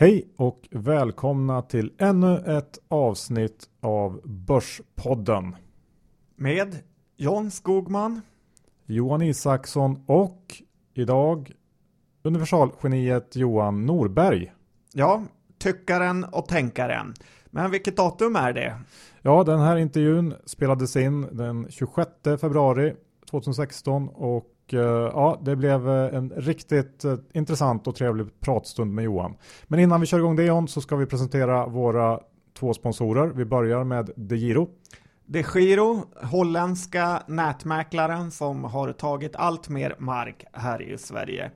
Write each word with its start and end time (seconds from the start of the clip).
Hej 0.00 0.28
och 0.36 0.68
välkomna 0.70 1.62
till 1.62 1.92
ännu 1.98 2.36
ett 2.36 2.78
avsnitt 2.88 3.68
av 3.80 4.20
Börspodden. 4.24 5.56
Med 6.36 6.76
John 7.16 7.50
Skogman, 7.50 8.20
Johan 8.86 9.22
Isaksson 9.22 10.04
och 10.06 10.62
idag 10.94 11.52
universalgeniet 12.22 13.36
Johan 13.36 13.86
Norberg. 13.86 14.52
Ja, 14.92 15.22
tyckaren 15.58 16.24
och 16.24 16.48
tänkaren. 16.48 17.14
Men 17.46 17.70
vilket 17.70 17.96
datum 17.96 18.36
är 18.36 18.52
det? 18.52 18.80
Ja, 19.22 19.44
den 19.44 19.60
här 19.60 19.76
intervjun 19.76 20.34
spelades 20.44 20.96
in 20.96 21.28
den 21.32 21.66
26 21.70 22.10
februari 22.40 22.94
2016 23.30 24.08
och 24.08 24.49
Eh, 24.74 24.80
ja, 24.80 25.40
det 25.42 25.56
blev 25.56 25.88
eh, 25.88 26.14
en 26.14 26.30
riktigt 26.30 27.04
eh, 27.04 27.14
intressant 27.32 27.86
och 27.86 27.94
trevlig 27.94 28.40
pratstund 28.40 28.94
med 28.94 29.04
Johan. 29.04 29.36
Men 29.64 29.80
innan 29.80 30.00
vi 30.00 30.06
kör 30.06 30.18
igång 30.18 30.36
det 30.36 30.44
John 30.44 30.68
så 30.68 30.80
ska 30.80 30.96
vi 30.96 31.06
presentera 31.06 31.66
våra 31.66 32.20
två 32.58 32.74
sponsorer. 32.74 33.26
Vi 33.26 33.44
börjar 33.44 33.84
med 33.84 34.10
DeGiro. 34.16 34.68
DeGiro, 35.26 36.04
holländska 36.22 37.22
nätmäklaren 37.26 38.30
som 38.30 38.64
har 38.64 38.92
tagit 38.92 39.36
allt 39.36 39.68
mer 39.68 39.94
mark 39.98 40.44
här 40.52 40.82
i 40.82 40.98
Sverige. 40.98 41.50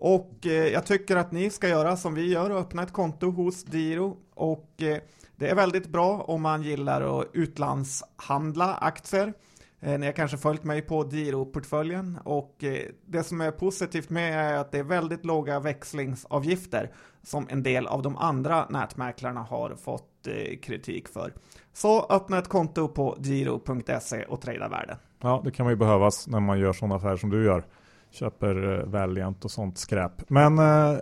Och 0.00 0.46
eh, 0.46 0.52
jag 0.52 0.86
tycker 0.86 1.16
att 1.16 1.32
ni 1.32 1.50
ska 1.50 1.68
göra 1.68 1.96
som 1.96 2.14
vi 2.14 2.32
gör 2.32 2.50
och 2.50 2.60
öppna 2.60 2.82
ett 2.82 2.92
konto 2.92 3.30
hos 3.30 3.64
Diro. 3.64 4.16
Och 4.34 4.82
eh, 4.82 4.98
det 5.36 5.48
är 5.48 5.54
väldigt 5.54 5.86
bra 5.86 6.20
om 6.20 6.42
man 6.42 6.62
gillar 6.62 7.20
att 7.20 7.26
utlandshandla 7.32 8.74
aktier. 8.74 9.32
Eh, 9.80 9.98
ni 9.98 10.06
har 10.06 10.12
kanske 10.12 10.36
följt 10.36 10.64
mig 10.64 10.82
på 10.82 11.04
Diro-portföljen 11.04 12.18
och 12.24 12.64
eh, 12.64 12.82
det 13.06 13.22
som 13.22 13.40
är 13.40 13.50
positivt 13.50 14.10
med 14.10 14.50
är 14.50 14.54
att 14.54 14.72
det 14.72 14.78
är 14.78 14.84
väldigt 14.84 15.24
låga 15.24 15.60
växlingsavgifter 15.60 16.92
som 17.22 17.46
en 17.50 17.62
del 17.62 17.86
av 17.86 18.02
de 18.02 18.16
andra 18.16 18.66
nätmäklarna 18.68 19.40
har 19.40 19.74
fått 19.74 20.26
eh, 20.26 20.58
kritik 20.62 21.08
för. 21.08 21.32
Så 21.72 22.06
öppna 22.10 22.38
ett 22.38 22.48
konto 22.48 22.88
på 22.88 23.16
giro.se 23.20 24.24
och 24.24 24.40
trada 24.40 24.68
värden. 24.68 24.96
Ja, 25.22 25.40
det 25.44 25.50
kan 25.50 25.64
man 25.64 25.72
ju 25.72 25.76
behövas 25.76 26.28
när 26.28 26.40
man 26.40 26.58
gör 26.58 26.72
sådana 26.72 26.94
affärer 26.94 27.16
som 27.16 27.30
du 27.30 27.44
gör. 27.44 27.64
Köper 28.10 28.84
Valiant 28.86 29.44
och 29.44 29.50
sånt 29.50 29.78
skräp. 29.78 30.30
Men 30.30 30.58
eh, 30.58 30.98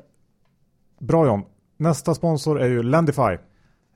bra 0.98 1.26
John. 1.26 1.44
Nästa 1.76 2.14
sponsor 2.14 2.60
är 2.60 2.68
ju 2.68 2.82
Lendify. 2.82 3.38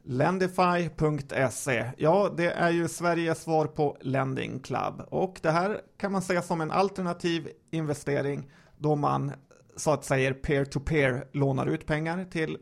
Lendify.se. 0.04 1.90
Ja, 1.96 2.30
det 2.36 2.50
är 2.50 2.70
ju 2.70 2.88
Sveriges 2.88 3.42
svar 3.42 3.66
på 3.66 3.96
Lending 4.00 4.60
Club 4.60 5.02
och 5.08 5.38
det 5.42 5.50
här 5.50 5.80
kan 5.96 6.12
man 6.12 6.22
säga 6.22 6.42
som 6.42 6.60
en 6.60 6.70
alternativ 6.70 7.48
investering 7.70 8.50
då 8.78 8.96
man 8.96 9.32
så 9.76 9.92
att 9.92 10.04
säga 10.04 10.34
peer-to-peer 10.34 11.24
lånar 11.32 11.66
ut 11.66 11.86
pengar 11.86 12.24
till 12.24 12.58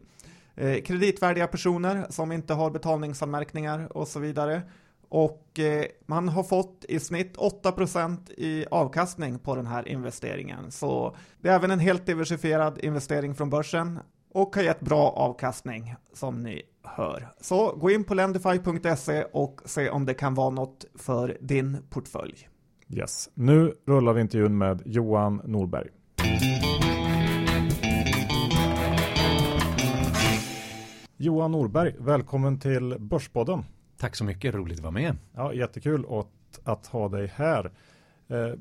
eh, 0.54 0.82
kreditvärdiga 0.82 1.46
personer 1.46 2.06
som 2.08 2.32
inte 2.32 2.54
har 2.54 2.70
betalningsanmärkningar 2.70 3.96
och 3.96 4.08
så 4.08 4.20
vidare. 4.20 4.62
Och 5.08 5.58
eh, 5.58 5.84
man 6.06 6.28
har 6.28 6.42
fått 6.42 6.84
i 6.88 7.00
snitt 7.00 7.36
8% 7.36 8.32
i 8.32 8.66
avkastning 8.70 9.38
på 9.38 9.56
den 9.56 9.66
här 9.66 9.88
investeringen. 9.88 10.70
Så 10.70 11.16
det 11.40 11.48
är 11.48 11.54
även 11.54 11.70
en 11.70 11.78
helt 11.78 12.06
diversifierad 12.06 12.78
investering 12.78 13.34
från 13.34 13.50
börsen 13.50 13.98
och 14.32 14.56
har 14.56 14.62
gett 14.62 14.80
bra 14.80 15.10
avkastning 15.10 15.94
som 16.12 16.42
ni 16.42 16.62
hör. 16.82 17.28
Så 17.40 17.76
gå 17.76 17.90
in 17.90 18.04
på 18.04 18.14
lendify.se 18.14 19.24
och 19.32 19.60
se 19.64 19.90
om 19.90 20.06
det 20.06 20.14
kan 20.14 20.34
vara 20.34 20.50
något 20.50 20.84
för 20.94 21.38
din 21.40 21.76
portfölj. 21.90 22.48
Yes, 22.88 23.30
nu 23.34 23.74
rullar 23.86 24.12
vi 24.12 24.20
intervjun 24.20 24.58
med 24.58 24.82
Johan 24.84 25.40
Norberg. 25.44 25.88
Johan 31.16 31.52
Norberg, 31.52 31.94
välkommen 31.98 32.60
till 32.60 32.96
Börspodden. 32.98 33.64
Tack 33.98 34.16
så 34.16 34.24
mycket, 34.24 34.54
roligt 34.54 34.78
att 34.78 34.82
vara 34.82 34.92
med. 34.92 35.16
Ja, 35.32 35.54
jättekul 35.54 36.06
att, 36.10 36.60
att 36.64 36.86
ha 36.86 37.08
dig 37.08 37.32
här. 37.34 37.70
Eh, 38.28 38.52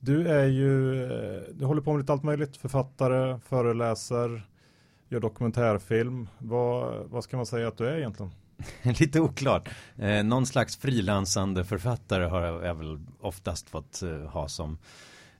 du 0.00 0.28
är 0.28 0.46
ju, 0.46 1.04
eh, 1.04 1.42
du 1.54 1.64
håller 1.64 1.82
på 1.82 1.92
med 1.92 2.00
lite 2.00 2.12
allt 2.12 2.22
möjligt, 2.22 2.56
författare, 2.56 3.38
föreläser, 3.38 4.46
gör 5.08 5.20
dokumentärfilm. 5.20 6.28
Vad, 6.38 7.06
vad 7.06 7.24
ska 7.24 7.36
man 7.36 7.46
säga 7.46 7.68
att 7.68 7.78
du 7.78 7.88
är 7.88 7.98
egentligen? 7.98 8.32
Lite 8.82 9.20
oklart. 9.20 9.68
Eh, 9.96 10.24
någon 10.24 10.46
slags 10.46 10.76
frilansande 10.76 11.64
författare 11.64 12.24
har 12.24 12.42
jag 12.42 12.74
väl 12.74 13.00
oftast 13.20 13.70
fått 13.70 14.02
eh, 14.02 14.10
ha 14.10 14.48
som 14.48 14.78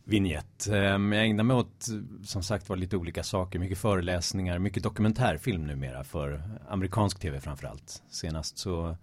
vignett. 0.04 0.68
Eh, 0.68 0.76
jag 0.76 1.26
ägnar 1.26 1.44
mig 1.44 1.56
åt, 1.56 1.88
eh, 1.88 2.24
som 2.24 2.42
sagt 2.42 2.68
var, 2.68 2.76
lite 2.76 2.96
olika 2.96 3.22
saker. 3.22 3.58
Mycket 3.58 3.78
föreläsningar, 3.78 4.58
mycket 4.58 4.82
dokumentärfilm 4.82 5.66
numera 5.66 6.04
för 6.04 6.42
amerikansk 6.68 7.20
tv 7.20 7.40
framförallt. 7.40 8.02
Senast 8.08 8.58
så 8.58 8.96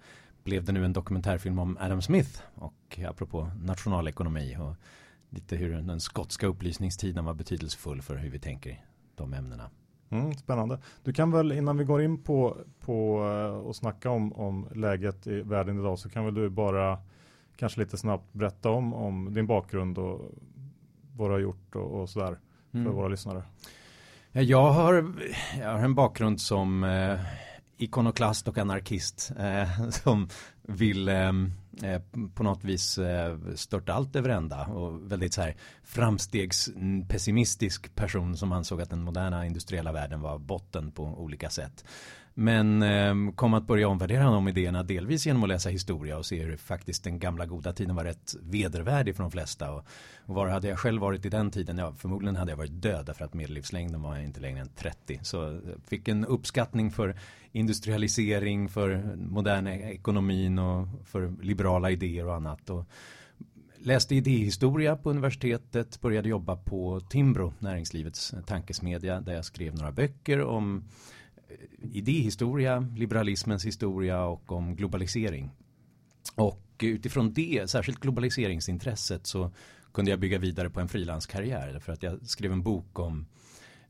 blev 0.44 0.63
det 0.63 0.72
nu 0.72 0.85
en 0.85 0.94
dokumentärfilm 0.94 1.59
om 1.59 1.78
Adam 1.81 2.02
Smith 2.02 2.41
och 2.56 2.97
eh, 2.97 3.09
apropå 3.09 3.52
nationalekonomi 3.62 4.57
och 4.59 4.75
lite 5.29 5.56
hur 5.56 5.73
den 5.73 6.00
skotska 6.00 6.47
upplysningstiden 6.47 7.25
var 7.25 7.34
betydelsefull 7.34 8.02
för 8.02 8.16
hur 8.16 8.29
vi 8.29 8.40
tänker 8.40 8.69
i 8.69 8.79
de 9.16 9.34
ämnena. 9.34 9.69
Mm, 10.13 10.34
spännande. 10.34 10.79
Du 11.03 11.13
kan 11.13 11.31
väl 11.31 11.51
innan 11.51 11.78
vi 11.78 11.84
går 11.84 12.01
in 12.01 12.24
på, 12.24 12.57
på 12.79 13.25
eh, 13.29 13.68
och 13.68 13.75
snacka 13.75 14.09
om, 14.09 14.34
om 14.34 14.68
läget 14.75 15.28
i 15.28 15.41
världen 15.41 15.79
idag 15.79 16.00
så 16.00 16.09
kan 16.09 16.25
väl 16.25 16.34
du 16.34 16.50
bara 16.50 16.97
kanske 17.56 17.79
lite 17.79 17.97
snabbt 17.97 18.34
berätta 18.34 18.69
om, 18.69 18.94
om 18.94 19.34
din 19.34 19.47
bakgrund 19.47 19.97
och 19.97 20.22
vad 21.16 21.29
du 21.29 21.34
har 21.34 21.40
gjort 21.40 21.75
och, 21.75 22.02
och 22.02 22.09
sådär 22.09 22.40
för 22.72 22.78
mm. 22.78 22.94
våra 22.94 23.07
lyssnare. 23.07 23.44
Jag 24.31 24.72
har, 24.72 25.13
jag 25.59 25.72
har 25.72 25.79
en 25.79 25.96
bakgrund 25.96 26.41
som 26.41 26.84
eh, 26.84 27.19
ikonoklast 27.78 28.47
och 28.47 28.57
anarkist 28.57 29.31
eh, 29.40 29.90
som 29.90 30.29
vill 30.62 31.09
eh, 31.09 31.31
Eh, 31.81 32.01
på 32.34 32.44
något 32.44 32.63
vis 32.63 32.97
eh, 32.97 33.38
stört 33.56 33.89
allt 33.89 34.16
över 34.16 34.29
ända 34.29 34.66
och 34.66 35.11
väldigt 35.11 35.34
så 35.34 35.41
här 35.41 35.56
framstegspessimistisk 35.84 37.95
person 37.95 38.38
som 38.38 38.51
ansåg 38.51 38.81
att 38.81 38.89
den 38.89 39.03
moderna 39.03 39.45
industriella 39.45 39.91
världen 39.91 40.22
var 40.22 40.39
botten 40.39 40.91
på 40.91 41.03
olika 41.03 41.50
sätt. 41.50 41.85
Men 42.34 42.84
eh, 42.84 43.36
kom 43.36 43.54
att 43.54 43.68
börja 43.68 43.88
omvärdera 43.88 44.24
de 44.24 44.48
idéerna 44.48 44.84
delvis 44.84 45.26
genom 45.26 45.44
att 45.44 45.50
läsa 45.50 45.70
historia 45.70 46.18
och 46.18 46.26
se 46.26 46.44
hur 46.44 46.58
faktiskt 46.58 47.04
den 47.04 47.20
gamla 47.20 47.46
goda 47.46 47.74
tiden 47.74 47.96
var 47.96 48.04
rätt 48.04 48.36
vedervärdig 48.42 49.16
för 49.16 49.24
de 49.24 49.32
flesta. 49.32 49.72
Och, 49.72 49.86
och 50.26 50.36
var 50.36 50.48
hade 50.48 50.68
jag 50.68 50.80
själv 50.80 51.02
varit 51.02 51.26
i 51.26 51.30
den 51.30 51.52
tiden? 51.52 51.78
Ja, 51.78 51.94
förmodligen 51.98 52.36
hade 52.36 52.52
jag 52.52 52.58
varit 52.58 52.82
död 52.82 53.06
därför 53.06 53.26
att 53.26 53.34
medellivslängden 53.34 54.02
var 54.02 54.18
inte 54.18 54.40
längre 54.40 54.60
än 54.60 54.70
30. 54.76 55.20
Så 55.22 55.38
jag 55.38 55.62
fick 55.88 56.08
en 56.08 56.26
uppskattning 56.26 56.92
för 56.92 57.16
industrialisering, 57.52 58.70
för 58.70 59.16
modern 59.16 59.68
ekonomin 59.68 60.60
och 60.60 60.88
för 61.06 61.34
liberala 61.42 61.92
idéer 61.92 62.28
och 62.28 62.36
annat. 62.36 62.70
Och 62.70 62.86
läste 63.78 64.16
idéhistoria 64.16 64.96
på 64.96 65.10
universitetet, 65.10 66.02
började 66.02 66.30
jobba 66.30 66.56
på 66.56 67.00
Timbro, 67.00 67.54
näringslivets 67.60 68.36
tankesmedja, 68.46 69.22
där 69.22 69.34
jag 69.34 69.46
skrev 69.46 69.76
några 69.76 69.92
böcker 69.92 70.42
om 70.42 70.84
Eh, 71.53 71.90
idéhistoria, 71.91 72.88
liberalismens 72.96 73.66
historia 73.66 74.24
och 74.24 74.52
om 74.52 74.75
globalisering. 74.75 75.52
Och 76.36 76.59
utifrån 76.80 77.34
det, 77.34 77.69
särskilt 77.69 78.00
globaliseringsintresset, 78.00 79.28
så 79.28 79.52
kunde 79.94 80.12
jag 80.12 80.19
bygga 80.19 80.38
vidare 80.38 80.69
på 80.69 80.80
en 80.80 80.88
frilanskarriär. 80.88 81.80
För 81.80 81.94
att 81.94 82.03
jag 82.03 82.25
skrev 82.25 82.52
en 82.52 82.64
bok 82.64 83.00
om 83.00 83.25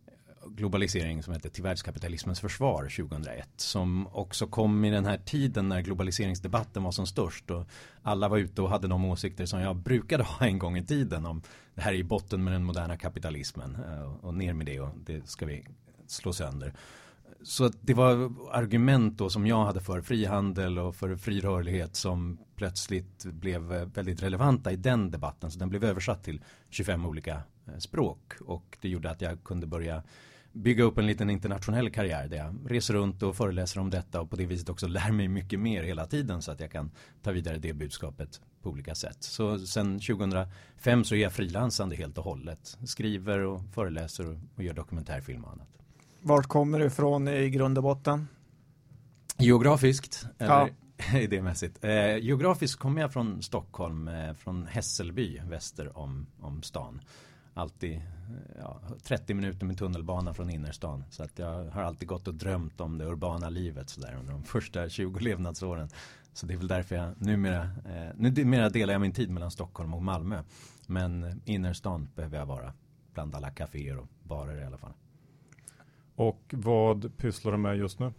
eh, 0.07 0.49
globalisering 0.49 1.23
som 1.23 1.33
heter 1.33 1.49
Till 1.49 1.63
världskapitalismens 1.63 2.39
försvar 2.39 2.83
2001 2.83 3.49
som 3.55 4.07
också 4.07 4.47
kom 4.47 4.85
i 4.85 4.91
den 4.91 5.05
här 5.05 5.17
tiden 5.17 5.69
när 5.69 5.81
globaliseringsdebatten 5.81 6.83
var 6.83 6.91
som 6.91 7.07
störst 7.07 7.51
och 7.51 7.67
alla 8.01 8.27
var 8.27 8.37
ute 8.37 8.61
och 8.61 8.69
hade 8.69 8.87
de 8.87 9.05
åsikter 9.05 9.45
som 9.45 9.59
jag 9.59 9.75
brukade 9.75 10.23
ha 10.39 10.45
en 10.45 10.59
gång 10.59 10.77
i 10.77 10.85
tiden 10.85 11.25
om 11.25 11.41
det 11.75 11.81
här 11.81 11.93
är 11.93 11.97
i 11.97 12.03
botten 12.03 12.43
med 12.43 12.53
den 12.53 12.63
moderna 12.63 12.97
kapitalismen 12.97 13.77
eh, 13.89 14.03
och 14.03 14.33
ner 14.33 14.53
med 14.53 14.65
det 14.65 14.79
och 14.79 14.95
det 15.05 15.29
ska 15.29 15.45
vi 15.45 15.65
slå 16.07 16.33
sönder. 16.33 16.73
Så 17.43 17.71
det 17.81 17.93
var 17.93 18.31
argument 18.51 19.17
då 19.17 19.29
som 19.29 19.47
jag 19.47 19.65
hade 19.65 19.79
för 19.79 20.01
frihandel 20.01 20.79
och 20.79 20.95
för 20.95 21.15
fri 21.15 21.41
rörlighet 21.41 21.95
som 21.95 22.37
plötsligt 22.55 23.25
blev 23.25 23.61
väldigt 23.93 24.23
relevanta 24.23 24.71
i 24.71 24.75
den 24.75 25.11
debatten. 25.11 25.51
Så 25.51 25.59
den 25.59 25.69
blev 25.69 25.83
översatt 25.83 26.23
till 26.23 26.41
25 26.69 27.05
olika 27.05 27.41
eh, 27.67 27.77
språk 27.77 28.33
och 28.41 28.77
det 28.81 28.89
gjorde 28.89 29.11
att 29.11 29.21
jag 29.21 29.43
kunde 29.43 29.67
börja 29.67 30.03
bygga 30.51 30.83
upp 30.83 30.97
en 30.97 31.07
liten 31.07 31.29
internationell 31.29 31.89
karriär 31.89 32.27
där 32.27 32.37
jag 32.37 32.55
reser 32.67 32.93
runt 32.93 33.23
och 33.23 33.35
föreläser 33.35 33.79
om 33.79 33.89
detta 33.89 34.21
och 34.21 34.29
på 34.29 34.35
det 34.35 34.45
viset 34.45 34.69
också 34.69 34.87
lär 34.87 35.11
mig 35.11 35.27
mycket 35.27 35.59
mer 35.59 35.83
hela 35.83 36.05
tiden 36.05 36.41
så 36.41 36.51
att 36.51 36.59
jag 36.59 36.71
kan 36.71 36.91
ta 37.21 37.31
vidare 37.31 37.57
det 37.57 37.73
budskapet 37.73 38.41
på 38.61 38.69
olika 38.69 38.95
sätt. 38.95 39.17
Så 39.19 39.59
sen 39.59 39.99
2005 39.99 41.03
så 41.03 41.15
är 41.15 41.19
jag 41.19 41.33
frilansande 41.33 41.95
helt 41.95 42.17
och 42.17 42.23
hållet. 42.23 42.77
Skriver 42.85 43.39
och 43.39 43.61
föreläser 43.73 44.39
och 44.55 44.63
gör 44.63 44.73
dokumentärfilm 44.73 45.43
och 45.43 45.51
annat. 45.51 45.82
Vart 46.25 46.47
kommer 46.47 46.79
du 46.79 46.85
ifrån 46.85 47.27
i 47.27 47.49
grund 47.49 47.77
och 47.77 47.83
botten? 47.83 48.27
Geografiskt? 49.37 50.27
Eller 50.37 50.73
ja. 51.11 51.19
idémässigt. 51.19 51.83
Eh, 51.83 52.17
geografiskt 52.17 52.79
kommer 52.79 53.01
jag 53.01 53.13
från 53.13 53.41
Stockholm, 53.41 54.07
eh, 54.07 54.33
från 54.33 54.67
Hässelby 54.67 55.39
väster 55.39 55.97
om, 55.97 56.27
om 56.39 56.61
stan. 56.63 57.01
alltid 57.53 58.01
ja, 58.59 58.81
30 59.03 59.33
minuter 59.33 59.65
med 59.65 59.77
tunnelbana 59.77 60.33
från 60.33 60.49
innerstan. 60.49 61.03
Så 61.09 61.23
att 61.23 61.39
jag 61.39 61.65
har 61.65 61.83
alltid 61.83 62.07
gått 62.07 62.27
och 62.27 62.33
drömt 62.33 62.81
om 62.81 62.97
det 62.97 63.05
urbana 63.05 63.49
livet 63.49 63.89
sådär 63.89 64.15
under 64.19 64.33
de 64.33 64.43
första 64.43 64.89
20 64.89 65.19
levnadsåren. 65.19 65.89
Så 66.33 66.45
det 66.45 66.53
är 66.53 66.57
väl 66.57 66.67
därför 66.67 66.95
jag 66.95 67.21
numera, 67.21 67.63
eh, 67.63 68.15
numera 68.15 68.69
delar 68.69 68.93
jag 68.93 69.01
min 69.01 69.11
tid 69.11 69.29
mellan 69.29 69.51
Stockholm 69.51 69.93
och 69.93 70.03
Malmö. 70.03 70.43
Men 70.87 71.41
innerstan 71.45 72.09
behöver 72.15 72.37
jag 72.37 72.45
vara 72.45 72.73
bland 73.13 73.35
alla 73.35 73.51
kaféer 73.51 73.97
och 73.97 74.07
barer 74.23 74.61
i 74.61 74.65
alla 74.65 74.77
fall. 74.77 74.93
Och 76.15 76.41
vad 76.51 77.17
pysslar 77.17 77.51
du 77.51 77.57
med 77.57 77.77
just 77.77 77.99
nu? 77.99 78.13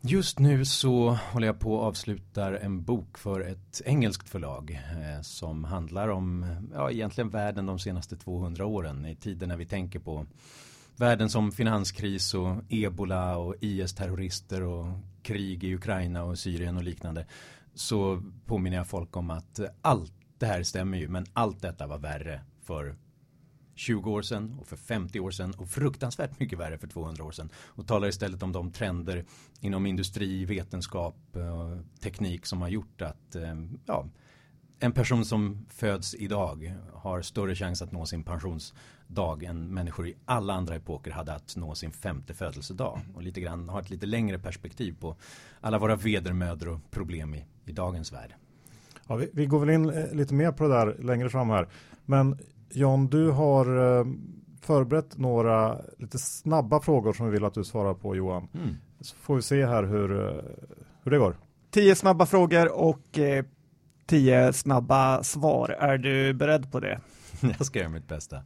Just 0.00 0.38
nu 0.38 0.64
så 0.64 1.10
håller 1.10 1.46
jag 1.46 1.60
på 1.60 1.80
att 1.80 1.88
avslutar 1.88 2.52
en 2.52 2.82
bok 2.82 3.18
för 3.18 3.40
ett 3.40 3.82
engelskt 3.84 4.28
förlag 4.28 4.70
eh, 4.70 5.22
som 5.22 5.64
handlar 5.64 6.08
om, 6.08 6.46
ja 6.74 6.90
egentligen 6.90 7.30
världen 7.30 7.66
de 7.66 7.78
senaste 7.78 8.16
200 8.16 8.66
åren 8.66 9.06
i 9.06 9.16
tider 9.16 9.46
när 9.46 9.56
vi 9.56 9.66
tänker 9.66 9.98
på 9.98 10.26
världen 10.96 11.30
som 11.30 11.52
finanskris 11.52 12.34
och 12.34 12.56
ebola 12.68 13.36
och 13.36 13.54
IS-terrorister 13.60 14.62
och 14.62 14.86
krig 15.22 15.64
i 15.64 15.74
Ukraina 15.74 16.24
och 16.24 16.38
Syrien 16.38 16.76
och 16.76 16.82
liknande 16.82 17.26
så 17.74 18.22
påminner 18.46 18.76
jag 18.76 18.88
folk 18.88 19.16
om 19.16 19.30
att 19.30 19.60
allt 19.82 20.12
det 20.38 20.46
här 20.46 20.62
stämmer 20.62 20.98
ju 20.98 21.08
men 21.08 21.26
allt 21.32 21.62
detta 21.62 21.86
var 21.86 21.98
värre 21.98 22.40
för 22.62 22.96
20 23.76 24.10
år 24.10 24.22
sedan 24.22 24.56
och 24.60 24.66
för 24.66 24.76
50 24.76 25.20
år 25.20 25.30
sedan 25.30 25.54
och 25.58 25.68
fruktansvärt 25.68 26.40
mycket 26.40 26.58
värre 26.58 26.78
för 26.78 26.86
200 26.86 27.24
år 27.24 27.32
sedan. 27.32 27.50
Och 27.66 27.86
talar 27.86 28.08
istället 28.08 28.42
om 28.42 28.52
de 28.52 28.70
trender 28.70 29.24
inom 29.60 29.86
industri, 29.86 30.44
vetenskap 30.44 31.16
och 31.32 32.00
teknik 32.00 32.46
som 32.46 32.62
har 32.62 32.68
gjort 32.68 33.02
att 33.02 33.34
eh, 33.34 33.54
ja, 33.86 34.06
en 34.78 34.92
person 34.92 35.24
som 35.24 35.66
föds 35.68 36.14
idag 36.14 36.74
har 36.92 37.22
större 37.22 37.54
chans 37.54 37.82
att 37.82 37.92
nå 37.92 38.06
sin 38.06 38.22
pensionsdag 38.22 39.42
än 39.42 39.74
människor 39.74 40.08
i 40.08 40.16
alla 40.24 40.54
andra 40.54 40.74
epoker 40.74 41.10
hade 41.10 41.34
att 41.34 41.56
nå 41.56 41.74
sin 41.74 41.92
femte 41.92 42.34
födelsedag. 42.34 43.00
Och 43.14 43.22
lite 43.22 43.40
grann 43.40 43.68
har 43.68 43.80
ett 43.80 43.90
lite 43.90 44.06
längre 44.06 44.38
perspektiv 44.38 44.96
på 45.00 45.16
alla 45.60 45.78
våra 45.78 45.96
vedermödor 45.96 46.68
och 46.68 46.90
problem 46.90 47.34
i, 47.34 47.44
i 47.64 47.72
dagens 47.72 48.12
värld. 48.12 48.34
Ja, 49.08 49.16
vi, 49.16 49.30
vi, 49.32 49.46
går 49.46 49.60
väl 49.60 49.70
in 49.70 49.90
eh, 49.90 50.12
lite 50.12 50.34
mer 50.34 50.52
på 50.52 50.68
det 50.68 50.74
där 50.74 50.96
längre 50.98 51.30
fram 51.30 51.50
här. 51.50 51.68
Men 52.04 52.38
John, 52.76 53.06
du 53.06 53.30
har 53.30 53.98
eh, 53.98 54.06
förberett 54.60 55.18
några 55.18 55.80
lite 55.98 56.18
snabba 56.18 56.80
frågor 56.80 57.12
som 57.12 57.26
vi 57.26 57.32
vill 57.32 57.44
att 57.44 57.54
du 57.54 57.64
svarar 57.64 57.94
på 57.94 58.16
Johan. 58.16 58.48
Mm. 58.54 58.76
Så 59.00 59.16
får 59.16 59.36
vi 59.36 59.42
se 59.42 59.66
här 59.66 59.82
hur, 59.82 60.10
eh, 60.12 60.42
hur 61.02 61.10
det 61.10 61.18
går. 61.18 61.36
Tio 61.70 61.94
snabba 61.94 62.26
frågor 62.26 62.72
och 62.72 63.18
eh, 63.18 63.44
tio 64.06 64.52
snabba 64.52 65.22
svar. 65.22 65.68
Är 65.68 65.98
du 65.98 66.34
beredd 66.34 66.72
på 66.72 66.80
det? 66.80 67.00
Jag 67.40 67.66
ska 67.66 67.78
göra 67.78 67.88
mitt 67.88 68.08
bästa. 68.08 68.42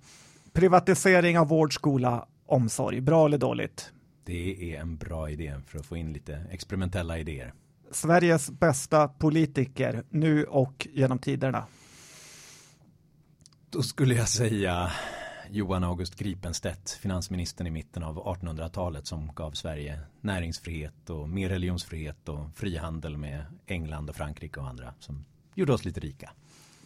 Privatisering 0.53 1.39
av 1.39 1.49
vård, 1.49 1.75
skola, 1.75 2.27
omsorg. 2.47 3.01
Bra 3.01 3.27
eller 3.27 3.39
dåligt? 3.39 3.93
Det 4.25 4.75
är 4.75 4.81
en 4.81 4.97
bra 4.97 5.31
idé 5.31 5.55
för 5.67 5.79
att 5.79 5.87
få 5.87 5.97
in 5.97 6.13
lite 6.13 6.47
experimentella 6.51 7.19
idéer. 7.19 7.53
Sveriges 7.91 8.51
bästa 8.51 9.09
politiker 9.09 10.05
nu 10.11 10.45
och 10.45 10.89
genom 10.93 11.19
tiderna? 11.19 11.67
Då 13.73 13.83
skulle 13.83 14.15
jag 14.15 14.29
säga 14.29 14.91
Johan 15.51 15.85
August 15.85 16.15
Gripenstedt, 16.15 16.91
finansministern 16.91 17.67
i 17.67 17.71
mitten 17.71 18.03
av 18.03 18.17
1800-talet 18.17 19.07
som 19.07 19.35
gav 19.35 19.53
Sverige 19.53 20.01
näringsfrihet 20.21 21.11
och 21.11 21.29
mer 21.29 21.49
religionsfrihet 21.49 22.29
och 22.29 22.57
frihandel 22.57 23.17
med 23.17 23.45
England 23.67 24.11
och 24.11 24.17
Frankrike 24.17 24.61
och 24.61 24.69
andra 24.69 24.95
som 24.99 25.25
gjorde 25.55 25.73
oss 25.73 25.85
lite 25.85 26.01
rika. 26.01 26.31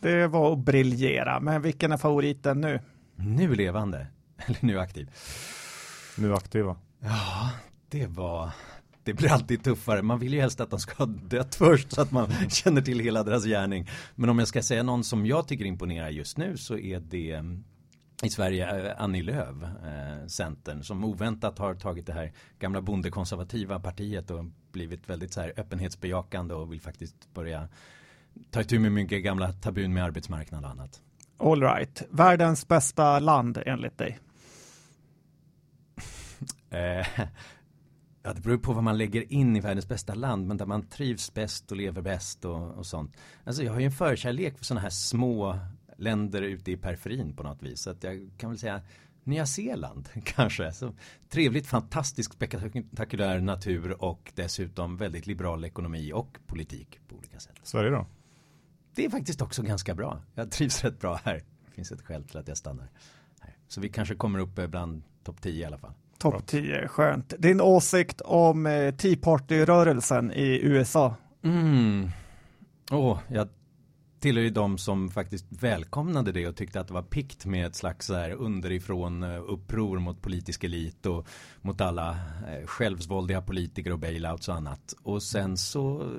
Det 0.00 0.26
var 0.26 0.52
att 0.52 0.58
briljera, 0.58 1.40
men 1.40 1.62
vilken 1.62 1.92
är 1.92 1.96
favoriten 1.96 2.60
nu? 2.60 2.80
Nu 3.16 3.54
levande, 3.54 4.06
eller 4.36 4.58
nu 4.60 4.80
aktiv. 4.80 5.10
Nu 6.16 6.34
aktiva. 6.34 6.76
Ja, 6.98 7.50
det 7.88 8.06
var 8.06 8.50
det 9.04 9.14
blir 9.14 9.32
alltid 9.32 9.64
tuffare. 9.64 10.02
Man 10.02 10.18
vill 10.18 10.34
ju 10.34 10.40
helst 10.40 10.60
att 10.60 10.70
de 10.70 10.78
ska 10.78 10.94
ha 10.94 11.06
dött 11.06 11.54
först 11.54 11.92
så 11.92 12.00
att 12.00 12.12
man 12.12 12.32
känner 12.48 12.80
till 12.80 13.00
hela 13.00 13.22
deras 13.22 13.44
gärning. 13.44 13.88
Men 14.14 14.30
om 14.30 14.38
jag 14.38 14.48
ska 14.48 14.62
säga 14.62 14.82
någon 14.82 15.04
som 15.04 15.26
jag 15.26 15.48
tycker 15.48 15.64
imponerar 15.64 16.08
just 16.10 16.36
nu 16.36 16.56
så 16.56 16.78
är 16.78 17.00
det 17.00 17.32
mm, 17.32 17.64
i 18.22 18.30
Sverige 18.30 18.90
eh, 18.90 19.02
Annie 19.02 19.22
Lööf, 19.22 19.62
eh, 19.62 20.26
Centern, 20.26 20.82
som 20.82 21.04
oväntat 21.04 21.58
har 21.58 21.74
tagit 21.74 22.06
det 22.06 22.12
här 22.12 22.32
gamla 22.58 22.82
bondekonservativa 22.82 23.80
partiet 23.80 24.30
och 24.30 24.44
blivit 24.72 25.08
väldigt 25.08 25.32
så 25.32 25.40
här 25.40 25.52
öppenhetsbejakande 25.56 26.54
och 26.54 26.72
vill 26.72 26.80
faktiskt 26.80 27.34
börja 27.34 27.68
ta 28.50 28.60
itu 28.60 28.78
med 28.78 28.92
mycket 28.92 29.24
gamla 29.24 29.52
tabun 29.52 29.94
med 29.94 30.04
arbetsmarknad 30.04 30.64
och 30.64 30.70
annat. 30.70 31.00
All 31.38 31.62
right. 31.62 32.02
Världens 32.10 32.68
bästa 32.68 33.18
land 33.18 33.62
enligt 33.66 33.98
dig? 33.98 34.18
Ja, 38.26 38.32
det 38.32 38.40
beror 38.40 38.58
på 38.58 38.72
vad 38.72 38.84
man 38.84 38.98
lägger 38.98 39.32
in 39.32 39.56
i 39.56 39.60
världens 39.60 39.88
bästa 39.88 40.14
land, 40.14 40.46
men 40.46 40.56
där 40.56 40.66
man 40.66 40.88
trivs 40.88 41.34
bäst 41.34 41.70
och 41.70 41.76
lever 41.76 42.02
bäst 42.02 42.44
och, 42.44 42.70
och 42.70 42.86
sånt. 42.86 43.16
Alltså 43.44 43.62
jag 43.62 43.72
har 43.72 43.80
ju 43.80 43.86
en 43.86 43.92
förkärlek 43.92 44.58
för 44.58 44.64
sådana 44.64 44.80
här 44.80 44.90
små 44.90 45.58
länder 45.96 46.42
ute 46.42 46.70
i 46.70 46.76
periferin 46.76 47.36
på 47.36 47.42
något 47.42 47.62
vis. 47.62 47.80
Så 47.80 47.90
att 47.90 48.04
jag 48.04 48.30
kan 48.38 48.50
väl 48.50 48.58
säga 48.58 48.82
Nya 49.24 49.46
Zeeland 49.46 50.08
kanske. 50.24 50.72
Så 50.72 50.94
trevligt, 51.28 51.66
fantastisk, 51.66 52.32
spektakulär 52.32 53.40
natur 53.40 54.04
och 54.04 54.32
dessutom 54.34 54.96
väldigt 54.96 55.26
liberal 55.26 55.64
ekonomi 55.64 56.12
och 56.12 56.38
politik 56.46 57.00
på 57.08 57.16
olika 57.16 57.40
sätt. 57.40 57.60
Sverige 57.62 57.90
då? 57.90 58.06
Det 58.94 59.04
är 59.04 59.10
faktiskt 59.10 59.42
också 59.42 59.62
ganska 59.62 59.94
bra. 59.94 60.22
Jag 60.34 60.50
trivs 60.50 60.84
rätt 60.84 61.00
bra 61.00 61.20
här. 61.24 61.44
Det 61.66 61.70
finns 61.70 61.92
ett 61.92 62.02
skäl 62.02 62.24
till 62.24 62.38
att 62.38 62.48
jag 62.48 62.56
stannar 62.56 62.88
här. 63.40 63.56
Så 63.68 63.80
vi 63.80 63.88
kanske 63.88 64.14
kommer 64.14 64.38
upp 64.38 64.70
bland 64.70 65.02
topp 65.24 65.42
10 65.42 65.62
i 65.62 65.64
alla 65.64 65.78
fall. 65.78 65.92
Topp 66.32 66.46
10, 66.46 66.88
skönt. 66.88 67.34
Din 67.38 67.60
åsikt 67.60 68.20
om 68.20 68.66
eh, 68.66 68.94
Tea 68.94 69.16
Party-rörelsen 69.16 70.32
i 70.32 70.60
USA? 70.62 71.14
Mm. 71.42 72.08
Oh, 72.90 73.18
jag 73.28 73.48
tillhör 74.20 74.42
ju 74.42 74.50
de 74.50 74.78
som 74.78 75.10
faktiskt 75.10 75.46
välkomnade 75.48 76.32
det 76.32 76.46
och 76.46 76.56
tyckte 76.56 76.80
att 76.80 76.88
det 76.88 76.94
var 76.94 77.02
pikt 77.02 77.46
med 77.46 77.66
ett 77.66 77.74
slags 77.74 78.06
så 78.06 78.14
här 78.14 78.30
underifrån-uppror 78.30 79.96
eh, 79.96 80.02
mot 80.02 80.22
politisk 80.22 80.64
elit 80.64 81.06
och 81.06 81.26
mot 81.62 81.80
alla 81.80 82.10
eh, 82.48 82.66
självsvåldiga 82.66 83.42
politiker 83.42 83.92
och 83.92 83.98
bailouts 83.98 84.48
och 84.48 84.54
annat. 84.54 84.94
Och 85.02 85.22
sen 85.22 85.56
så 85.56 86.12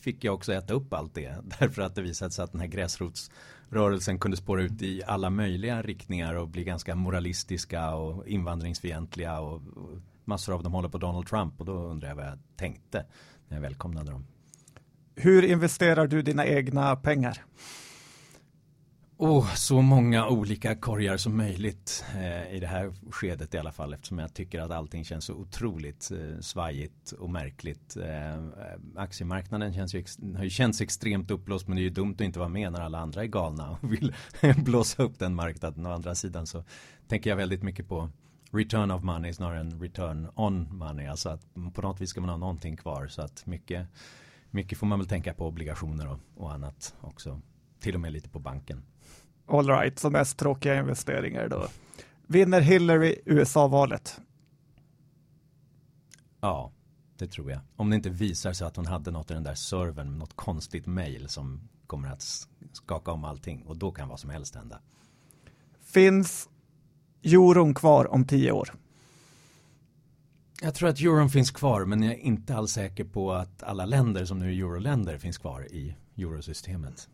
fick 0.00 0.24
jag 0.24 0.34
också 0.34 0.52
äta 0.52 0.74
upp 0.74 0.92
allt 0.92 1.14
det 1.14 1.36
därför 1.58 1.82
att 1.82 1.94
det 1.94 2.02
visade 2.02 2.30
sig 2.30 2.44
att 2.44 2.52
den 2.52 2.60
här 2.60 2.68
gräsrots 2.68 3.30
rörelsen 3.70 4.18
kunde 4.18 4.36
spåra 4.36 4.62
ut 4.62 4.82
i 4.82 5.02
alla 5.06 5.30
möjliga 5.30 5.82
riktningar 5.82 6.34
och 6.34 6.48
bli 6.48 6.64
ganska 6.64 6.94
moralistiska 6.94 7.94
och 7.94 8.26
invandringsfientliga 8.26 9.40
och, 9.40 9.54
och 9.54 9.98
massor 10.24 10.54
av 10.54 10.62
dem 10.62 10.72
håller 10.72 10.88
på 10.88 10.98
Donald 10.98 11.26
Trump 11.26 11.60
och 11.60 11.66
då 11.66 11.72
undrar 11.72 12.08
jag 12.08 12.16
vad 12.16 12.26
jag 12.26 12.38
tänkte 12.56 13.04
när 13.48 13.56
jag 13.56 13.62
välkomnade 13.62 14.10
dem. 14.10 14.26
Hur 15.14 15.44
investerar 15.44 16.06
du 16.06 16.22
dina 16.22 16.46
egna 16.46 16.96
pengar? 16.96 17.44
Oh, 19.20 19.54
så 19.54 19.82
många 19.82 20.28
olika 20.28 20.76
korgar 20.76 21.16
som 21.16 21.36
möjligt 21.36 22.04
eh, 22.14 22.54
i 22.54 22.60
det 22.60 22.66
här 22.66 22.92
skedet 23.10 23.54
i 23.54 23.58
alla 23.58 23.72
fall 23.72 23.94
eftersom 23.94 24.18
jag 24.18 24.34
tycker 24.34 24.60
att 24.60 24.70
allting 24.70 25.04
känns 25.04 25.24
så 25.24 25.34
otroligt 25.34 26.10
eh, 26.10 26.40
svajigt 26.40 27.12
och 27.12 27.30
märkligt. 27.30 27.96
Eh, 27.96 28.44
aktiemarknaden 28.96 29.74
känns 29.74 29.94
ju, 29.94 30.04
har 30.36 30.44
ju 30.44 30.50
känts 30.50 30.80
extremt 30.80 31.30
uppblåst 31.30 31.68
men 31.68 31.76
det 31.76 31.80
är 31.80 31.84
ju 31.84 31.90
dumt 31.90 32.14
att 32.14 32.20
inte 32.20 32.38
vara 32.38 32.48
med 32.48 32.72
när 32.72 32.80
alla 32.80 32.98
andra 32.98 33.22
är 33.22 33.26
galna 33.26 33.70
och 33.70 33.92
vill 33.92 34.14
blåsa 34.56 35.02
upp 35.02 35.18
den 35.18 35.34
marknaden. 35.34 35.86
Å 35.86 35.92
andra 35.92 36.14
sidan 36.14 36.46
så 36.46 36.64
tänker 37.08 37.30
jag 37.30 37.36
väldigt 37.36 37.62
mycket 37.62 37.88
på 37.88 38.10
return 38.50 38.90
of 38.90 39.02
money 39.02 39.32
snarare 39.32 39.60
än 39.60 39.80
return 39.80 40.28
on 40.34 40.76
money. 40.76 41.06
Alltså 41.06 41.28
att 41.28 41.46
på 41.74 41.82
något 41.82 42.00
vis 42.00 42.10
ska 42.10 42.20
man 42.20 42.30
ha 42.30 42.36
någonting 42.36 42.76
kvar 42.76 43.06
så 43.06 43.22
att 43.22 43.46
mycket, 43.46 43.86
mycket 44.50 44.78
får 44.78 44.86
man 44.86 44.98
väl 44.98 45.08
tänka 45.08 45.34
på 45.34 45.46
obligationer 45.46 46.08
och, 46.08 46.18
och 46.36 46.52
annat 46.52 46.94
också. 47.00 47.40
Till 47.80 47.94
och 47.94 48.00
med 48.00 48.12
lite 48.12 48.28
på 48.28 48.38
banken. 48.38 48.82
All 49.48 49.68
right, 49.68 49.98
så 49.98 50.10
mest 50.10 50.38
tråkiga 50.38 50.78
investeringar 50.78 51.48
då. 51.48 51.68
Vinner 52.26 52.60
Hillary 52.60 53.16
USA-valet? 53.24 54.20
Ja, 56.40 56.72
det 57.18 57.26
tror 57.26 57.50
jag. 57.50 57.60
Om 57.76 57.90
det 57.90 57.96
inte 57.96 58.10
visar 58.10 58.52
sig 58.52 58.66
att 58.66 58.76
hon 58.76 58.86
hade 58.86 59.10
något 59.10 59.30
i 59.30 59.34
den 59.34 59.42
där 59.42 59.54
servern, 59.54 60.18
något 60.18 60.36
konstigt 60.36 60.86
mail 60.86 61.28
som 61.28 61.68
kommer 61.86 62.08
att 62.08 62.22
skaka 62.72 63.10
om 63.10 63.24
allting 63.24 63.62
och 63.62 63.76
då 63.76 63.92
kan 63.92 64.08
vad 64.08 64.20
som 64.20 64.30
helst 64.30 64.54
hända. 64.54 64.80
Finns 65.80 66.48
euron 67.22 67.74
kvar 67.74 68.12
om 68.12 68.26
tio 68.26 68.52
år? 68.52 68.74
Jag 70.62 70.74
tror 70.74 70.88
att 70.88 71.00
euron 71.00 71.30
finns 71.30 71.50
kvar 71.50 71.84
men 71.84 72.02
jag 72.02 72.14
är 72.14 72.18
inte 72.18 72.56
alls 72.56 72.72
säker 72.72 73.04
på 73.04 73.32
att 73.32 73.62
alla 73.62 73.86
länder 73.86 74.24
som 74.24 74.38
nu 74.38 74.46
är 74.46 74.58
euroländer 74.58 75.18
finns 75.18 75.38
kvar 75.38 75.72
i 75.72 75.94
eurosystemet. 76.16 77.08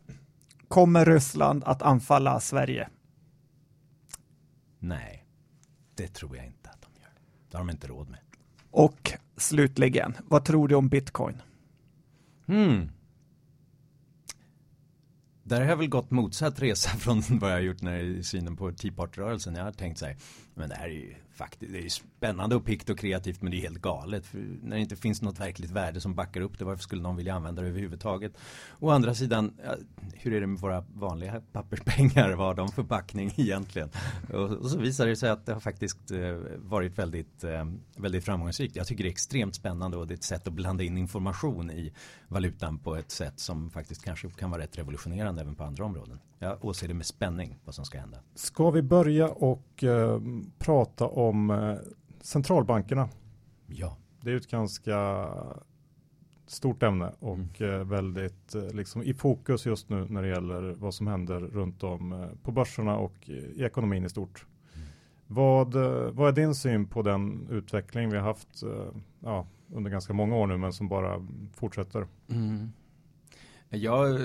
Kommer 0.67 1.05
Ryssland 1.05 1.63
att 1.63 1.81
anfalla 1.81 2.39
Sverige? 2.39 2.89
Nej, 4.79 5.25
det 5.95 6.07
tror 6.07 6.37
jag 6.37 6.45
inte 6.45 6.69
att 6.69 6.81
de 6.81 7.01
gör. 7.01 7.11
Det 7.49 7.57
har 7.57 7.65
de 7.65 7.69
inte 7.69 7.87
råd 7.87 8.09
med. 8.09 8.19
Och 8.71 9.11
slutligen, 9.37 10.17
vad 10.25 10.45
tror 10.45 10.67
du 10.67 10.75
om 10.75 10.89
bitcoin? 10.89 11.41
Hmm. 12.45 12.91
där 15.43 15.61
har 15.61 15.67
jag 15.67 15.77
väl 15.77 15.87
gått 15.87 16.11
motsatt 16.11 16.61
resa 16.61 16.89
från 16.97 17.21
vad 17.29 17.49
jag 17.49 17.55
har 17.55 17.61
gjort 17.61 17.81
när 17.81 17.99
i 17.99 18.23
synen 18.23 18.55
på 18.55 18.71
Tea 18.71 18.91
Party-rörelsen. 18.91 19.55
Jag 19.55 19.63
har 19.63 19.71
tänkt 19.71 19.99
så 19.99 20.05
här, 20.05 20.17
men 20.53 20.69
det 20.69 20.75
här 20.75 20.85
är 20.85 20.93
ju 20.93 21.15
faktiskt, 21.35 21.71
det 21.71 21.77
är 21.77 21.83
ju 21.83 21.89
spännande 21.89 22.55
och 22.55 22.65
pikt 22.65 22.89
och 22.89 22.99
kreativt 22.99 23.41
men 23.41 23.51
det 23.51 23.57
är 23.57 23.61
helt 23.61 23.81
galet. 23.81 24.25
För 24.25 24.37
när 24.61 24.75
det 24.75 24.81
inte 24.81 24.95
finns 24.95 25.21
något 25.21 25.39
verkligt 25.39 25.71
värde 25.71 26.01
som 26.01 26.15
backar 26.15 26.41
upp 26.41 26.59
det, 26.59 26.65
varför 26.65 26.83
skulle 26.83 27.01
någon 27.01 27.15
vilja 27.15 27.33
använda 27.33 27.61
det 27.61 27.67
överhuvudtaget? 27.67 28.33
Å 28.79 28.89
andra 28.89 29.15
sidan, 29.15 29.53
hur 30.13 30.33
är 30.33 30.41
det 30.41 30.47
med 30.47 30.59
våra 30.59 30.85
vanliga 30.93 31.41
papperspengar? 31.51 32.31
Vad 32.31 32.47
har 32.47 32.53
de 32.53 32.71
för 32.71 32.83
backning 32.83 33.33
egentligen? 33.37 33.89
Och, 34.33 34.51
och 34.51 34.69
så 34.69 34.77
visar 34.77 35.07
det 35.07 35.15
sig 35.15 35.29
att 35.29 35.45
det 35.45 35.53
har 35.53 35.59
faktiskt 35.59 36.11
eh, 36.11 36.37
varit 36.57 36.97
väldigt, 36.97 37.43
eh, 37.43 37.65
väldigt 37.95 38.25
framgångsrikt. 38.25 38.75
Jag 38.75 38.87
tycker 38.87 39.03
det 39.03 39.09
är 39.09 39.11
extremt 39.11 39.55
spännande 39.55 39.97
och 39.97 40.07
det 40.07 40.13
är 40.13 40.17
ett 40.17 40.23
sätt 40.23 40.47
att 40.47 40.53
blanda 40.53 40.83
in 40.83 40.97
information 40.97 41.71
i 41.71 41.93
valutan 42.27 42.79
på 42.79 42.95
ett 42.95 43.11
sätt 43.11 43.39
som 43.39 43.69
faktiskt 43.69 44.03
kanske 44.05 44.29
kan 44.29 44.51
vara 44.51 44.61
rätt 44.61 44.77
revolutionerande 44.77 45.41
även 45.41 45.55
på 45.55 45.63
andra 45.63 45.85
områden. 45.85 46.19
Jag 46.45 46.65
åser 46.65 46.87
det 46.87 46.93
med 46.93 47.05
spänning 47.05 47.57
vad 47.65 47.75
som 47.75 47.85
ska 47.85 47.99
hända. 47.99 48.17
Ska 48.35 48.71
vi 48.71 48.81
börja 48.81 49.27
och 49.29 49.83
eh, 49.83 50.21
prata 50.57 51.07
om 51.07 51.49
eh, 51.49 51.75
centralbankerna? 52.21 53.09
Ja. 53.67 53.97
Det 54.21 54.31
är 54.31 54.35
ett 54.35 54.49
ganska 54.49 55.27
stort 56.47 56.83
ämne 56.83 57.11
och 57.19 57.61
mm. 57.61 57.79
eh, 57.79 57.87
väldigt 57.87 58.55
eh, 58.55 58.73
liksom 58.73 59.03
i 59.03 59.13
fokus 59.13 59.65
just 59.65 59.89
nu 59.89 60.05
när 60.09 60.21
det 60.21 60.27
gäller 60.27 60.75
vad 60.77 60.93
som 60.93 61.07
händer 61.07 61.39
runt 61.39 61.83
om 61.83 62.13
eh, 62.13 62.29
på 62.43 62.51
börserna 62.51 62.97
och 62.97 63.29
i 63.29 63.63
ekonomin 63.63 64.05
i 64.05 64.09
stort. 64.09 64.45
Mm. 64.73 64.87
Vad, 65.27 65.75
eh, 65.75 66.11
vad 66.11 66.27
är 66.27 66.31
din 66.31 66.55
syn 66.55 66.87
på 66.87 67.01
den 67.01 67.47
utveckling 67.51 68.09
vi 68.09 68.17
har 68.17 68.23
haft 68.23 68.63
ja, 69.19 69.47
under 69.73 69.91
ganska 69.91 70.13
många 70.13 70.35
år 70.35 70.47
nu 70.47 70.57
men 70.57 70.73
som 70.73 70.87
bara 70.87 71.27
fortsätter? 71.53 72.07
Mm. 72.29 72.71
Jag 73.69 74.19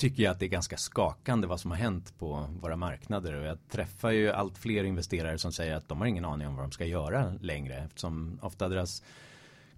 tycker 0.00 0.22
jag 0.22 0.30
att 0.30 0.38
det 0.38 0.46
är 0.46 0.50
ganska 0.50 0.76
skakande 0.76 1.46
vad 1.46 1.60
som 1.60 1.70
har 1.70 1.78
hänt 1.78 2.18
på 2.18 2.46
våra 2.60 2.76
marknader 2.76 3.34
och 3.34 3.46
jag 3.46 3.58
träffar 3.68 4.10
ju 4.10 4.30
allt 4.30 4.58
fler 4.58 4.84
investerare 4.84 5.38
som 5.38 5.52
säger 5.52 5.74
att 5.74 5.88
de 5.88 5.98
har 5.98 6.06
ingen 6.06 6.24
aning 6.24 6.48
om 6.48 6.56
vad 6.56 6.64
de 6.64 6.72
ska 6.72 6.84
göra 6.84 7.34
längre 7.40 7.74
eftersom 7.74 8.38
ofta 8.42 8.68
deras 8.68 9.02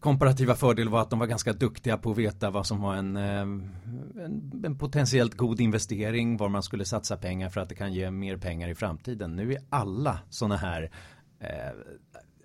komparativa 0.00 0.54
fördel 0.54 0.88
var 0.88 1.00
att 1.00 1.10
de 1.10 1.18
var 1.18 1.26
ganska 1.26 1.52
duktiga 1.52 1.96
på 1.96 2.10
att 2.10 2.18
veta 2.18 2.50
vad 2.50 2.66
som 2.66 2.80
var 2.80 2.94
en, 2.94 3.16
eh, 3.16 3.40
en, 3.40 4.62
en, 4.64 4.78
potentiellt 4.78 5.34
god 5.34 5.60
investering, 5.60 6.36
var 6.36 6.48
man 6.48 6.62
skulle 6.62 6.84
satsa 6.84 7.16
pengar 7.16 7.50
för 7.50 7.60
att 7.60 7.68
det 7.68 7.74
kan 7.74 7.92
ge 7.92 8.10
mer 8.10 8.36
pengar 8.36 8.68
i 8.68 8.74
framtiden. 8.74 9.36
Nu 9.36 9.52
är 9.52 9.58
alla 9.70 10.18
sådana 10.30 10.56
här 10.56 10.90
eh, 11.40 11.72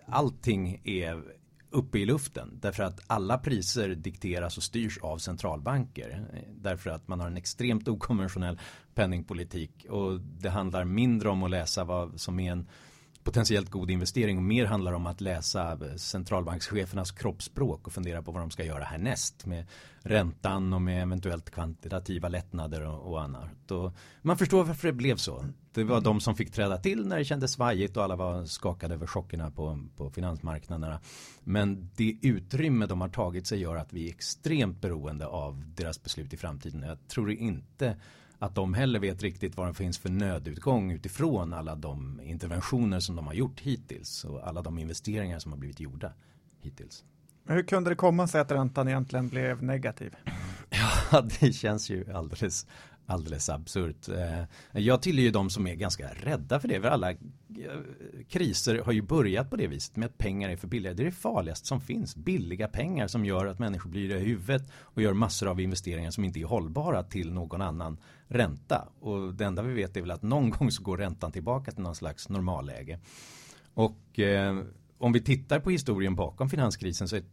allting 0.07 0.81
är 0.83 1.23
uppe 1.69 1.99
i 1.99 2.05
luften. 2.05 2.59
Därför 2.61 2.83
att 2.83 3.01
alla 3.07 3.37
priser 3.37 3.89
dikteras 3.89 4.57
och 4.57 4.63
styrs 4.63 4.97
av 4.97 5.17
centralbanker. 5.17 6.25
Därför 6.55 6.89
att 6.89 7.07
man 7.07 7.19
har 7.19 7.27
en 7.27 7.37
extremt 7.37 7.87
okonventionell 7.87 8.59
penningpolitik. 8.95 9.85
Och 9.89 10.19
det 10.19 10.49
handlar 10.49 10.85
mindre 10.85 11.29
om 11.29 11.43
att 11.43 11.49
läsa 11.49 11.83
vad 11.83 12.19
som 12.19 12.39
är 12.39 12.51
en 12.51 12.67
potentiellt 13.27 13.69
god 13.69 13.91
investering 13.91 14.37
och 14.37 14.43
mer 14.43 14.65
handlar 14.65 14.93
om 14.93 15.05
att 15.05 15.21
läsa 15.21 15.71
eh, 15.71 15.95
centralbankschefernas 15.95 17.11
kroppsspråk 17.11 17.87
och 17.87 17.93
fundera 17.93 18.21
på 18.21 18.31
vad 18.31 18.41
de 18.41 18.51
ska 18.51 18.63
göra 18.63 18.83
härnäst 18.83 19.45
med 19.45 19.65
räntan 19.99 20.73
och 20.73 20.81
med 20.81 21.03
eventuellt 21.03 21.49
kvantitativa 21.49 22.29
lättnader 22.29 22.87
och, 22.87 23.11
och 23.11 23.21
annat. 23.21 23.71
Och 23.71 23.93
man 24.21 24.37
förstår 24.37 24.63
varför 24.63 24.87
det 24.87 24.93
blev 24.93 25.15
så. 25.15 25.45
Det 25.71 25.83
var 25.83 26.01
de 26.01 26.19
som 26.19 26.35
fick 26.35 26.51
träda 26.51 26.77
till 26.77 27.07
när 27.07 27.17
det 27.17 27.25
kändes 27.25 27.51
svajigt 27.51 27.97
och 27.97 28.03
alla 28.03 28.15
var 28.15 28.45
skakade 28.45 28.93
över 28.93 29.07
chockerna 29.07 29.51
på, 29.51 29.79
på 29.95 30.09
finansmarknaderna. 30.09 30.99
Men 31.43 31.89
det 31.95 32.17
utrymme 32.21 32.85
de 32.85 33.01
har 33.01 33.09
tagit 33.09 33.47
sig 33.47 33.59
gör 33.59 33.75
att 33.75 33.93
vi 33.93 34.05
är 34.05 34.09
extremt 34.09 34.81
beroende 34.81 35.27
av 35.27 35.63
deras 35.75 36.03
beslut 36.03 36.33
i 36.33 36.37
framtiden. 36.37 36.83
Jag 36.83 37.07
tror 37.07 37.31
inte 37.31 37.95
att 38.39 38.55
de 38.55 38.73
heller 38.73 38.99
vet 38.99 39.23
riktigt 39.23 39.57
vad 39.57 39.67
det 39.67 39.73
finns 39.73 39.97
för 39.97 40.09
nödutgång 40.09 40.91
utifrån 40.91 41.53
alla 41.53 41.75
de 41.75 42.21
interventioner 42.23 42.99
som 42.99 43.15
de 43.15 43.27
har 43.27 43.33
gjort 43.33 43.59
hittills 43.59 44.25
och 44.25 44.47
alla 44.47 44.61
de 44.61 44.77
investeringar 44.77 45.39
som 45.39 45.51
har 45.51 45.59
blivit 45.59 45.79
gjorda 45.79 46.13
hittills. 46.59 47.03
Men 47.43 47.55
hur 47.55 47.63
kunde 47.63 47.89
det 47.89 47.95
komma 47.95 48.27
sig 48.27 48.41
att 48.41 48.51
räntan 48.51 48.87
egentligen 48.87 49.29
blev 49.29 49.63
negativ? 49.63 50.15
Ja, 51.11 51.21
det 51.39 51.53
känns 51.53 51.89
ju 51.89 52.13
alldeles, 52.13 52.67
alldeles 53.07 53.49
absurt. 53.49 54.09
Eh, 54.09 54.43
jag 54.71 55.01
tillhör 55.01 55.23
ju 55.23 55.31
de 55.31 55.49
som 55.49 55.67
är 55.67 55.75
ganska 55.75 56.07
rädda 56.07 56.59
för 56.59 56.67
det. 56.67 56.81
För 56.81 56.87
alla 56.87 57.11
eh, 57.11 57.17
kriser 58.29 58.79
har 58.79 58.91
ju 58.91 59.01
börjat 59.01 59.49
på 59.49 59.55
det 59.55 59.67
viset 59.67 59.95
med 59.95 60.05
att 60.05 60.17
pengar 60.17 60.49
är 60.49 60.57
för 60.57 60.67
billiga. 60.67 60.93
Det 60.93 61.03
är 61.03 61.05
det 61.05 61.11
farligaste 61.11 61.67
som 61.67 61.81
finns. 61.81 62.15
Billiga 62.15 62.67
pengar 62.67 63.07
som 63.07 63.25
gör 63.25 63.45
att 63.45 63.59
människor 63.59 63.89
blir 63.89 64.15
i 64.15 64.19
huvudet 64.19 64.71
och 64.73 65.01
gör 65.01 65.13
massor 65.13 65.47
av 65.47 65.61
investeringar 65.61 66.11
som 66.11 66.23
inte 66.23 66.39
är 66.39 66.45
hållbara 66.45 67.03
till 67.03 67.33
någon 67.33 67.61
annan 67.61 67.97
ränta. 68.27 68.89
Och 68.99 69.33
det 69.33 69.45
enda 69.45 69.61
vi 69.61 69.73
vet 69.73 69.97
är 69.97 70.01
väl 70.01 70.11
att 70.11 70.23
någon 70.23 70.49
gång 70.49 70.71
så 70.71 70.83
går 70.83 70.97
räntan 70.97 71.31
tillbaka 71.31 71.71
till 71.71 71.83
någon 71.83 71.95
slags 71.95 72.29
normalläge. 72.29 72.99
Och 73.73 74.19
eh, 74.19 74.63
om 74.99 75.13
vi 75.13 75.21
tittar 75.21 75.59
på 75.59 75.69
historien 75.69 76.15
bakom 76.15 76.49
finanskrisen 76.49 77.07
så 77.07 77.15
är 77.15 77.23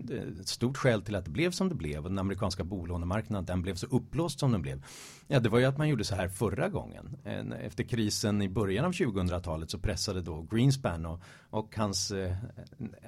ett 0.40 0.48
stort 0.48 0.76
skäl 0.76 1.02
till 1.02 1.14
att 1.14 1.24
det 1.24 1.30
blev 1.30 1.50
som 1.50 1.68
det 1.68 1.74
blev 1.74 2.04
och 2.04 2.10
den 2.10 2.18
amerikanska 2.18 2.64
bolånemarknaden 2.64 3.44
den 3.44 3.62
blev 3.62 3.74
så 3.74 3.86
upplåst 3.86 4.40
som 4.40 4.52
den 4.52 4.62
blev. 4.62 4.84
Ja, 5.26 5.40
det 5.40 5.48
var 5.48 5.58
ju 5.58 5.64
att 5.64 5.78
man 5.78 5.88
gjorde 5.88 6.04
så 6.04 6.14
här 6.14 6.28
förra 6.28 6.68
gången. 6.68 7.16
Efter 7.60 7.84
krisen 7.84 8.42
i 8.42 8.48
början 8.48 8.84
av 8.84 8.92
2000-talet 8.92 9.70
så 9.70 9.78
pressade 9.78 10.20
då 10.20 10.42
Greenspan 10.42 11.06
och, 11.06 11.20
och 11.50 11.76
hans 11.76 12.10
eh, 12.10 12.36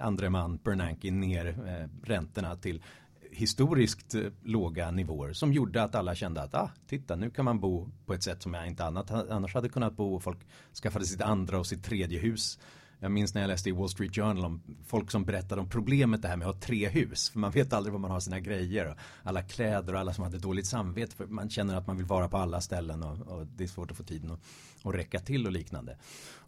andre 0.00 0.30
man 0.30 0.56
Bernanke 0.56 1.10
ner 1.10 1.46
eh, 1.46 2.06
räntorna 2.06 2.56
till 2.56 2.82
historiskt 3.30 4.14
eh, 4.14 4.22
låga 4.42 4.90
nivåer 4.90 5.32
som 5.32 5.52
gjorde 5.52 5.82
att 5.82 5.94
alla 5.94 6.14
kände 6.14 6.42
att 6.42 6.54
ah, 6.54 6.70
titta 6.86 7.16
nu 7.16 7.30
kan 7.30 7.44
man 7.44 7.60
bo 7.60 7.88
på 8.06 8.14
ett 8.14 8.22
sätt 8.22 8.42
som 8.42 8.54
jag 8.54 8.66
inte 8.66 8.84
annat, 8.84 9.10
annars 9.10 9.54
hade 9.54 9.68
kunnat 9.68 9.96
bo 9.96 10.14
och 10.14 10.22
folk 10.22 10.38
skaffade 10.82 11.04
sitt 11.04 11.22
andra 11.22 11.58
och 11.58 11.66
sitt 11.66 11.84
tredje 11.84 12.18
hus 12.18 12.58
jag 13.00 13.10
minns 13.10 13.34
när 13.34 13.40
jag 13.40 13.48
läste 13.48 13.68
i 13.68 13.72
Wall 13.72 13.88
Street 13.88 14.14
Journal 14.14 14.44
om 14.44 14.60
folk 14.86 15.10
som 15.10 15.24
berättade 15.24 15.60
om 15.60 15.68
problemet 15.68 16.22
det 16.22 16.28
här 16.28 16.36
med 16.36 16.48
att 16.48 16.54
ha 16.54 16.60
tre 16.60 16.88
hus. 16.88 17.30
För 17.30 17.38
man 17.38 17.50
vet 17.50 17.72
aldrig 17.72 17.92
var 17.92 18.00
man 18.00 18.10
har 18.10 18.20
sina 18.20 18.40
grejer. 18.40 18.86
Och 18.90 18.96
alla 19.22 19.42
kläder 19.42 19.94
och 19.94 20.00
alla 20.00 20.12
som 20.12 20.24
hade 20.24 20.38
dåligt 20.38 20.66
samvete. 20.66 21.16
För 21.16 21.26
man 21.26 21.50
känner 21.50 21.76
att 21.76 21.86
man 21.86 21.96
vill 21.96 22.06
vara 22.06 22.28
på 22.28 22.36
alla 22.36 22.60
ställen 22.60 23.02
och, 23.02 23.18
och 23.28 23.46
det 23.46 23.64
är 23.64 23.68
svårt 23.68 23.90
att 23.90 23.96
få 23.96 24.02
tiden 24.02 24.30
att, 24.30 24.40
att 24.82 24.94
räcka 24.94 25.18
till 25.18 25.46
och 25.46 25.52
liknande. 25.52 25.98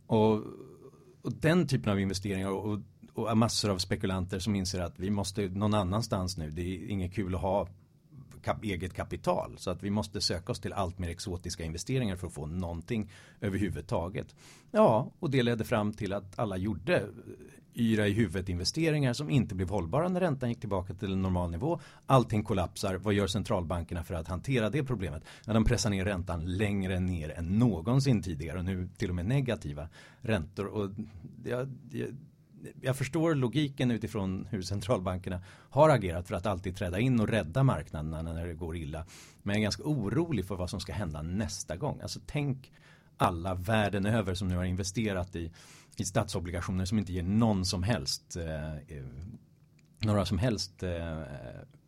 Och, 0.07 0.33
och 1.23 1.33
den 1.41 1.67
typen 1.67 1.93
av 1.93 2.01
investeringar 2.01 2.51
och, 2.51 2.81
och 3.15 3.39
massor 3.39 3.71
av 3.71 3.79
spekulanter 3.79 4.39
som 4.39 4.55
inser 4.55 4.81
att 4.81 4.99
vi 4.99 5.11
måste 5.11 5.49
någon 5.49 5.75
annanstans 5.75 6.37
nu. 6.37 6.51
Det 6.51 6.63
är 6.63 6.91
inget 6.91 7.15
kul 7.15 7.35
att 7.35 7.41
ha 7.41 7.69
kap 8.39 8.65
eget 8.65 8.95
kapital. 8.95 9.55
Så 9.59 9.71
att 9.71 9.83
vi 9.83 9.91
måste 9.91 10.21
söka 10.21 10.53
oss 10.53 10.61
till 10.61 10.73
allt 10.73 10.99
mer 10.99 11.09
exotiska 11.09 11.65
investeringar 11.65 12.17
för 12.17 12.27
att 12.27 12.33
få 12.33 12.47
någonting 12.47 13.11
överhuvudtaget. 13.41 14.35
Ja, 14.71 15.11
och 15.19 15.31
det 15.31 15.43
ledde 15.43 15.65
fram 15.65 15.93
till 15.93 16.13
att 16.13 16.39
alla 16.39 16.57
gjorde 16.57 16.97
eh, 16.97 17.03
yra 17.75 18.07
i 18.07 18.13
huvudet 18.13 18.49
investeringar 18.49 19.13
som 19.13 19.31
inte 19.31 19.55
blev 19.55 19.69
hållbara 19.69 20.09
när 20.09 20.21
räntan 20.21 20.49
gick 20.49 20.61
tillbaka 20.61 20.95
till 20.95 21.13
en 21.13 21.23
normal 21.23 21.51
nivå. 21.51 21.81
Allting 22.07 22.45
kollapsar. 22.45 22.95
Vad 22.95 23.15
gör 23.15 23.27
centralbankerna 23.27 24.05
för 24.05 24.15
att 24.15 24.29
hantera 24.29 24.71
det 24.71 24.85
problemet? 24.85 25.25
När 25.47 25.55
de 25.55 25.65
pressar 25.65 25.91
ner 25.91 26.05
räntan 26.05 26.57
längre 26.57 27.01
ner 27.01 27.31
än 27.31 27.59
någonsin 27.59 28.23
tidigare 28.23 28.59
och 28.59 28.65
nu 28.65 28.89
till 28.97 29.09
och 29.09 29.17
med 29.17 29.27
negativa 29.27 29.89
räntor. 30.21 30.67
Och 30.67 30.91
det, 31.43 31.69
det, 31.91 32.07
jag 32.81 32.97
förstår 32.97 33.35
logiken 33.35 33.91
utifrån 33.91 34.47
hur 34.51 34.63
centralbankerna 34.63 35.41
har 35.71 35.89
agerat 35.89 36.29
för 36.29 36.35
att 36.35 36.47
alltid 36.47 36.77
träda 36.77 36.99
in 36.99 37.21
och 37.21 37.29
rädda 37.29 37.63
marknaderna 37.63 38.23
när 38.23 38.47
det 38.47 38.55
går 38.55 38.77
illa. 38.77 39.07
Men 39.43 39.55
jag 39.55 39.59
är 39.59 39.63
ganska 39.63 39.83
orolig 39.83 40.47
för 40.47 40.57
vad 40.57 40.71
som 40.71 40.81
ska 40.81 40.93
hända 40.93 41.23
nästa 41.23 41.77
gång. 41.77 42.01
Alltså 42.03 42.21
tänk 42.27 42.73
alla 43.17 43.55
världen 43.55 44.07
över 44.07 44.35
som 44.35 44.49
nu 44.49 44.57
har 44.57 44.65
investerat 44.65 45.37
i, 45.37 45.53
i 45.97 46.05
statsobligationer 46.05 46.85
som 46.85 46.99
inte 46.99 47.13
ger 47.13 47.23
någon 47.23 47.65
som 47.65 47.83
helst 47.83 48.37
eh, 48.37 48.97
några 49.99 50.27
som 50.27 50.39
helst 50.39 50.83
eh, 50.83 51.23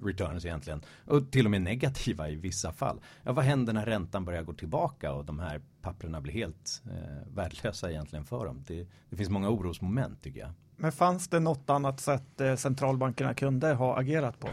returns 0.03 0.45
egentligen. 0.45 0.83
Och 1.05 1.31
till 1.31 1.45
och 1.45 1.51
med 1.51 1.63
negativa 1.63 2.29
i 2.29 2.37
vissa 2.37 2.73
fall. 2.73 3.01
Ja, 3.23 3.33
vad 3.33 3.45
händer 3.45 3.73
när 3.73 3.87
räntan 3.87 4.25
börjar 4.25 4.43
gå 4.43 4.53
tillbaka 4.53 5.13
och 5.13 5.25
de 5.25 5.39
här 5.39 5.61
papperna 5.83 6.21
blir 6.21 6.33
helt 6.33 6.83
eh, 6.85 7.35
värdelösa 7.35 7.91
egentligen 7.91 8.25
för 8.25 8.47
dem? 8.47 8.65
Det, 8.67 8.87
det, 9.11 9.17
finns 9.17 9.31
många 9.31 9.49
orosmoment 9.49 10.23
tycker 10.23 10.41
jag. 10.41 10.51
Men 10.77 10.93
fanns 10.93 11.29
det 11.29 11.41
något 11.41 11.71
annat 11.71 12.01
sätt 12.01 12.41
eh, 12.41 12.57
centralbankerna 12.57 13.35
kunde 13.35 13.75
ha 13.75 13.99
agerat 13.99 14.41
på? 14.41 14.49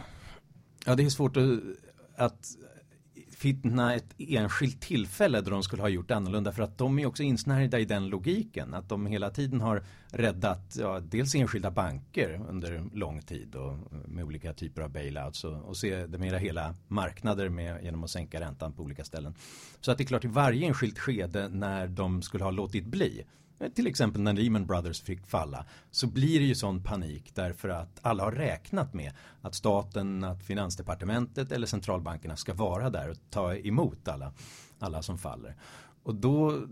Ja, 0.86 0.94
det 0.94 1.04
är 1.04 1.10
svårt 1.10 1.36
att, 1.36 1.60
att 2.16 2.56
finna 3.38 3.94
ett 3.94 4.14
enskilt 4.18 4.80
tillfälle 4.80 5.40
då 5.40 5.50
de 5.50 5.62
skulle 5.62 5.82
ha 5.82 5.88
gjort 5.88 6.10
annorlunda 6.10 6.52
för 6.52 6.62
att 6.62 6.78
de 6.78 6.98
är 6.98 7.06
också 7.06 7.22
insnärjda 7.22 7.78
i 7.78 7.84
den 7.84 8.08
logiken 8.08 8.74
att 8.74 8.88
de 8.88 9.06
hela 9.06 9.30
tiden 9.30 9.60
har 9.60 9.82
räddat 10.10 10.76
ja, 10.78 11.00
dels 11.00 11.34
enskilda 11.34 11.70
banker 11.70 12.40
under 12.48 12.84
lång 12.92 13.22
tid 13.22 13.54
och 13.54 13.76
med 14.08 14.24
olika 14.24 14.52
typer 14.52 14.82
av 14.82 14.90
bailouts 14.90 15.44
och, 15.44 15.62
och 15.62 15.76
se 15.76 16.06
det 16.06 16.18
mera 16.18 16.38
hela 16.38 16.74
marknader 16.88 17.48
med, 17.48 17.84
genom 17.84 18.04
att 18.04 18.10
sänka 18.10 18.40
räntan 18.40 18.72
på 18.72 18.82
olika 18.82 19.04
ställen. 19.04 19.34
Så 19.80 19.92
att 19.92 19.98
det 19.98 20.04
är 20.04 20.06
klart 20.06 20.24
i 20.24 20.28
varje 20.28 20.66
enskilt 20.66 20.98
skede 20.98 21.48
när 21.48 21.86
de 21.86 22.22
skulle 22.22 22.44
ha 22.44 22.50
låtit 22.50 22.86
bli 22.86 23.24
Eh, 23.58 23.70
till 23.70 23.86
exempel 23.86 24.22
när 24.22 24.32
Lehman 24.32 24.66
Brothers 24.66 25.02
fick 25.02 25.26
falla, 25.26 25.64
så 25.90 26.06
blir 26.06 26.40
det 26.40 26.46
ju 26.46 26.54
sån 26.54 26.82
panik 26.82 27.34
därför 27.34 27.68
att 27.68 27.98
alla 28.02 28.24
har 28.24 28.32
räknat 28.32 28.94
med 28.94 29.12
att 29.42 29.54
staten, 29.54 30.24
att 30.24 30.42
finansdepartementet 30.42 31.52
eller 31.52 31.66
centralbankerna 31.66 32.36
ska 32.36 32.54
vara 32.54 32.90
där 32.90 33.10
och 33.10 33.16
ta 33.30 33.54
emot 33.54 34.08
alla, 34.08 34.32
alla 34.78 35.02
som 35.02 35.18
faller. 35.18 35.56
Och 36.02 36.14
då 36.14 36.62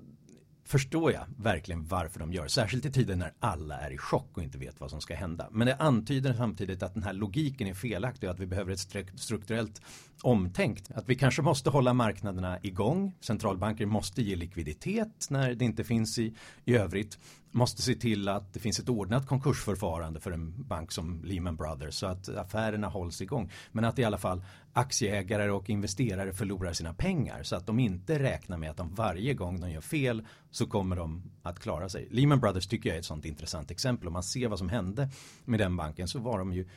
förstår 0.66 1.12
jag 1.12 1.26
verkligen 1.36 1.86
varför 1.86 2.20
de 2.20 2.32
gör. 2.32 2.48
Särskilt 2.48 2.84
i 2.84 2.92
tider 2.92 3.16
när 3.16 3.32
alla 3.40 3.78
är 3.78 3.90
i 3.90 3.98
chock 3.98 4.36
och 4.36 4.42
inte 4.42 4.58
vet 4.58 4.80
vad 4.80 4.90
som 4.90 5.00
ska 5.00 5.14
hända. 5.14 5.48
Men 5.50 5.66
det 5.66 5.76
antyder 5.76 6.34
samtidigt 6.34 6.82
att 6.82 6.94
den 6.94 7.02
här 7.02 7.12
logiken 7.12 7.66
är 7.66 7.74
felaktig 7.74 8.28
och 8.28 8.34
att 8.34 8.40
vi 8.40 8.46
behöver 8.46 8.72
ett 8.72 9.20
strukturellt 9.20 9.82
omtänkt. 10.22 10.90
Att 10.94 11.08
vi 11.08 11.14
kanske 11.14 11.42
måste 11.42 11.70
hålla 11.70 11.94
marknaderna 11.94 12.58
igång. 12.62 13.14
Centralbanker 13.20 13.86
måste 13.86 14.22
ge 14.22 14.36
likviditet 14.36 15.26
när 15.30 15.54
det 15.54 15.64
inte 15.64 15.84
finns 15.84 16.18
i, 16.18 16.34
i 16.64 16.76
övrigt. 16.76 17.18
Måste 17.56 17.82
se 17.82 17.94
till 17.94 18.28
att 18.28 18.52
det 18.52 18.60
finns 18.60 18.78
ett 18.78 18.88
ordnat 18.88 19.26
konkursförfarande 19.26 20.20
för 20.20 20.30
en 20.30 20.54
bank 20.62 20.92
som 20.92 21.24
Lehman 21.24 21.56
Brothers 21.56 21.94
så 21.94 22.06
att 22.06 22.28
affärerna 22.28 22.88
hålls 22.88 23.22
igång. 23.22 23.50
Men 23.72 23.84
att 23.84 23.98
i 23.98 24.04
alla 24.04 24.18
fall 24.18 24.44
aktieägare 24.72 25.50
och 25.50 25.70
investerare 25.70 26.32
förlorar 26.32 26.72
sina 26.72 26.94
pengar 26.94 27.42
så 27.42 27.56
att 27.56 27.66
de 27.66 27.78
inte 27.78 28.18
räknar 28.18 28.58
med 28.58 28.70
att 28.70 28.76
de 28.76 28.94
varje 28.94 29.34
gång 29.34 29.60
de 29.60 29.70
gör 29.70 29.80
fel 29.80 30.26
så 30.50 30.66
kommer 30.66 30.96
de 30.96 31.22
att 31.42 31.60
klara 31.60 31.88
sig. 31.88 32.08
Lehman 32.10 32.40
Brothers 32.40 32.66
tycker 32.66 32.88
jag 32.88 32.96
är 32.96 33.00
ett 33.00 33.06
sånt 33.06 33.24
intressant 33.24 33.70
exempel. 33.70 34.06
Om 34.06 34.12
man 34.12 34.22
ser 34.22 34.48
vad 34.48 34.58
som 34.58 34.68
hände 34.68 35.08
med 35.44 35.60
den 35.60 35.76
banken 35.76 36.08
så 36.08 36.18
var 36.18 36.38
de 36.38 36.52
ju 36.52 36.68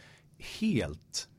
helt 0.60 1.30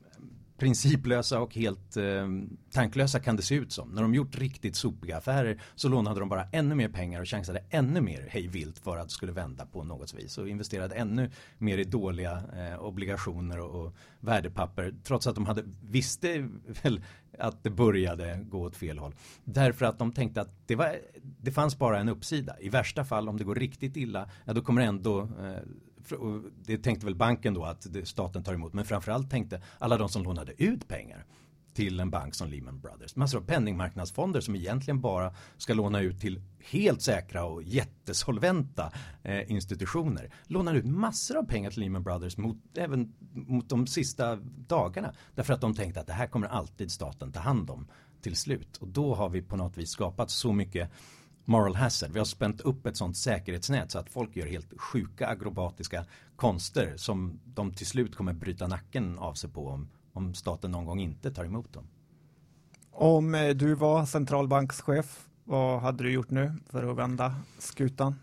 principlösa 0.61 1.39
och 1.39 1.55
helt 1.55 1.97
eh, 1.97 2.27
tanklösa 2.71 3.19
kan 3.19 3.35
det 3.35 3.41
se 3.41 3.55
ut 3.55 3.71
som. 3.71 3.89
När 3.89 4.01
de 4.01 4.13
gjort 4.13 4.37
riktigt 4.37 4.75
sopiga 4.75 5.17
affärer 5.17 5.61
så 5.75 5.89
lånade 5.89 6.19
de 6.19 6.29
bara 6.29 6.43
ännu 6.51 6.75
mer 6.75 6.89
pengar 6.89 7.21
och 7.21 7.27
chansade 7.27 7.63
ännu 7.69 8.01
mer 8.01 8.27
hejvilt 8.29 8.79
för 8.79 8.97
att 8.97 9.07
det 9.07 9.13
skulle 9.13 9.31
vända 9.31 9.65
på 9.65 9.83
något 9.83 10.13
vis 10.13 10.37
och 10.37 10.49
investerade 10.49 10.95
ännu 10.95 11.31
mer 11.57 11.77
i 11.77 11.83
dåliga 11.83 12.43
eh, 12.55 12.81
obligationer 12.81 13.59
och, 13.59 13.85
och 13.85 13.95
värdepapper 14.19 14.93
trots 15.03 15.27
att 15.27 15.35
de 15.35 15.45
hade 15.45 15.63
visste 15.89 16.49
väl 16.83 17.01
att 17.39 17.63
det 17.63 17.69
började 17.69 18.39
gå 18.49 18.61
åt 18.61 18.75
fel 18.75 18.97
håll. 18.97 19.15
Därför 19.43 19.85
att 19.85 19.99
de 19.99 20.11
tänkte 20.11 20.41
att 20.41 20.67
det, 20.67 20.75
var, 20.75 20.95
det 21.21 21.51
fanns 21.51 21.77
bara 21.77 21.99
en 21.99 22.09
uppsida. 22.09 22.59
I 22.59 22.69
värsta 22.69 23.05
fall 23.05 23.29
om 23.29 23.37
det 23.37 23.43
går 23.43 23.55
riktigt 23.55 23.97
illa, 23.97 24.29
ja 24.45 24.53
då 24.53 24.61
kommer 24.61 24.81
ändå 24.81 25.21
eh, 25.21 25.61
det 26.65 26.77
tänkte 26.77 27.05
väl 27.05 27.15
banken 27.15 27.53
då 27.53 27.63
att 27.63 27.87
staten 28.03 28.43
tar 28.43 28.53
emot, 28.53 28.73
men 28.73 28.85
framförallt 28.85 29.29
tänkte 29.29 29.61
alla 29.79 29.97
de 29.97 30.09
som 30.09 30.23
lånade 30.23 30.63
ut 30.63 30.87
pengar 30.87 31.25
till 31.73 31.99
en 31.99 32.09
bank 32.09 32.35
som 32.35 32.49
Lehman 32.49 32.79
Brothers. 32.79 33.15
Massor 33.15 33.37
av 33.37 33.45
penningmarknadsfonder 33.45 34.41
som 34.41 34.55
egentligen 34.55 35.01
bara 35.01 35.33
ska 35.57 35.73
låna 35.73 36.01
ut 36.01 36.19
till 36.19 36.41
helt 36.59 37.01
säkra 37.01 37.45
och 37.45 37.63
jättesolventa 37.63 38.91
eh, 39.23 39.51
institutioner. 39.51 40.33
Lånar 40.47 40.75
ut 40.75 40.85
massor 40.85 41.37
av 41.37 41.43
pengar 41.43 41.71
till 41.71 41.79
Lehman 41.79 42.03
Brothers 42.03 42.37
mot, 42.37 42.57
även 42.77 43.13
mot 43.33 43.69
de 43.69 43.87
sista 43.87 44.35
dagarna. 44.67 45.13
Därför 45.35 45.53
att 45.53 45.61
de 45.61 45.73
tänkte 45.73 45.99
att 45.99 46.07
det 46.07 46.13
här 46.13 46.27
kommer 46.27 46.47
alltid 46.47 46.91
staten 46.91 47.31
ta 47.31 47.39
hand 47.39 47.69
om 47.69 47.87
till 48.21 48.35
slut. 48.35 48.77
Och 48.77 48.87
då 48.87 49.15
har 49.15 49.29
vi 49.29 49.41
på 49.41 49.55
något 49.55 49.77
vis 49.77 49.89
skapat 49.89 50.29
så 50.29 50.53
mycket 50.53 50.91
moral 51.45 51.75
hazard. 51.75 52.11
Vi 52.11 52.19
har 52.19 52.25
spänt 52.25 52.61
upp 52.61 52.85
ett 52.85 52.97
sånt 52.97 53.17
säkerhetsnät 53.17 53.91
så 53.91 53.99
att 53.99 54.09
folk 54.09 54.35
gör 54.35 54.47
helt 54.47 54.79
sjuka 54.79 55.27
akrobatiska 55.27 56.05
konster 56.35 56.93
som 56.97 57.39
de 57.45 57.73
till 57.73 57.87
slut 57.87 58.15
kommer 58.15 58.33
bryta 58.33 58.67
nacken 58.67 59.19
av 59.19 59.33
sig 59.33 59.49
på 59.49 59.67
om, 59.67 59.89
om 60.13 60.33
staten 60.33 60.71
någon 60.71 60.85
gång 60.85 60.99
inte 60.99 61.31
tar 61.31 61.45
emot 61.45 61.73
dem. 61.73 61.87
Om 62.91 63.35
eh, 63.35 63.49
du 63.49 63.75
var 63.75 64.05
centralbankschef, 64.05 65.27
vad 65.43 65.81
hade 65.81 66.03
du 66.03 66.11
gjort 66.11 66.29
nu 66.29 66.53
för 66.69 66.91
att 66.91 66.97
vända 66.97 67.35
skutan? 67.57 68.15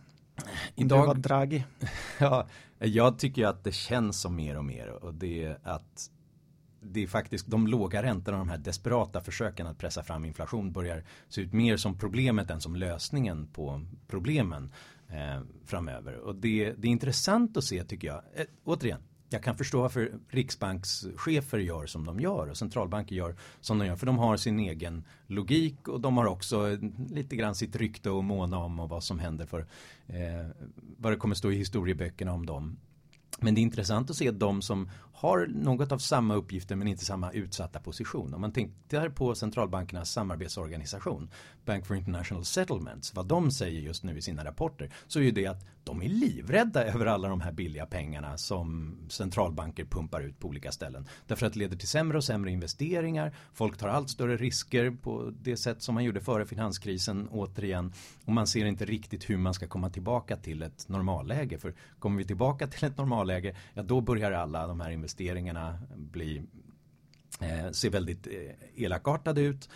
Idag, 0.75 1.03
du 1.03 1.07
var 1.07 1.15
Draghi. 1.15 1.65
ja, 2.19 2.47
jag 2.79 3.19
tycker 3.19 3.47
att 3.47 3.65
det 3.65 3.73
känns 3.73 4.21
som 4.21 4.37
mer 4.37 4.57
och 4.57 4.65
mer 4.65 5.05
och 5.05 5.15
det 5.15 5.45
är 5.45 5.59
att 5.63 6.11
det 6.81 7.03
är 7.03 7.07
faktiskt 7.07 7.47
de 7.47 7.67
låga 7.67 8.03
räntorna 8.03 8.39
och 8.39 8.47
de 8.47 8.51
här 8.51 8.59
desperata 8.59 9.21
försöken 9.21 9.67
att 9.67 9.79
pressa 9.79 10.03
fram 10.03 10.25
inflation 10.25 10.73
börjar 10.73 11.05
se 11.29 11.41
ut 11.41 11.53
mer 11.53 11.77
som 11.77 11.99
problemet 11.99 12.51
än 12.51 12.61
som 12.61 12.77
lösningen 12.77 13.47
på 13.47 13.85
problemen 14.07 14.73
eh, 15.09 15.43
framöver. 15.65 16.15
Och 16.15 16.35
det, 16.35 16.73
det, 16.79 16.89
är 16.89 16.93
intressant 16.93 17.57
att 17.57 17.65
se 17.65 17.85
tycker 17.85 18.09
jag. 18.09 18.23
Eh, 18.35 18.47
återigen, 18.65 19.01
jag 19.31 19.43
kan 19.43 19.57
förstå 19.57 19.81
varför 19.81 20.13
riksbankschefer 20.29 21.59
gör 21.59 21.87
som 21.87 22.05
de 22.05 22.21
gör 22.21 22.51
och 22.51 22.57
centralbanker 22.57 23.17
gör 23.17 23.37
som 23.61 23.79
de 23.79 23.87
gör. 23.87 23.97
För 23.97 24.07
de 24.07 24.19
har 24.19 24.37
sin 24.37 24.61
egen 24.61 25.05
logik 25.27 25.89
och 25.89 26.01
de 26.01 26.17
har 26.17 26.27
också 26.27 26.79
lite 27.11 27.37
grann 27.37 27.55
sitt 27.55 27.77
rykte 27.77 28.11
och 28.11 28.25
måna 28.25 28.59
om 28.59 28.81
och 28.81 28.89
vad 28.89 29.05
som 29.05 29.19
händer 29.19 29.47
för 29.47 29.67
eh, 30.07 30.47
vad 30.97 31.13
det 31.13 31.17
kommer 31.17 31.35
stå 31.35 31.51
i 31.51 31.57
historieböckerna 31.57 32.33
om 32.33 32.47
dem. 32.47 32.77
Men 33.41 33.55
det 33.55 33.61
är 33.61 33.63
intressant 33.63 34.11
att 34.11 34.17
se 34.17 34.31
de 34.31 34.63
som 34.63 34.91
har 35.19 35.47
något 35.47 35.93
av 35.93 35.99
samma 35.99 36.35
uppgifter 36.35 36.77
men 36.77 36.89
inte 36.89 37.05
samma 37.05 37.33
utsatta 37.33 37.81
position. 37.81 38.35
Om 38.35 38.41
man 38.41 38.53
tittar 38.53 39.09
på 39.09 39.35
centralbankernas 39.35 40.11
samarbetsorganisation 40.11 41.31
Bank 41.65 41.87
for 41.87 41.97
International 41.97 42.45
Settlements, 42.45 43.15
vad 43.15 43.27
de 43.27 43.51
säger 43.51 43.81
just 43.81 44.05
nu 44.05 44.19
i 44.19 44.23
sina 44.23 44.45
rapporter 44.45 44.91
så 45.07 45.19
är 45.19 45.23
ju 45.23 45.31
det 45.31 45.47
att 45.47 45.67
de 45.85 46.03
är 46.03 46.09
livrädda 46.09 46.85
över 46.85 47.07
alla 47.07 47.29
de 47.29 47.41
här 47.41 47.53
billiga 47.53 47.87
pengarna 47.87 48.39
som 48.39 48.97
centralbanker 49.09 49.85
pumpar 49.85 50.21
ut 50.21 50.39
på 50.39 50.49
olika 50.49 50.73
ställen. 50.73 51.09
Därför 51.27 51.47
att 51.47 51.53
det 51.53 51.59
leder 51.59 51.77
till 51.77 51.89
sämre 51.89 52.17
och 52.17 52.25
sämre 52.25 52.51
investeringar, 52.51 53.35
folk 53.53 53.77
tar 53.77 53.89
allt 53.89 54.11
större 54.11 54.37
risker 54.37 54.91
på 54.91 55.33
det 55.43 55.57
sätt 55.57 55.83
som 55.83 55.95
man 55.95 56.05
gjorde 56.05 56.21
före 56.21 56.47
finanskrisen 56.47 57.29
återigen 57.29 57.93
och 58.25 58.33
man 58.33 58.47
ser 58.47 58.67
inte 58.67 58.85
riktigt 58.85 59.31
hur 59.31 59.37
man 59.37 59.55
ska 59.55 59.67
komma 59.67 59.91
tillbaka 59.91 60.37
till 60.37 60.63
ett 60.63 60.89
normalläge. 60.89 61.59
För 61.59 61.75
kommer 61.99 62.19
vi 62.19 62.25
tillbaka 62.25 62.67
till 62.67 62.89
ett 62.89 62.99
normalläge, 62.99 63.57
ja 63.75 63.83
då 63.83 64.01
börjar 64.01 64.33
alla 64.33 64.67
de 64.67 64.81
här 64.81 64.91
investeringarna 64.91 65.08
bli, 65.97 66.43
eh, 67.41 67.71
ser 67.71 67.91
väldigt 67.91 68.27
eh, 68.27 68.85
elakartade 68.85 69.41
ut. 69.41 69.69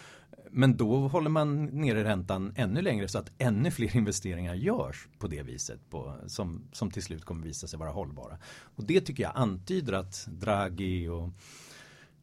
Men 0.50 0.76
då 0.76 1.08
håller 1.08 1.30
man 1.30 1.64
nere 1.64 2.04
räntan 2.04 2.52
ännu 2.56 2.82
längre 2.82 3.08
så 3.08 3.18
att 3.18 3.32
ännu 3.38 3.70
fler 3.70 3.96
investeringar 3.96 4.54
görs 4.54 5.08
på 5.18 5.26
det 5.26 5.42
viset 5.42 5.90
på, 5.90 6.14
som, 6.26 6.64
som 6.72 6.90
till 6.90 7.02
slut 7.02 7.24
kommer 7.24 7.42
visa 7.44 7.66
sig 7.66 7.78
vara 7.78 7.90
hållbara. 7.90 8.38
Och 8.76 8.84
det 8.84 9.00
tycker 9.00 9.22
jag 9.22 9.32
antyder 9.34 9.92
att 9.92 10.26
Draghi 10.30 11.08
och 11.08 11.28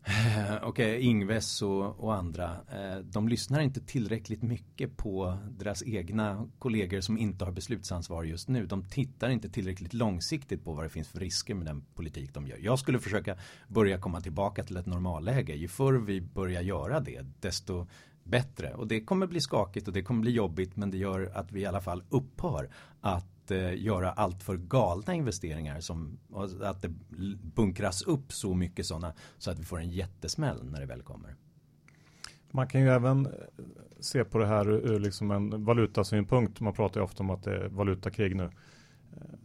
och 0.61 0.67
okay, 0.67 0.99
Ingves 0.99 1.61
och, 1.61 1.99
och, 1.99 2.15
andra, 2.15 2.57
eh, 2.71 2.97
de 3.03 3.27
lyssnar 3.27 3.59
inte 3.59 3.79
tillräckligt 3.79 4.41
mycket 4.41 4.97
på 4.97 5.37
deras 5.49 5.83
egna 5.83 6.47
kollegor 6.59 7.01
som 7.01 7.17
inte 7.17 7.45
har 7.45 7.51
beslutsansvar 7.51 8.23
just 8.23 8.47
nu. 8.47 8.65
De 8.65 8.83
tittar 8.83 9.29
inte 9.29 9.49
tillräckligt 9.49 9.93
långsiktigt 9.93 10.63
på 10.63 10.73
vad 10.73 10.85
det 10.85 10.89
finns 10.89 11.07
för 11.07 11.19
risker 11.19 11.53
med 11.53 11.65
den 11.65 11.81
politik 11.81 12.33
de 12.33 12.47
gör. 12.47 12.57
Jag 12.57 12.79
skulle 12.79 12.99
försöka 12.99 13.35
börja 13.67 13.97
komma 13.97 14.21
tillbaka 14.21 14.63
till 14.63 14.77
ett 14.77 14.85
normalläge. 14.85 15.53
Ju 15.53 15.67
förr 15.67 15.93
vi 15.93 16.21
börjar 16.21 16.61
göra 16.61 16.99
det, 16.99 17.25
desto 17.39 17.87
bättre. 18.23 18.73
Och 18.73 18.87
det 18.87 19.01
kommer 19.01 19.27
bli 19.27 19.41
skakigt 19.41 19.87
och 19.87 19.93
det 19.93 20.01
kommer 20.01 20.21
bli 20.21 20.31
jobbigt 20.31 20.75
men 20.75 20.91
det 20.91 20.97
gör 20.97 21.31
att 21.33 21.51
vi 21.51 21.61
i 21.61 21.65
alla 21.65 21.81
fall 21.81 22.03
upphör 22.09 22.69
att 23.01 23.38
eh, 23.51 23.83
göra 23.83 24.11
allt 24.11 24.43
för 24.43 24.57
galna 24.57 25.13
investeringar 25.13 25.79
som 25.79 26.19
att 26.61 26.81
det 26.81 26.89
bunkras 27.55 28.01
upp 28.01 28.33
så 28.33 28.53
mycket 28.53 28.85
sådana 28.85 29.13
så 29.37 29.51
att 29.51 29.59
vi 29.59 29.63
får 29.63 29.79
en 29.79 29.89
jättesmäll 29.89 30.65
när 30.71 30.79
det 30.79 30.85
väl 30.85 31.01
kommer. 31.01 31.35
Man 32.51 32.67
kan 32.67 32.81
ju 32.81 32.89
även 32.89 33.25
eh, 33.25 33.31
se 33.99 34.23
på 34.23 34.37
det 34.37 34.45
här 34.45 34.69
ur 34.69 34.99
liksom 34.99 35.31
en 35.31 35.65
valutasynpunkt. 35.65 36.59
Man 36.59 36.73
pratar 36.73 36.99
ju 36.99 37.03
ofta 37.03 37.23
om 37.23 37.29
att 37.29 37.43
det 37.43 37.55
är 37.55 37.67
valutakrig 37.69 38.35
nu. 38.35 38.43
Eh, 38.43 38.49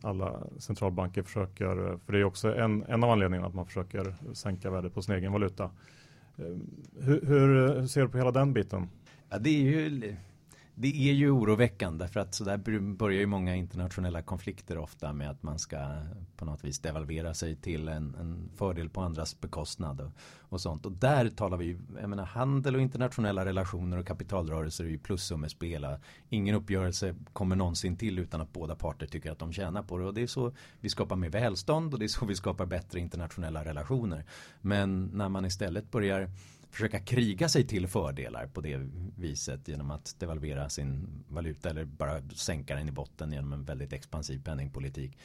alla 0.02 0.42
centralbanker 0.58 1.22
försöker, 1.22 1.98
för 2.06 2.12
det 2.12 2.18
är 2.18 2.24
också 2.24 2.56
en, 2.56 2.82
en 2.82 3.04
av 3.04 3.10
anledningarna 3.10 3.48
att 3.48 3.54
man 3.54 3.66
försöker 3.66 4.14
sänka 4.32 4.70
värdet 4.70 4.94
på 4.94 5.02
sin 5.02 5.14
egen 5.14 5.32
valuta. 5.32 5.70
Hur, 7.00 7.26
hur 7.26 7.86
ser 7.86 8.00
du 8.00 8.08
på 8.08 8.18
hela 8.18 8.30
den 8.30 8.52
biten? 8.52 8.88
Ja, 9.28 9.38
det 9.38 9.50
är 9.50 9.62
ju 9.62 10.16
det 10.76 11.08
är 11.08 11.12
ju 11.12 11.30
oroväckande 11.30 12.08
för 12.08 12.20
att 12.20 12.34
så 12.34 12.44
där 12.44 12.80
börjar 12.80 13.20
ju 13.20 13.26
många 13.26 13.54
internationella 13.56 14.22
konflikter 14.22 14.78
ofta 14.78 15.12
med 15.12 15.30
att 15.30 15.42
man 15.42 15.58
ska 15.58 15.78
på 16.36 16.44
något 16.44 16.64
vis 16.64 16.78
devalvera 16.78 17.34
sig 17.34 17.56
till 17.56 17.88
en, 17.88 18.14
en 18.14 18.50
fördel 18.56 18.90
på 18.90 19.00
andras 19.00 19.40
bekostnad 19.40 20.00
och, 20.00 20.10
och, 20.38 20.60
sånt. 20.60 20.86
Och 20.86 20.92
där 20.92 21.30
talar 21.30 21.56
vi, 21.56 21.78
jag 22.00 22.10
menar 22.10 22.24
handel 22.24 22.74
och 22.74 22.80
internationella 22.80 23.44
relationer 23.44 23.98
och 23.98 24.06
kapitalrörelser 24.06 24.84
är 24.84 24.88
ju 24.88 24.98
plussummespel. 24.98 25.86
Ingen 26.28 26.54
uppgörelse 26.54 27.14
kommer 27.32 27.56
någonsin 27.56 27.96
till 27.96 28.18
utan 28.18 28.40
att 28.40 28.52
båda 28.52 28.74
parter 28.74 29.06
tycker 29.06 29.30
att 29.30 29.38
de 29.38 29.52
tjänar 29.52 29.82
på 29.82 29.98
det. 29.98 30.04
Och 30.04 30.14
det 30.14 30.22
är 30.22 30.26
så 30.26 30.52
vi 30.80 30.88
skapar 30.88 31.16
mer 31.16 31.30
välstånd 31.30 31.92
och 31.92 31.98
det 31.98 32.06
är 32.06 32.08
så 32.08 32.26
vi 32.26 32.36
skapar 32.36 32.66
bättre 32.66 33.00
internationella 33.00 33.64
relationer. 33.64 34.24
Men 34.60 35.04
när 35.04 35.28
man 35.28 35.44
istället 35.44 35.90
börjar 35.90 36.30
försöka 36.74 37.00
kriga 37.00 37.48
sig 37.48 37.66
till 37.66 37.86
fördelar 37.86 38.46
på 38.46 38.60
det 38.60 38.80
viset 39.16 39.68
genom 39.68 39.90
att 39.90 40.16
devalvera 40.18 40.68
sin 40.68 41.08
valuta 41.28 41.70
eller 41.70 41.84
bara 41.84 42.22
sänka 42.28 42.74
den 42.74 42.88
i 42.88 42.92
botten 42.92 43.32
genom 43.32 43.52
en 43.52 43.64
väldigt 43.64 43.92
expansiv 43.92 44.42
penningpolitik. 44.44 45.18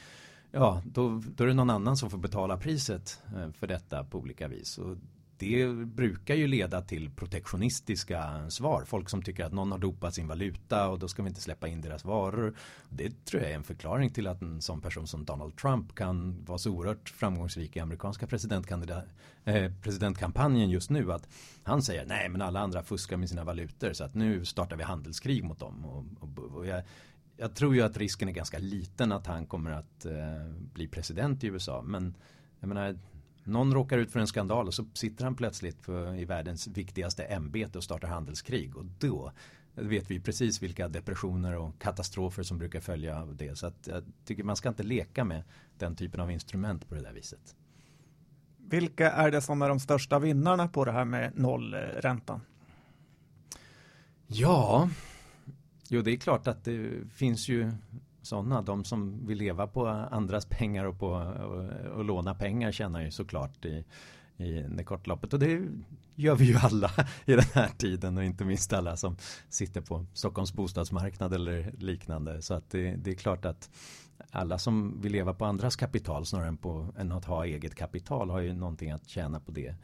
Ja, 0.50 0.82
då, 0.84 1.22
då 1.36 1.44
är 1.44 1.48
det 1.48 1.54
någon 1.54 1.70
annan 1.70 1.96
som 1.96 2.10
får 2.10 2.18
betala 2.18 2.56
priset 2.56 3.22
eh, 3.36 3.52
för 3.52 3.66
detta 3.66 4.04
på 4.04 4.18
olika 4.18 4.48
vis. 4.48 4.78
Och 4.78 4.96
det 5.40 5.68
brukar 5.86 6.34
ju 6.34 6.46
leda 6.46 6.82
till 6.82 7.10
protektionistiska 7.10 8.50
svar. 8.50 8.84
Folk 8.86 9.08
som 9.08 9.22
tycker 9.22 9.44
att 9.44 9.52
någon 9.52 9.72
har 9.72 9.78
dopat 9.78 10.14
sin 10.14 10.28
valuta 10.28 10.88
och 10.88 10.98
då 10.98 11.08
ska 11.08 11.22
vi 11.22 11.28
inte 11.28 11.40
släppa 11.40 11.68
in 11.68 11.80
deras 11.80 12.04
varor. 12.04 12.54
Det 12.88 13.24
tror 13.24 13.42
jag 13.42 13.50
är 13.50 13.54
en 13.54 13.62
förklaring 13.62 14.10
till 14.10 14.26
att 14.26 14.42
en 14.42 14.60
sån 14.60 14.80
person 14.80 15.06
som 15.06 15.24
Donald 15.24 15.56
Trump 15.56 15.94
kan 15.94 16.44
vara 16.44 16.58
så 16.58 16.70
oerhört 16.70 17.08
framgångsrik 17.08 17.76
i 17.76 17.80
amerikanska 17.80 18.26
eh, 19.44 19.72
presidentkampanjen 19.82 20.70
just 20.70 20.90
nu. 20.90 21.12
Att 21.12 21.28
han 21.62 21.82
säger 21.82 22.06
nej 22.06 22.28
men 22.28 22.42
alla 22.42 22.60
andra 22.60 22.82
fuskar 22.82 23.16
med 23.16 23.28
sina 23.28 23.44
valutor 23.44 23.92
så 23.92 24.04
att 24.04 24.14
nu 24.14 24.44
startar 24.44 24.76
vi 24.76 24.82
handelskrig 24.82 25.44
mot 25.44 25.58
dem. 25.58 25.84
Och, 25.84 26.04
och, 26.20 26.56
och 26.56 26.66
jag, 26.66 26.82
jag 27.36 27.54
tror 27.54 27.74
ju 27.74 27.82
att 27.82 27.96
risken 27.96 28.28
är 28.28 28.32
ganska 28.32 28.58
liten 28.58 29.12
att 29.12 29.26
han 29.26 29.46
kommer 29.46 29.70
att 29.70 30.04
eh, 30.04 30.52
bli 30.72 30.88
president 30.88 31.44
i 31.44 31.46
USA. 31.46 31.82
Men 31.82 32.14
jag 32.60 32.68
menar, 32.68 32.98
någon 33.50 33.74
råkar 33.74 33.98
ut 33.98 34.10
för 34.10 34.20
en 34.20 34.26
skandal 34.26 34.66
och 34.66 34.74
så 34.74 34.84
sitter 34.94 35.24
han 35.24 35.34
plötsligt 35.34 35.82
på, 35.82 36.14
i 36.14 36.24
världens 36.24 36.66
viktigaste 36.66 37.24
ämbete 37.24 37.78
och 37.78 37.84
startar 37.84 38.08
handelskrig. 38.08 38.76
Och 38.76 38.84
då 38.84 39.32
vet 39.74 40.10
vi 40.10 40.20
precis 40.20 40.62
vilka 40.62 40.88
depressioner 40.88 41.56
och 41.56 41.78
katastrofer 41.78 42.42
som 42.42 42.58
brukar 42.58 42.80
följa 42.80 43.20
av 43.20 43.36
det. 43.36 43.58
Så 43.58 43.66
att 43.66 43.86
jag 43.86 44.04
tycker 44.24 44.44
man 44.44 44.56
ska 44.56 44.68
inte 44.68 44.82
leka 44.82 45.24
med 45.24 45.42
den 45.78 45.96
typen 45.96 46.20
av 46.20 46.30
instrument 46.30 46.88
på 46.88 46.94
det 46.94 47.00
där 47.00 47.12
viset. 47.12 47.56
Vilka 48.56 49.10
är 49.10 49.30
det 49.30 49.40
som 49.40 49.62
är 49.62 49.68
de 49.68 49.80
största 49.80 50.18
vinnarna 50.18 50.68
på 50.68 50.84
det 50.84 50.92
här 50.92 51.04
med 51.04 51.38
nollräntan? 51.38 52.40
Ja, 54.26 54.90
jo 55.88 56.02
det 56.02 56.12
är 56.12 56.16
klart 56.16 56.46
att 56.46 56.64
det 56.64 56.90
finns 57.12 57.48
ju 57.48 57.72
sådana. 58.22 58.62
De 58.62 58.84
som 58.84 59.26
vill 59.26 59.38
leva 59.38 59.66
på 59.66 59.86
andras 59.88 60.46
pengar 60.46 60.84
och, 60.84 60.98
på, 60.98 61.08
och, 61.08 61.96
och 61.96 62.04
låna 62.04 62.34
pengar 62.34 62.72
tjänar 62.72 63.02
ju 63.02 63.10
såklart 63.10 63.64
i, 63.64 63.84
i 64.36 64.66
det 64.76 64.84
kortloppet. 64.84 65.32
Och 65.32 65.38
det 65.38 65.62
gör 66.14 66.36
vi 66.36 66.44
ju 66.44 66.56
alla 66.56 66.90
i 67.24 67.32
den 67.32 67.44
här 67.54 67.68
tiden 67.68 68.18
och 68.18 68.24
inte 68.24 68.44
minst 68.44 68.72
alla 68.72 68.96
som 68.96 69.16
sitter 69.48 69.80
på 69.80 70.06
Stockholms 70.14 70.52
bostadsmarknad 70.52 71.34
eller 71.34 71.72
liknande. 71.78 72.42
Så 72.42 72.54
att 72.54 72.70
det, 72.70 72.96
det 72.96 73.10
är 73.10 73.14
klart 73.14 73.44
att 73.44 73.70
alla 74.30 74.58
som 74.58 75.00
vill 75.00 75.12
leva 75.12 75.34
på 75.34 75.44
andras 75.44 75.76
kapital 75.76 76.26
snarare 76.26 76.48
än, 76.48 76.56
på, 76.56 76.94
än 76.98 77.12
att 77.12 77.24
ha 77.24 77.46
eget 77.46 77.74
kapital 77.74 78.30
har 78.30 78.40
ju 78.40 78.54
någonting 78.54 78.90
att 78.90 79.08
tjäna 79.08 79.40
på 79.40 79.52
det. 79.52 79.74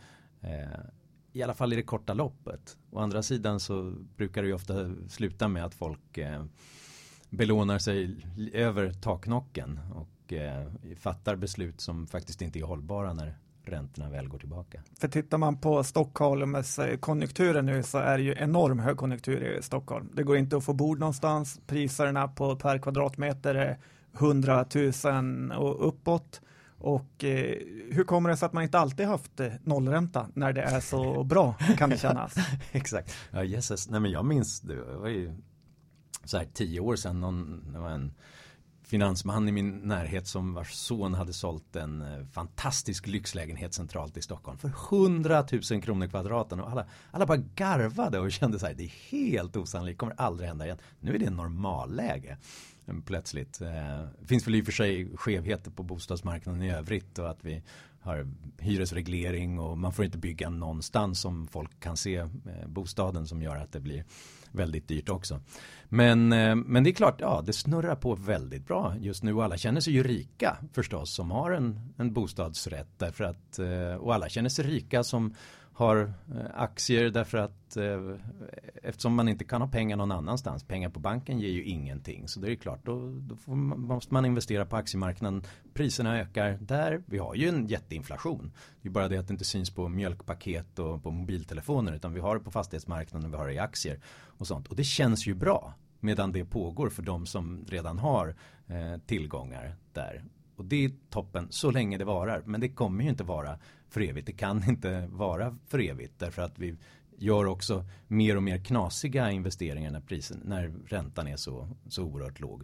Eh, 0.41 0.81
I 1.33 1.43
alla 1.43 1.55
fall 1.55 1.73
i 1.73 1.77
det 1.77 1.83
korta 1.83 2.15
loppet. 2.15 2.77
Å 2.91 2.99
andra 2.99 3.23
sidan 3.23 3.61
så 3.61 3.95
brukar 4.17 4.43
det 4.43 4.49
ju 4.49 4.55
ofta 4.55 4.91
sluta 5.09 5.49
med 5.49 5.65
att 5.65 5.75
folk 5.75 6.19
eh, 6.19 6.45
belånar 7.37 7.79
sig 7.79 8.17
över 8.53 8.93
taknocken 8.93 9.81
och 9.95 10.33
eh, 10.33 10.67
fattar 10.97 11.37
beslut 11.37 11.81
som 11.81 12.07
faktiskt 12.07 12.43
inte 12.43 12.59
är 12.59 12.63
hållbara 12.63 13.13
när 13.13 13.37
räntorna 13.65 14.11
väl 14.11 14.29
går 14.29 14.39
tillbaka. 14.39 14.83
För 15.01 15.09
tittar 15.09 15.39
man 15.39 15.61
på 15.61 15.85
Stockholms 15.85 16.81
konjunkturen 17.01 17.67
nu 17.67 17.83
så 17.83 17.99
är 17.99 18.19
det 18.19 18.25
ju 18.25 18.35
enorm 18.39 18.79
högkonjunktur 18.79 19.59
i 19.59 19.63
Stockholm. 19.63 20.11
Det 20.15 20.23
går 20.23 20.37
inte 20.37 20.57
att 20.57 20.65
få 20.65 20.73
bord 20.73 20.99
någonstans. 20.99 21.61
Priserna 21.67 22.29
på 22.29 22.57
per 22.57 22.79
kvadratmeter 22.79 23.55
är 23.55 23.79
100 24.19 24.67
000 25.05 25.53
och 25.53 25.89
uppåt. 25.89 26.41
Och 26.79 27.25
eh, 27.25 27.57
hur 27.91 28.05
kommer 28.05 28.31
det 28.31 28.37
sig 28.37 28.47
att 28.47 28.53
man 28.53 28.63
inte 28.63 28.79
alltid 28.79 29.07
haft 29.07 29.41
eh, 29.41 29.53
nollränta 29.65 30.29
när 30.35 30.53
det 30.53 30.63
är 30.63 30.81
så 30.81 31.25
bra 31.25 31.55
kan 31.79 31.91
det 31.91 31.99
kännas? 31.99 32.35
Exakt. 32.73 33.15
Ja, 33.31 33.45
Jesus. 33.45 33.91
Nej, 33.91 34.01
men 34.01 34.11
jag 34.11 34.25
minns, 34.25 34.61
det 34.61 34.77
var 34.77 35.09
ju 35.09 35.35
så 36.31 36.39
här 36.39 36.49
tio 36.55 36.81
år 36.81 36.97
sedan, 36.97 37.21
någon, 37.21 37.73
det 37.73 37.79
var 37.79 37.91
en 37.91 38.15
finansman 38.87 39.49
i 39.49 39.53
min 39.53 39.71
närhet 39.71 40.27
som 40.27 40.55
vars 40.55 40.73
son 40.73 41.15
hade 41.15 41.33
sålt 41.33 41.77
en 41.77 42.03
eh, 42.03 42.27
fantastisk 42.27 43.07
lyxlägenhet 43.07 43.75
centralt 43.75 44.17
i 44.17 44.23
Stockholm 44.23 44.59
för 44.59 44.69
100 44.69 45.47
000 45.71 45.83
kronor 45.83 46.07
kvadraten 46.07 46.61
och 46.61 46.71
alla, 46.71 46.87
alla 47.11 47.27
bara 47.27 47.37
garvade 47.37 48.19
och 48.19 48.33
kände 48.33 48.59
så 48.59 48.67
här 48.67 48.75
det 48.75 48.85
är 48.85 49.11
helt 49.11 49.57
osannolikt, 49.57 49.99
kommer 49.99 50.15
aldrig 50.21 50.49
hända 50.49 50.65
igen. 50.65 50.79
Nu 51.01 51.15
är 51.15 51.19
det 51.19 51.31
normalläge 51.31 52.39
plötsligt. 53.07 53.59
Det 53.59 54.27
finns 54.27 54.47
väl 54.47 54.55
i 54.55 54.61
och 54.61 54.65
för 54.65 54.73
sig 54.73 55.17
skevheter 55.17 55.71
på 55.71 55.83
bostadsmarknaden 55.83 56.63
i 56.63 56.71
övrigt 56.71 57.19
och 57.19 57.31
att 57.31 57.45
vi 57.45 57.63
har 58.07 58.27
hyresreglering 58.59 59.59
och 59.59 59.79
man 59.79 59.93
får 59.93 60.05
inte 60.05 60.19
bygga 60.19 60.51
någonstans 60.51 61.21
som 61.21 61.47
folk 61.47 61.81
kan 61.81 61.97
se 61.97 62.17
eh, 62.17 62.29
bostaden 62.67 63.27
som 63.27 63.43
gör 63.43 63.57
att 63.57 63.73
det 63.73 63.81
blir 63.81 64.05
väldigt 64.53 64.89
dyrt 64.89 65.09
också. 65.09 65.41
Men, 65.89 66.33
eh, 66.33 66.55
men 66.55 66.85
det 66.85 66.91
är 66.91 66.95
klart, 66.95 67.21
ja 67.21 67.43
det 67.47 67.53
snurrar 67.53 67.97
på 67.97 68.15
väldigt 68.15 68.67
bra 68.67 68.95
just 69.01 69.23
nu 69.23 69.35
och 69.35 69.45
alla 69.45 69.57
känner 69.57 69.81
sig 69.81 69.93
ju 69.93 70.03
rika 70.03 70.57
förstås 70.73 71.15
som 71.15 71.31
har 71.31 71.51
en, 71.51 71.81
en 71.97 72.13
bostadsrätt 72.13 72.89
därför 72.99 73.25
att 73.25 73.59
och 74.01 74.15
alla 74.15 74.29
känner 74.29 74.49
sig 74.49 74.65
rika 74.65 75.05
som 75.05 75.35
har 75.77 76.13
eh, 76.35 76.45
aktier 76.55 77.11
därför 77.11 77.39
att 77.39 77.77
eh, 77.77 78.01
eftersom 78.83 79.15
man 79.15 79.29
inte 79.29 79.45
kan 79.45 79.61
ha 79.61 79.69
pengar 79.69 79.97
någon 79.97 80.13
annanstans. 80.13 80.65
Pengar 80.65 80.89
på 80.89 81.01
banken 81.01 81.39
ger 81.39 81.49
ju 81.49 81.65
ingenting. 81.65 82.29
Så 82.29 82.41
det 82.41 82.53
är 82.53 82.57
klart, 82.57 82.85
då, 82.85 83.13
då 83.21 83.55
man, 83.55 83.81
måste 83.81 84.15
man 84.15 84.25
investera 84.25 84.67
på 84.67 84.77
aktiemarknaden. 84.77 85.43
Priserna 85.75 86.19
ökar 86.19 86.59
där. 86.61 87.03
Vi 87.07 87.19
har 87.19 87.35
ju 87.35 87.49
en 87.49 87.67
jätteinflation. 87.67 88.53
Det 88.83 88.89
är 88.89 88.93
bara 88.93 89.09
det 89.09 89.19
att 89.19 89.29
det 89.29 89.33
inte 89.33 89.45
syns 89.45 89.71
på 89.71 89.89
mjölkpaket 89.89 90.79
och 90.79 91.03
på 91.03 91.11
mobiltelefoner 91.11 91.93
utan 91.93 92.13
vi 92.13 92.21
har 92.21 92.35
det 92.35 92.41
på 92.41 92.51
fastighetsmarknaden 92.51 93.27
och 93.27 93.33
vi 93.33 93.37
har 93.39 93.47
det 93.47 93.55
i 93.55 93.59
aktier 93.59 94.01
och 94.39 94.47
sånt. 94.47 94.69
Och 94.69 94.77
det 94.77 94.85
känns 94.85 95.27
ju 95.27 95.35
bra 95.35 95.75
medan 96.01 96.33
det 96.33 96.45
pågår 96.45 96.89
för 96.89 97.03
de 97.03 97.27
som 97.27 97.65
redan 97.69 97.99
har 97.99 98.37
eh, 98.67 99.01
tillgångar 99.07 99.77
där. 99.93 100.25
Och 100.57 100.65
det 100.65 100.85
är 100.85 100.91
toppen 101.11 101.47
så 101.51 101.71
länge 101.71 101.99
det 101.99 102.05
varar. 102.05 102.43
Men 102.47 102.61
det 102.61 102.69
kommer 102.69 103.05
ju 103.05 103.11
inte 103.11 103.25
vara 103.25 103.59
för 103.89 104.01
evigt. 104.01 104.27
Det 104.27 104.33
kan 104.33 104.69
inte 104.69 105.07
vara 105.07 105.57
för 105.67 105.79
evigt 105.79 106.19
därför 106.19 106.43
att 106.43 106.59
vi 106.59 106.77
gör 107.19 107.47
också 107.47 107.85
mer 108.09 108.37
och 108.37 108.43
mer 108.43 108.59
knasiga 108.59 109.31
investeringar 109.31 109.91
när, 109.91 110.01
prisen, 110.01 110.41
när 110.45 110.73
räntan 110.87 111.29
är 111.29 111.37
så, 111.37 111.69
så 111.89 112.05
oerhört 112.05 112.41
låg. 112.41 112.63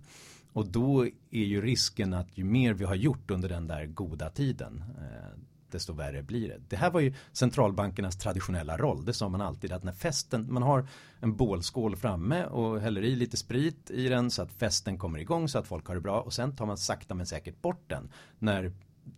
Och 0.53 0.67
då 0.67 1.07
är 1.31 1.45
ju 1.45 1.61
risken 1.61 2.15
att 2.15 2.39
ju 2.39 2.45
mer 2.45 2.75
vi 2.75 2.85
har 2.85 2.95
gjort 2.95 3.31
under 3.31 3.49
den 3.49 3.67
där 3.67 3.87
goda 3.87 4.31
tiden 4.31 4.85
eh, 4.99 5.39
desto 5.73 5.93
värre 5.93 6.23
blir 6.23 6.49
det. 6.49 6.61
Det 6.69 6.77
här 6.77 6.91
var 6.91 7.01
ju 7.01 7.15
centralbankernas 7.33 8.17
traditionella 8.17 8.77
roll. 8.77 9.05
Det 9.05 9.13
sa 9.13 9.29
man 9.29 9.41
alltid 9.41 9.73
att 9.73 9.83
när 9.83 9.93
festen, 9.93 10.53
man 10.53 10.63
har 10.63 10.87
en 11.21 11.37
bålskål 11.37 11.97
framme 11.97 12.45
och 12.45 12.81
häller 12.81 13.03
i 13.03 13.17
lite 13.17 13.37
sprit 13.37 13.91
i 13.91 14.09
den 14.09 14.31
så 14.31 14.43
att 14.43 14.53
festen 14.53 14.99
kommer 14.99 15.19
igång 15.19 15.49
så 15.49 15.59
att 15.59 15.67
folk 15.67 15.87
har 15.87 15.95
det 15.95 16.01
bra 16.01 16.21
och 16.21 16.33
sen 16.33 16.57
tar 16.57 16.67
man 16.67 16.79
sakta 16.79 17.15
men 17.15 17.27
säkert 17.27 17.63
bort 17.63 17.85
den 17.87 18.11
när 18.39 18.73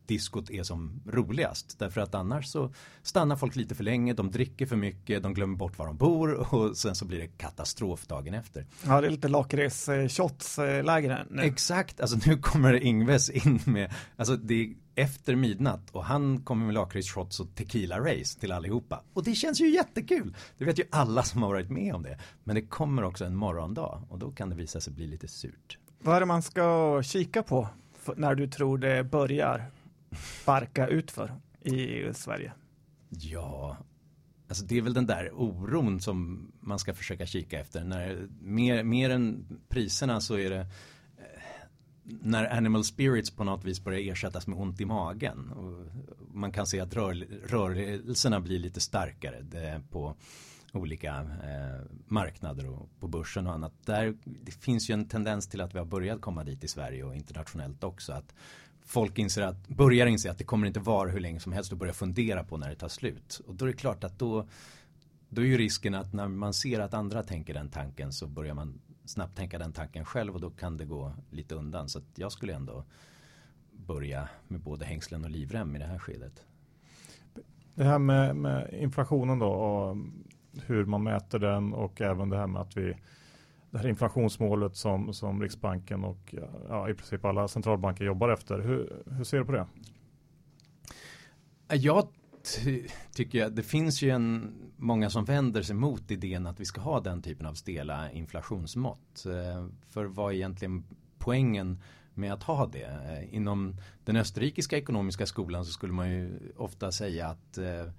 diskot 0.07 0.51
är 0.51 0.63
som 0.63 1.01
roligast. 1.07 1.79
Därför 1.79 2.01
att 2.01 2.15
annars 2.15 2.47
så 2.47 2.75
stannar 3.03 3.37
folk 3.37 3.57
lite 3.57 3.75
för 3.75 3.85
länge, 3.85 4.13
de 4.13 4.31
dricker 4.31 4.67
för 4.67 4.77
mycket, 4.77 5.23
de 5.23 5.35
glömmer 5.35 5.57
bort 5.57 5.79
var 5.79 5.87
de 5.87 5.97
bor 5.97 6.55
och 6.55 6.77
sen 6.77 6.95
så 6.95 7.05
blir 7.05 7.19
det 7.19 7.27
katastrof 7.27 8.07
dagen 8.07 8.35
efter. 8.35 8.67
Ja, 8.87 9.01
det 9.01 9.07
är 9.07 9.11
lite 9.11 9.29
lakrits 9.29 9.89
shots 10.09 10.59
läge 10.59 11.27
nu. 11.31 11.43
Exakt, 11.43 12.01
alltså 12.01 12.19
nu 12.27 12.37
kommer 12.37 12.75
Ingves 12.85 13.31
in 13.31 13.61
med, 13.65 13.93
alltså 14.17 14.37
det 14.37 14.55
är 14.55 14.75
efter 14.95 15.37
midnatt 15.37 15.91
och 15.91 16.05
han 16.05 16.41
kommer 16.41 16.67
med 16.67 16.75
lakrits 16.75 17.11
shots 17.11 17.41
och 17.41 17.55
tequila 17.55 18.01
race 18.01 18.41
till 18.41 18.53
allihopa. 18.53 19.03
Och 19.13 19.25
det 19.25 19.35
känns 19.35 19.61
ju 19.61 19.71
jättekul. 19.71 20.37
Det 20.59 20.65
vet 20.65 20.79
ju 20.79 20.85
alla 20.91 21.23
som 21.23 21.43
har 21.43 21.49
varit 21.49 21.71
med 21.71 21.95
om 21.95 22.03
det. 22.03 22.19
Men 22.45 22.55
det 22.55 22.63
kommer 22.63 23.05
också 23.05 23.25
en 23.25 23.37
morgondag 23.37 24.03
och 24.09 24.19
då 24.19 24.31
kan 24.31 24.51
det 24.51 24.57
visa 24.57 24.81
sig 24.81 24.93
bli 24.93 25.07
lite 25.07 25.29
surt. 25.29 25.79
Vad 25.99 26.17
är 26.17 26.21
det 26.21 26.27
man 26.27 26.43
ska 26.43 27.03
kika 27.03 27.43
på 27.43 27.69
när 28.17 28.35
du 28.35 28.47
tror 28.47 28.79
det 28.79 29.05
börjar 29.05 29.71
barka 30.47 30.87
utför 30.89 31.33
i 31.63 32.15
Sverige? 32.15 32.53
Ja, 33.09 33.77
alltså 34.49 34.65
det 34.65 34.79
är 34.79 34.83
väl 34.83 34.95
den 34.95 35.07
där 35.07 35.31
oron 35.35 36.01
som 36.01 36.47
man 36.61 36.79
ska 36.79 36.95
försöka 36.95 37.27
kika 37.27 37.61
efter. 37.61 37.85
När 37.85 38.29
mer, 38.41 38.83
mer 38.83 39.11
än 39.11 39.47
priserna 39.69 40.21
så 40.21 40.39
är 40.39 40.51
det 40.51 40.61
eh, 40.61 40.67
när 42.05 42.57
animal 42.57 42.85
spirits 42.85 43.31
på 43.31 43.45
något 43.45 43.65
vis 43.65 43.85
börjar 43.85 44.13
ersättas 44.13 44.47
med 44.47 44.59
ont 44.59 44.81
i 44.81 44.85
magen. 44.85 45.51
Och 45.51 45.87
man 46.35 46.53
kan 46.53 46.67
se 46.67 46.81
att 46.81 46.95
rör, 46.95 47.27
rörelserna 47.47 48.41
blir 48.41 48.59
lite 48.59 48.81
starkare 48.81 49.81
på 49.91 50.17
olika 50.75 51.17
eh, 51.21 51.87
marknader 52.07 52.71
och 52.71 52.89
på 53.01 53.09
börsen 53.09 53.47
och 53.47 53.53
annat. 53.53 53.73
Där, 53.85 54.15
det 54.25 54.53
finns 54.53 54.91
ju 54.91 54.93
en 54.93 55.09
tendens 55.09 55.47
till 55.47 55.61
att 55.61 55.75
vi 55.75 55.79
har 55.79 55.87
börjat 55.87 56.21
komma 56.21 56.45
dit 56.45 56.65
i 56.65 56.69
Sverige 56.69 57.05
och 57.05 57.15
internationellt 57.15 57.85
också. 57.85 58.13
Att 58.13 58.35
folk 58.85 59.19
inser 59.19 59.43
att, 59.43 59.69
börjar 59.69 60.07
inse 60.07 60.31
att 60.31 60.39
det 60.39 60.45
kommer 60.45 60.67
inte 60.67 60.81
vara 60.81 61.11
hur 61.11 61.21
länge 61.21 61.41
som 61.41 61.53
helst 61.53 61.73
och 61.73 61.79
börjar 61.79 61.95
fundera 61.95 62.45
på 62.45 62.57
när 62.57 62.69
det 62.69 62.77
tar 62.77 62.89
slut. 62.89 63.41
Och 63.47 63.55
då 63.55 63.65
är 63.65 63.67
det 63.67 63.77
klart 63.77 64.05
att 64.05 64.19
då, 64.19 64.47
då 65.29 65.43
är 65.43 65.47
ju 65.47 65.59
risken 65.59 65.95
att 65.95 66.13
när 66.13 66.29
man 66.29 66.55
ser 66.55 66.81
att 66.81 66.95
andra 66.95 67.23
tänker 67.23 67.55
den 67.55 67.71
tanken 67.71 68.13
så 68.13 68.27
börjar 68.27 68.55
man 68.55 68.81
snabbt 69.05 69.37
tänka 69.37 69.59
den 69.59 69.73
tanken 69.73 70.05
själv 70.05 70.35
och 70.35 70.41
då 70.41 70.51
kan 70.51 70.77
det 70.77 70.85
gå 70.85 71.13
lite 71.31 71.55
undan. 71.55 71.89
Så 71.89 71.99
att 71.99 72.05
jag 72.15 72.33
skulle 72.33 72.55
ändå 72.55 72.85
börja 73.73 74.29
med 74.49 74.61
både 74.61 74.85
hängslen 74.85 75.25
och 75.25 75.31
livrem 75.31 75.77
i 75.77 75.79
det 75.79 75.87
här 75.87 75.99
skedet. 75.99 76.45
Det 77.75 77.85
här 77.85 77.99
med, 77.99 78.37
med 78.37 78.75
inflationen 78.75 79.39
då 79.39 79.49
och 79.49 79.97
hur 80.67 80.85
man 80.85 81.03
mäter 81.03 81.39
den 81.39 81.73
och 81.73 82.01
även 82.01 82.29
det 82.29 82.37
här 82.37 82.47
med 82.47 82.63
att 82.63 82.77
vi 82.77 82.97
det 83.71 83.79
här 83.79 83.89
inflationsmålet 83.89 84.77
som, 84.77 85.15
som 85.15 85.43
Riksbanken 85.43 86.05
och 86.05 86.35
ja, 86.69 86.91
i 86.91 86.95
princip 86.95 87.25
alla 87.25 87.49
centralbanker 87.49 88.05
jobbar 88.05 88.29
efter. 88.29 88.59
Hur, 88.59 89.03
hur 89.07 89.25
ser 89.25 89.39
du 89.39 89.45
på 89.45 89.53
det? 89.53 89.67
Jag 91.77 92.09
ty 92.45 92.89
tycker 93.13 93.39
jag, 93.39 93.53
det 93.53 93.63
finns 93.63 94.03
ju 94.03 94.11
en, 94.11 94.55
många 94.77 95.11
som 95.11 95.25
vänder 95.25 95.63
sig 95.63 95.77
mot 95.77 96.11
idén 96.11 96.47
att 96.47 96.61
vi 96.61 96.65
ska 96.65 96.81
ha 96.81 97.01
den 97.01 97.23
typen 97.23 97.47
av 97.47 97.55
stela 97.55 98.11
inflationsmått. 98.13 99.27
Eh, 99.27 99.67
för 99.89 100.05
vad 100.05 100.33
är 100.33 100.37
egentligen 100.37 100.85
poängen 101.19 101.83
med 102.15 102.33
att 102.33 102.43
ha 102.43 102.67
det? 102.67 102.85
Eh, 102.85 103.35
inom 103.35 103.77
den 104.05 104.17
österrikiska 104.17 104.79
ekonomiska 104.79 105.27
skolan 105.27 105.65
så 105.65 105.73
skulle 105.73 105.93
man 105.93 106.11
ju 106.11 106.53
ofta 106.57 106.93
säga 106.93 107.27
att 107.27 107.59
eh, 107.59 107.91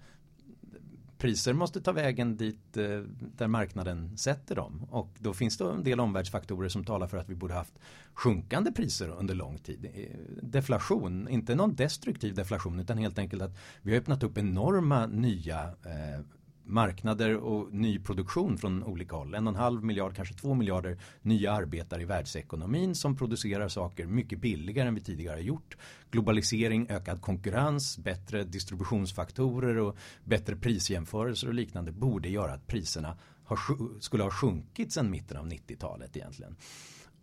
priser 1.26 1.54
måste 1.54 1.82
ta 1.82 1.92
vägen 1.92 2.38
dit 2.38 2.78
eh, 2.78 3.00
där 3.38 3.48
marknaden 3.48 4.18
sätter 4.18 4.56
dem. 4.56 4.88
Och 4.90 5.10
då 5.20 5.34
finns 5.34 5.58
det 5.58 5.72
en 5.72 5.84
del 5.84 6.00
omvärldsfaktorer 6.00 6.70
som 6.70 6.84
talar 6.84 7.08
för 7.08 7.18
att 7.18 7.30
vi 7.30 7.36
borde 7.36 7.54
haft 7.54 7.74
sjunkande 8.14 8.72
priser 8.72 9.10
under 9.10 9.36
lång 9.36 9.58
tid. 9.58 9.86
Eh, 9.94 10.04
deflation, 10.42 11.28
inte 11.30 11.56
någon 11.56 11.76
destruktiv 11.76 12.36
deflation 12.36 12.80
utan 12.80 12.98
helt 12.98 13.20
enkelt 13.20 13.42
att 13.42 13.58
vi 13.82 13.92
har 13.92 14.00
öppnat 14.00 14.24
upp 14.24 14.38
enorma 14.38 15.06
nya 15.06 15.64
eh, 15.64 16.22
marknader 16.66 17.36
och 17.36 17.74
ny 17.74 18.00
produktion 18.00 18.58
från 18.58 18.84
olika 18.84 19.16
håll. 19.16 19.34
En 19.34 19.48
och 19.48 19.54
en 19.54 19.60
halv 19.60 19.84
miljard, 19.84 20.16
kanske 20.16 20.36
två 20.36 20.54
miljarder 20.54 20.98
nya 21.22 21.52
arbetare 21.52 22.02
i 22.02 22.06
världsekonomin 22.06 22.96
som 22.96 23.16
producerar 23.16 23.68
saker 23.68 24.06
mycket 24.06 24.40
billigare 24.40 24.88
än 24.88 24.96
vi 24.96 25.02
tidigare 25.02 25.36
har 25.36 25.42
gjort. 25.42 25.78
Globalisering, 26.12 26.88
ökad 26.90 27.22
konkurrens, 27.22 27.98
bättre 27.98 28.44
distributionsfaktorer 28.44 29.78
och 29.78 29.98
bättre 30.24 30.56
prisjämförelser 30.56 31.48
och 31.48 31.54
liknande 31.54 31.92
borde 31.92 32.30
göra 32.30 32.54
att 32.54 32.68
priserna 32.68 33.18
har, 33.44 33.60
skulle 34.02 34.24
ha 34.24 34.32
sjunkit 34.32 34.94
sedan 34.94 35.12
mitten 35.12 35.38
av 35.38 35.48
90-talet 35.48 36.18
egentligen. 36.18 36.56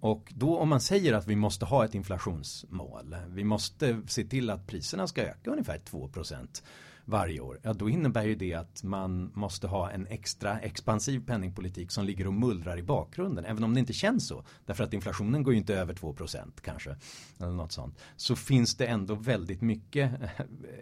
Och 0.00 0.32
då 0.36 0.58
om 0.58 0.68
man 0.68 0.80
säger 0.80 1.12
att 1.12 1.26
vi 1.26 1.36
måste 1.36 1.64
ha 1.64 1.84
ett 1.84 1.94
inflationsmål, 1.94 3.16
vi 3.28 3.44
måste 3.44 4.02
se 4.06 4.24
till 4.24 4.50
att 4.50 4.66
priserna 4.66 5.06
ska 5.06 5.22
öka 5.22 5.50
ungefär 5.50 5.78
2 5.78 6.08
varje 7.04 7.40
år, 7.40 7.60
ja 7.62 7.72
då 7.72 7.88
innebär 7.88 8.24
ju 8.24 8.34
det 8.34 8.54
att 8.54 8.82
man 8.82 9.32
måste 9.34 9.66
ha 9.66 9.90
en 9.90 10.06
extra 10.06 10.58
expansiv 10.58 11.26
penningpolitik 11.26 11.90
som 11.90 12.04
ligger 12.04 12.26
och 12.26 12.32
mullrar 12.32 12.78
i 12.78 12.82
bakgrunden, 12.82 13.44
även 13.44 13.64
om 13.64 13.74
det 13.74 13.80
inte 13.80 13.92
känns 13.92 14.26
så. 14.26 14.44
Därför 14.66 14.84
att 14.84 14.94
inflationen 14.94 15.42
går 15.42 15.54
ju 15.54 15.58
inte 15.58 15.74
över 15.74 15.94
2% 15.94 16.52
kanske, 16.60 16.96
eller 17.38 17.52
något 17.52 17.72
sånt. 17.72 17.98
Så 18.16 18.36
finns 18.36 18.76
det 18.76 18.86
ändå 18.86 19.14
väldigt 19.14 19.60
mycket 19.60 20.12
eh, 20.22 20.28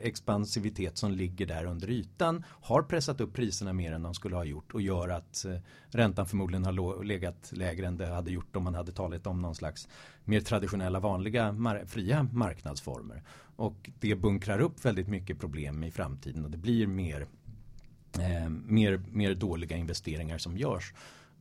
expansivitet 0.03 0.99
som 0.99 1.13
ligger 1.13 1.47
där 1.47 1.65
under 1.65 1.91
ytan, 1.91 2.45
har 2.49 2.83
pressat 2.83 3.21
upp 3.21 3.35
priserna 3.35 3.73
mer 3.73 3.93
än 3.93 4.03
de 4.03 4.15
skulle 4.15 4.37
ha 4.37 4.45
gjort 4.45 4.75
och 4.75 4.83
gör 4.83 5.09
att 5.09 5.45
eh, 5.45 5.57
räntan 5.89 6.27
förmodligen 6.27 6.65
har 6.65 7.05
legat 7.05 7.53
lägre 7.53 7.87
än 7.87 7.97
det 7.97 8.07
hade 8.07 8.31
gjort 8.31 8.57
om 8.57 8.65
man 8.65 8.75
hade 8.75 8.93
talat 8.93 9.27
om 9.27 9.43
någon 9.43 9.55
slags 9.55 9.89
mer 10.31 10.41
traditionella 10.41 11.01
vanliga 11.01 11.53
mar 11.53 11.85
fria 11.87 12.29
marknadsformer. 12.33 13.23
Och 13.57 13.91
det 14.01 14.15
bunkrar 14.15 14.61
upp 14.61 14.85
väldigt 14.85 15.09
mycket 15.09 15.41
problem 15.41 15.85
i 15.85 15.91
framtiden 15.91 16.45
och 16.45 16.51
det 16.51 16.59
blir 16.59 16.87
mer, 16.87 17.27
eh, 18.19 18.49
mer, 18.49 19.03
mer 19.11 19.35
dåliga 19.35 19.77
investeringar 19.77 20.39
som 20.39 20.57
görs 20.57 20.95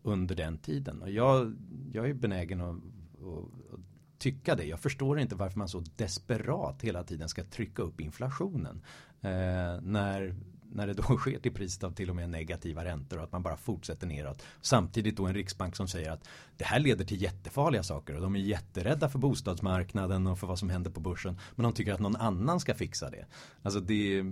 under 0.04 0.36
den 0.36 0.58
tiden. 0.58 1.02
Och 1.02 1.12
jag, 1.12 1.56
jag 1.94 2.10
är 2.10 2.14
benägen 2.14 2.62
att, 2.62 2.76
att, 2.76 3.74
att 3.74 3.80
tycka 4.18 4.56
det. 4.56 4.66
Jag 4.66 4.80
förstår 4.80 5.20
inte 5.20 5.36
varför 5.36 5.58
man 5.58 5.70
så 5.70 5.84
desperat 5.96 6.82
hela 6.82 7.04
tiden 7.04 7.30
ska 7.30 7.44
trycka 7.44 7.82
upp 7.82 8.02
inflationen. 8.02 8.82
Eh, 9.22 9.82
när 9.82 10.36
när 10.72 10.88
det 10.88 10.94
då 10.94 11.04
sker 11.18 11.40
till 11.40 11.54
priset 11.54 11.84
av 11.84 11.92
till 11.92 12.10
och 12.10 12.16
med 12.16 12.30
negativa 12.30 12.86
räntor 12.86 13.18
och 13.18 13.24
att 13.24 13.32
man 13.32 13.44
bara 13.44 13.58
fortsätter 13.58 14.08
neråt. 14.08 14.44
Samtidigt 14.62 15.18
då 15.18 15.26
en 15.26 15.34
riksbank 15.34 15.76
som 15.76 15.88
säger 15.88 16.12
att 16.12 16.28
det 16.58 16.66
här 16.66 16.80
leder 16.80 17.06
till 17.06 17.22
jättefarliga 17.22 17.84
saker 17.84 18.16
och 18.16 18.22
de 18.22 18.36
är 18.36 18.40
jätterädda 18.40 19.10
för 19.10 19.20
bostadsmarknaden 19.20 20.28
och 20.28 20.40
för 20.40 20.48
vad 20.48 20.60
som 20.60 20.70
händer 20.70 20.92
på 20.92 21.00
börsen. 21.00 21.40
Men 21.56 21.64
de 21.64 21.74
tycker 21.74 21.94
att 21.94 22.00
någon 22.00 22.16
annan 22.16 22.60
ska 22.60 22.76
fixa 22.76 23.10
det. 23.10 23.26
Alltså 23.64 23.80
det 23.80 24.24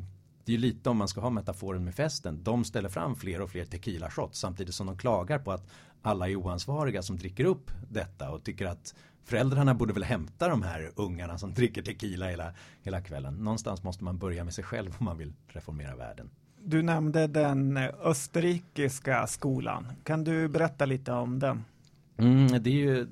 det 0.47 0.53
är 0.53 0.57
lite 0.57 0.89
om 0.89 0.97
man 0.97 1.07
ska 1.07 1.21
ha 1.21 1.29
metaforen 1.29 1.83
med 1.83 1.95
festen. 1.95 2.43
De 2.43 2.63
ställer 2.63 2.89
fram 2.89 3.15
fler 3.15 3.41
och 3.41 3.49
fler 3.49 3.65
tequila 3.65 4.11
shots 4.11 4.39
samtidigt 4.39 4.75
som 4.75 4.87
de 4.87 4.97
klagar 4.97 5.39
på 5.39 5.51
att 5.51 5.67
alla 6.01 6.29
är 6.29 6.35
oansvariga 6.35 7.01
som 7.01 7.17
dricker 7.17 7.45
upp 7.45 7.71
detta 7.89 8.31
och 8.31 8.43
tycker 8.43 8.65
att 8.65 8.95
föräldrarna 9.27 9.73
borde 9.73 9.93
väl 9.93 10.03
hämta 10.03 10.47
de 10.47 10.63
här 10.63 10.91
ungarna 10.95 11.37
som 11.37 11.53
dricker 11.53 11.81
tequila 11.81 12.27
hela, 12.27 12.53
hela 12.81 13.01
kvällen. 13.01 13.33
Någonstans 13.33 13.83
måste 13.83 14.03
man 14.03 14.17
börja 14.17 14.43
med 14.43 14.53
sig 14.53 14.63
själv 14.63 14.95
om 14.99 15.05
man 15.05 15.17
vill 15.17 15.33
reformera 15.47 15.95
världen. 15.95 16.29
Du 16.63 16.81
nämnde 16.81 17.27
den 17.27 17.77
österrikiska 18.03 19.27
skolan. 19.27 19.87
Kan 20.03 20.23
du 20.23 20.47
berätta 20.47 20.85
lite 20.85 21.11
om 21.11 21.39
den? 21.39 21.65
Mm, 22.17 22.63
det 22.63 22.69
är 22.69 22.73
ju 22.73 23.07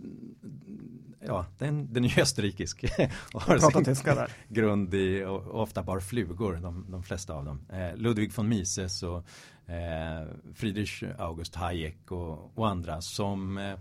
ja, 1.19 1.45
den, 1.57 1.93
den 1.93 2.05
är 2.05 2.09
ju 2.09 2.21
österrikisk. 2.21 2.85
och 3.33 3.41
har 3.41 3.57
Prata 3.59 3.81
tyska 3.83 4.15
där. 4.15 4.31
grund 4.47 4.93
i, 4.93 5.23
och, 5.23 5.61
ofta 5.61 5.83
bar 5.83 5.99
flugor, 5.99 6.59
de, 6.61 6.85
de 6.91 7.03
flesta 7.03 7.33
av 7.33 7.45
dem. 7.45 7.65
Eh, 7.69 7.95
Ludwig 7.95 8.31
von 8.35 8.49
Mises 8.49 9.03
och 9.03 9.17
eh, 9.69 10.27
Friedrich 10.53 11.03
August 11.17 11.55
Hayek 11.55 12.11
och, 12.11 12.57
och 12.57 12.69
andra 12.69 13.01
som 13.01 13.57
eh, 13.57 13.75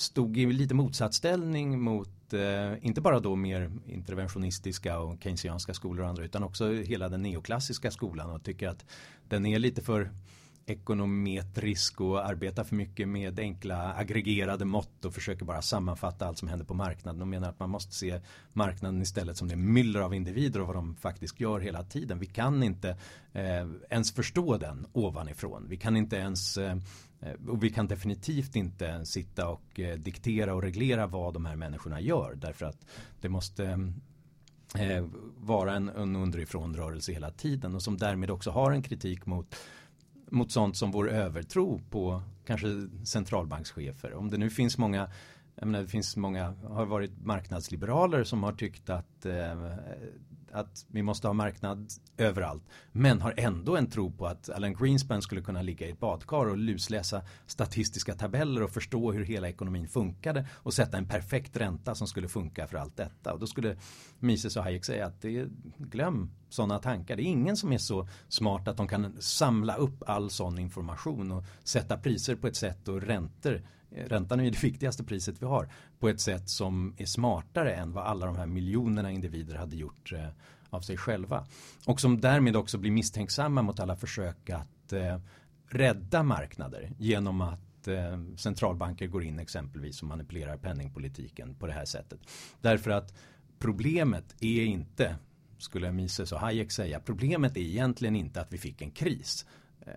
stod 0.00 0.36
i 0.36 0.46
lite 0.46 0.74
motsatsställning 0.74 1.80
mot 1.80 2.32
eh, 2.32 2.86
inte 2.86 3.00
bara 3.00 3.20
då 3.20 3.36
mer 3.36 3.70
interventionistiska 3.86 4.98
och 4.98 5.22
keynesianska 5.22 5.74
skolor 5.74 6.02
och 6.02 6.08
andra 6.08 6.24
utan 6.24 6.42
också 6.42 6.72
hela 6.72 7.08
den 7.08 7.22
neoklassiska 7.22 7.90
skolan 7.90 8.30
och 8.30 8.42
tycker 8.42 8.68
att 8.68 8.84
den 9.28 9.46
är 9.46 9.58
lite 9.58 9.82
för 9.82 10.10
ekonometrisk 10.66 12.00
och 12.00 12.26
arbetar 12.26 12.64
för 12.64 12.76
mycket 12.76 13.08
med 13.08 13.38
enkla 13.38 13.94
aggregerade 13.94 14.64
mått 14.64 15.04
och 15.04 15.14
försöker 15.14 15.44
bara 15.44 15.62
sammanfatta 15.62 16.26
allt 16.26 16.38
som 16.38 16.48
händer 16.48 16.66
på 16.66 16.74
marknaden 16.74 17.22
och 17.22 17.28
menar 17.28 17.48
att 17.48 17.58
man 17.58 17.70
måste 17.70 17.94
se 17.94 18.20
marknaden 18.52 19.02
istället 19.02 19.36
som 19.36 19.48
det 19.48 19.56
myller 19.56 20.00
av 20.00 20.14
individer 20.14 20.60
och 20.60 20.66
vad 20.66 20.76
de 20.76 20.96
faktiskt 20.96 21.40
gör 21.40 21.60
hela 21.60 21.82
tiden. 21.82 22.18
Vi 22.18 22.26
kan 22.26 22.62
inte 22.62 22.88
eh, 23.32 23.68
ens 23.90 24.12
förstå 24.12 24.56
den 24.56 24.86
ovanifrån. 24.92 25.66
Vi 25.68 25.76
kan 25.76 25.96
inte 25.96 26.16
ens 26.16 26.58
eh, 26.58 26.76
Eh, 27.20 27.48
och 27.48 27.64
vi 27.64 27.70
kan 27.70 27.86
definitivt 27.86 28.56
inte 28.56 29.06
sitta 29.06 29.48
och 29.48 29.80
eh, 29.80 29.98
diktera 29.98 30.54
och 30.54 30.62
reglera 30.62 31.06
vad 31.06 31.34
de 31.34 31.46
här 31.46 31.56
människorna 31.56 32.00
gör 32.00 32.34
därför 32.34 32.66
att 32.66 32.86
det 33.20 33.28
måste 33.28 33.64
eh, 34.78 35.06
vara 35.36 35.74
en, 35.74 35.88
en 35.88 36.16
underifrån 36.16 36.76
rörelse 36.76 37.12
hela 37.12 37.30
tiden 37.30 37.74
och 37.74 37.82
som 37.82 37.96
därmed 37.96 38.30
också 38.30 38.50
har 38.50 38.72
en 38.72 38.82
kritik 38.82 39.26
mot 39.26 39.56
mot 40.32 40.52
sånt 40.52 40.76
som 40.76 40.90
vår 40.90 41.10
övertro 41.10 41.80
på 41.90 42.22
kanske 42.46 42.88
centralbankschefer. 43.04 44.14
Om 44.14 44.30
det 44.30 44.38
nu 44.38 44.50
finns 44.50 44.78
många 44.78 45.10
jag 45.60 45.66
menar, 45.66 45.82
det 45.82 45.88
finns 45.88 46.16
många, 46.16 46.54
har 46.68 46.86
varit 46.86 47.24
marknadsliberaler 47.24 48.24
som 48.24 48.42
har 48.42 48.52
tyckt 48.52 48.90
att 48.90 49.26
eh, 49.26 49.74
att 50.52 50.86
vi 50.88 51.02
måste 51.02 51.26
ha 51.26 51.32
marknad 51.32 51.88
överallt. 52.16 52.62
Men 52.92 53.20
har 53.20 53.34
ändå 53.36 53.76
en 53.76 53.90
tro 53.90 54.10
på 54.10 54.26
att 54.26 54.50
Alan 54.50 54.74
Greenspan 54.74 55.22
skulle 55.22 55.40
kunna 55.40 55.62
ligga 55.62 55.86
i 55.86 55.90
ett 55.90 56.00
badkar 56.00 56.46
och 56.46 56.58
lusläsa 56.58 57.22
statistiska 57.46 58.14
tabeller 58.14 58.62
och 58.62 58.70
förstå 58.70 59.12
hur 59.12 59.24
hela 59.24 59.48
ekonomin 59.48 59.88
funkade 59.88 60.46
och 60.52 60.74
sätta 60.74 60.96
en 60.96 61.08
perfekt 61.08 61.56
ränta 61.56 61.94
som 61.94 62.06
skulle 62.06 62.28
funka 62.28 62.66
för 62.66 62.78
allt 62.78 62.96
detta. 62.96 63.32
Och 63.32 63.40
då 63.40 63.46
skulle 63.46 63.76
Mises 64.18 64.56
och 64.56 64.62
Hayek 64.62 64.84
säga 64.84 65.06
att 65.06 65.22
det, 65.22 65.48
glöm 65.78 66.30
sådana 66.48 66.78
tankar. 66.78 67.16
Det 67.16 67.22
är 67.22 67.24
ingen 67.24 67.56
som 67.56 67.72
är 67.72 67.78
så 67.78 68.08
smart 68.28 68.68
att 68.68 68.76
de 68.76 68.88
kan 68.88 69.16
samla 69.18 69.76
upp 69.76 70.02
all 70.06 70.30
sån 70.30 70.58
information 70.58 71.32
och 71.32 71.44
sätta 71.64 71.96
priser 71.96 72.36
på 72.36 72.46
ett 72.46 72.56
sätt 72.56 72.88
och 72.88 73.02
räntor 73.02 73.62
räntan 73.90 74.40
är 74.40 74.44
ju 74.44 74.50
det 74.50 74.64
viktigaste 74.64 75.04
priset 75.04 75.42
vi 75.42 75.46
har 75.46 75.68
på 75.98 76.08
ett 76.08 76.20
sätt 76.20 76.48
som 76.48 76.94
är 76.96 77.06
smartare 77.06 77.72
än 77.72 77.92
vad 77.92 78.04
alla 78.04 78.26
de 78.26 78.36
här 78.36 78.46
miljonerna 78.46 79.10
individer 79.10 79.54
hade 79.54 79.76
gjort 79.76 80.12
eh, 80.12 80.28
av 80.70 80.80
sig 80.80 80.96
själva. 80.96 81.46
Och 81.86 82.00
som 82.00 82.20
därmed 82.20 82.56
också 82.56 82.78
blir 82.78 82.90
misstänksamma 82.90 83.62
mot 83.62 83.80
alla 83.80 83.96
försök 83.96 84.50
att 84.50 84.92
eh, 84.92 85.18
rädda 85.66 86.22
marknader 86.22 86.92
genom 86.98 87.40
att 87.40 87.88
eh, 87.88 88.20
centralbanker 88.36 89.06
går 89.06 89.24
in 89.24 89.38
exempelvis 89.38 90.02
och 90.02 90.08
manipulerar 90.08 90.56
penningpolitiken 90.56 91.54
på 91.54 91.66
det 91.66 91.72
här 91.72 91.84
sättet. 91.84 92.20
Därför 92.60 92.90
att 92.90 93.14
problemet 93.58 94.34
är 94.40 94.64
inte, 94.64 95.16
skulle 95.58 95.92
Mises 95.92 96.32
och 96.32 96.40
Hayek 96.40 96.72
säga, 96.72 97.00
problemet 97.00 97.56
är 97.56 97.60
egentligen 97.60 98.16
inte 98.16 98.40
att 98.40 98.52
vi 98.52 98.58
fick 98.58 98.82
en 98.82 98.90
kris. 98.90 99.46
Eh, 99.86 99.92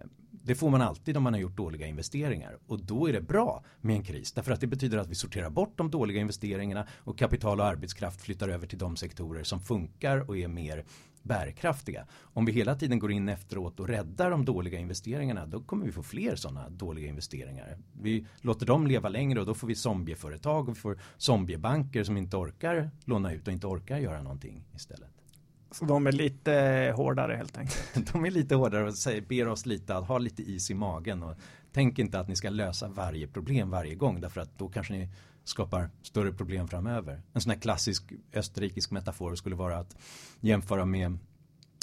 det 0.45 0.55
får 0.55 0.69
man 0.69 0.81
alltid 0.81 1.17
om 1.17 1.23
man 1.23 1.33
har 1.33 1.39
gjort 1.39 1.57
dåliga 1.57 1.87
investeringar 1.87 2.57
och 2.67 2.83
då 2.83 3.07
är 3.09 3.13
det 3.13 3.21
bra 3.21 3.63
med 3.81 3.95
en 3.95 4.03
kris 4.03 4.31
därför 4.31 4.51
att 4.51 4.61
det 4.61 4.67
betyder 4.67 4.97
att 4.97 5.09
vi 5.09 5.15
sorterar 5.15 5.49
bort 5.49 5.77
de 5.77 5.91
dåliga 5.91 6.21
investeringarna 6.21 6.87
och 6.97 7.17
kapital 7.17 7.59
och 7.59 7.65
arbetskraft 7.65 8.21
flyttar 8.21 8.49
över 8.49 8.67
till 8.67 8.77
de 8.77 8.95
sektorer 8.95 9.43
som 9.43 9.59
funkar 9.59 10.29
och 10.29 10.37
är 10.37 10.47
mer 10.47 10.85
bärkraftiga. 11.21 12.05
Om 12.21 12.45
vi 12.45 12.51
hela 12.51 12.75
tiden 12.75 12.99
går 12.99 13.11
in 13.11 13.29
efteråt 13.29 13.79
och 13.79 13.87
räddar 13.87 14.31
de 14.31 14.45
dåliga 14.45 14.79
investeringarna 14.79 15.45
då 15.45 15.61
kommer 15.61 15.85
vi 15.85 15.91
få 15.91 16.03
fler 16.03 16.35
sådana 16.35 16.69
dåliga 16.69 17.07
investeringar. 17.07 17.77
Vi 18.01 18.25
låter 18.41 18.65
dem 18.65 18.87
leva 18.87 19.09
längre 19.09 19.39
och 19.39 19.45
då 19.45 19.53
får 19.53 19.67
vi 19.67 19.75
zombieföretag 19.75 20.69
och 20.69 20.75
vi 20.75 20.79
får 20.79 20.99
zombiebanker 21.17 22.03
som 22.03 22.17
inte 22.17 22.37
orkar 22.37 22.91
låna 23.05 23.33
ut 23.33 23.47
och 23.47 23.53
inte 23.53 23.67
orkar 23.67 23.97
göra 23.97 24.21
någonting 24.21 24.63
istället. 24.75 25.22
Så 25.73 25.85
de 25.85 26.07
är 26.07 26.11
lite 26.11 26.93
hårdare 26.95 27.35
helt 27.35 27.57
enkelt. 27.57 28.13
de 28.13 28.25
är 28.25 28.31
lite 28.31 28.55
hårdare 28.55 28.87
och 28.87 28.95
säger, 28.95 29.21
ber 29.21 29.47
oss 29.47 29.65
lite 29.65 29.95
att 29.95 30.07
ha 30.07 30.17
lite 30.17 30.43
is 30.43 30.71
i 30.71 30.73
magen. 30.73 31.23
Och 31.23 31.35
tänk 31.71 31.99
inte 31.99 32.19
att 32.19 32.27
ni 32.27 32.35
ska 32.35 32.49
lösa 32.49 32.87
varje 32.87 33.27
problem 33.27 33.69
varje 33.69 33.95
gång 33.95 34.21
därför 34.21 34.41
att 34.41 34.57
då 34.57 34.69
kanske 34.69 34.93
ni 34.93 35.09
skapar 35.43 35.89
större 36.01 36.33
problem 36.33 36.67
framöver. 36.67 37.21
En 37.33 37.41
sån 37.41 37.51
här 37.51 37.59
klassisk 37.59 38.13
österrikisk 38.33 38.91
metafor 38.91 39.35
skulle 39.35 39.55
vara 39.55 39.77
att 39.77 39.97
jämföra 40.39 40.85
med 40.85 41.17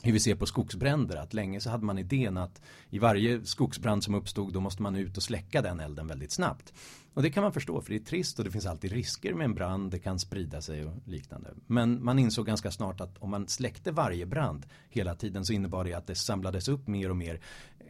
hur 0.03 0.13
vi 0.13 0.21
ser 0.21 0.35
på 0.35 0.47
skogsbränder. 0.47 1.17
Att 1.17 1.35
länge 1.35 1.61
så 1.61 1.71
hade 1.71 1.85
man 1.85 1.99
idén 1.99 2.37
att 2.37 2.63
i 2.91 2.99
varje 2.99 3.45
skogsbrand 3.45 4.05
som 4.05 4.15
uppstod 4.15 4.53
då 4.53 4.61
måste 4.61 4.83
man 4.83 4.97
ut 4.97 5.17
och 5.17 5.23
släcka 5.23 5.63
den 5.63 5.81
elden 5.81 6.07
väldigt 6.07 6.33
snabbt. 6.33 6.73
Och 7.15 7.23
det 7.23 7.31
kan 7.31 7.43
man 7.43 7.53
förstå 7.53 7.81
för 7.81 7.91
det 7.91 7.97
är 7.97 8.05
trist 8.05 8.39
och 8.39 8.45
det 8.45 8.51
finns 8.51 8.67
alltid 8.67 8.93
risker 8.93 9.35
med 9.35 9.45
en 9.45 9.55
brand. 9.55 9.91
Det 9.91 9.99
kan 9.99 10.19
sprida 10.19 10.61
sig 10.61 10.85
och 10.85 10.93
liknande. 11.05 11.51
Men 11.67 12.05
man 12.05 12.19
insåg 12.19 12.47
ganska 12.47 12.71
snart 12.71 13.01
att 13.01 13.19
om 13.19 13.31
man 13.31 13.49
släckte 13.49 13.93
varje 13.93 14.27
brand 14.27 14.67
hela 14.89 15.15
tiden 15.15 15.45
så 15.45 15.53
innebar 15.53 15.85
det 15.85 15.95
att 15.95 16.07
det 16.07 16.15
samlades 16.15 16.69
upp 16.69 16.89
mer 16.89 17.11
och 17.11 17.17
mer 17.17 17.41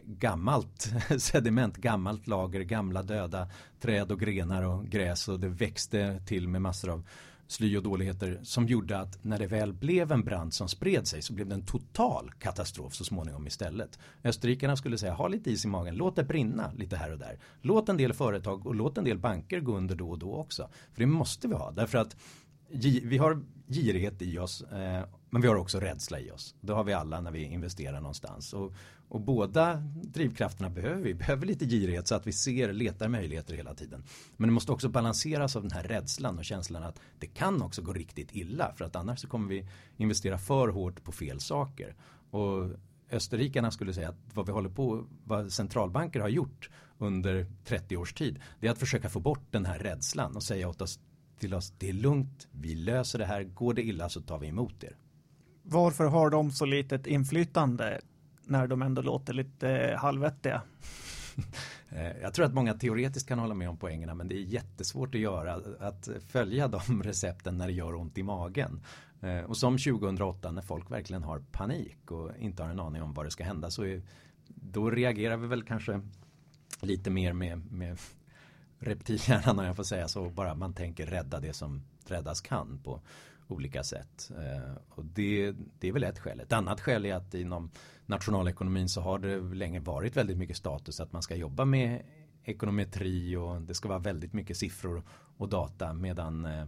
gammalt 0.04 0.92
sediment, 1.18 1.76
gammalt 1.76 2.26
lager, 2.26 2.60
gamla 2.60 3.02
döda 3.02 3.48
träd 3.80 4.12
och 4.12 4.20
grenar 4.20 4.62
och 4.62 4.86
gräs 4.86 5.28
och 5.28 5.40
det 5.40 5.48
växte 5.48 6.20
till 6.26 6.48
med 6.48 6.62
massor 6.62 6.90
av 6.90 7.06
sly 7.50 7.76
och 7.76 7.82
dåligheter 7.82 8.40
som 8.42 8.66
gjorde 8.66 8.98
att 8.98 9.24
när 9.24 9.38
det 9.38 9.46
väl 9.46 9.72
blev 9.72 10.12
en 10.12 10.24
brand 10.24 10.54
som 10.54 10.68
spred 10.68 11.06
sig 11.06 11.22
så 11.22 11.32
blev 11.32 11.48
det 11.48 11.54
en 11.54 11.66
total 11.66 12.30
katastrof 12.38 12.94
så 12.94 13.04
småningom 13.04 13.46
istället. 13.46 13.98
Österrikarna 14.24 14.76
skulle 14.76 14.98
säga 14.98 15.12
ha 15.12 15.28
lite 15.28 15.50
is 15.50 15.64
i 15.64 15.68
magen, 15.68 15.96
låt 15.96 16.16
det 16.16 16.24
brinna 16.24 16.72
lite 16.76 16.96
här 16.96 17.12
och 17.12 17.18
där. 17.18 17.38
Låt 17.62 17.88
en 17.88 17.96
del 17.96 18.12
företag 18.12 18.66
och 18.66 18.74
låt 18.74 18.98
en 18.98 19.04
del 19.04 19.18
banker 19.18 19.60
gå 19.60 19.76
under 19.76 19.94
då 19.94 20.10
och 20.10 20.18
då 20.18 20.34
också. 20.34 20.68
För 20.92 21.00
det 21.00 21.06
måste 21.06 21.48
vi 21.48 21.54
ha 21.54 21.70
därför 21.70 21.98
att 21.98 22.16
vi 23.02 23.18
har 23.18 23.42
girighet 23.68 24.22
i 24.22 24.38
oss 24.38 24.62
eh, 24.62 25.04
men 25.30 25.42
vi 25.42 25.48
har 25.48 25.56
också 25.56 25.80
rädsla 25.80 26.20
i 26.20 26.30
oss. 26.30 26.54
Det 26.60 26.72
har 26.72 26.84
vi 26.84 26.92
alla 26.92 27.20
när 27.20 27.30
vi 27.30 27.44
investerar 27.44 28.00
någonstans. 28.00 28.52
Och, 28.52 28.72
och 29.08 29.20
båda 29.20 29.74
drivkrafterna 30.02 30.70
behöver 30.70 31.02
vi. 31.02 31.14
behöver 31.20 31.46
lite 31.46 31.66
girighet 31.66 32.08
så 32.08 32.14
att 32.14 32.26
vi 32.26 32.32
ser, 32.32 32.72
letar 32.72 33.08
möjligheter 33.08 33.54
hela 33.54 33.74
tiden. 33.74 34.04
Men 34.36 34.48
det 34.48 34.52
måste 34.52 34.72
också 34.72 34.88
balanseras 34.88 35.56
av 35.56 35.62
den 35.62 35.70
här 35.70 35.82
rädslan 35.82 36.38
och 36.38 36.44
känslan 36.44 36.82
att 36.82 37.00
det 37.18 37.26
kan 37.26 37.62
också 37.62 37.82
gå 37.82 37.92
riktigt 37.92 38.28
illa. 38.32 38.72
För 38.76 38.84
att 38.84 38.96
annars 38.96 39.20
så 39.20 39.28
kommer 39.28 39.48
vi 39.48 39.68
investera 39.96 40.38
för 40.38 40.68
hårt 40.68 41.04
på 41.04 41.12
fel 41.12 41.40
saker. 41.40 41.94
Och 42.30 42.70
österrikarna 43.10 43.70
skulle 43.70 43.94
säga 43.94 44.08
att 44.08 44.18
vad 44.34 44.46
vi 44.46 44.52
håller 44.52 44.70
på, 44.70 45.06
vad 45.24 45.52
centralbanker 45.52 46.20
har 46.20 46.28
gjort 46.28 46.70
under 46.98 47.46
30 47.64 47.96
års 47.96 48.14
tid, 48.14 48.40
det 48.60 48.66
är 48.66 48.70
att 48.70 48.78
försöka 48.78 49.08
få 49.08 49.20
bort 49.20 49.46
den 49.50 49.66
här 49.66 49.78
rädslan 49.78 50.36
och 50.36 50.42
säga 50.42 50.68
åt 50.68 50.82
oss 50.82 51.00
till 51.38 51.54
oss, 51.54 51.72
det 51.78 51.88
är 51.88 51.92
lugnt, 51.92 52.48
vi 52.52 52.74
löser 52.74 53.18
det 53.18 53.24
här, 53.24 53.42
går 53.42 53.74
det 53.74 53.82
illa 53.82 54.08
så 54.08 54.20
tar 54.20 54.38
vi 54.38 54.48
emot 54.48 54.84
er. 54.84 54.96
Varför 55.62 56.04
har 56.04 56.30
de 56.30 56.50
så 56.50 56.64
litet 56.64 57.06
inflytande 57.06 58.00
när 58.44 58.66
de 58.66 58.82
ändå 58.82 59.02
låter 59.02 59.32
lite 59.32 59.96
halvvettiga? 59.98 60.62
Eh, 61.92 62.16
jag 62.22 62.34
tror 62.34 62.46
att 62.46 62.54
många 62.54 62.74
teoretiskt 62.74 63.28
kan 63.28 63.38
hålla 63.38 63.54
med 63.54 63.68
om 63.68 63.76
poängerna 63.76 64.14
men 64.14 64.28
det 64.28 64.34
är 64.34 64.42
jättesvårt 64.42 65.14
att 65.14 65.20
göra 65.20 65.60
att 65.80 66.08
följa 66.28 66.68
de 66.68 67.02
recepten 67.02 67.58
när 67.58 67.66
det 67.66 67.72
gör 67.72 67.94
ont 67.94 68.18
i 68.18 68.22
magen. 68.22 68.80
Eh, 69.20 69.40
och 69.40 69.56
som 69.56 69.78
2008 69.78 70.50
när 70.50 70.62
folk 70.62 70.90
verkligen 70.90 71.22
har 71.22 71.38
panik 71.52 72.10
och 72.10 72.30
inte 72.38 72.62
har 72.62 72.70
en 72.70 72.80
aning 72.80 73.02
om 73.02 73.14
vad 73.14 73.26
det 73.26 73.30
ska 73.30 73.44
hända 73.44 73.70
så 73.70 73.84
är, 73.84 74.02
då 74.46 74.90
reagerar 74.90 75.36
vi 75.36 75.46
väl 75.46 75.62
kanske 75.62 76.00
lite 76.80 77.10
mer 77.10 77.32
med, 77.32 77.72
med 77.72 77.98
reptilhjärnan 78.78 79.58
om 79.58 79.64
jag 79.64 79.76
får 79.76 79.84
säga 79.84 80.08
så. 80.08 80.30
Bara 80.30 80.54
man 80.54 80.74
tänker 80.74 81.06
rädda 81.06 81.40
det 81.40 81.52
som 81.52 81.82
räddas 82.06 82.40
kan 82.40 82.78
på 82.84 83.00
olika 83.52 83.82
sätt. 83.84 84.30
Eh, 84.30 84.76
och 84.88 85.04
det, 85.04 85.54
det 85.78 85.88
är 85.88 85.92
väl 85.92 86.04
ett 86.04 86.18
skäl. 86.18 86.40
Ett 86.40 86.52
annat 86.52 86.80
skäl 86.80 87.06
är 87.06 87.14
att 87.14 87.34
inom 87.34 87.70
nationalekonomin 88.06 88.88
så 88.88 89.00
har 89.00 89.18
det 89.18 89.40
länge 89.54 89.80
varit 89.80 90.16
väldigt 90.16 90.38
mycket 90.38 90.56
status 90.56 91.00
att 91.00 91.12
man 91.12 91.22
ska 91.22 91.34
jobba 91.34 91.64
med 91.64 92.02
ekonometri 92.44 93.36
och 93.36 93.62
det 93.62 93.74
ska 93.74 93.88
vara 93.88 93.98
väldigt 93.98 94.32
mycket 94.32 94.56
siffror 94.56 95.02
och 95.36 95.48
data 95.48 95.92
medan 95.92 96.44
eh, 96.44 96.64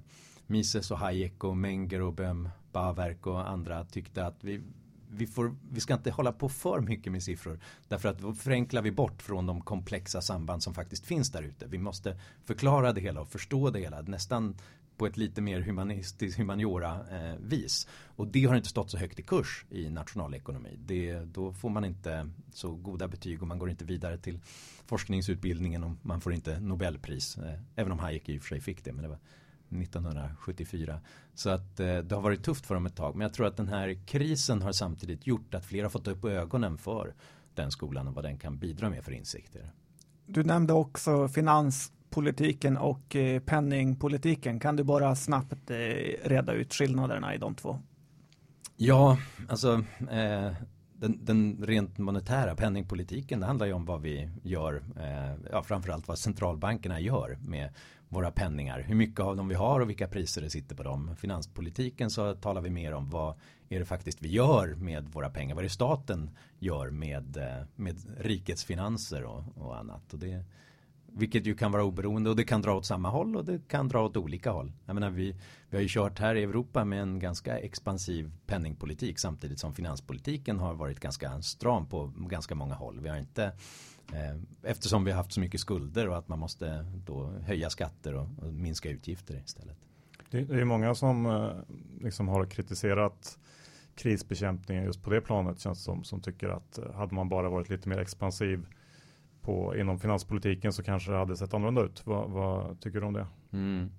Mises 0.47 0.91
och 0.91 0.99
Hayek 0.99 1.45
och 1.45 1.57
Menger 1.57 2.01
och 2.01 2.15
Böhm, 2.15 2.49
Baverk 2.73 3.27
och 3.27 3.51
andra 3.51 3.85
tyckte 3.85 4.27
att 4.27 4.45
vi, 4.45 4.63
vi, 5.09 5.27
får, 5.27 5.57
vi 5.71 5.81
ska 5.81 5.95
inte 5.95 6.11
hålla 6.11 6.33
på 6.33 6.49
för 6.49 6.81
mycket 6.81 7.13
med 7.13 7.23
siffror. 7.23 7.61
Därför 7.89 8.09
att 8.09 8.19
då 8.19 8.35
förenklar 8.35 8.83
vi 8.83 8.91
bort 8.91 9.23
från 9.23 9.47
de 9.47 9.61
komplexa 9.61 10.21
samband 10.21 10.63
som 10.63 10.75
faktiskt 10.75 11.07
finns 11.07 11.31
där 11.31 11.43
ute. 11.43 11.67
Vi 11.67 11.79
måste 11.79 12.19
förklara 12.45 12.93
det 12.93 13.01
hela 13.01 13.21
och 13.21 13.29
förstå 13.29 13.71
det 13.71 13.79
hela. 13.79 14.03
Nästan 14.03 14.57
på 15.03 15.07
ett 15.07 15.17
lite 15.17 15.41
mer 15.41 15.61
humanistiskt 15.61 16.39
humaniora 16.39 17.01
eh, 17.11 17.37
vis. 17.41 17.89
Och 18.17 18.27
det 18.27 18.45
har 18.45 18.57
inte 18.57 18.69
stått 18.69 18.91
så 18.91 18.99
högt 18.99 19.19
i 19.19 19.23
kurs 19.23 19.65
i 19.71 19.91
nationalekonomi. 19.91 20.79
Det, 20.87 21.19
då 21.19 21.53
får 21.53 21.71
man 21.71 21.85
inte 21.85 22.31
så 22.53 22.75
goda 22.75 23.09
betyg 23.09 23.43
och 23.43 23.49
man 23.49 23.59
går 23.59 23.71
inte 23.71 23.85
vidare 23.85 24.19
till 24.19 24.41
forskningsutbildningen 24.87 25.85
och 25.85 25.91
man 26.03 26.21
får 26.21 26.33
inte 26.33 26.61
Nobelpris. 26.61 27.39
Eh, 27.39 27.59
även 27.77 27.93
om 27.93 27.99
Hayek 27.99 28.29
i 28.29 28.39
och 28.39 28.43
för 28.43 28.49
sig 28.49 28.61
fick 28.61 28.85
det 28.85 28.93
men 28.93 29.03
det 29.03 29.09
var 29.09 29.19
1974. 29.83 31.01
Så 31.35 31.51
att 31.51 31.81
eh, 31.81 31.99
det 31.99 32.15
har 32.15 32.23
varit 32.23 32.45
tufft 32.45 32.67
för 32.67 32.75
dem 32.75 32.87
ett 32.87 32.97
tag. 32.97 33.17
Men 33.17 33.23
jag 33.23 33.35
tror 33.35 33.47
att 33.47 33.57
den 33.57 33.69
här 33.69 34.07
krisen 34.07 34.63
har 34.63 34.73
samtidigt 34.73 35.27
gjort 35.27 35.55
att 35.55 35.67
fler 35.67 35.83
har 35.83 35.91
fått 35.91 36.09
upp 36.09 36.25
ögonen 36.25 36.79
för 36.79 37.15
den 37.55 37.71
skolan 37.71 38.09
och 38.09 38.15
vad 38.15 38.25
den 38.25 38.39
kan 38.39 38.59
bidra 38.59 38.91
med 38.91 39.05
för 39.05 39.13
insikter. 39.13 39.73
Du 40.27 40.45
nämnde 40.45 40.73
också 40.73 41.29
finans 41.29 41.93
finanspolitiken 42.13 42.77
och 42.77 43.17
eh, 43.17 43.41
penningpolitiken. 43.41 44.61
Kan 44.61 44.77
du 44.77 44.85
bara 44.85 45.17
snabbt 45.17 45.71
eh, 45.71 45.77
reda 46.25 46.53
ut 46.53 46.75
skillnaderna 46.75 47.35
i 47.35 47.39
de 47.39 47.55
två? 47.55 47.79
Ja, 48.77 49.19
alltså 49.49 49.85
eh, 50.11 50.53
den, 50.95 51.25
den, 51.25 51.65
rent 51.67 51.99
monetära 51.99 52.55
penningpolitiken 52.55 53.41
det 53.41 53.47
handlar 53.47 53.67
ju 53.67 53.73
om 53.73 53.85
vad 53.85 54.03
vi 54.03 54.29
gör, 54.43 54.83
eh, 54.97 55.35
ja, 55.53 55.63
framförallt 55.63 56.09
vad 56.09 56.19
centralbankerna 56.19 57.01
gör 57.01 57.39
med 57.41 57.71
våra 58.09 58.31
penningar. 58.31 58.81
Hur 58.81 58.95
mycket 58.95 59.21
av 59.21 59.37
dem 59.37 59.49
vi 59.49 59.55
har 59.55 59.81
och 59.81 59.89
vilka 59.89 60.09
priser 60.09 60.43
det 60.43 60.51
sitter 60.51 60.77
på 60.77 60.83
dem. 60.83 61.17
Finanspolitiken 61.17 62.11
så 62.11 62.35
talar 62.35 62.61
vi 62.61 62.71
mer 62.71 62.93
om 62.95 63.11
vad 63.11 63.35
är 63.69 63.79
det 63.79 63.85
faktiskt 63.85 64.23
vi 64.23 64.29
gör 64.29 64.75
med 64.75 65.09
våra 65.09 65.31
pengar. 65.31 65.55
Vad 65.55 65.65
är 65.65 65.69
det 65.69 65.75
staten 65.75 66.31
gör 66.59 66.91
med, 66.91 67.37
eh, 67.37 67.67
med 67.77 67.97
rikets 68.19 68.65
finanser 68.65 69.25
och, 69.25 69.45
och 69.55 69.79
annat. 69.79 70.13
Och 70.13 70.19
det, 70.19 70.45
vilket 71.15 71.47
ju 71.47 71.55
kan 71.55 71.73
vara 71.73 71.85
oberoende 71.85 72.31
och 72.31 72.37
det 72.37 72.45
kan 72.45 72.63
dra 72.63 72.77
åt 72.77 72.87
samma 72.87 73.09
håll 73.09 73.37
och 73.37 73.45
det 73.45 73.69
kan 73.69 73.89
dra 73.89 74.05
åt 74.05 74.17
olika 74.17 74.51
håll. 74.51 74.73
Jag 74.87 74.95
menar, 74.95 75.11
vi, 75.11 75.37
vi 75.71 75.77
har 75.77 75.83
ju 75.83 75.89
kört 75.89 76.19
här 76.19 76.35
i 76.35 76.43
Europa 76.43 76.85
med 76.85 77.03
en 77.03 77.19
ganska 77.19 77.59
expansiv 77.59 78.33
penningpolitik 78.47 79.19
samtidigt 79.19 79.59
som 79.59 79.75
finanspolitiken 79.75 80.59
har 80.59 80.75
varit 80.75 81.01
ganska 81.01 81.43
stram 81.43 81.87
på 81.87 82.13
ganska 82.17 82.55
många 82.55 82.75
håll. 82.75 83.01
Vi 83.01 83.09
har 83.09 83.17
inte 83.17 83.45
eh, 84.13 84.37
eftersom 84.63 85.05
vi 85.05 85.11
har 85.11 85.17
haft 85.17 85.33
så 85.33 85.41
mycket 85.41 85.61
skulder 85.61 86.09
och 86.09 86.19
att 86.19 86.29
man 86.29 86.39
måste 86.39 86.87
då 87.07 87.27
höja 87.27 87.71
skatter 87.71 88.15
och, 88.15 88.29
och 88.39 88.53
minska 88.53 88.91
utgifter 88.91 89.43
istället. 89.45 89.77
Det, 90.31 90.41
det 90.41 90.61
är 90.61 90.65
många 90.65 90.95
som 90.95 91.27
eh, 91.27 91.51
liksom 92.01 92.29
har 92.29 92.47
kritiserat 92.47 93.39
krisbekämpningen 93.95 94.85
just 94.85 95.03
på 95.03 95.11
det 95.11 95.21
planet 95.21 95.61
känns 95.61 95.83
som, 95.83 96.05
som 96.05 96.21
tycker 96.21 96.49
att 96.49 96.79
eh, 96.79 96.93
hade 96.93 97.15
man 97.15 97.29
bara 97.29 97.49
varit 97.49 97.69
lite 97.69 97.89
mer 97.89 97.99
expansiv 97.99 98.67
på, 99.43 99.77
inom 99.77 99.99
finanspolitiken 99.99 100.73
så 100.73 100.83
kanske 100.83 101.13
det 101.13 101.19
hade 101.19 101.37
sett 101.37 101.55
annorlunda 101.55 101.83
ut. 101.83 102.07
Vad, 102.07 102.31
vad 102.31 102.81
tycker 102.81 103.01
du 103.01 103.07
om 103.07 103.13
det? 103.13 103.27
Mm. 103.53 103.91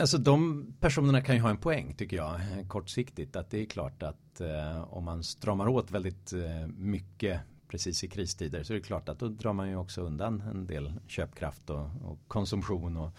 Alltså 0.00 0.18
de 0.18 0.66
personerna 0.80 1.20
kan 1.20 1.34
ju 1.34 1.40
ha 1.40 1.50
en 1.50 1.56
poäng 1.56 1.94
tycker 1.94 2.16
jag 2.16 2.40
kortsiktigt 2.68 3.36
att 3.36 3.50
det 3.50 3.62
är 3.62 3.66
klart 3.66 4.02
att 4.02 4.40
eh, 4.40 4.94
om 4.94 5.04
man 5.04 5.22
stramar 5.22 5.68
åt 5.68 5.90
väldigt 5.90 6.32
eh, 6.32 6.66
mycket 6.76 7.40
precis 7.68 8.04
i 8.04 8.08
kristider 8.08 8.62
så 8.62 8.72
är 8.72 8.76
det 8.76 8.82
klart 8.82 9.08
att 9.08 9.18
då 9.18 9.28
drar 9.28 9.52
man 9.52 9.68
ju 9.68 9.76
också 9.76 10.00
undan 10.00 10.40
en 10.40 10.66
del 10.66 10.92
köpkraft 11.06 11.70
och, 11.70 11.86
och 12.04 12.18
konsumtion 12.28 12.96
och, 12.96 13.10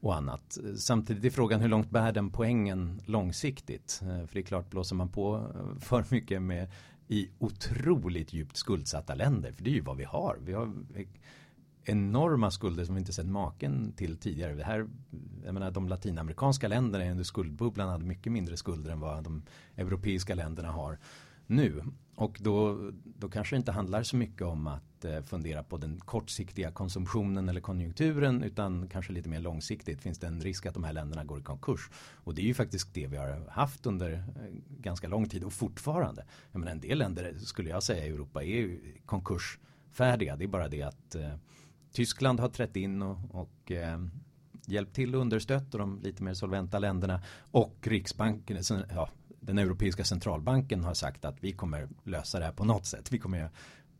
och 0.00 0.16
annat. 0.16 0.58
Samtidigt 0.76 1.24
är 1.24 1.30
frågan 1.30 1.60
hur 1.60 1.68
långt 1.68 1.90
bär 1.90 2.12
den 2.12 2.30
poängen 2.30 3.00
långsiktigt? 3.06 4.00
Eh, 4.02 4.26
för 4.26 4.34
det 4.34 4.40
är 4.40 4.42
klart 4.42 4.70
blåser 4.70 4.96
man 4.96 5.08
på 5.08 5.52
för 5.80 6.04
mycket 6.10 6.42
med 6.42 6.70
i 7.12 7.30
otroligt 7.38 8.32
djupt 8.32 8.56
skuldsatta 8.56 9.14
länder. 9.14 9.52
För 9.52 9.64
det 9.64 9.70
är 9.70 9.74
ju 9.74 9.80
vad 9.80 9.96
vi 9.96 10.04
har. 10.04 10.38
Vi 10.44 10.52
har 10.52 10.72
enorma 11.84 12.50
skulder 12.50 12.84
som 12.84 12.94
vi 12.94 12.98
inte 12.98 13.12
sett 13.12 13.26
maken 13.26 13.92
till 13.92 14.16
tidigare. 14.16 14.54
Det 14.54 14.64
här, 14.64 14.88
jag 15.44 15.54
menar, 15.54 15.70
de 15.70 15.88
latinamerikanska 15.88 16.68
länderna 16.68 17.10
under 17.10 17.24
skuldbubblan 17.24 17.88
hade 17.88 18.04
mycket 18.04 18.32
mindre 18.32 18.56
skulder 18.56 18.90
än 18.90 19.00
vad 19.00 19.24
de 19.24 19.42
europeiska 19.76 20.34
länderna 20.34 20.70
har 20.70 20.98
nu. 21.52 21.82
Och 22.14 22.38
då, 22.40 22.90
då 23.04 23.28
kanske 23.28 23.56
det 23.56 23.58
inte 23.58 23.72
handlar 23.72 24.02
så 24.02 24.16
mycket 24.16 24.42
om 24.42 24.66
att 24.66 25.04
eh, 25.04 25.22
fundera 25.22 25.62
på 25.62 25.76
den 25.76 26.00
kortsiktiga 26.00 26.70
konsumtionen 26.70 27.48
eller 27.48 27.60
konjunkturen 27.60 28.42
utan 28.42 28.88
kanske 28.88 29.12
lite 29.12 29.28
mer 29.28 29.40
långsiktigt. 29.40 30.02
Finns 30.02 30.18
det 30.18 30.26
en 30.26 30.40
risk 30.40 30.66
att 30.66 30.74
de 30.74 30.84
här 30.84 30.92
länderna 30.92 31.24
går 31.24 31.40
i 31.40 31.42
konkurs? 31.42 31.90
Och 32.14 32.34
det 32.34 32.42
är 32.42 32.46
ju 32.46 32.54
faktiskt 32.54 32.94
det 32.94 33.06
vi 33.06 33.16
har 33.16 33.48
haft 33.50 33.86
under 33.86 34.12
eh, 34.12 34.22
ganska 34.78 35.08
lång 35.08 35.28
tid 35.28 35.44
och 35.44 35.52
fortfarande. 35.52 36.24
Jag 36.52 36.58
menar, 36.58 36.72
en 36.72 36.80
del 36.80 36.98
länder 36.98 37.34
skulle 37.38 37.70
jag 37.70 37.82
säga 37.82 38.06
i 38.06 38.08
Europa 38.08 38.42
är 38.42 38.46
ju 38.46 38.80
konkursfärdiga. 39.06 40.36
Det 40.36 40.44
är 40.44 40.48
bara 40.48 40.68
det 40.68 40.82
att 40.82 41.14
eh, 41.14 41.34
Tyskland 41.92 42.40
har 42.40 42.48
trätt 42.48 42.76
in 42.76 43.02
och, 43.02 43.18
och 43.30 43.72
eh, 43.72 43.98
hjälpt 44.66 44.94
till 44.94 45.14
och 45.14 45.20
understött 45.20 45.74
och 45.74 45.80
de 45.80 46.00
lite 46.02 46.22
mer 46.22 46.34
solventa 46.34 46.78
länderna 46.78 47.22
och 47.50 47.76
Riksbanken, 47.82 48.56
eh, 48.56 48.62
ja, 48.90 49.10
den 49.42 49.58
europeiska 49.58 50.04
centralbanken 50.04 50.84
har 50.84 50.94
sagt 50.94 51.24
att 51.24 51.36
vi 51.40 51.52
kommer 51.52 51.88
lösa 52.04 52.38
det 52.38 52.44
här 52.44 52.52
på 52.52 52.64
något 52.64 52.86
sätt. 52.86 53.12
Vi 53.12 53.18
kommer 53.18 53.38
göra 53.38 53.50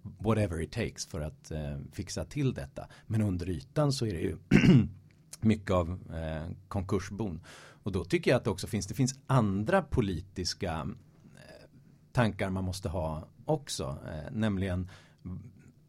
whatever 0.03 0.61
it 0.61 0.72
takes 0.72 1.07
för 1.07 1.20
att 1.20 1.51
eh, 1.51 1.78
fixa 1.93 2.24
till 2.24 2.55
detta. 2.55 2.88
Men 3.07 3.22
under 3.22 3.51
ytan 3.51 3.93
så 3.93 4.07
är 4.07 4.12
det 4.12 4.20
ju 4.20 4.36
mycket 5.40 5.70
av 5.70 5.90
eh, 6.14 6.51
konkursbon. 6.68 7.40
Och 7.82 7.93
då 7.93 8.05
tycker 8.05 8.30
jag 8.30 8.38
att 8.38 8.45
det 8.45 8.51
också 8.51 8.66
finns, 8.66 8.86
det 8.86 8.95
finns 8.95 9.14
andra 9.26 9.82
politiska 9.82 10.88
eh, 11.36 11.68
tankar 12.12 12.51
man 12.51 12.64
måste 12.64 12.88
ha 12.88 13.28
också. 13.45 13.99
Eh, 14.07 14.32
nämligen, 14.32 14.90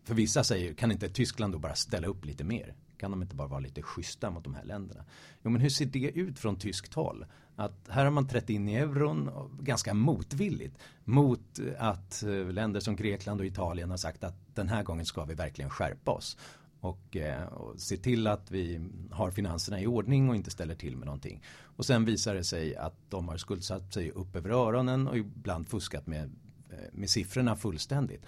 för 0.04 0.16
vissa 0.16 0.44
säger, 0.44 0.74
kan 0.74 0.92
inte 0.92 1.10
Tyskland 1.10 1.54
då 1.54 1.60
bara 1.60 1.76
ställa 1.76 2.08
upp 2.08 2.26
lite 2.26 2.44
mer? 2.44 2.76
Kan 2.98 3.12
de 3.12 3.22
inte 3.22 3.36
bara 3.36 3.48
vara 3.48 3.60
lite 3.60 3.82
schyssta 3.82 4.30
mot 4.30 4.44
de 4.44 4.56
här 4.56 4.64
länderna? 4.64 5.06
Jo 5.42 5.50
men 5.52 5.62
hur 5.62 5.70
ser 5.70 5.86
det 5.86 6.12
ut 6.12 6.40
från 6.40 6.56
tyskt 6.56 6.94
håll? 6.94 7.26
Att 7.56 7.90
här 7.90 8.04
har 8.04 8.12
man 8.12 8.28
trätt 8.28 8.50
in 8.50 8.70
i 8.70 8.76
euron 8.76 9.30
ganska 9.62 9.94
motvilligt 9.94 10.78
mot 11.04 11.60
att 11.78 12.24
eh, 12.24 12.52
länder 12.52 12.80
som 12.80 12.96
Grekland 12.96 13.40
och 13.40 13.46
Italien 13.46 13.90
har 13.90 13.98
sagt 13.98 14.24
att 14.24 14.56
den 14.56 14.70
här 14.70 14.84
gången 14.84 15.06
ska 15.06 15.26
vi 15.26 15.34
verkligen 15.34 15.70
skärpa 15.70 16.12
oss 16.12 16.38
och, 16.80 17.18
eh, 17.18 17.44
och 17.46 17.80
se 17.80 17.98
till 17.98 18.28
att 18.28 18.52
vi 18.52 18.90
har 19.12 19.32
finanserna 19.32 19.82
i 19.82 19.88
ordning 19.88 20.30
och 20.30 20.36
inte 20.36 20.52
ställer 20.52 20.76
till 20.76 20.98
med 20.98 21.06
någonting. 21.06 21.44
Och 21.62 21.86
sen 21.86 22.06
visar 22.06 22.36
det 22.36 22.44
sig 22.44 22.76
att 22.76 22.96
de 23.10 23.28
har 23.28 23.38
skuldsatt 23.38 23.94
sig 23.94 24.12
upp 24.12 24.36
över 24.36 24.50
öronen 24.50 25.08
och 25.08 25.18
ibland 25.18 25.68
fuskat 25.68 26.08
med, 26.08 26.32
eh, 26.70 26.78
med 26.92 27.10
siffrorna 27.10 27.56
fullständigt. 27.56 28.26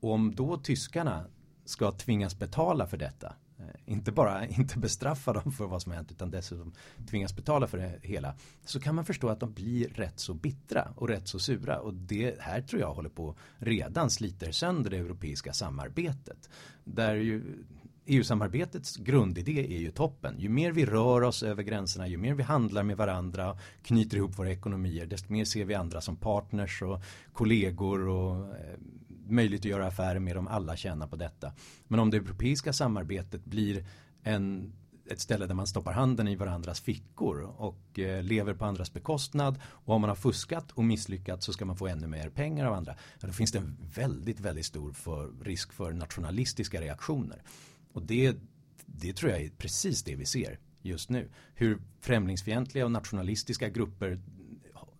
Och 0.00 0.12
om 0.12 0.34
då 0.34 0.56
tyskarna 0.56 1.26
ska 1.64 1.92
tvingas 1.92 2.38
betala 2.38 2.86
för 2.86 2.96
detta 2.96 3.34
Eh, 3.58 3.64
inte 3.92 4.12
bara 4.12 4.46
inte 4.46 4.78
bestraffa 4.78 5.32
dem 5.32 5.52
för 5.52 5.66
vad 5.66 5.82
som 5.82 5.92
hänt 5.92 6.12
utan 6.12 6.30
dessutom 6.30 6.72
tvingas 7.10 7.36
betala 7.36 7.66
för 7.66 7.78
det 7.78 7.98
hela. 8.02 8.34
Så 8.64 8.80
kan 8.80 8.94
man 8.94 9.04
förstå 9.04 9.28
att 9.28 9.40
de 9.40 9.52
blir 9.52 9.88
rätt 9.88 10.20
så 10.20 10.34
bittra 10.34 10.88
och 10.96 11.08
rätt 11.08 11.28
så 11.28 11.38
sura. 11.38 11.80
Och 11.80 11.94
det 11.94 12.40
här 12.40 12.60
tror 12.60 12.80
jag 12.80 12.94
håller 12.94 13.08
på 13.08 13.36
redan 13.58 14.10
sliter 14.10 14.52
sönder 14.52 14.90
det 14.90 14.98
europeiska 14.98 15.52
samarbetet. 15.52 16.50
Där 16.84 17.14
ju 17.14 17.64
EU-samarbetets 18.06 18.96
grundidé 18.96 19.76
är 19.76 19.78
ju 19.78 19.90
toppen. 19.90 20.34
Ju 20.38 20.48
mer 20.48 20.72
vi 20.72 20.86
rör 20.86 21.22
oss 21.22 21.42
över 21.42 21.62
gränserna, 21.62 22.08
ju 22.08 22.16
mer 22.16 22.34
vi 22.34 22.42
handlar 22.42 22.82
med 22.82 22.96
varandra, 22.96 23.58
knyter 23.82 24.16
ihop 24.16 24.38
våra 24.38 24.50
ekonomier, 24.50 25.06
desto 25.06 25.32
mer 25.32 25.44
ser 25.44 25.64
vi 25.64 25.74
andra 25.74 26.00
som 26.00 26.16
partners 26.16 26.82
och 26.82 27.02
kollegor 27.32 28.08
och 28.08 28.56
eh, 28.56 28.76
möjligt 29.30 29.60
att 29.60 29.64
göra 29.64 29.86
affärer 29.86 30.18
med 30.18 30.36
dem, 30.36 30.48
alla 30.48 30.76
tjänar 30.76 31.06
på 31.06 31.16
detta. 31.16 31.52
Men 31.88 32.00
om 32.00 32.10
det 32.10 32.16
europeiska 32.16 32.72
samarbetet 32.72 33.44
blir 33.44 33.86
en 34.22 34.72
ett 35.10 35.20
ställe 35.20 35.46
där 35.46 35.54
man 35.54 35.66
stoppar 35.66 35.92
handen 35.92 36.28
i 36.28 36.36
varandras 36.36 36.80
fickor 36.80 37.40
och 37.40 37.98
eh, 37.98 38.22
lever 38.22 38.54
på 38.54 38.64
andras 38.64 38.92
bekostnad 38.92 39.58
och 39.64 39.94
om 39.94 40.00
man 40.00 40.08
har 40.08 40.16
fuskat 40.16 40.72
och 40.72 40.84
misslyckats 40.84 41.46
så 41.46 41.52
ska 41.52 41.64
man 41.64 41.76
få 41.76 41.86
ännu 41.86 42.06
mer 42.06 42.28
pengar 42.28 42.66
av 42.66 42.74
andra. 42.74 42.96
Ja, 43.20 43.26
då 43.26 43.32
finns 43.32 43.52
det 43.52 43.58
en 43.58 43.76
väldigt, 43.94 44.40
väldigt 44.40 44.66
stor 44.66 44.92
för, 44.92 45.30
risk 45.44 45.72
för 45.72 45.92
nationalistiska 45.92 46.80
reaktioner. 46.80 47.42
Och 47.92 48.02
det, 48.02 48.36
det 48.86 49.12
tror 49.12 49.30
jag 49.30 49.42
är 49.42 49.50
precis 49.50 50.02
det 50.02 50.14
vi 50.14 50.26
ser 50.26 50.58
just 50.82 51.10
nu. 51.10 51.30
Hur 51.54 51.78
främlingsfientliga 52.00 52.84
och 52.84 52.90
nationalistiska 52.90 53.68
grupper 53.68 54.20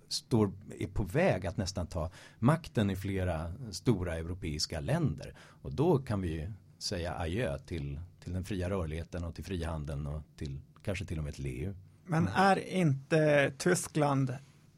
står, 0.09 0.53
är 0.79 0.87
på 0.87 1.03
väg 1.03 1.47
att 1.47 1.57
nästan 1.57 1.87
ta 1.87 2.11
makten 2.39 2.91
i 2.91 2.97
flera 2.97 3.53
stora 3.71 4.17
europeiska 4.17 4.81
länder. 4.81 5.35
Och 5.39 5.75
då 5.75 5.99
kan 5.99 6.21
vi 6.21 6.29
ju 6.29 6.53
säga 6.79 7.15
adjö 7.19 7.59
till, 7.59 8.01
till 8.25 8.33
den 8.33 8.45
fria 8.45 8.71
rörligheten 8.71 9.25
och 9.25 9.35
till 9.35 9.45
frihandeln 9.45 10.07
och 10.07 10.23
till 10.37 10.61
kanske 10.83 11.05
till 11.05 11.19
och 11.19 11.25
med 11.25 11.35
till 11.35 11.47
EU. 11.47 11.75
Men 12.07 12.29
är 12.29 12.69
inte 12.69 13.53
Tyskland, 13.59 14.37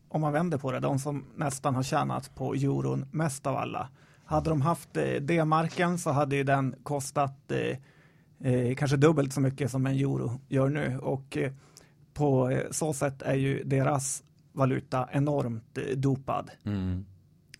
om 0.08 0.20
man 0.20 0.32
vänder 0.32 0.58
på 0.58 0.72
det, 0.72 0.80
de 0.80 0.98
som 0.98 1.24
nästan 1.36 1.74
har 1.74 1.82
tjänat 1.82 2.34
på 2.34 2.54
euron 2.54 3.06
mest 3.10 3.46
av 3.46 3.56
alla? 3.56 3.88
Hade 4.24 4.50
de 4.50 4.60
haft 4.60 4.96
eh, 4.96 5.04
D-marken 5.04 5.98
så 5.98 6.10
hade 6.10 6.36
ju 6.36 6.44
den 6.44 6.74
kostat 6.82 7.52
eh, 7.52 8.52
eh, 8.52 8.76
kanske 8.76 8.96
dubbelt 8.96 9.32
så 9.32 9.40
mycket 9.40 9.70
som 9.70 9.86
en 9.86 9.94
euro 9.94 10.40
gör 10.48 10.68
nu 10.68 10.98
och 10.98 11.36
eh, 11.36 11.52
på 12.14 12.50
eh, 12.50 12.70
så 12.70 12.92
sätt 12.92 13.22
är 13.22 13.34
ju 13.34 13.64
deras 13.64 14.22
valuta 14.58 15.08
enormt 15.12 15.78
eh, 15.78 15.96
dopad. 15.96 16.50
Mm. 16.64 17.06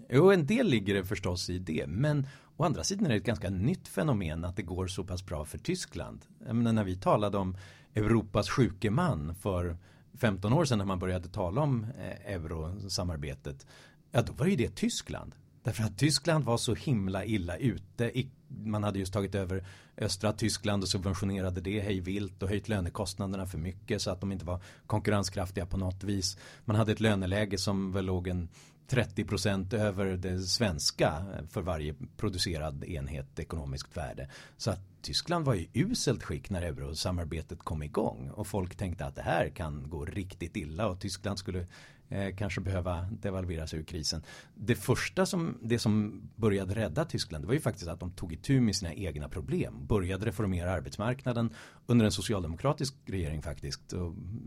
Jo, 0.08 0.30
en 0.32 0.46
del 0.46 0.66
ligger 0.66 0.94
det 0.94 1.04
förstås 1.04 1.50
i 1.50 1.58
det, 1.58 1.86
men 1.86 2.26
å 2.56 2.64
andra 2.64 2.84
sidan 2.84 3.06
är 3.06 3.10
det 3.10 3.16
ett 3.16 3.24
ganska 3.24 3.50
nytt 3.50 3.88
fenomen 3.88 4.44
att 4.44 4.56
det 4.56 4.62
går 4.62 4.86
så 4.86 5.04
pass 5.04 5.26
bra 5.26 5.44
för 5.44 5.58
Tyskland. 5.58 6.24
Jag 6.46 6.56
menar, 6.56 6.72
när 6.72 6.84
vi 6.84 6.96
talade 6.96 7.38
om 7.38 7.56
Europas 7.94 8.50
sjuke 8.50 8.90
man 8.90 9.34
för 9.34 9.76
15 10.14 10.52
år 10.52 10.64
sedan 10.64 10.78
när 10.78 10.84
man 10.84 10.98
började 10.98 11.28
tala 11.28 11.60
om 11.60 11.84
eh, 11.84 12.34
eurosamarbetet, 12.34 13.66
ja 14.10 14.22
då 14.22 14.32
var 14.32 14.46
ju 14.46 14.56
det 14.56 14.76
Tyskland. 14.76 15.34
Därför 15.62 15.84
att 15.84 15.98
Tyskland 15.98 16.44
var 16.44 16.56
så 16.56 16.74
himla 16.74 17.24
illa 17.24 17.56
ute. 17.56 18.18
Man 18.48 18.84
hade 18.84 18.98
just 18.98 19.12
tagit 19.12 19.34
över 19.34 19.64
östra 19.96 20.32
Tyskland 20.32 20.82
och 20.82 20.88
subventionerade 20.88 21.60
det 21.60 21.80
hej 21.80 22.00
vilt 22.00 22.42
och 22.42 22.48
höjt 22.48 22.68
lönekostnaderna 22.68 23.46
för 23.46 23.58
mycket 23.58 24.02
så 24.02 24.10
att 24.10 24.20
de 24.20 24.32
inte 24.32 24.44
var 24.44 24.60
konkurrenskraftiga 24.86 25.66
på 25.66 25.76
något 25.76 26.04
vis. 26.04 26.38
Man 26.64 26.76
hade 26.76 26.92
ett 26.92 27.00
löneläge 27.00 27.58
som 27.58 27.92
väl 27.92 28.04
låg 28.04 28.28
en 28.28 28.48
30% 28.88 29.74
över 29.74 30.06
det 30.06 30.40
svenska 30.40 31.24
för 31.50 31.62
varje 31.62 31.94
producerad 32.16 32.84
enhet 32.84 33.38
ekonomiskt 33.38 33.96
värde. 33.96 34.28
Så 34.56 34.70
att 34.70 34.80
Tyskland 35.02 35.44
var 35.44 35.54
i 35.54 35.68
uselt 35.74 36.22
skick 36.22 36.50
när 36.50 36.62
eurosamarbetet 36.62 37.58
kom 37.58 37.82
igång 37.82 38.30
och 38.30 38.46
folk 38.46 38.76
tänkte 38.76 39.06
att 39.06 39.16
det 39.16 39.22
här 39.22 39.48
kan 39.48 39.90
gå 39.90 40.04
riktigt 40.04 40.56
illa 40.56 40.88
och 40.88 41.00
Tyskland 41.00 41.38
skulle 41.38 41.66
eh, 42.08 42.34
kanske 42.36 42.60
behöva 42.60 43.08
devalveras 43.10 43.74
ur 43.74 43.82
krisen. 43.82 44.22
Det 44.54 44.74
första 44.74 45.26
som, 45.26 45.58
det 45.62 45.78
som 45.78 46.22
började 46.36 46.74
rädda 46.74 47.04
Tyskland 47.04 47.44
det 47.44 47.46
var 47.46 47.54
ju 47.54 47.60
faktiskt 47.60 47.88
att 47.88 48.00
de 48.00 48.10
tog 48.10 48.32
itu 48.32 48.60
med 48.60 48.76
sina 48.76 48.94
egna 48.94 49.28
problem. 49.28 49.86
Började 49.86 50.26
reformera 50.26 50.72
arbetsmarknaden 50.72 51.50
under 51.86 52.04
en 52.04 52.12
socialdemokratisk 52.12 52.94
regering 53.06 53.42
faktiskt. 53.42 53.92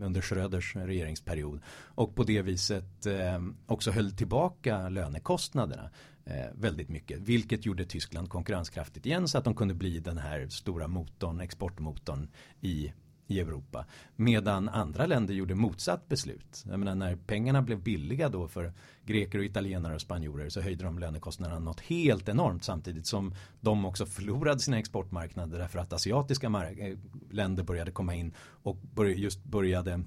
Under 0.00 0.20
Schröders 0.20 0.76
regeringsperiod. 0.76 1.60
Och 1.94 2.14
på 2.14 2.24
det 2.24 2.42
viset 2.42 3.06
eh, 3.06 3.42
också 3.66 3.90
höll 3.90 4.12
tillbaka 4.12 4.88
lönekostnaderna 4.88 5.90
eh, 6.24 6.46
väldigt 6.54 6.88
mycket. 6.88 7.20
Vilket 7.20 7.66
gjorde 7.66 7.84
Tyskland 7.84 8.28
konkurrenskraftigt 8.28 9.06
igen 9.06 9.28
så 9.28 9.38
att 9.38 9.44
de 9.44 9.54
kunde 9.54 9.74
bli 9.74 9.98
den 10.00 10.18
här 10.18 10.48
stora 10.48 10.88
motorn, 10.88 11.40
exportmotorn 11.40 12.28
i 12.60 12.92
i 13.26 13.40
Europa. 13.40 13.84
Medan 14.16 14.68
andra 14.68 15.06
länder 15.06 15.34
gjorde 15.34 15.54
motsatt 15.54 16.08
beslut. 16.08 16.64
Jag 16.68 16.78
menar 16.78 16.94
när 16.94 17.16
pengarna 17.16 17.62
blev 17.62 17.82
billiga 17.82 18.28
då 18.28 18.48
för 18.48 18.72
greker 19.04 19.38
och 19.38 19.44
italienare 19.44 19.94
och 19.94 20.00
spanjorer 20.00 20.48
så 20.48 20.60
höjde 20.60 20.84
de 20.84 20.98
lönekostnaderna 20.98 21.58
något 21.58 21.80
helt 21.80 22.28
enormt 22.28 22.64
samtidigt 22.64 23.06
som 23.06 23.34
de 23.60 23.84
också 23.84 24.06
förlorade 24.06 24.60
sina 24.60 24.78
exportmarknader 24.78 25.58
därför 25.58 25.78
att 25.78 25.92
asiatiska 25.92 26.46
eh, 26.46 26.98
länder 27.30 27.62
började 27.62 27.90
komma 27.90 28.14
in 28.14 28.34
och 28.62 28.78
just 29.16 29.44
började 29.44 30.02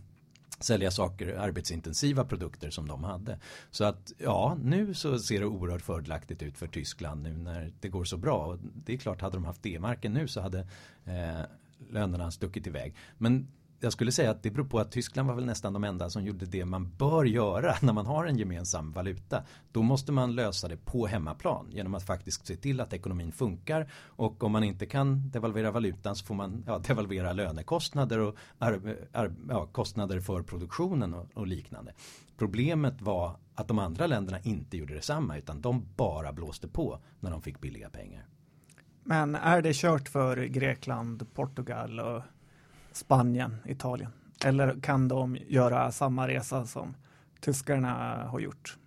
sälja 0.60 0.92
saker, 0.92 1.36
arbetsintensiva 1.36 2.26
produkter 2.26 2.70
som 2.70 2.88
de 2.88 3.04
hade. 3.04 3.40
Så 3.72 3.84
att 3.84 4.14
ja, 4.18 4.58
nu 4.64 4.94
så 4.94 5.20
ser 5.20 5.40
det 5.40 5.46
oerhört 5.46 5.82
fördelaktigt 5.82 6.44
ut 6.44 6.58
för 6.58 6.68
Tyskland 6.68 7.24
nu 7.24 7.38
när 7.38 7.74
det 7.80 7.90
går 7.90 8.04
så 8.04 8.18
bra. 8.18 8.46
Och 8.46 8.58
det 8.86 8.94
är 8.94 8.98
klart, 8.98 9.22
hade 9.22 9.36
de 9.36 9.46
haft 9.46 9.64
D-marken 9.64 10.14
nu 10.14 10.28
så 10.28 10.42
hade 10.42 10.60
eh, 11.06 11.42
lönerna 11.90 12.32
stuckit 12.32 12.68
iväg. 12.68 12.96
Men 13.18 13.48
jag 13.80 13.94
skulle 13.94 14.12
säga 14.12 14.32
att 14.32 14.44
det 14.44 14.52
beror 14.52 14.66
på 14.66 14.80
att 14.80 14.92
Tyskland 14.92 15.28
var 15.28 15.36
väl 15.36 15.46
nästan 15.46 15.74
de 15.74 15.84
enda 15.84 16.10
som 16.10 16.24
gjorde 16.24 16.46
det 16.46 16.66
man 16.66 16.92
bör 16.98 17.26
göra 17.26 17.76
när 17.82 17.94
man 17.94 18.06
har 18.06 18.26
en 18.26 18.38
gemensam 18.38 18.92
valuta. 18.92 19.44
Då 19.72 19.82
måste 19.82 20.12
man 20.12 20.36
lösa 20.36 20.68
det 20.68 20.78
på 20.78 21.08
hemmaplan 21.08 21.68
genom 21.72 21.96
att 21.96 22.06
faktiskt 22.06 22.48
se 22.48 22.56
till 22.56 22.82
att 22.82 22.94
ekonomin 22.94 23.32
funkar 23.32 23.92
och 23.94 24.44
om 24.44 24.52
man 24.52 24.64
inte 24.64 24.86
kan 24.86 25.30
devalvera 25.30 25.72
valutan 25.72 26.16
så 26.16 26.26
får 26.26 26.36
man 26.36 26.64
ja, 26.68 26.80
devalvera 26.88 27.34
lönekostnader 27.34 28.20
och 28.20 28.36
ja, 29.50 29.66
kostnader 29.72 30.20
för 30.20 30.44
produktionen 30.44 31.14
och, 31.14 31.28
och 31.34 31.48
liknande. 31.48 31.94
Problemet 32.38 33.02
var 33.02 33.38
att 33.56 33.68
de 33.68 33.80
andra 33.80 34.08
länderna 34.08 34.40
inte 34.40 34.78
gjorde 34.78 34.94
detsamma 34.94 35.38
utan 35.38 35.62
de 35.62 35.86
bara 35.96 36.34
blåste 36.34 36.68
på 36.68 37.00
när 37.20 37.32
de 37.32 37.42
fick 37.42 37.62
billiga 37.62 37.90
pengar. 37.90 38.26
Men 39.08 39.36
är 39.36 39.62
det 39.62 39.76
kört 39.76 40.10
för 40.10 40.38
Grekland, 40.38 41.34
Portugal 41.34 42.00
och 42.00 42.24
Spanien, 42.92 43.58
Italien? 43.66 44.12
Eller 44.46 44.82
kan 44.82 45.08
de 45.08 45.38
göra 45.48 45.92
samma 45.92 46.28
resa 46.28 46.66
som 46.66 46.96
tyskarna 47.40 48.24
har 48.28 48.40
gjort? 48.40 48.78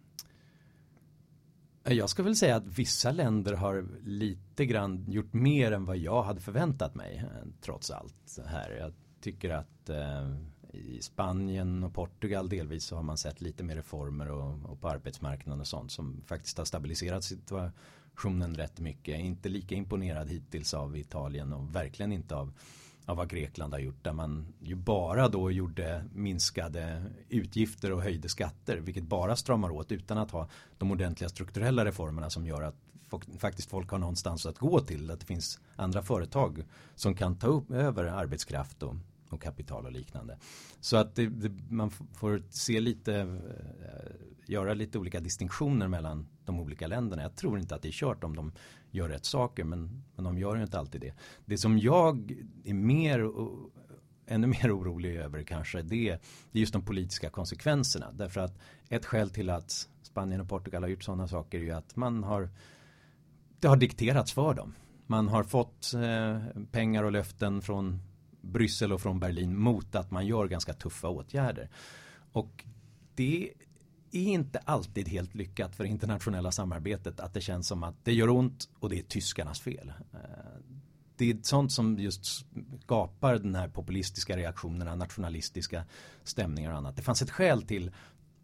Eh, 1.85 1.93
jag 1.93 2.11
ska 2.11 2.23
väl 2.23 2.37
säga 2.37 2.57
att 2.57 2.67
vissa 2.67 3.11
länder 3.11 3.53
har 3.53 3.87
lite 4.05 4.67
grann 4.67 5.05
gjort 5.09 5.33
mer 5.33 5.73
än 5.73 5.85
vad 5.85 5.97
jag 5.97 6.23
hade 6.23 6.41
förväntat 6.41 6.95
mig 6.95 7.17
eh, 7.17 7.49
trots 7.61 7.91
allt 7.91 8.39
här. 8.47 8.71
Jag 8.71 8.93
tycker 9.21 9.51
att 9.51 9.89
eh, 9.89 10.35
i 10.73 11.03
Spanien 11.03 11.85
och 11.85 11.95
Portugal 11.95 12.49
delvis 12.49 12.85
så 12.85 12.97
har 12.97 13.03
man 13.03 13.19
sett 13.19 13.41
lite 13.41 13.65
mer 13.65 13.77
reformer 13.77 14.31
och, 14.31 14.71
och 14.71 14.81
på 14.81 14.89
arbetsmarknaden 14.89 15.61
och 15.61 15.67
sånt 15.67 15.93
som 15.93 16.23
faktiskt 16.27 16.59
har 16.59 16.65
stabiliserat 16.65 17.25
situationen 17.25 17.73
nationen 18.19 18.55
rätt 18.55 18.81
mycket. 18.81 19.21
Inte 19.21 19.49
lika 19.49 19.75
imponerad 19.75 20.29
hittills 20.29 20.75
av 20.75 20.97
Italien 20.97 21.53
och 21.53 21.75
verkligen 21.75 22.13
inte 22.13 22.37
av, 22.37 22.53
av 23.07 23.17
vad 23.17 23.31
Grekland 23.31 23.73
har 23.73 23.81
gjort. 23.81 24.05
Där 24.05 24.13
man 24.13 24.47
ju 24.61 24.75
bara 24.75 25.29
då 25.29 25.51
gjorde 25.51 26.05
minskade 26.15 27.03
utgifter 27.29 27.93
och 27.93 28.03
höjde 28.03 28.29
skatter. 28.29 28.77
Vilket 28.77 29.05
bara 29.05 29.37
stramar 29.37 29.71
åt 29.71 29.93
utan 29.93 30.19
att 30.19 30.31
ha 30.31 30.49
de 30.79 30.91
ordentliga 30.91 31.29
strukturella 31.29 31.85
reformerna 31.85 32.31
som 32.31 32.47
gör 32.47 32.63
att 32.63 32.75
faktiskt 33.39 33.71
folk 33.71 33.91
har 33.91 33.99
någonstans 33.99 34.47
att 34.47 34.59
gå 34.59 34.81
till. 34.81 35.11
Att 35.11 35.21
det 35.21 35.27
finns 35.27 35.61
andra 35.77 36.03
företag 36.03 36.65
som 36.95 37.15
kan 37.15 37.37
ta 37.37 37.47
upp 37.47 37.71
över 37.71 38.05
arbetskraft 38.05 38.83
och, 38.83 38.95
och 39.29 39.43
kapital 39.43 39.87
och 39.87 39.93
liknande. 39.93 40.39
Så 40.81 40.97
att 40.97 41.15
det, 41.15 41.27
det, 41.27 41.53
man 41.71 41.91
får 41.91 42.43
se 42.51 42.81
lite, 42.81 43.15
eh, 43.15 44.38
göra 44.49 44.75
lite 44.75 44.99
olika 44.99 45.21
distinktioner 45.21 45.89
mellan 45.89 46.27
de 46.45 46.61
olika 46.61 46.87
länderna. 46.87 47.23
Jag 47.23 47.37
tror 47.37 47.59
inte 47.59 47.75
att 47.75 47.83
det 47.83 47.89
är 47.89 47.93
kört 47.93 48.25
om 48.25 48.37
de 48.37 48.53
gör 48.91 49.09
rätt 49.09 49.25
saker 49.25 49.65
men, 49.65 50.03
men 50.15 50.25
de 50.25 50.39
gör 50.39 50.57
ju 50.57 50.63
inte 50.63 50.79
alltid 50.79 51.01
det. 51.01 51.15
Det 51.45 51.59
som 51.59 51.79
jag 51.79 52.37
är 52.65 52.75
mer 52.75 53.31
ännu 54.27 54.47
mer 54.47 54.79
orolig 54.79 55.17
över 55.17 55.43
kanske 55.43 55.83
det, 55.83 56.19
det 56.53 56.59
är 56.59 56.61
just 56.61 56.73
de 56.73 56.83
politiska 56.83 57.31
konsekvenserna. 57.31 58.13
Därför 58.13 58.41
att 58.41 58.59
ett 58.89 59.07
skäl 59.07 59.31
till 59.31 59.51
att 59.51 59.89
Spanien 60.03 60.41
och 60.41 60.49
Portugal 60.49 60.83
har 60.83 60.91
gjort 60.91 61.05
sådana 61.05 61.29
saker 61.29 61.59
är 61.59 61.63
ju 61.63 61.71
att 61.71 61.97
man 61.97 62.25
har 62.25 62.51
det 63.61 63.69
har 63.69 63.77
dikterats 63.77 64.33
för 64.33 64.55
dem. 64.55 64.75
Man 65.07 65.29
har 65.29 65.45
fått 65.45 65.95
eh, 65.95 66.63
pengar 66.71 67.05
och 67.05 67.13
löften 67.13 67.63
från 67.63 67.99
Bryssel 68.41 68.93
och 68.93 69.01
från 69.01 69.21
Berlin 69.21 69.57
mot 69.57 69.95
att 69.95 70.11
man 70.11 70.27
gör 70.27 70.49
ganska 70.49 70.73
tuffa 70.73 71.09
åtgärder. 71.09 71.71
Och 72.33 72.65
det 73.15 73.53
är 74.13 74.29
inte 74.33 74.59
alltid 74.59 75.09
helt 75.09 75.35
lyckat 75.35 75.77
för 75.77 75.85
det 75.85 75.91
internationella 75.91 76.53
samarbetet 76.53 77.21
att 77.21 77.35
det 77.35 77.41
känns 77.41 77.69
som 77.69 77.83
att 77.83 78.05
det 78.05 78.13
gör 78.13 78.31
ont 78.31 78.69
och 78.79 78.89
det 78.89 78.99
är 78.99 79.03
tyskarnas 79.03 79.61
fel. 79.61 79.93
Eh, 80.13 80.19
det 81.17 81.31
är 81.31 81.39
sånt 81.43 81.73
som 81.73 81.99
just 81.99 82.25
skapar 82.83 83.39
den 83.39 83.55
här 83.55 83.69
populistiska 83.69 84.37
reaktionerna, 84.37 84.95
nationalistiska 84.95 85.85
stämningar 86.25 86.71
och 86.71 86.79
annat. 86.79 86.97
Det 86.97 87.03
fanns 87.03 87.23
ett 87.23 87.31
skäl 87.31 87.63
till 87.63 87.91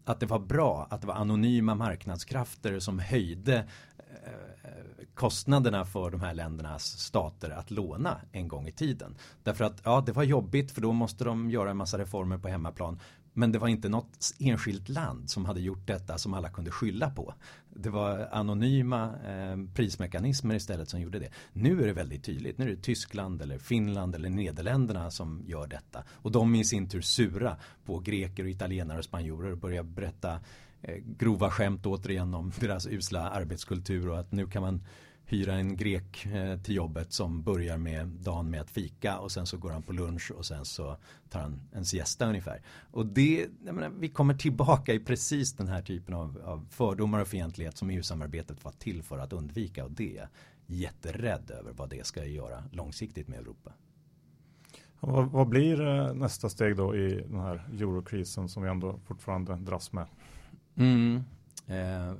att 0.04 0.20
det 0.20 0.26
var 0.26 0.38
bra 0.38 0.86
att 0.90 1.00
det 1.00 1.06
var 1.06 1.14
anonyma 1.14 1.74
marknadskrafter 1.74 2.78
som 2.78 2.98
höjde 2.98 3.68
eh, 3.98 5.06
kostnaderna 5.14 5.84
för 5.84 6.10
de 6.10 6.20
här 6.20 6.34
ländernas 6.34 6.84
stater 6.84 7.50
att 7.50 7.70
låna 7.70 8.20
en 8.32 8.48
gång 8.48 8.68
i 8.68 8.72
tiden. 8.72 9.16
Därför 9.42 9.64
att 9.64 9.80
ja, 9.84 10.02
det 10.06 10.12
var 10.12 10.22
jobbigt 10.22 10.70
för 10.70 10.80
då 10.80 10.92
måste 10.92 11.24
de 11.24 11.50
göra 11.50 11.70
en 11.70 11.76
massa 11.76 11.98
reformer 11.98 12.38
på 12.38 12.48
hemmaplan. 12.48 13.00
Men 13.36 13.52
det 13.52 13.58
var 13.58 13.68
inte 13.68 13.88
något 13.88 14.34
enskilt 14.38 14.88
land 14.88 15.30
som 15.30 15.44
hade 15.44 15.60
gjort 15.60 15.86
detta 15.86 16.18
som 16.18 16.34
alla 16.34 16.48
kunde 16.48 16.70
skylla 16.70 17.10
på. 17.10 17.34
Det 17.70 17.90
var 17.90 18.28
anonyma 18.32 19.04
eh, 19.04 19.74
prismekanismer 19.74 20.54
istället 20.54 20.88
som 20.88 21.00
gjorde 21.00 21.18
det. 21.18 21.30
Nu 21.52 21.82
är 21.82 21.86
det 21.86 21.92
väldigt 21.92 22.24
tydligt. 22.24 22.58
Nu 22.58 22.64
är 22.64 22.70
det 22.70 22.82
Tyskland 22.82 23.42
eller 23.42 23.58
Finland 23.58 24.14
eller 24.14 24.30
Nederländerna 24.30 25.10
som 25.10 25.42
gör 25.46 25.66
detta. 25.66 26.04
Och 26.10 26.32
de 26.32 26.54
är 26.54 26.60
i 26.60 26.64
sin 26.64 26.88
tur 26.88 27.00
sura 27.00 27.56
på 27.84 27.98
greker 27.98 28.44
och 28.44 28.50
italienare 28.50 28.98
och 28.98 29.04
spanjorer 29.04 29.52
och 29.52 29.58
börjar 29.58 29.82
berätta 29.82 30.40
eh, 30.82 30.96
grova 31.18 31.50
skämt 31.50 31.86
återigen 31.86 32.34
om 32.34 32.52
deras 32.60 32.86
usla 32.86 33.30
arbetskultur 33.30 34.08
och 34.08 34.18
att 34.18 34.32
nu 34.32 34.46
kan 34.46 34.62
man 34.62 34.80
hyra 35.26 35.54
en 35.54 35.76
grek 35.76 36.26
eh, 36.26 36.58
till 36.60 36.74
jobbet 36.74 37.12
som 37.12 37.42
börjar 37.42 37.76
med 37.76 38.06
dagen 38.06 38.50
med 38.50 38.60
att 38.60 38.70
fika 38.70 39.18
och 39.18 39.32
sen 39.32 39.46
så 39.46 39.56
går 39.56 39.70
han 39.70 39.82
på 39.82 39.92
lunch 39.92 40.32
och 40.36 40.46
sen 40.46 40.64
så 40.64 40.96
tar 41.30 41.40
han 41.40 41.60
en 41.72 41.84
siesta 41.84 42.28
ungefär. 42.28 42.62
Och 42.90 43.06
det, 43.06 43.46
menar, 43.60 43.88
vi 43.88 44.08
kommer 44.08 44.34
tillbaka 44.34 44.92
i 44.92 45.00
precis 45.00 45.52
den 45.52 45.68
här 45.68 45.82
typen 45.82 46.14
av, 46.14 46.40
av 46.44 46.66
fördomar 46.70 47.20
och 47.20 47.28
fientlighet 47.28 47.76
som 47.76 47.90
EU-samarbetet 47.90 48.64
var 48.64 48.72
till 48.72 49.02
för 49.02 49.18
att 49.18 49.32
undvika 49.32 49.84
och 49.84 49.90
det 49.90 50.16
är 50.16 50.20
jag 50.20 50.28
jätterädd 50.66 51.50
över 51.50 51.72
vad 51.72 51.90
det 51.90 52.06
ska 52.06 52.24
göra 52.24 52.64
långsiktigt 52.72 53.28
med 53.28 53.38
Europa. 53.38 53.72
Vad, 55.00 55.30
vad, 55.30 55.48
blir 55.48 55.80
eh, 55.80 56.14
nästa 56.14 56.48
steg 56.48 56.76
då 56.76 56.96
i 56.96 57.24
den 57.28 57.40
här 57.40 57.68
eurokrisen 57.72 58.48
som 58.48 58.62
vi 58.62 58.68
ändå 58.68 59.00
fortfarande 59.06 59.56
dras 59.56 59.92
med? 59.92 60.06
Mm. 60.74 61.24
Eh, 61.66 62.14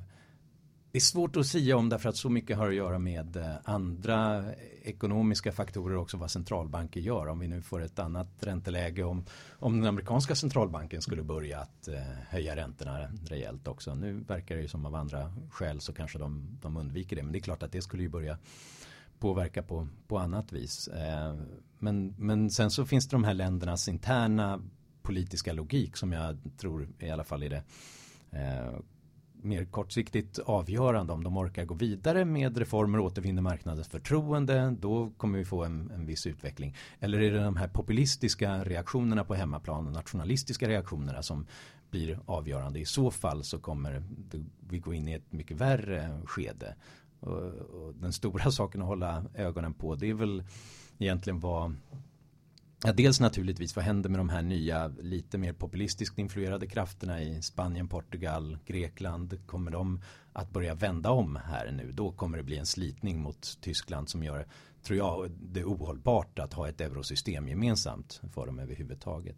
det 0.94 0.98
är 0.98 1.00
svårt 1.00 1.36
att 1.36 1.46
säga 1.46 1.76
om 1.76 1.88
därför 1.88 2.08
att 2.08 2.16
så 2.16 2.30
mycket 2.30 2.56
har 2.56 2.68
att 2.68 2.74
göra 2.74 2.98
med 2.98 3.36
eh, 3.36 3.54
andra 3.64 4.44
ekonomiska 4.82 5.52
faktorer 5.52 5.96
också 5.96 6.16
vad 6.16 6.30
centralbanker 6.30 7.00
gör. 7.00 7.26
Om 7.26 7.38
vi 7.38 7.48
nu 7.48 7.62
får 7.62 7.82
ett 7.82 7.98
annat 7.98 8.28
ränteläge 8.40 9.02
om, 9.02 9.24
om 9.58 9.80
den 9.80 9.88
amerikanska 9.88 10.34
centralbanken 10.34 11.02
skulle 11.02 11.22
börja 11.22 11.60
att 11.60 11.88
eh, 11.88 12.02
höja 12.28 12.56
räntorna 12.56 13.08
rejält 13.26 13.68
också. 13.68 13.94
Nu 13.94 14.12
verkar 14.12 14.54
det 14.56 14.62
ju 14.62 14.68
som 14.68 14.86
av 14.86 14.94
andra 14.94 15.34
skäl 15.50 15.80
så 15.80 15.92
kanske 15.92 16.18
de, 16.18 16.58
de 16.62 16.76
undviker 16.76 17.16
det. 17.16 17.22
Men 17.22 17.32
det 17.32 17.38
är 17.38 17.42
klart 17.42 17.62
att 17.62 17.72
det 17.72 17.82
skulle 17.82 18.02
ju 18.02 18.08
börja 18.08 18.38
påverka 19.18 19.62
på, 19.62 19.88
på 20.06 20.18
annat 20.18 20.52
vis. 20.52 20.88
Eh, 20.88 21.34
men, 21.78 22.14
men 22.18 22.50
sen 22.50 22.70
så 22.70 22.84
finns 22.86 23.08
det 23.08 23.14
de 23.14 23.24
här 23.24 23.34
ländernas 23.34 23.88
interna 23.88 24.62
politiska 25.02 25.52
logik 25.52 25.96
som 25.96 26.12
jag 26.12 26.38
tror 26.58 26.88
i 26.98 27.10
alla 27.10 27.24
fall 27.24 27.42
i 27.42 27.48
det 27.48 27.62
mer 29.44 29.64
kortsiktigt 29.64 30.38
avgörande 30.38 31.12
om 31.12 31.24
de 31.24 31.36
orkar 31.36 31.64
gå 31.64 31.74
vidare 31.74 32.24
med 32.24 32.58
reformer 32.58 32.98
och 32.98 33.04
återvinner 33.04 33.42
marknadens 33.42 33.88
förtroende. 33.88 34.76
Då 34.80 35.10
kommer 35.16 35.38
vi 35.38 35.44
få 35.44 35.64
en, 35.64 35.90
en 35.90 36.06
viss 36.06 36.26
utveckling. 36.26 36.76
Eller 37.00 37.20
är 37.20 37.32
det 37.32 37.44
de 37.44 37.56
här 37.56 37.68
populistiska 37.68 38.64
reaktionerna 38.64 39.24
på 39.24 39.34
hemmaplan 39.34 39.86
och 39.86 39.92
nationalistiska 39.92 40.68
reaktionerna 40.68 41.22
som 41.22 41.46
blir 41.90 42.20
avgörande. 42.26 42.78
I 42.78 42.84
så 42.84 43.10
fall 43.10 43.44
så 43.44 43.58
kommer 43.58 44.02
vi 44.68 44.78
gå 44.78 44.94
in 44.94 45.08
i 45.08 45.12
ett 45.12 45.32
mycket 45.32 45.56
värre 45.56 46.20
skede. 46.24 46.74
Och, 47.20 47.42
och 47.52 47.94
den 47.94 48.12
stora 48.12 48.50
saken 48.50 48.82
att 48.82 48.88
hålla 48.88 49.24
ögonen 49.34 49.74
på 49.74 49.94
det 49.94 50.10
är 50.10 50.14
väl 50.14 50.44
egentligen 50.98 51.40
vad 51.40 51.74
Ja, 52.86 52.92
dels 52.92 53.20
naturligtvis 53.20 53.76
vad 53.76 53.84
händer 53.84 54.10
med 54.10 54.20
de 54.20 54.28
här 54.28 54.42
nya 54.42 54.88
lite 54.88 55.38
mer 55.38 55.52
populistiskt 55.52 56.18
influerade 56.18 56.66
krafterna 56.66 57.22
i 57.22 57.42
Spanien, 57.42 57.88
Portugal, 57.88 58.58
Grekland. 58.66 59.46
Kommer 59.46 59.70
de 59.70 60.00
att 60.32 60.50
börja 60.50 60.74
vända 60.74 61.10
om 61.10 61.36
här 61.36 61.72
nu? 61.72 61.92
Då 61.92 62.12
kommer 62.12 62.38
det 62.38 62.44
bli 62.44 62.58
en 62.58 62.66
slitning 62.66 63.20
mot 63.20 63.58
Tyskland 63.60 64.08
som 64.08 64.22
gör, 64.22 64.46
tror 64.82 64.98
jag, 64.98 65.30
det 65.30 65.64
ohållbart 65.64 66.38
att 66.38 66.52
ha 66.52 66.68
ett 66.68 66.80
eurosystem 66.80 67.48
gemensamt 67.48 68.20
för 68.34 68.46
dem 68.46 68.58
överhuvudtaget. 68.58 69.36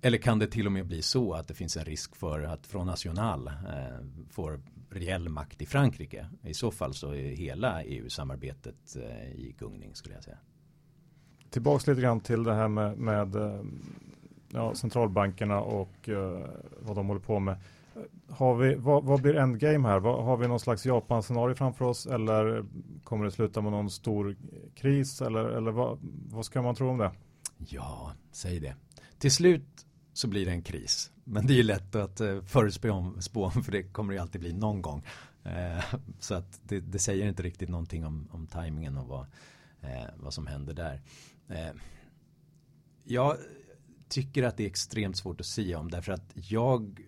Eller 0.00 0.18
kan 0.18 0.38
det 0.38 0.46
till 0.46 0.66
och 0.66 0.72
med 0.72 0.86
bli 0.86 1.02
så 1.02 1.32
att 1.32 1.48
det 1.48 1.54
finns 1.54 1.76
en 1.76 1.84
risk 1.84 2.16
för 2.16 2.42
att 2.42 2.66
Front 2.66 2.86
National 2.86 3.46
eh, 3.46 3.54
får 4.30 4.60
reell 4.90 5.28
makt 5.28 5.62
i 5.62 5.66
Frankrike? 5.66 6.26
I 6.42 6.54
så 6.54 6.70
fall 6.70 6.94
så 6.94 7.14
är 7.14 7.36
hela 7.36 7.82
EU-samarbetet 7.82 8.96
eh, 8.96 9.32
i 9.32 9.54
gungning 9.58 9.94
skulle 9.94 10.14
jag 10.14 10.24
säga 10.24 10.38
tillbaks 11.50 11.86
lite 11.86 12.00
grann 12.00 12.20
till 12.20 12.42
det 12.42 12.54
här 12.54 12.68
med, 12.68 12.98
med 12.98 13.36
eh, 13.36 13.60
ja, 14.48 14.74
centralbankerna 14.74 15.60
och 15.60 16.08
uh, 16.08 16.44
vad 16.80 16.96
de 16.96 17.06
håller 17.06 17.20
på 17.20 17.38
med. 17.40 17.56
Har 18.30 18.54
vi, 18.54 18.74
vad, 18.74 19.04
vad 19.04 19.22
blir 19.22 19.36
endgame 19.36 19.88
här? 19.88 20.00
Vad, 20.00 20.24
har 20.24 20.36
vi 20.36 20.48
någon 20.48 20.60
slags 20.60 20.86
Japan-scenario 20.86 21.54
framför 21.54 21.84
oss 21.84 22.06
eller 22.06 22.64
kommer 23.04 23.24
det 23.24 23.30
sluta 23.30 23.60
med 23.60 23.72
någon 23.72 23.90
stor 23.90 24.36
kris 24.74 25.22
eller, 25.22 25.44
eller 25.44 25.70
vad, 25.70 25.98
vad 26.30 26.44
ska 26.44 26.62
man 26.62 26.74
tro 26.74 26.88
om 26.88 26.98
det? 26.98 27.12
Ja, 27.58 28.12
säg 28.32 28.60
det. 28.60 28.74
Till 29.18 29.32
slut 29.32 29.86
så 30.12 30.28
blir 30.28 30.46
det 30.46 30.52
en 30.52 30.62
kris. 30.62 31.10
Men 31.24 31.46
det 31.46 31.52
är 31.52 31.56
ju 31.56 31.62
lätt 31.62 31.94
att 31.94 32.20
eh, 32.20 32.42
förutspå 32.42 32.90
om, 32.90 33.18
om 33.34 33.50
för 33.50 33.72
det 33.72 33.82
kommer 33.82 34.14
det 34.14 34.20
alltid 34.20 34.40
bli 34.40 34.52
någon 34.52 34.82
gång. 34.82 35.02
Så 36.20 36.34
att 36.34 36.60
det, 36.62 36.80
det, 36.80 36.98
säger 36.98 37.28
inte 37.28 37.42
riktigt 37.42 37.68
någonting 37.68 38.06
om, 38.06 38.28
om 38.30 38.46
tajmingen 38.46 38.96
och 38.96 39.06
vad, 39.06 39.26
vad 40.16 40.34
som 40.34 40.46
händer 40.46 40.74
där. 40.74 41.00
Eh, 41.48 41.70
jag 43.04 43.36
tycker 44.08 44.42
att 44.42 44.56
det 44.56 44.62
är 44.62 44.68
extremt 44.68 45.16
svårt 45.16 45.40
att 45.40 45.46
säga 45.46 45.78
om 45.78 45.90
därför 45.90 46.12
att 46.12 46.32
jag 46.34 47.00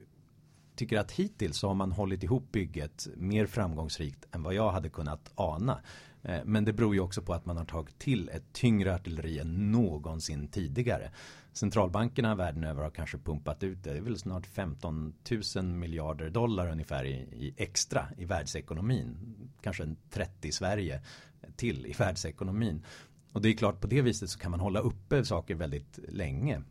tycker 0.77 0.99
att 0.99 1.13
hittills 1.13 1.59
så 1.59 1.69
har 1.69 1.75
man 1.75 1.93
hållit 1.93 2.23
ihop 2.23 2.53
bygget 2.53 3.09
mer 3.17 3.47
framgångsrikt 3.47 4.27
än 4.33 4.43
vad 4.43 4.55
jag 4.55 4.73
hade 4.73 4.89
kunnat 4.89 5.33
ana. 5.35 5.81
Eh, 6.23 6.41
men 6.45 6.65
det 6.65 6.73
beror 6.73 6.95
ju 6.95 7.01
också 7.01 7.23
på 7.23 7.35
att 7.35 7.47
man 7.47 7.57
har 7.57 7.65
tagit 7.65 7.99
till 7.99 8.29
ett 8.29 8.53
tyngre 8.53 8.95
artilleri 8.95 9.39
än 9.39 9.73
någonsin 9.73 10.49
tidigare. 10.49 11.11
Centralbankerna 11.53 12.35
världen 12.35 12.65
över 12.65 12.83
har 12.83 12.91
kanske 12.91 13.19
pumpat 13.19 13.63
ut 13.63 13.85
det. 13.85 13.93
Det 13.93 13.99
är 13.99 14.03
väl 14.03 14.19
snart 14.19 14.47
15 14.47 15.15
000 15.57 15.65
miljarder 15.65 16.31
dollar 16.31 16.71
ungefär 16.71 17.05
i, 17.05 17.13
i 17.13 17.55
extra 17.57 18.07
i 18.19 18.25
världsekonomin. 18.25 19.35
Kanske 19.63 19.83
en 19.83 19.97
30 20.11 20.53
Sverige 20.53 21.03
till 21.57 21.87
i 21.87 21.93
världsekonomin. 21.93 22.85
Och 23.33 23.43
det 23.43 23.49
är 23.49 23.53
klart 23.53 23.81
på 23.81 23.87
det 23.87 24.03
viset 24.03 24.31
så 24.31 24.39
kan 24.39 24.51
man 24.51 24.61
hålla 24.61 24.81
uppe 24.81 25.25
saker 25.25 25.55
väldigt 25.55 25.99
länge. 26.09 26.63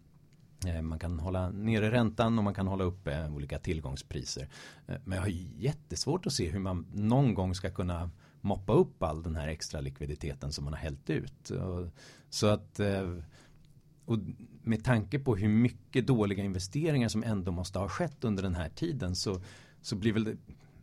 Eh, 0.67 0.81
man 0.81 0.99
kan 0.99 1.19
hålla 1.19 1.49
nere 1.49 1.91
räntan 1.91 2.37
och 2.37 2.43
man 2.43 2.53
kan 2.53 2.67
hålla 2.67 2.83
uppe 2.83 3.27
olika 3.27 3.59
tillgångspriser. 3.59 4.49
Eh, 4.87 4.95
men 5.03 5.15
jag 5.15 5.23
har 5.23 5.29
jättesvårt 5.57 6.25
att 6.25 6.33
se 6.33 6.49
hur 6.49 6.59
man 6.59 6.85
någon 6.93 7.33
gång 7.33 7.55
ska 7.55 7.69
kunna 7.69 8.11
moppa 8.41 8.73
upp 8.73 9.03
all 9.03 9.23
den 9.23 9.35
här 9.35 9.47
extra 9.47 9.81
likviditeten 9.81 10.51
som 10.51 10.63
man 10.63 10.73
har 10.73 10.79
hällt 10.79 11.09
ut. 11.09 11.51
Så 12.29 12.47
att 12.47 12.79
eh, 12.79 13.15
och 14.05 14.19
med 14.63 14.83
tanke 14.83 15.19
på 15.19 15.35
hur 15.35 15.47
mycket 15.47 16.07
dåliga 16.07 16.43
investeringar 16.43 17.07
som 17.07 17.23
ändå 17.23 17.51
måste 17.51 17.79
ha 17.79 17.89
skett 17.89 18.23
under 18.23 18.43
den 18.43 18.55
här 18.55 18.69
tiden 18.69 19.15
så, 19.15 19.41
så 19.81 19.95
blir 19.95 20.13
väl 20.13 20.23
det, 20.23 20.37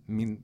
min 0.06 0.42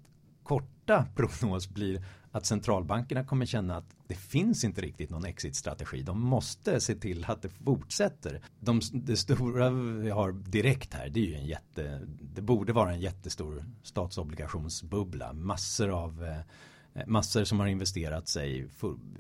korta 0.83 1.07
prognos 1.15 1.69
blir 1.69 2.05
att 2.33 2.47
centralbankerna 2.47 3.25
kommer 3.25 3.47
känna 3.47 3.77
att 3.77 3.97
det 4.07 4.15
finns 4.15 4.65
inte 4.65 4.81
riktigt 4.81 5.11
någon 5.11 5.25
exit-strategi. 5.25 6.03
De 6.03 6.21
måste 6.21 6.81
se 6.81 6.95
till 6.95 7.25
att 7.29 7.43
det 7.43 7.49
fortsätter. 7.49 8.41
De, 8.61 8.81
det 8.93 9.17
stora 9.17 9.71
vi 9.71 10.11
har 10.11 10.33
direkt 10.33 10.95
här, 10.95 11.09
det 11.09 11.21
är 11.21 11.25
ju 11.25 11.35
en 11.35 11.47
jätte, 11.47 12.01
det 12.35 12.43
borde 12.43 12.73
vara 12.73 12.93
en 12.93 13.01
jättestor 13.01 13.65
statsobligationsbubbla. 13.83 15.33
Massor 15.33 15.89
av 15.89 16.25
eh, 16.25 17.07
massor 17.07 17.45
som 17.45 17.61
har 17.61 17.67
investerat 17.67 18.29
sig 18.29 18.69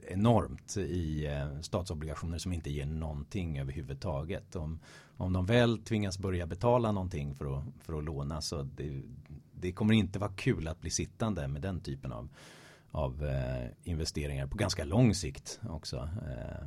enormt 0.08 0.76
i 0.76 1.26
eh, 1.26 1.60
statsobligationer 1.60 2.38
som 2.38 2.52
inte 2.52 2.70
ger 2.70 2.86
någonting 2.86 3.58
överhuvudtaget. 3.58 4.56
Om, 4.56 4.78
om 5.16 5.32
de 5.32 5.46
väl 5.46 5.78
tvingas 5.78 6.18
börja 6.18 6.46
betala 6.46 6.92
någonting 6.92 7.34
för 7.34 7.58
att, 7.58 7.64
för 7.80 7.98
att 7.98 8.04
låna 8.04 8.40
så 8.40 8.62
det, 8.62 9.02
det 9.62 9.72
kommer 9.72 9.94
inte 9.94 10.18
vara 10.18 10.32
kul 10.32 10.68
att 10.68 10.80
bli 10.80 10.90
sittande 10.90 11.48
med 11.48 11.62
den 11.62 11.80
typen 11.80 12.12
av 12.12 12.28
av 12.92 13.24
eh, 13.24 13.68
investeringar 13.82 14.46
på 14.46 14.56
ganska 14.56 14.84
lång 14.84 15.14
sikt 15.14 15.60
också 15.68 15.96
eh, 15.96 16.66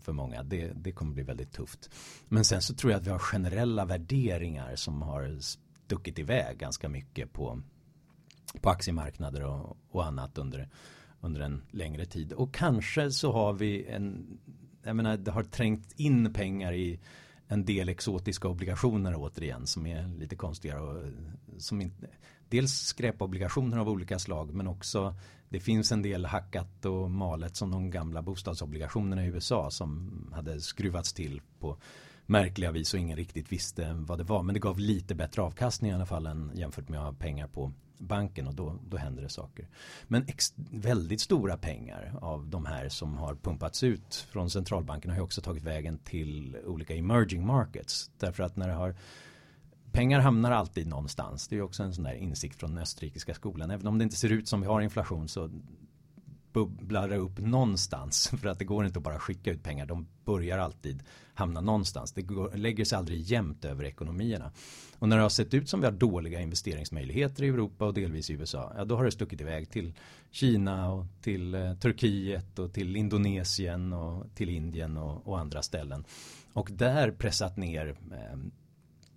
för 0.00 0.12
många. 0.12 0.42
Det, 0.42 0.72
det 0.74 0.92
kommer 0.92 1.14
bli 1.14 1.22
väldigt 1.22 1.52
tufft. 1.52 1.90
Men 2.28 2.44
sen 2.44 2.62
så 2.62 2.74
tror 2.74 2.92
jag 2.92 3.00
att 3.00 3.06
vi 3.06 3.10
har 3.10 3.18
generella 3.18 3.84
värderingar 3.84 4.76
som 4.76 5.02
har 5.02 5.38
stuckit 5.40 6.18
iväg 6.18 6.58
ganska 6.58 6.88
mycket 6.88 7.32
på, 7.32 7.62
på 8.60 8.70
aktiemarknader 8.70 9.42
och, 9.42 9.76
och 9.90 10.06
annat 10.06 10.38
under, 10.38 10.68
under 11.20 11.40
en 11.40 11.62
längre 11.70 12.06
tid. 12.06 12.32
Och 12.32 12.54
kanske 12.54 13.10
så 13.10 13.32
har 13.32 13.52
vi 13.52 13.86
en, 13.86 14.38
jag 14.82 14.96
menar 14.96 15.16
det 15.16 15.30
har 15.30 15.44
trängt 15.44 15.92
in 15.96 16.32
pengar 16.32 16.72
i 16.72 17.00
en 17.48 17.64
del 17.64 17.88
exotiska 17.88 18.48
obligationer 18.48 19.14
återigen 19.16 19.66
som 19.66 19.86
är 19.86 20.08
lite 20.08 20.36
konstigare 20.36 20.80
och 20.80 21.02
som 21.58 21.80
inte, 21.80 22.06
dels 22.54 22.72
skräpobligationer 22.72 23.78
av 23.78 23.88
olika 23.88 24.18
slag 24.18 24.54
men 24.54 24.66
också 24.66 25.14
det 25.48 25.60
finns 25.60 25.92
en 25.92 26.02
del 26.02 26.24
hackat 26.24 26.84
och 26.84 27.10
malet 27.10 27.56
som 27.56 27.70
de 27.70 27.90
gamla 27.90 28.22
bostadsobligationerna 28.22 29.24
i 29.24 29.28
USA 29.28 29.70
som 29.70 30.10
hade 30.34 30.60
skruvats 30.60 31.12
till 31.12 31.40
på 31.58 31.76
märkliga 32.26 32.70
vis 32.70 32.94
och 32.94 33.00
ingen 33.00 33.16
riktigt 33.16 33.52
visste 33.52 33.92
vad 33.92 34.18
det 34.18 34.24
var. 34.24 34.42
Men 34.42 34.54
det 34.54 34.60
gav 34.60 34.78
lite 34.78 35.14
bättre 35.14 35.42
avkastning 35.42 35.90
i 35.90 35.94
alla 35.94 36.06
fall 36.06 36.26
än 36.26 36.50
jämfört 36.54 36.88
med 36.88 37.00
att 37.00 37.06
ha 37.06 37.12
pengar 37.12 37.46
på 37.46 37.72
banken 37.98 38.46
och 38.46 38.54
då, 38.54 38.78
då 38.88 38.96
händer 38.96 39.22
det 39.22 39.28
saker. 39.28 39.68
Men 40.08 40.26
väldigt 40.70 41.20
stora 41.20 41.56
pengar 41.56 42.18
av 42.20 42.48
de 42.48 42.66
här 42.66 42.88
som 42.88 43.16
har 43.16 43.34
pumpats 43.34 43.82
ut 43.82 44.26
från 44.30 44.50
centralbanken 44.50 45.10
har 45.10 45.18
ju 45.18 45.24
också 45.24 45.40
tagit 45.40 45.62
vägen 45.62 45.98
till 45.98 46.56
olika 46.66 46.94
emerging 46.94 47.46
markets. 47.46 48.10
Därför 48.18 48.42
att 48.42 48.56
när 48.56 48.68
det 48.68 48.74
har 48.74 48.94
pengar 49.94 50.20
hamnar 50.20 50.50
alltid 50.50 50.86
någonstans. 50.86 51.48
Det 51.48 51.56
är 51.56 51.62
också 51.62 51.82
en 51.82 51.94
sån 51.94 52.04
där 52.04 52.14
insikt 52.14 52.60
från 52.60 52.70
den 52.70 52.82
österrikiska 52.82 53.34
skolan. 53.34 53.70
Även 53.70 53.86
om 53.86 53.98
det 53.98 54.04
inte 54.04 54.16
ser 54.16 54.32
ut 54.32 54.48
som 54.48 54.60
vi 54.60 54.66
har 54.66 54.80
inflation 54.80 55.28
så 55.28 55.50
bubblar 56.52 57.08
det 57.08 57.16
upp 57.16 57.38
någonstans. 57.38 58.28
För 58.40 58.48
att 58.48 58.58
det 58.58 58.64
går 58.64 58.86
inte 58.86 58.98
att 58.98 59.02
bara 59.02 59.18
skicka 59.18 59.50
ut 59.50 59.62
pengar. 59.62 59.86
De 59.86 60.06
börjar 60.24 60.58
alltid 60.58 61.02
hamna 61.34 61.60
någonstans. 61.60 62.12
Det 62.12 62.22
går, 62.22 62.56
lägger 62.56 62.84
sig 62.84 62.98
aldrig 62.98 63.20
jämnt 63.20 63.64
över 63.64 63.84
ekonomierna. 63.84 64.52
Och 64.98 65.08
när 65.08 65.16
det 65.16 65.22
har 65.22 65.28
sett 65.28 65.54
ut 65.54 65.68
som 65.68 65.80
vi 65.80 65.86
har 65.86 65.92
dåliga 65.92 66.40
investeringsmöjligheter 66.40 67.42
i 67.42 67.48
Europa 67.48 67.86
och 67.86 67.94
delvis 67.94 68.30
i 68.30 68.32
USA. 68.32 68.72
Ja, 68.76 68.84
då 68.84 68.96
har 68.96 69.04
det 69.04 69.10
stuckit 69.10 69.40
iväg 69.40 69.70
till 69.70 69.94
Kina 70.30 70.92
och 70.92 71.06
till 71.20 71.54
eh, 71.54 71.74
Turkiet 71.74 72.58
och 72.58 72.72
till 72.72 72.96
Indonesien 72.96 73.92
och 73.92 74.34
till 74.34 74.48
Indien 74.48 74.96
och, 74.96 75.28
och 75.28 75.38
andra 75.38 75.62
ställen. 75.62 76.04
Och 76.52 76.68
där 76.72 77.10
pressat 77.10 77.56
ner 77.56 77.96
eh, 78.12 78.38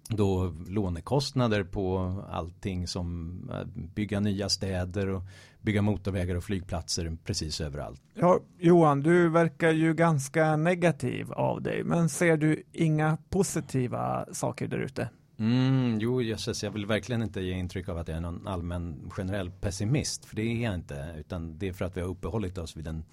då 0.10 0.54
lånekostnader 0.68 1.64
på 1.64 1.98
allting 2.30 2.88
som 2.88 3.42
eh, 3.54 3.68
bygga 3.96 4.20
nya 4.20 4.50
städer 4.50 5.08
och 5.10 5.24
bygga 5.62 5.82
motorvägar 5.82 6.36
och 6.36 6.44
flygplatser 6.44 7.18
precis 7.24 7.62
överallt. 7.62 8.02
Ja, 8.14 8.40
Johan, 8.60 9.00
du 9.04 9.30
verkar 9.30 9.72
ju 9.72 9.94
ganska 9.94 10.56
negativ 10.56 11.32
av 11.34 11.62
dig, 11.62 11.84
men 11.84 12.10
ser 12.10 12.38
du 12.38 12.64
inga 12.72 13.18
positiva 13.30 14.26
saker 14.32 14.68
där 14.68 14.78
ute? 14.78 15.10
Mm, 15.40 16.00
jo, 16.00 16.22
jösses, 16.22 16.64
jag 16.64 16.72
vill 16.72 16.86
verkligen 16.86 17.22
inte 17.22 17.42
ge 17.42 17.54
intryck 17.54 17.90
av 17.90 17.98
att 17.98 18.08
jag 18.08 18.18
är 18.18 18.22
någon 18.22 18.48
allmän 18.48 19.10
generell 19.10 19.52
pessimist, 19.52 20.26
för 20.26 20.36
det 20.36 20.42
är 20.42 20.64
jag 20.64 20.76
inte, 20.76 21.16
utan 21.18 21.58
det 21.58 21.68
är 21.68 21.74
för 21.74 21.86
att 21.86 21.98
vi 21.98 22.02
har 22.02 22.08
uppehållit 22.08 22.58
oss 22.58 22.78
vid 22.78 22.88
en 22.88 23.04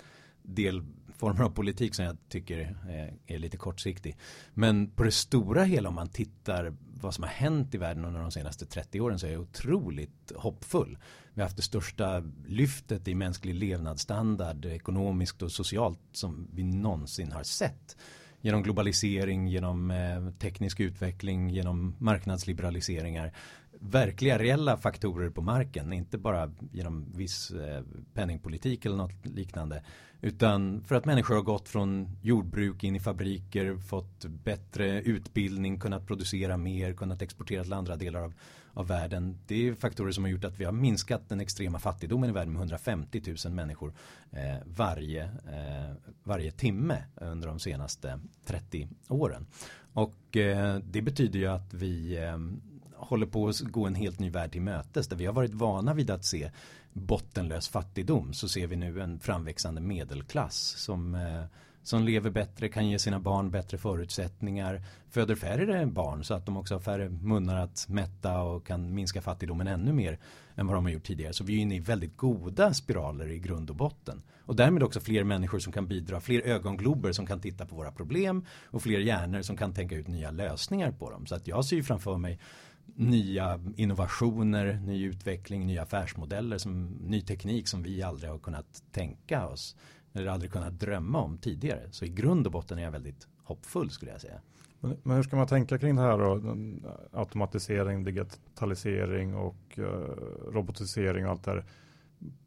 del 0.42 0.82
former 1.25 1.45
av 1.45 1.51
politik 1.51 1.95
som 1.95 2.05
jag 2.05 2.16
tycker 2.29 2.61
eh, 2.89 3.35
är, 3.35 3.39
lite 3.39 3.57
kortsiktig. 3.57 4.16
Men 4.55 4.91
på 4.91 5.05
det 5.05 5.11
stora 5.11 5.64
hela 5.64 5.89
om 5.89 5.95
man 5.95 6.09
tittar 6.09 6.75
vad 7.01 7.14
som 7.14 7.25
har 7.25 7.31
hänt 7.31 7.75
i 7.75 7.79
världen 7.79 8.05
under 8.05 8.20
de 8.20 8.31
senaste 8.31 8.66
30 8.66 9.01
åren 9.01 9.18
så 9.18 9.27
är 9.27 9.31
jag 9.31 9.41
otroligt 9.41 10.33
hoppfull. 10.37 10.99
Vi 11.35 11.41
har 11.41 11.47
haft 11.47 11.57
det 11.57 11.62
största 11.62 12.22
lyftet 12.47 13.09
i 13.09 13.14
mänsklig 13.14 13.55
levnadsstandard 13.55 14.64
ekonomiskt 14.64 15.43
och 15.43 15.53
socialt 15.53 16.01
som 16.12 16.49
vi 16.53 16.62
någonsin 16.62 17.33
har 17.33 17.43
sett. 17.43 17.97
Genom 18.41 18.62
globalisering, 18.62 19.49
genom 19.49 19.91
eh, 19.91 20.31
teknisk 20.39 20.81
utveckling, 20.81 21.51
genom 21.51 21.97
marknadsliberaliseringar 21.99 23.33
verkliga 23.81 24.39
reella 24.39 24.77
faktorer 24.77 25.31
på 25.31 25.43
marken, 25.43 25.93
inte 25.93 26.18
bara 26.18 26.51
genom 26.72 27.12
viss 27.14 27.51
eh, 27.51 27.83
penningpolitik 28.14 28.87
eller 28.87 28.97
något 28.97 29.27
liknande. 29.27 29.83
Utan 30.20 30.85
för 30.85 30.95
att 30.95 31.05
människor 31.05 31.35
har 31.35 31.43
gått 31.43 31.68
från 31.68 32.09
jordbruk 32.22 32.85
in 32.85 32.97
i 32.97 33.01
fabriker, 33.01 33.77
fått 33.77 34.25
bättre 34.25 35.01
utbildning, 35.01 35.79
kunnat 35.79 36.07
producera 36.07 36.57
mer, 36.57 36.93
kunnat 36.93 37.22
exportera 37.22 37.62
till 37.62 37.72
andra 37.72 37.97
delar 37.97 38.20
av, 38.20 38.35
av 38.72 38.87
världen. 38.87 39.39
Det 39.47 39.68
är 39.68 39.75
faktorer 39.75 40.12
som 40.12 40.25
har 40.25 40.31
gjort 40.31 40.45
att 40.45 40.61
vi 40.61 40.64
har 40.64 40.72
minskat 40.72 41.29
den 41.29 41.41
extrema 41.41 41.79
fattigdomen 41.79 42.31
i 42.31 42.33
världen 42.33 42.53
med 42.53 42.61
150 42.61 43.22
000 43.45 43.55
människor 43.55 43.93
eh, 44.31 44.57
varje, 44.64 45.25
eh, 45.25 45.95
varje 46.22 46.51
timme 46.51 47.05
under 47.16 47.49
de 47.49 47.59
senaste 47.59 48.20
30 48.45 48.89
åren. 49.09 49.47
Och 49.93 50.37
eh, 50.37 50.79
det 50.79 51.03
betyder 51.03 51.39
ju 51.39 51.47
att 51.47 51.75
vi 51.75 52.16
eh, 52.16 52.39
håller 53.05 53.26
på 53.26 53.48
att 53.48 53.61
gå 53.61 53.86
en 53.86 53.94
helt 53.94 54.18
ny 54.18 54.30
värld 54.30 54.52
till 54.52 54.62
mötes. 54.62 55.09
Där 55.09 55.16
vi 55.16 55.26
har 55.26 55.32
varit 55.32 55.55
vana 55.55 55.94
vid 55.94 56.11
att 56.11 56.24
se 56.24 56.50
bottenlös 56.92 57.68
fattigdom 57.68 58.32
så 58.32 58.48
ser 58.48 58.66
vi 58.66 58.76
nu 58.76 59.00
en 59.00 59.20
framväxande 59.20 59.80
medelklass 59.80 60.74
som, 60.78 61.14
eh, 61.14 61.44
som 61.82 62.05
lever 62.05 62.30
bättre, 62.30 62.68
kan 62.68 62.88
ge 62.88 62.98
sina 62.98 63.20
barn 63.20 63.50
bättre 63.50 63.78
förutsättningar, 63.78 64.82
föder 65.11 65.34
färre 65.34 65.86
barn 65.86 66.24
så 66.24 66.34
att 66.34 66.46
de 66.46 66.57
också 66.57 66.74
har 66.74 66.80
färre 66.80 67.09
munnar 67.09 67.57
att 67.57 67.86
mätta 67.88 68.40
och 68.40 68.66
kan 68.66 68.94
minska 68.94 69.22
fattigdomen 69.22 69.66
ännu 69.66 69.92
mer 69.92 70.18
än 70.55 70.66
vad 70.66 70.76
de 70.76 70.84
har 70.84 70.92
gjort 70.92 71.05
tidigare. 71.05 71.32
Så 71.32 71.44
vi 71.44 71.57
är 71.57 71.59
inne 71.59 71.76
i 71.76 71.80
väldigt 71.80 72.16
goda 72.16 72.74
spiraler 72.74 73.30
i 73.30 73.38
grund 73.38 73.70
och 73.70 73.76
botten. 73.76 74.22
Och 74.46 74.57
därmed 74.57 74.82
också 74.82 75.00
fler 75.00 75.24
människor 75.24 75.59
som 75.59 75.72
kan 75.72 75.86
bidra, 75.86 76.20
fler 76.20 76.40
ögonglober 76.40 77.12
som 77.12 77.26
kan 77.26 77.40
titta 77.40 77.66
på 77.66 77.76
våra 77.76 77.92
problem 77.92 78.44
och 78.64 78.82
fler 78.82 78.98
hjärnor 78.98 79.42
som 79.42 79.57
kan 79.57 79.74
tänka 79.74 79.94
ut 79.94 80.09
nya 80.09 80.30
lösningar 80.30 80.92
på 80.92 81.11
dem. 81.11 81.26
Så 81.26 81.34
att 81.34 81.48
jag 81.48 81.64
ser 81.64 81.76
ju 81.76 81.82
framför 81.82 82.16
mig 82.16 82.38
nya 82.97 83.61
innovationer, 83.76 84.80
ny 84.87 85.05
utveckling, 85.05 85.66
nya 85.66 85.82
affärsmodeller, 85.82 86.59
som, 86.59 86.87
ny 86.87 87.20
teknik 87.20 87.68
som 87.68 87.82
vi 87.82 88.03
aldrig 88.03 88.30
har 88.30 88.39
kunnat 88.39 88.82
tänka 88.93 89.47
oss 89.47 89.76
eller 90.12 90.26
aldrig 90.26 90.53
kunnat 90.53 90.80
drömma 90.80 91.22
om 91.22 91.39
tidigare. 91.39 91.89
Så 91.91 92.05
i 92.05 92.09
grund 92.09 92.47
och 92.47 92.53
botten 92.53 92.78
är 92.78 92.82
jag 92.82 92.91
väldigt 92.91 93.28
hoppfull 93.45 93.91
skulle 93.91 94.11
jag 94.12 94.20
säga. 94.20 94.41
Men, 94.80 94.97
men 95.03 95.16
hur 95.16 95.22
ska 95.22 95.37
man 95.37 95.47
tänka 95.47 95.78
kring 95.78 95.97
det 95.97 96.03
här 96.03 96.18
då? 96.18 96.57
Automatisering, 97.12 98.05
digitalisering 98.05 99.35
och 99.35 99.78
uh, 99.78 99.85
robotisering 100.53 101.24
och 101.24 101.30
allt 101.30 101.45
det 101.45 101.51
här. 101.51 101.64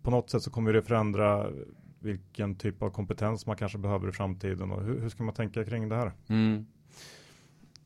På 0.02 0.12
något 0.12 0.30
sätt 0.30 0.44
så 0.44 0.52
kommer 0.52 0.74
det 0.74 0.82
förändra 0.82 1.52
vilken 2.00 2.56
typ 2.56 2.82
av 2.82 2.90
kompetens 2.90 3.46
man 3.46 3.56
kanske 3.56 3.78
behöver 3.78 4.10
i 4.10 4.12
framtiden 4.12 4.72
och 4.72 4.84
hur, 4.84 5.00
hur 5.00 5.10
ska 5.10 5.24
man 5.24 5.36
tänka 5.36 5.66
kring 5.66 5.90
det 5.90 5.96
här? 5.96 6.12
Mm. 6.28 6.66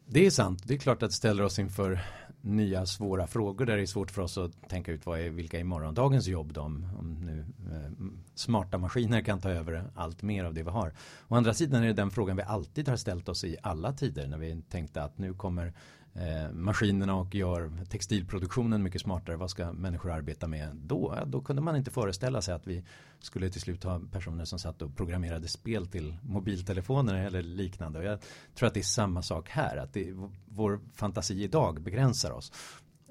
Det 0.06 0.26
är 0.26 0.30
sant. 0.30 0.64
Det 0.68 0.74
är 0.74 0.78
klart 0.78 1.04
att 1.04 1.10
det 1.10 1.16
ställer 1.16 1.44
oss 1.44 1.60
inför 1.60 2.02
nya 2.42 2.86
svåra 2.86 3.28
frågor 3.28 3.66
där 3.66 3.78
det 3.78 3.82
är 3.82 3.86
svårt 3.86 4.12
för 4.12 4.22
oss 4.22 4.38
att 4.38 4.70
tänka 4.70 4.92
ut 4.92 5.06
vad 5.06 5.20
är, 5.20 5.30
vilka 5.30 5.60
är 5.60 5.64
morgondagens 5.64 6.28
jobb 6.28 6.54
de, 6.54 6.88
om 7.00 7.26
nu 7.26 7.46
eh, 7.72 7.92
smarta 8.36 8.78
maskiner 8.78 9.22
kan 9.22 9.42
ta 9.42 9.50
över 9.50 9.84
allt 9.96 10.22
mer 10.22 10.44
av 10.44 10.54
det 10.54 10.64
vi 10.64 10.70
har. 10.70 10.94
Å 11.28 11.36
andra 11.36 11.54
sidan 11.54 11.84
är 11.84 11.88
det 11.88 11.94
den 11.94 12.12
frågan 12.12 12.38
vi 12.38 12.44
alltid 12.44 12.88
har 12.88 12.98
ställt 12.98 13.30
oss 13.30 13.44
i 13.44 13.58
alla 13.64 13.94
tider 13.94 14.28
när 14.28 14.38
vi 14.38 14.62
tänkte 14.70 15.04
att 15.04 15.18
nu 15.18 15.34
kommer 15.34 15.74
eh, 16.14 16.52
maskinerna 16.54 17.16
och 17.16 17.36
gör 17.36 17.72
textilproduktionen 17.90 18.84
mycket 18.84 19.02
smartare. 19.02 19.36
Vad 19.36 19.50
ska 19.50 19.72
människor 19.72 20.12
arbeta 20.12 20.48
med 20.48 20.76
då? 20.76 21.14
Ja, 21.18 21.26
då 21.26 21.42
kunde 21.42 21.62
man 21.62 21.76
inte 21.76 21.92
föreställa 21.92 22.42
sig 22.42 22.54
att 22.54 22.68
vi 22.68 22.84
skulle 23.20 23.50
till 23.50 23.62
slut 23.62 23.84
ha 23.84 24.02
personer 24.12 24.46
som 24.46 24.60
satt 24.60 24.82
och 24.82 24.96
programmerade 24.96 25.48
spel 25.48 25.88
till 25.88 26.16
mobiltelefoner 26.22 27.26
eller 27.26 27.42
liknande. 27.42 28.00
Och 28.00 28.06
jag 28.06 28.20
tror 28.56 28.68
att 28.68 28.74
det 28.74 28.80
är 28.80 28.84
samma 28.84 29.22
sak 29.22 29.50
här. 29.50 29.78
Att 29.78 29.94
det, 29.94 30.14
vår 30.46 30.80
fantasi 30.94 31.44
idag 31.44 31.82
begränsar 31.82 32.32
oss. 32.32 32.52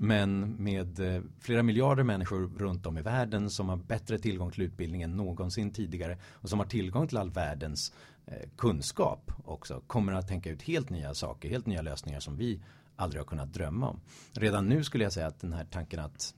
Men 0.03 0.51
med 0.51 1.01
eh, 1.01 1.23
flera 1.41 1.63
miljarder 1.63 2.03
människor 2.03 2.51
runt 2.59 2.87
om 2.87 2.99
i 2.99 3.03
världen 3.03 3.51
som 3.51 3.69
har 3.69 3.77
bättre 3.77 4.19
tillgång 4.19 4.51
till 4.51 4.63
utbildning 4.63 5.03
än 5.03 5.17
någonsin 5.17 5.73
tidigare 5.73 6.19
och 6.25 6.49
som 6.49 6.59
har 6.59 6.67
tillgång 6.67 7.09
till 7.09 7.17
all 7.17 7.31
världens 7.31 7.93
eh, 8.27 8.49
kunskap 8.57 9.33
också 9.45 9.83
kommer 9.87 10.13
att 10.13 10.29
tänka 10.29 10.51
ut 10.51 10.63
helt 10.63 10.91
nya 10.91 11.15
saker, 11.15 11.49
helt 11.49 11.67
nya 11.67 11.83
lösningar 11.83 12.21
som 12.21 12.37
vi 12.37 12.61
aldrig 13.01 13.21
har 13.21 13.27
kunnat 13.27 13.53
drömma 13.53 13.89
om. 13.89 14.01
Redan 14.33 14.69
nu 14.69 14.85
skulle 14.85 15.05
jag 15.05 15.13
säga 15.13 15.27
att 15.27 15.41
den 15.41 15.53
här 15.53 15.65
tanken 15.65 16.01
att, 16.01 16.35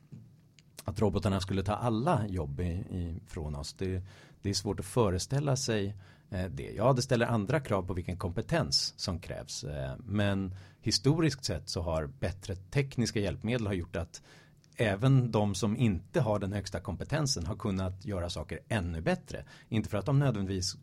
att 0.84 1.00
robotarna 1.00 1.40
skulle 1.40 1.62
ta 1.62 1.72
alla 1.72 2.26
jobb 2.28 2.60
ifrån 2.60 3.56
oss, 3.56 3.72
det, 3.72 4.02
det 4.42 4.50
är 4.50 4.54
svårt 4.54 4.80
att 4.80 4.86
föreställa 4.86 5.56
sig 5.56 5.94
eh, 6.30 6.44
det. 6.44 6.72
Ja, 6.76 6.92
det 6.92 7.02
ställer 7.02 7.26
andra 7.26 7.60
krav 7.60 7.82
på 7.82 7.94
vilken 7.94 8.16
kompetens 8.16 8.94
som 8.96 9.18
krävs. 9.18 9.64
Eh, 9.64 9.94
men 9.98 10.54
historiskt 10.80 11.44
sett 11.44 11.68
så 11.68 11.82
har 11.82 12.06
bättre 12.06 12.56
tekniska 12.56 13.20
hjälpmedel 13.20 13.66
har 13.66 13.74
gjort 13.74 13.96
att 13.96 14.22
även 14.76 15.30
de 15.30 15.54
som 15.54 15.76
inte 15.76 16.20
har 16.20 16.38
den 16.38 16.52
högsta 16.52 16.80
kompetensen 16.80 17.46
har 17.46 17.56
kunnat 17.56 18.04
göra 18.04 18.30
saker 18.30 18.60
ännu 18.68 19.00
bättre. 19.00 19.44
Inte 19.68 19.88
för 19.88 19.98
att 19.98 20.06
de 20.06 20.18
nödvändigtvis 20.18 20.76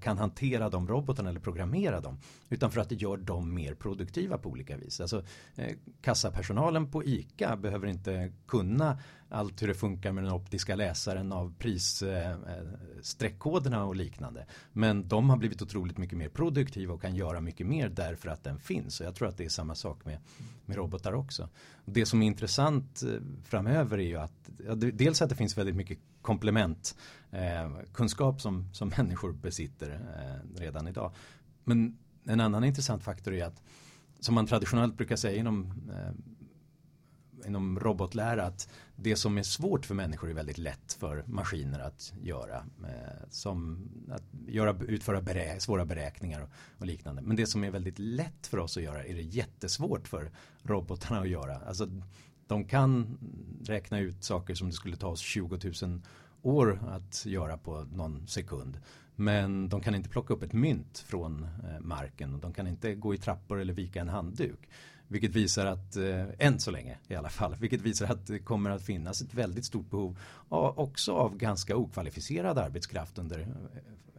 kan 0.00 0.18
hantera 0.18 0.70
de 0.70 0.88
robotarna 0.88 1.30
eller 1.30 1.40
programmera 1.40 2.00
dem. 2.00 2.18
Utan 2.48 2.70
för 2.70 2.80
att 2.80 2.88
det 2.88 2.94
gör 2.94 3.16
dem 3.16 3.54
mer 3.54 3.74
produktiva 3.74 4.38
på 4.38 4.48
olika 4.48 4.76
vis. 4.76 5.00
Alltså, 5.00 5.24
eh, 5.56 5.76
kassapersonalen 6.00 6.90
på 6.90 7.04
ICA 7.04 7.56
behöver 7.56 7.86
inte 7.86 8.32
kunna 8.46 8.98
allt 9.30 9.62
hur 9.62 9.68
det 9.68 9.74
funkar 9.74 10.12
med 10.12 10.24
den 10.24 10.32
optiska 10.32 10.76
läsaren 10.76 11.32
av 11.32 11.54
prisstreckkoderna 11.58 13.76
eh, 13.76 13.82
eh 13.82 13.88
och 13.88 13.96
liknande. 13.96 14.46
Men 14.72 15.08
de 15.08 15.30
har 15.30 15.36
blivit 15.36 15.62
otroligt 15.62 15.98
mycket 15.98 16.18
mer 16.18 16.28
produktiva 16.28 16.94
och 16.94 17.02
kan 17.02 17.14
göra 17.14 17.40
mycket 17.40 17.66
mer 17.66 17.88
därför 17.88 18.28
att 18.28 18.44
den 18.44 18.58
finns. 18.58 19.00
Och 19.00 19.06
jag 19.06 19.14
tror 19.14 19.28
att 19.28 19.36
det 19.36 19.44
är 19.44 19.48
samma 19.48 19.74
sak 19.74 20.04
med, 20.04 20.18
med 20.66 20.76
robotar 20.76 21.12
också. 21.12 21.48
Det 21.84 22.06
som 22.06 22.22
är 22.22 22.26
intressant 22.26 23.02
eh, 23.02 23.08
framöver 23.44 23.98
är 23.98 24.08
ju 24.08 24.16
att 24.16 24.50
ja, 24.66 24.74
dels 24.74 25.22
att 25.22 25.28
det 25.28 25.36
finns 25.36 25.58
väldigt 25.58 25.76
mycket 25.76 25.98
komplement 26.22 26.96
eh, 27.30 27.70
kunskap 27.92 28.40
som, 28.40 28.74
som 28.74 28.88
människor 28.96 29.32
besitter 29.32 29.90
eh, 29.90 30.60
redan 30.60 30.88
idag. 30.88 31.12
Men 31.64 31.98
en 32.24 32.40
annan 32.40 32.64
intressant 32.64 33.02
faktor 33.02 33.34
är 33.34 33.44
att 33.44 33.62
som 34.20 34.34
man 34.34 34.46
traditionellt 34.46 34.96
brukar 34.96 35.16
säga 35.16 35.36
inom 35.36 35.72
eh, 35.92 36.12
inom 37.46 37.80
robotlära 37.80 38.44
att 38.44 38.68
det 38.96 39.16
som 39.16 39.38
är 39.38 39.42
svårt 39.42 39.86
för 39.86 39.94
människor 39.94 40.30
är 40.30 40.34
väldigt 40.34 40.58
lätt 40.58 40.92
för 40.92 41.24
maskiner 41.26 41.80
att 41.80 42.12
göra. 42.22 42.56
Eh, 42.84 43.28
som 43.30 43.88
att 44.10 44.22
göra, 44.46 44.76
utföra 44.88 45.20
berä, 45.20 45.60
svåra 45.60 45.84
beräkningar 45.84 46.40
och, 46.40 46.48
och, 46.78 46.86
liknande. 46.86 47.22
Men 47.22 47.36
det 47.36 47.46
som 47.46 47.64
är 47.64 47.70
väldigt 47.70 47.98
lätt 47.98 48.46
för 48.46 48.58
oss 48.58 48.76
att 48.76 48.82
göra 48.82 49.04
är 49.04 49.14
det 49.14 49.22
jättesvårt 49.22 50.08
för 50.08 50.30
robotarna 50.62 51.20
att 51.20 51.28
göra. 51.28 51.56
Alltså, 51.56 51.88
de 52.46 52.64
kan 52.64 53.18
räkna 53.64 53.98
ut 53.98 54.24
saker 54.24 54.54
som 54.54 54.66
det 54.66 54.74
skulle 54.74 54.96
ta 54.96 55.08
oss 55.08 55.20
20 55.20 55.58
000 55.82 56.00
år 56.42 56.80
att 56.88 57.26
göra 57.26 57.56
på 57.56 57.86
någon 57.92 58.26
sekund. 58.26 58.80
Men 59.16 59.68
de 59.68 59.80
kan 59.80 59.94
inte 59.94 60.08
plocka 60.08 60.34
upp 60.34 60.42
ett 60.42 60.52
mynt 60.52 60.98
från 60.98 61.42
eh, 61.42 61.80
marken 61.80 62.34
och 62.34 62.40
de 62.40 62.52
kan 62.52 62.66
inte 62.66 62.94
gå 62.94 63.14
i 63.14 63.18
trappor 63.18 63.60
eller 63.60 63.72
vika 63.72 64.00
en 64.00 64.08
handduk. 64.08 64.68
Vilket 65.10 65.36
visar 65.36 65.66
att, 65.66 65.96
eh, 65.96 66.26
än 66.38 66.60
så 66.60 66.70
länge 66.70 66.98
i 67.08 67.14
alla 67.14 67.28
fall, 67.28 67.54
vilket 67.54 67.80
visar 67.80 68.06
att 68.06 68.26
det 68.26 68.38
kommer 68.38 68.70
att 68.70 68.82
finnas 68.82 69.22
ett 69.22 69.34
väldigt 69.34 69.64
stort 69.64 69.90
behov 69.90 70.18
också 70.48 71.12
av 71.12 71.36
ganska 71.36 71.76
okvalificerad 71.76 72.58
arbetskraft 72.58 73.18
under 73.18 73.48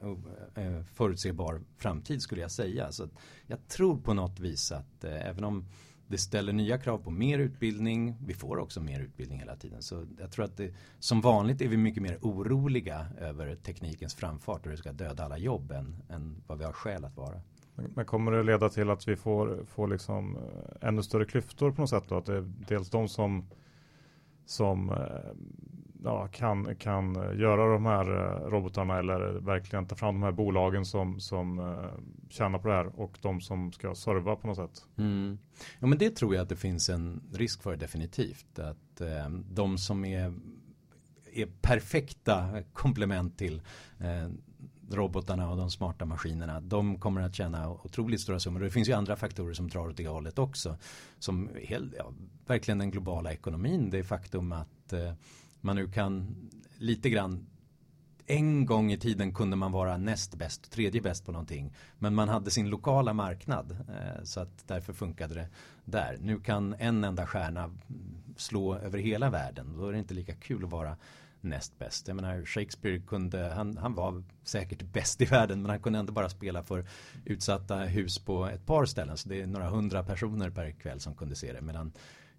eh, 0.02 0.66
eh, 0.66 0.84
förutsebar 0.94 1.62
framtid 1.78 2.22
skulle 2.22 2.42
jag 2.42 2.52
säga. 2.52 2.92
Så 2.92 3.08
jag 3.48 3.68
tror 3.68 3.98
på 3.98 4.14
något 4.14 4.40
vis 4.40 4.72
att 4.72 5.04
även 5.04 5.44
om 5.44 5.66
det 6.12 6.18
ställer 6.18 6.54
nya 6.54 6.78
krav 6.78 6.98
på 6.98 7.12
mer 7.12 7.40
utbildning. 7.40 8.16
Vi 8.26 8.34
får 8.34 8.58
också 8.58 8.82
mer 8.82 9.00
utbildning 9.00 9.40
hela 9.40 9.56
tiden. 9.56 9.82
Så 9.82 10.06
jag 10.20 10.32
tror 10.32 10.46
att 10.46 10.58
det, 10.58 10.74
som 11.00 11.22
vanligt 11.22 11.62
är 11.62 11.68
vi 11.68 11.78
mycket 11.78 12.04
mer 12.04 12.18
oroliga 12.22 13.08
över 13.20 13.56
teknikens 13.56 14.16
framfart 14.16 14.66
och 14.66 14.72
det 14.72 14.78
ska 14.78 14.92
döda 14.92 15.24
alla 15.24 15.38
jobb 15.38 15.72
än, 15.72 16.04
än 16.10 16.44
vad 16.48 16.58
vi 16.58 16.64
har 16.64 16.74
skäl 16.74 17.06
att 17.06 17.18
vara. 17.18 17.42
Men 17.76 18.06
kommer 18.06 18.32
det 18.32 18.44
leda 18.44 18.70
till 18.70 18.90
att 18.90 19.08
vi 19.08 19.16
får, 19.16 19.66
får 19.66 19.88
liksom 19.88 20.36
eh, 20.36 20.88
ännu 20.88 21.04
större 21.04 21.26
klyftor 21.26 21.72
på 21.72 21.82
något 21.82 21.90
sätt 21.90 22.04
då? 22.08 22.18
Att 22.18 22.26
det 22.26 22.36
är 22.36 22.52
dels 22.68 22.90
de 22.90 23.08
som, 23.08 23.46
som 24.46 24.90
eh, 24.90 24.98
ja, 26.04 26.28
kan, 26.28 26.76
kan 26.76 27.14
göra 27.14 27.74
de 27.74 27.86
här 27.86 28.12
eh, 28.12 28.50
robotarna 28.50 29.00
eller 29.00 29.20
verkligen 29.40 29.86
ta 29.86 29.96
fram 29.96 30.16
de 30.16 30.24
här 30.24 30.32
bolagen 30.32 30.86
som, 30.86 31.20
som 31.20 31.60
eh, 31.60 32.30
tjänar 32.30 32.60
på 32.60 32.68
det 32.68 32.74
här 32.74 33.00
och 33.00 33.18
de 33.22 33.42
som 33.42 33.72
ska 33.72 33.96
serva 33.96 34.36
på 34.36 34.48
något 34.48 34.58
sätt. 34.58 34.86
Mm. 34.98 35.38
Ja 35.80 35.88
men 35.88 35.98
det 35.98 36.16
tror 36.16 36.36
jag 36.36 36.44
att 36.44 36.50
det 36.50 36.56
finns 36.56 36.90
en 36.90 37.22
risk 37.34 37.64
för 37.64 37.76
definitivt. 37.76 38.60
Att 38.60 39.02
eh, 39.02 39.30
de 39.30 39.78
som 39.78 40.06
är, 40.06 40.34
är 41.34 41.46
perfekta 41.62 42.64
komplement 42.74 43.38
till 43.38 43.62
eh, 44.00 44.30
robotarna 44.96 45.50
och 45.50 45.58
de 45.58 45.72
smarta 45.72 46.06
maskinerna. 46.06 46.62
De 46.62 47.00
kommer 47.00 47.22
att 47.22 47.36
tjäna 47.36 47.72
otroligt 47.72 48.22
stora 48.22 48.40
summor. 48.40 48.60
Det 48.60 48.70
finns 48.70 48.90
ju 48.90 48.94
andra 48.94 49.16
faktorer 49.16 49.54
som 49.54 49.68
drar 49.68 49.88
åt 49.88 49.98
det 49.98 50.08
hållet 50.08 50.40
också. 50.40 50.78
Som 51.20 51.50
helt, 51.64 51.94
ja, 51.98 52.14
verkligen 52.48 52.78
den 52.78 52.92
globala 52.92 53.32
ekonomin. 53.32 53.90
Det 53.90 53.98
är 53.98 54.04
faktum 54.04 54.52
att 54.52 54.94
eh, 54.94 55.14
man 55.62 55.76
nu 55.76 55.88
kan 55.88 56.36
lite 56.78 57.10
grann 57.10 57.46
en 58.32 58.66
gång 58.66 58.92
i 58.92 58.98
tiden 58.98 59.34
kunde 59.34 59.56
man 59.56 59.72
vara 59.72 59.98
näst 59.98 60.36
bäst, 60.36 60.72
tredje 60.72 61.02
bäst 61.02 61.26
på 61.26 61.32
någonting. 61.32 61.74
Men 62.00 62.16
man 62.16 62.30
hade 62.30 62.52
sin 62.52 62.70
lokala 62.70 63.14
marknad 63.14 63.72
eh, 63.72 64.24
så 64.24 64.40
att 64.40 64.68
därför 64.68 64.94
funkade 64.94 65.34
det 65.34 65.48
där. 65.86 66.18
Nu 66.22 66.40
kan 66.40 66.76
en 66.80 67.04
enda 67.04 67.28
stjärna 67.28 67.72
slå 68.38 68.76
över 68.76 69.00
hela 69.00 69.30
världen. 69.30 69.78
Då 69.78 69.88
är 69.88 69.92
det 69.92 70.00
inte 70.00 70.14
lika 70.14 70.36
kul 70.36 70.64
att 70.64 70.72
vara 70.72 70.98
näst 71.42 71.80
bäst. 71.80 72.08
Jag 72.08 72.16
menar 72.16 72.46
Shakespeare 72.46 73.00
kunde, 73.00 73.54
han, 73.56 73.78
han 73.78 73.96
var 73.96 74.24
säkert 74.44 74.82
bäst 74.82 75.22
i 75.22 75.26
världen 75.26 75.62
men 75.62 75.70
han 75.70 75.80
kunde 75.80 76.00
ändå 76.00 76.14
bara 76.14 76.30
spela 76.30 76.64
för 76.64 76.86
utsatta 77.26 77.76
hus 77.76 78.20
på 78.20 78.46
ett 78.46 78.66
par 78.66 78.86
ställen. 78.86 79.18
Så 79.18 79.30
det 79.30 79.42
är 79.42 79.48
några 79.48 79.70
hundra 79.70 80.04
personer 80.04 80.50
per 80.50 80.72
kväll 80.72 81.00
som 81.00 81.16
kunde 81.16 81.36
se 81.36 81.54
det. 81.54 81.62
Medan 81.62 81.92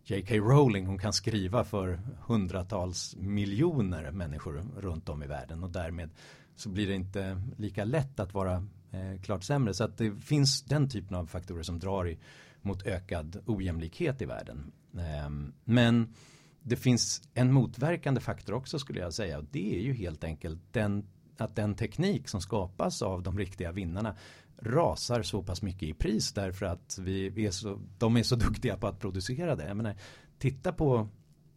J.K. 0.05 0.35
Rowling 0.35 0.87
hon 0.87 0.99
kan 0.99 1.13
skriva 1.13 1.65
för 1.65 2.01
hundratals 2.27 3.17
miljoner 3.17 4.11
människor 4.11 4.65
runt 4.77 5.09
om 5.09 5.23
i 5.23 5.27
världen 5.27 5.63
och 5.63 5.71
därmed 5.71 6.11
så 6.57 6.69
blir 6.69 6.87
det 6.87 6.95
inte 6.95 7.43
lika 7.57 7.85
lätt 7.85 8.21
att 8.21 8.35
vara 8.35 8.67
eh, 8.91 9.21
klart 9.23 9.45
sämre. 9.45 9.75
Så 9.75 9.85
att 9.85 9.99
det 9.99 10.21
finns 10.21 10.63
den 10.63 10.89
typen 10.89 11.17
av 11.17 11.27
faktorer 11.27 11.63
som 11.63 11.79
drar 11.79 12.09
i, 12.09 12.19
mot 12.63 12.87
ökad 12.87 13.43
ojämlikhet 13.47 14.23
i 14.23 14.25
världen. 14.25 14.73
Eh, 14.95 15.31
men 15.65 16.15
det 16.63 16.77
finns 16.77 17.29
en 17.35 17.53
motverkande 17.53 18.21
faktor 18.21 18.55
också 18.55 18.79
skulle 18.79 19.01
jag 19.01 19.15
säga 19.15 19.39
och 19.39 19.45
det 19.51 19.77
är 19.79 19.81
ju 19.81 19.93
helt 19.93 20.25
enkelt 20.25 20.61
den, 20.73 21.07
att 21.37 21.57
den 21.57 21.75
teknik 21.75 22.29
som 22.29 22.41
skapas 22.41 23.03
av 23.03 23.23
de 23.23 23.39
riktiga 23.39 23.73
vinnarna 23.73 24.17
rasar 24.65 25.23
så 25.23 25.43
pass 25.43 25.63
mycket 25.63 25.83
i 25.83 25.95
pris 25.95 26.33
därför 26.33 26.67
att 26.67 26.99
vi 27.01 27.47
är 27.47 27.51
så, 27.51 27.81
de 27.99 28.17
är 28.17 28.23
så 28.23 28.37
duktiga 28.47 28.77
på 28.77 28.87
att 28.87 29.01
producera 29.01 29.57
det. 29.57 29.67
Jag 29.67 29.77
menar, 29.77 29.95
titta 30.39 30.73
på 30.73 31.09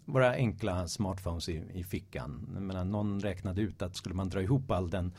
våra 0.05 0.31
enkla 0.31 0.87
smartphones 0.87 1.49
i, 1.49 1.63
i 1.73 1.83
fickan. 1.83 2.49
Jag 2.53 2.63
menar, 2.63 2.85
någon 2.85 3.19
räknade 3.21 3.61
ut 3.61 3.81
att 3.81 3.95
skulle 3.95 4.15
man 4.15 4.29
dra 4.29 4.41
ihop 4.41 4.71
all 4.71 4.89
den 4.89 5.13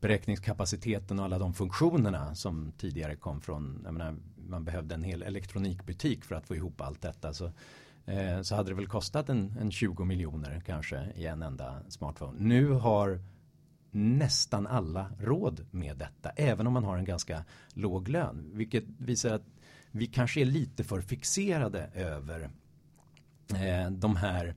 beräkningskapaciteten 0.00 1.18
och 1.18 1.24
alla 1.24 1.38
de 1.38 1.54
funktionerna 1.54 2.34
som 2.34 2.72
tidigare 2.78 3.16
kom 3.16 3.40
från, 3.40 3.80
jag 3.84 3.94
menar, 3.94 4.16
man 4.48 4.64
behövde 4.64 4.94
en 4.94 5.02
hel 5.02 5.22
elektronikbutik 5.22 6.24
för 6.24 6.34
att 6.34 6.46
få 6.46 6.56
ihop 6.56 6.80
allt 6.80 7.02
detta. 7.02 7.34
Så, 7.34 7.52
eh, 8.04 8.42
så 8.42 8.54
hade 8.54 8.70
det 8.70 8.74
väl 8.74 8.86
kostat 8.86 9.28
en, 9.28 9.56
en 9.60 9.70
20 9.70 10.04
miljoner 10.04 10.62
kanske 10.66 11.12
i 11.16 11.26
en 11.26 11.42
enda 11.42 11.82
smartphone. 11.88 12.38
Nu 12.38 12.72
har 12.72 13.20
nästan 13.90 14.66
alla 14.66 15.12
råd 15.18 15.66
med 15.70 15.96
detta. 15.96 16.30
Även 16.30 16.66
om 16.66 16.72
man 16.72 16.84
har 16.84 16.96
en 16.96 17.04
ganska 17.04 17.44
låg 17.74 18.08
lön. 18.08 18.50
Vilket 18.54 18.84
visar 18.98 19.34
att 19.34 19.46
vi 19.90 20.06
kanske 20.06 20.40
är 20.40 20.44
lite 20.44 20.84
för 20.84 21.00
fixerade 21.00 21.90
över 21.94 22.50
eh, 23.54 23.90
de 23.90 24.16
här 24.16 24.54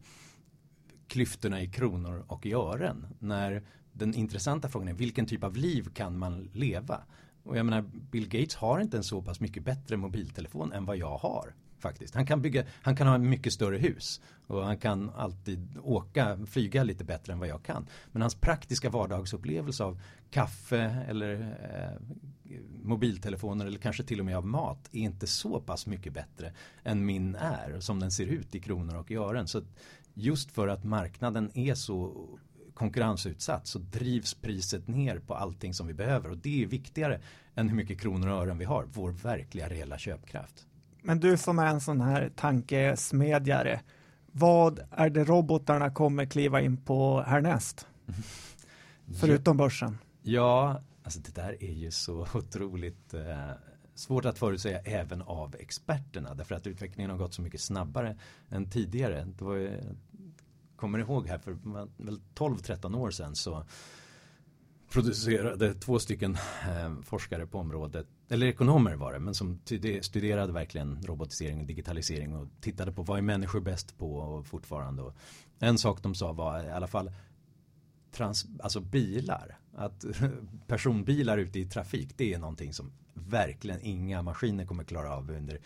klyftorna 1.07 1.61
i 1.61 1.67
kronor 1.67 2.25
och 2.27 2.45
i 2.45 2.53
ören. 2.53 3.07
När 3.19 3.63
den 3.91 4.13
intressanta 4.13 4.69
frågan 4.69 4.87
är 4.87 4.93
vilken 4.93 5.25
typ 5.25 5.43
av 5.43 5.57
liv 5.57 5.89
kan 5.93 6.17
man 6.17 6.49
leva? 6.53 7.01
Och 7.43 7.57
jag 7.57 7.65
menar 7.65 7.81
Bill 8.11 8.29
Gates 8.29 8.55
har 8.55 8.79
inte 8.79 8.97
en 8.97 9.03
så 9.03 9.21
pass 9.21 9.39
mycket 9.39 9.63
bättre 9.63 9.97
mobiltelefon 9.97 10.73
än 10.73 10.85
vad 10.85 10.97
jag 10.97 11.17
har 11.17 11.53
faktiskt. 11.83 12.15
Han 12.15 12.25
kan, 12.25 12.41
bygga, 12.41 12.63
han 12.81 12.95
kan 12.95 13.07
ha 13.07 13.17
mycket 13.17 13.53
större 13.53 13.77
hus 13.77 14.21
och 14.47 14.65
han 14.65 14.77
kan 14.77 15.09
alltid 15.09 15.77
åka, 15.83 16.39
flyga 16.45 16.83
lite 16.83 17.03
bättre 17.03 17.33
än 17.33 17.39
vad 17.39 17.47
jag 17.47 17.63
kan. 17.63 17.87
Men 18.11 18.21
hans 18.21 18.35
praktiska 18.35 18.89
vardagsupplevelse 18.89 19.83
av 19.83 20.01
kaffe 20.31 21.05
eller 21.09 21.33
eh, 21.73 22.01
mobiltelefoner 22.83 23.65
eller 23.65 23.79
kanske 23.79 24.03
till 24.03 24.19
och 24.19 24.25
med 24.25 24.37
av 24.37 24.45
mat 24.45 24.89
är 24.91 24.99
inte 24.99 25.27
så 25.27 25.59
pass 25.59 25.87
mycket 25.87 26.13
bättre 26.13 26.53
än 26.83 27.05
min 27.05 27.35
är 27.35 27.79
som 27.79 27.99
den 27.99 28.11
ser 28.11 28.25
ut 28.25 28.55
i 28.55 28.59
kronor 28.59 28.95
och 28.95 29.11
i 29.11 29.15
ören. 29.15 29.47
Så 29.47 29.61
just 30.13 30.51
för 30.51 30.67
att 30.67 30.83
marknaden 30.83 31.51
är 31.53 31.75
så 31.75 32.27
konkurrensutsatt 32.73 33.67
så 33.67 33.79
drivs 33.79 34.33
priset 34.33 34.87
ner 34.87 35.19
på 35.19 35.33
allting 35.33 35.73
som 35.73 35.87
vi 35.87 35.93
behöver 35.93 36.29
och 36.29 36.37
det 36.37 36.63
är 36.63 36.67
viktigare 36.67 37.21
än 37.55 37.69
hur 37.69 37.75
mycket 37.75 38.01
kronor 38.01 38.27
och 38.27 38.41
ören 38.41 38.57
vi 38.57 38.65
har, 38.65 38.85
vår 38.93 39.11
verkliga 39.11 39.69
reella 39.69 39.97
köpkraft. 39.97 40.67
Men 41.03 41.19
du 41.19 41.37
som 41.37 41.59
är 41.59 41.65
en 41.65 41.81
sån 41.81 42.01
här 42.01 42.31
tankesmedjare, 42.35 43.81
vad 44.31 44.79
är 44.91 45.09
det 45.09 45.23
robotarna 45.23 45.91
kommer 45.91 46.25
kliva 46.25 46.61
in 46.61 46.77
på 46.77 47.21
härnäst? 47.21 47.87
Förutom 49.19 49.57
börsen. 49.57 49.97
Ja, 50.21 50.81
alltså 51.03 51.19
det 51.19 51.35
där 51.35 51.63
är 51.63 51.73
ju 51.73 51.91
så 51.91 52.27
otroligt 52.33 53.13
eh, 53.13 53.49
svårt 53.95 54.25
att 54.25 54.37
förutsäga 54.37 54.79
även 54.79 55.21
av 55.21 55.55
experterna. 55.59 56.33
Därför 56.33 56.55
att 56.55 56.67
utvecklingen 56.67 57.11
har 57.11 57.17
gått 57.17 57.33
så 57.33 57.41
mycket 57.41 57.61
snabbare 57.61 58.17
än 58.49 58.69
tidigare. 58.69 59.25
Det 59.37 59.43
var, 59.45 59.79
kommer 60.75 60.99
ihåg 60.99 61.27
här 61.27 61.37
för 61.37 61.53
12-13 62.35 62.97
år 62.97 63.11
sedan 63.11 63.35
så 63.35 63.65
producerade 64.89 65.73
två 65.73 65.99
stycken 65.99 66.37
eh, 66.67 67.01
forskare 67.03 67.47
på 67.47 67.59
området, 67.59 68.07
eller 68.29 68.47
ekonomer 68.47 68.95
var 68.95 69.13
det, 69.13 69.19
men 69.19 69.33
som 69.33 69.59
studerade 70.01 70.53
verkligen 70.53 71.03
robotisering 71.03 71.59
och 71.59 71.65
digitalisering 71.65 72.35
och 72.35 72.47
tittade 72.61 72.91
på 72.91 73.03
vad 73.03 73.17
är 73.17 73.21
människor 73.21 73.59
bäst 73.59 73.97
på 73.97 74.15
och 74.15 74.47
fortfarande. 74.47 75.01
Och 75.01 75.13
en 75.59 75.77
sak 75.77 76.03
de 76.03 76.15
sa 76.15 76.31
var 76.33 76.63
i 76.63 76.71
alla 76.71 76.87
fall 76.87 77.11
trans, 78.11 78.45
alltså 78.59 78.79
bilar, 78.79 79.57
att 79.75 80.05
personbilar 80.67 81.37
ute 81.37 81.59
i 81.59 81.65
trafik, 81.65 82.17
det 82.17 82.33
är 82.33 82.39
någonting 82.39 82.73
som 82.73 82.91
verkligen 83.13 83.81
inga 83.81 84.21
maskiner 84.21 84.65
kommer 84.65 84.83
klara 84.83 85.15
av 85.15 85.31
under 85.31 85.59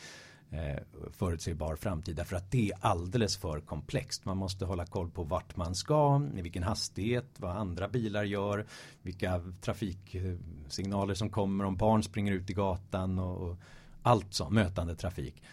eh, 0.51 0.83
förutsägbar 1.11 1.75
framtid 1.75 2.15
därför 2.15 2.35
att 2.35 2.51
det 2.51 2.69
är 2.71 2.77
alldeles 2.81 3.37
för 3.37 3.59
komplext. 3.59 4.25
Man 4.25 4.37
måste 4.37 4.65
hålla 4.65 4.85
koll 4.85 5.09
på 5.09 5.23
vart 5.23 5.55
man 5.55 5.75
ska, 5.75 6.21
i 6.35 6.41
vilken 6.41 6.63
hastighet, 6.63 7.25
vad 7.37 7.57
andra 7.57 7.87
bilar 7.87 8.23
gör, 8.23 8.65
vilka 9.01 9.41
trafiksignaler 9.61 11.13
som 11.13 11.29
kommer 11.29 11.63
om 11.65 11.75
barn 11.75 12.03
springer 12.03 12.33
ut 12.33 12.49
i 12.49 12.53
gatan 12.53 13.19
och, 13.19 13.49
och 13.49 13.57
allt 14.01 14.33
så, 14.33 14.49
mötande 14.49 14.95
trafik. 14.95 15.43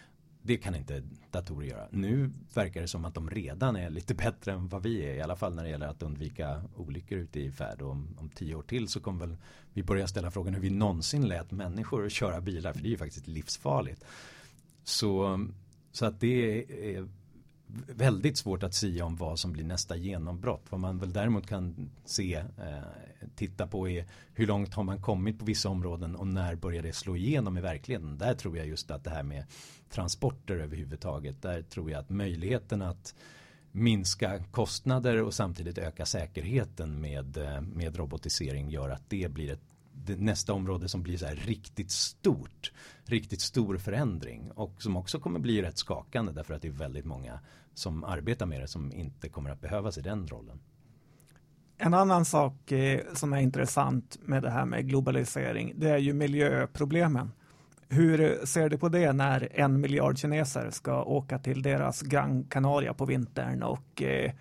Det 0.41 0.57
kan 0.57 0.75
inte 0.75 1.03
datorer 1.31 1.67
göra. 1.67 1.87
Nu 1.91 2.31
verkar 2.53 2.81
det 2.81 2.87
som 2.87 3.05
att 3.05 3.13
de 3.13 3.29
redan 3.29 3.75
är 3.75 3.89
lite 3.89 4.13
bättre 4.25 4.51
än 4.51 4.67
vad 4.67 4.83
vi 4.83 5.05
är. 5.05 5.13
I 5.13 5.21
alla 5.21 5.35
fall 5.35 5.55
när 5.55 5.63
det 5.63 5.69
gäller 5.69 5.87
att 5.87 6.03
undvika 6.03 6.63
olyckor 6.75 7.17
ute 7.17 7.39
i 7.39 7.51
färd. 7.51 7.81
Och 7.81 7.91
om, 7.91 8.17
om 8.19 8.29
tio 8.29 8.55
år 8.55 8.61
till 8.61 8.87
så 8.87 8.99
kommer 8.99 9.27
väl 9.27 9.37
vi 9.73 9.83
börja 9.83 10.07
ställa 10.07 10.31
frågan 10.31 10.53
hur 10.53 10.61
vi 10.61 10.69
någonsin 10.69 11.27
lät 11.27 11.51
människor 11.51 12.09
köra 12.09 12.41
bilar. 12.41 12.73
För 12.73 12.81
det 12.81 12.87
är 12.87 12.91
ju 12.91 12.97
faktiskt 12.97 13.27
livsfarligt. 13.27 14.05
Så, 14.85 15.45
så 15.91 16.05
att 16.05 16.19
det 16.19 16.65
är 16.95 17.07
väldigt 17.87 18.37
svårt 18.37 18.63
att 18.63 18.73
säga 18.73 19.05
om 19.05 19.15
vad 19.15 19.39
som 19.39 19.51
blir 19.51 19.63
nästa 19.63 19.95
genombrott. 19.95 20.65
Vad 20.69 20.79
man 20.79 20.99
väl 20.99 21.13
däremot 21.13 21.47
kan 21.47 21.89
se, 22.05 22.35
eh, 22.35 23.27
titta 23.35 23.67
på 23.67 23.89
är 23.89 24.05
hur 24.33 24.47
långt 24.47 24.73
har 24.73 24.83
man 24.83 25.01
kommit 25.01 25.39
på 25.39 25.45
vissa 25.45 25.69
områden 25.69 26.15
och 26.15 26.27
när 26.27 26.55
börjar 26.55 26.83
det 26.83 26.93
slå 26.93 27.15
igenom 27.15 27.57
i 27.57 27.61
verkligheten. 27.61 28.17
Där 28.17 28.33
tror 28.33 28.57
jag 28.57 28.67
just 28.67 28.91
att 28.91 29.03
det 29.03 29.09
här 29.09 29.23
med 29.23 29.45
transporter 29.89 30.55
överhuvudtaget, 30.55 31.41
där 31.41 31.61
tror 31.61 31.91
jag 31.91 31.99
att 31.99 32.09
möjligheten 32.09 32.81
att 32.81 33.15
minska 33.71 34.43
kostnader 34.51 35.21
och 35.21 35.33
samtidigt 35.33 35.77
öka 35.77 36.05
säkerheten 36.05 37.01
med, 37.01 37.37
eh, 37.37 37.61
med 37.61 37.95
robotisering 37.97 38.69
gör 38.69 38.89
att 38.89 39.09
det 39.09 39.31
blir 39.31 39.51
ett 39.51 39.74
det 40.03 40.19
nästa 40.19 40.53
område 40.53 40.89
som 40.89 41.03
blir 41.03 41.17
så 41.17 41.25
här 41.25 41.35
riktigt 41.35 41.91
stort. 41.91 42.71
Riktigt 43.05 43.41
stor 43.41 43.77
förändring 43.77 44.51
och 44.51 44.81
som 44.81 44.97
också 44.97 45.19
kommer 45.19 45.39
bli 45.39 45.61
rätt 45.61 45.77
skakande 45.77 46.31
därför 46.31 46.53
att 46.53 46.61
det 46.61 46.67
är 46.67 46.71
väldigt 46.71 47.05
många 47.05 47.39
som 47.73 48.03
arbetar 48.03 48.45
med 48.45 48.61
det 48.61 48.67
som 48.67 48.91
inte 48.91 49.29
kommer 49.29 49.49
att 49.49 49.61
behövas 49.61 49.97
i 49.97 50.01
den 50.01 50.27
rollen. 50.27 50.59
En 51.77 51.93
annan 51.93 52.25
sak 52.25 52.71
eh, 52.71 53.01
som 53.13 53.33
är 53.33 53.37
intressant 53.37 54.17
med 54.21 54.43
det 54.43 54.49
här 54.49 54.65
med 54.65 54.87
globalisering, 54.87 55.73
det 55.75 55.89
är 55.89 55.97
ju 55.97 56.13
miljöproblemen. 56.13 57.31
Hur 57.89 58.21
eh, 58.21 58.45
ser 58.45 58.69
du 58.69 58.77
på 58.77 58.89
det 58.89 59.13
när 59.13 59.49
en 59.51 59.81
miljard 59.81 60.17
kineser 60.17 60.69
ska 60.69 61.03
åka 61.03 61.39
till 61.39 61.61
deras 61.61 62.01
Gran 62.01 62.43
Canaria 62.43 62.93
på 62.93 63.05
vintern 63.05 63.63
och 63.63 64.01
eh, 64.01 64.31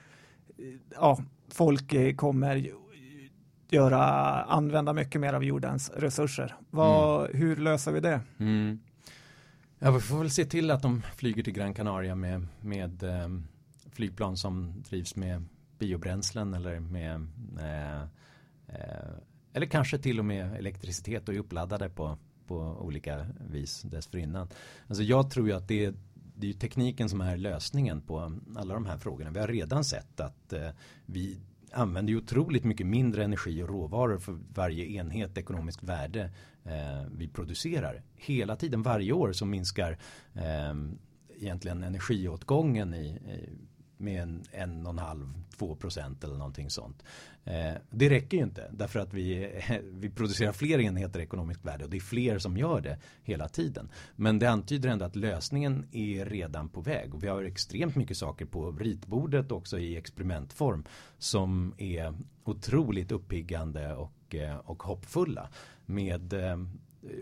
ja, 0.95 1.19
folk 1.49 2.17
kommer 2.17 2.84
göra, 3.71 4.03
använda 4.43 4.93
mycket 4.93 5.21
mer 5.21 5.33
av 5.33 5.45
jordens 5.45 5.91
resurser. 5.91 6.55
Vad, 6.71 7.25
mm. 7.31 7.41
Hur 7.41 7.57
löser 7.57 7.93
vi 7.93 8.01
det? 8.01 8.21
Mm. 8.39 8.79
Ja, 9.79 9.91
vi 9.91 10.01
får 10.01 10.19
väl 10.19 10.31
se 10.31 10.45
till 10.45 10.71
att 10.71 10.83
de 10.83 11.03
flyger 11.17 11.43
till 11.43 11.53
Gran 11.53 11.75
Canaria 11.75 12.15
med, 12.15 12.47
med 12.61 13.03
eh, 13.03 13.29
flygplan 13.93 14.37
som 14.37 14.83
drivs 14.89 15.17
med 15.17 15.45
biobränslen 15.79 16.55
eller 16.55 16.81
med 16.81 17.27
eh, 17.61 18.03
eh, 18.69 19.15
eller 19.53 19.67
kanske 19.67 19.99
till 19.99 20.19
och 20.19 20.25
med 20.25 20.57
elektricitet 20.57 21.29
och 21.29 21.35
är 21.35 21.39
uppladdade 21.39 21.89
på, 21.89 22.19
på 22.47 22.57
olika 22.59 23.27
vis 23.51 23.83
dessförinnan. 23.83 24.49
Alltså 24.87 25.03
jag 25.03 25.31
tror 25.31 25.49
ju 25.49 25.53
att 25.55 25.69
det 25.69 25.85
är, 25.85 25.95
det 26.15 26.49
är 26.49 26.53
tekniken 26.53 27.09
som 27.09 27.21
är 27.21 27.37
lösningen 27.37 28.01
på 28.01 28.39
alla 28.57 28.75
de 28.75 28.87
här 28.87 28.99
frågorna. 28.99 29.31
Vi 29.31 29.41
har 29.41 29.49
redan 29.49 29.85
sett 29.85 30.21
att 30.21 30.53
eh, 30.53 30.69
vi 31.07 31.41
använder 31.75 32.13
ju 32.13 32.19
otroligt 32.19 32.65
mycket 32.65 32.87
mindre 32.87 33.25
energi 33.25 33.63
och 33.63 33.69
råvaror 33.69 34.19
för 34.19 34.39
varje 34.55 34.85
enhet 34.85 35.39
ekonomiskt 35.39 35.83
värde 35.83 36.31
eh, 36.65 37.07
vi 37.11 37.29
producerar. 37.29 38.03
Hela 38.15 38.57
tiden, 38.57 38.83
varje 38.83 39.13
år 39.13 39.33
så 39.33 39.47
minskar 39.47 39.99
eh, 40.35 40.75
egentligen 41.37 41.83
energiåtgången 41.83 42.95
i, 42.95 43.07
i 43.07 43.49
med 43.97 44.23
en, 44.23 44.45
en 44.53 44.87
och 44.87 44.93
en 44.93 44.99
halv, 44.99 45.44
2 45.59 45.79
eller 46.23 46.35
någonting 46.35 46.71
sånt. 46.71 47.05
Eh, 47.45 47.73
det 47.91 48.11
räcker 48.11 48.37
ju 48.37 48.43
inte 48.43 48.71
därför 48.73 49.01
att 49.01 49.15
vi, 49.15 49.53
vi 49.83 50.11
producerar 50.11 50.53
fler 50.53 50.81
enheter 50.81 51.21
ekonomiskt 51.21 51.65
värde 51.65 51.85
och 51.85 51.91
det 51.91 51.97
är 51.97 52.01
fler 52.01 52.39
som 52.39 52.57
gör 52.57 52.81
det 52.81 52.99
hela 53.23 53.49
tiden. 53.49 53.91
Men 54.17 54.39
det 54.39 54.51
antyder 54.51 54.89
ändå 54.89 55.05
att 55.05 55.17
lösningen 55.17 55.87
är 55.93 56.25
redan 56.25 56.69
på 56.69 56.81
väg 56.81 57.15
och 57.15 57.23
vi 57.23 57.29
har 57.29 57.43
extremt 57.43 57.97
mycket 57.97 58.17
saker 58.17 58.45
på 58.45 58.73
ritbordet 58.73 59.53
också 59.53 59.79
i 59.79 59.97
experimentform 59.97 60.85
som 61.19 61.75
är 61.79 62.15
otroligt 62.45 63.13
uppiggande 63.13 63.95
och, 63.95 64.35
eh, 64.35 64.57
och 64.57 64.83
hoppfulla 64.83 65.49
med 65.87 66.33
eh, 66.33 66.59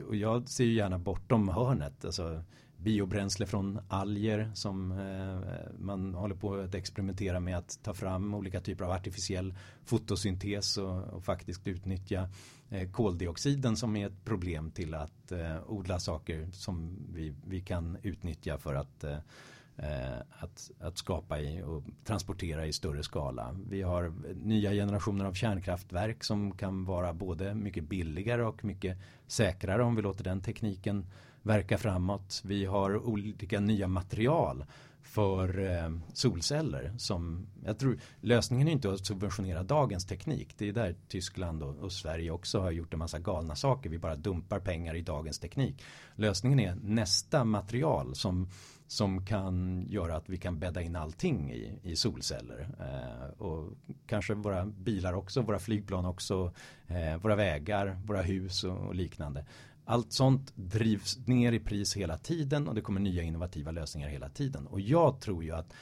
och 0.08 0.16
jag 0.16 0.48
ser 0.48 0.64
ju 0.64 0.72
gärna 0.72 0.98
bortom 0.98 1.48
hörnet. 1.48 2.04
Alltså, 2.04 2.42
biobränsle 2.82 3.46
från 3.46 3.80
alger 3.88 4.50
som 4.54 4.92
eh, 4.92 5.56
man 5.78 6.14
håller 6.14 6.34
på 6.34 6.54
att 6.54 6.74
experimentera 6.74 7.40
med 7.40 7.58
att 7.58 7.78
ta 7.82 7.94
fram 7.94 8.34
olika 8.34 8.60
typer 8.60 8.84
av 8.84 8.90
artificiell 8.90 9.54
fotosyntes 9.84 10.76
och, 10.76 11.04
och 11.04 11.24
faktiskt 11.24 11.66
utnyttja 11.66 12.28
eh, 12.70 12.90
koldioxiden 12.90 13.76
som 13.76 13.96
är 13.96 14.06
ett 14.06 14.24
problem 14.24 14.70
till 14.70 14.94
att 14.94 15.32
eh, 15.32 15.56
odla 15.66 15.98
saker 15.98 16.48
som 16.52 16.98
vi, 17.14 17.34
vi 17.46 17.60
kan 17.60 17.98
utnyttja 18.02 18.58
för 18.58 18.74
att 18.74 19.04
eh, 19.04 19.18
eh, 19.76 20.18
att, 20.30 20.70
att 20.80 20.98
skapa 20.98 21.40
i 21.40 21.62
och 21.62 21.84
transportera 22.04 22.66
i 22.66 22.72
större 22.72 23.02
skala. 23.02 23.56
Vi 23.70 23.82
har 23.82 24.12
nya 24.42 24.70
generationer 24.70 25.24
av 25.24 25.32
kärnkraftverk 25.32 26.24
som 26.24 26.52
kan 26.52 26.84
vara 26.84 27.12
både 27.12 27.54
mycket 27.54 27.84
billigare 27.84 28.42
och 28.42 28.64
mycket 28.64 28.98
säkrare 29.26 29.82
om 29.82 29.94
vi 29.96 30.02
låter 30.02 30.24
den 30.24 30.40
tekniken 30.40 31.06
verka 31.42 31.78
framåt. 31.78 32.42
Vi 32.44 32.64
har 32.64 33.06
olika 33.06 33.60
nya 33.60 33.88
material 33.88 34.64
för 35.02 35.58
eh, 35.70 35.90
solceller 36.12 36.92
som 36.98 37.46
jag 37.64 37.78
tror 37.78 37.98
lösningen 38.20 38.68
är 38.68 38.72
inte 38.72 38.92
att 38.92 39.06
subventionera 39.06 39.62
dagens 39.62 40.06
teknik. 40.06 40.54
Det 40.58 40.68
är 40.68 40.72
där 40.72 40.94
Tyskland 41.08 41.62
och, 41.62 41.76
och, 41.76 41.92
Sverige 41.92 42.30
också 42.30 42.60
har 42.60 42.70
gjort 42.70 42.92
en 42.92 42.98
massa 42.98 43.18
galna 43.18 43.56
saker. 43.56 43.90
Vi 43.90 43.98
bara 43.98 44.16
dumpar 44.16 44.60
pengar 44.60 44.94
i 44.94 45.00
dagens 45.02 45.38
teknik. 45.38 45.82
Lösningen 46.14 46.60
är 46.60 46.74
nästa 46.74 47.44
material 47.44 48.14
som 48.14 48.48
som 48.92 49.24
kan 49.24 49.86
göra 49.88 50.16
att 50.16 50.28
vi 50.28 50.36
kan 50.36 50.58
bädda 50.58 50.82
in 50.82 50.96
allting 50.96 51.52
i, 51.52 51.78
i 51.82 51.96
solceller. 51.96 52.68
Eh, 52.80 53.42
och 53.42 53.72
kanske 54.06 54.34
våra 54.34 54.66
bilar 54.66 55.12
också, 55.12 55.42
våra 55.42 55.58
flygplan 55.58 56.04
också, 56.04 56.52
eh, 56.86 57.16
våra 57.16 57.36
vägar, 57.36 57.98
våra 58.04 58.22
hus 58.22 58.64
och, 58.64 58.76
och 58.76 58.94
liknande. 58.94 59.44
Allt 59.84 60.12
sånt 60.12 60.52
drivs 60.56 61.18
ner 61.26 61.52
i 61.52 61.60
pris 61.60 61.96
hela 61.96 62.18
tiden 62.18 62.68
och 62.68 62.74
det 62.74 62.80
kommer 62.80 63.00
nya 63.00 63.22
innovativa 63.22 63.70
lösningar 63.70 64.08
hela 64.08 64.28
tiden. 64.28 64.66
Och 64.66 64.80
jag 64.80 65.20
tror 65.20 65.44
ju 65.44 65.50
att 65.50 65.72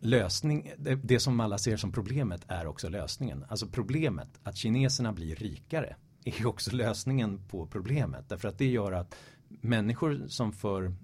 lösning, 0.00 0.72
det, 0.78 0.94
det 0.94 1.20
som 1.20 1.40
alla 1.40 1.58
ser 1.58 1.76
som 1.76 1.92
problemet 1.92 2.44
är 2.48 2.66
också 2.66 2.88
lösningen. 2.88 3.44
Alltså 3.48 3.66
problemet 3.66 4.28
att 4.42 4.56
kineserna 4.56 5.12
blir 5.12 5.36
rikare 5.36 5.96
är 6.24 6.46
också 6.46 6.76
lösningen 6.76 7.40
på 7.48 7.66
problemet. 7.66 8.28
Därför 8.28 8.48
att 8.48 8.58
det 8.58 8.66
gör 8.66 8.92
att 8.92 9.14
människor 9.48 10.24
som 10.28 10.52
för 10.52 10.94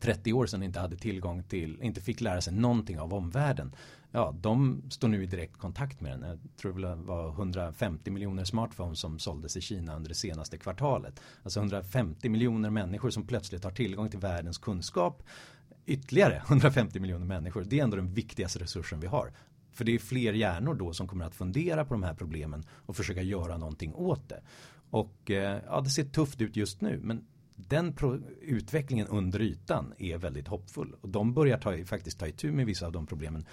30 0.00 0.32
år 0.32 0.46
sedan 0.46 0.62
inte 0.62 0.80
hade 0.80 0.96
tillgång 0.96 1.42
till, 1.42 1.82
inte 1.82 2.00
fick 2.00 2.20
lära 2.20 2.40
sig 2.40 2.52
någonting 2.52 3.00
av 3.00 3.14
omvärlden 3.14 3.74
ja, 4.12 4.34
de 4.40 4.82
står 4.90 5.08
nu 5.08 5.22
i 5.22 5.26
direkt 5.26 5.56
kontakt 5.56 6.00
med 6.00 6.12
den. 6.12 6.28
Jag 6.28 6.38
tror 6.56 6.78
det 6.78 6.94
var 6.94 7.28
150 7.28 8.10
miljoner 8.10 8.44
smartphones 8.44 9.00
som 9.00 9.18
såldes 9.18 9.56
i 9.56 9.60
Kina 9.60 9.96
under 9.96 10.08
det 10.08 10.14
senaste 10.14 10.58
kvartalet. 10.58 11.20
Alltså 11.42 11.60
150 11.60 12.28
miljoner 12.28 12.70
människor 12.70 13.10
som 13.10 13.26
plötsligt 13.26 13.64
har 13.64 13.70
tillgång 13.70 14.10
till 14.10 14.18
världens 14.18 14.58
kunskap. 14.58 15.22
Ytterligare 15.86 16.42
150 16.46 17.00
miljoner 17.00 17.26
människor. 17.26 17.64
Det 17.64 17.78
är 17.78 17.84
ändå 17.84 17.96
den 17.96 18.14
viktigaste 18.14 18.58
resursen 18.58 19.00
vi 19.00 19.06
har. 19.06 19.32
För 19.72 19.84
det 19.84 19.94
är 19.94 19.98
fler 19.98 20.32
hjärnor 20.32 20.74
då 20.74 20.92
som 20.92 21.08
kommer 21.08 21.24
att 21.24 21.34
fundera 21.34 21.84
på 21.84 21.94
de 21.94 22.02
här 22.02 22.14
problemen 22.14 22.64
och 22.70 22.96
försöka 22.96 23.22
göra 23.22 23.56
någonting 23.56 23.94
åt 23.94 24.28
det. 24.28 24.42
Och 24.90 25.30
eh, 25.30 25.60
ja, 25.66 25.80
det 25.80 25.90
ser 25.90 26.04
tufft 26.04 26.40
ut 26.40 26.56
just 26.56 26.80
nu 26.80 27.00
men 27.02 27.26
den 27.56 27.96
utvecklingen 28.42 29.06
under 29.06 29.42
ytan 29.42 29.94
är 29.98 30.18
väldigt 30.18 30.48
hoppfull. 30.48 30.94
Och 31.00 31.08
de 31.08 31.34
börjar 31.34 31.58
ta, 31.58 31.84
faktiskt 31.84 32.18
ta 32.18 32.26
itu 32.26 32.52
med 32.52 32.66
vissa 32.66 32.86
av 32.86 32.92
de 32.92 33.06
problemen 33.06 33.44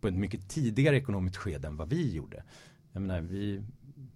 på 0.00 0.08
ett 0.08 0.14
mycket 0.14 0.48
tidigare 0.48 0.96
ekonomiskt 0.96 1.36
skede 1.36 1.68
än 1.68 1.76
vad 1.76 1.88
vi 1.88 2.14
gjorde. 2.14 2.42
Jag 2.92 3.02
menar, 3.02 3.20
vi 3.20 3.62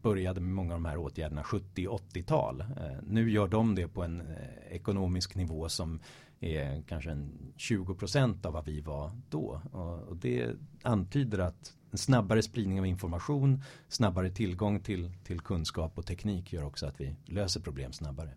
började 0.03 0.41
med 0.41 0.55
många 0.55 0.74
av 0.74 0.80
de 0.80 0.85
här 0.85 0.97
åtgärderna 0.97 1.43
70-80-tal. 1.43 2.61
Eh, 2.61 2.66
nu 3.03 3.30
gör 3.30 3.49
de 3.49 3.74
det 3.74 3.89
på 3.89 4.03
en 4.03 4.20
eh, 4.20 4.26
ekonomisk 4.70 5.35
nivå 5.35 5.68
som 5.68 6.01
är 6.41 6.82
kanske 6.89 7.11
en 7.11 7.53
20 7.57 7.95
procent 7.95 8.47
av 8.47 8.53
vad 8.53 8.64
vi 8.64 8.80
var 8.80 9.12
då. 9.30 9.61
Och 10.07 10.16
det 10.16 10.51
antyder 10.82 11.39
att 11.39 11.74
en 11.91 11.99
snabbare 11.99 12.43
spridning 12.43 12.78
av 12.78 12.87
information, 12.87 13.62
snabbare 13.89 14.30
tillgång 14.30 14.80
till, 14.80 15.12
till 15.24 15.41
kunskap 15.41 15.99
och 15.99 16.07
teknik 16.07 16.53
gör 16.53 16.64
också 16.64 16.87
att 16.87 17.01
vi 17.01 17.16
löser 17.24 17.61
problem 17.61 17.93
snabbare. 17.93 18.30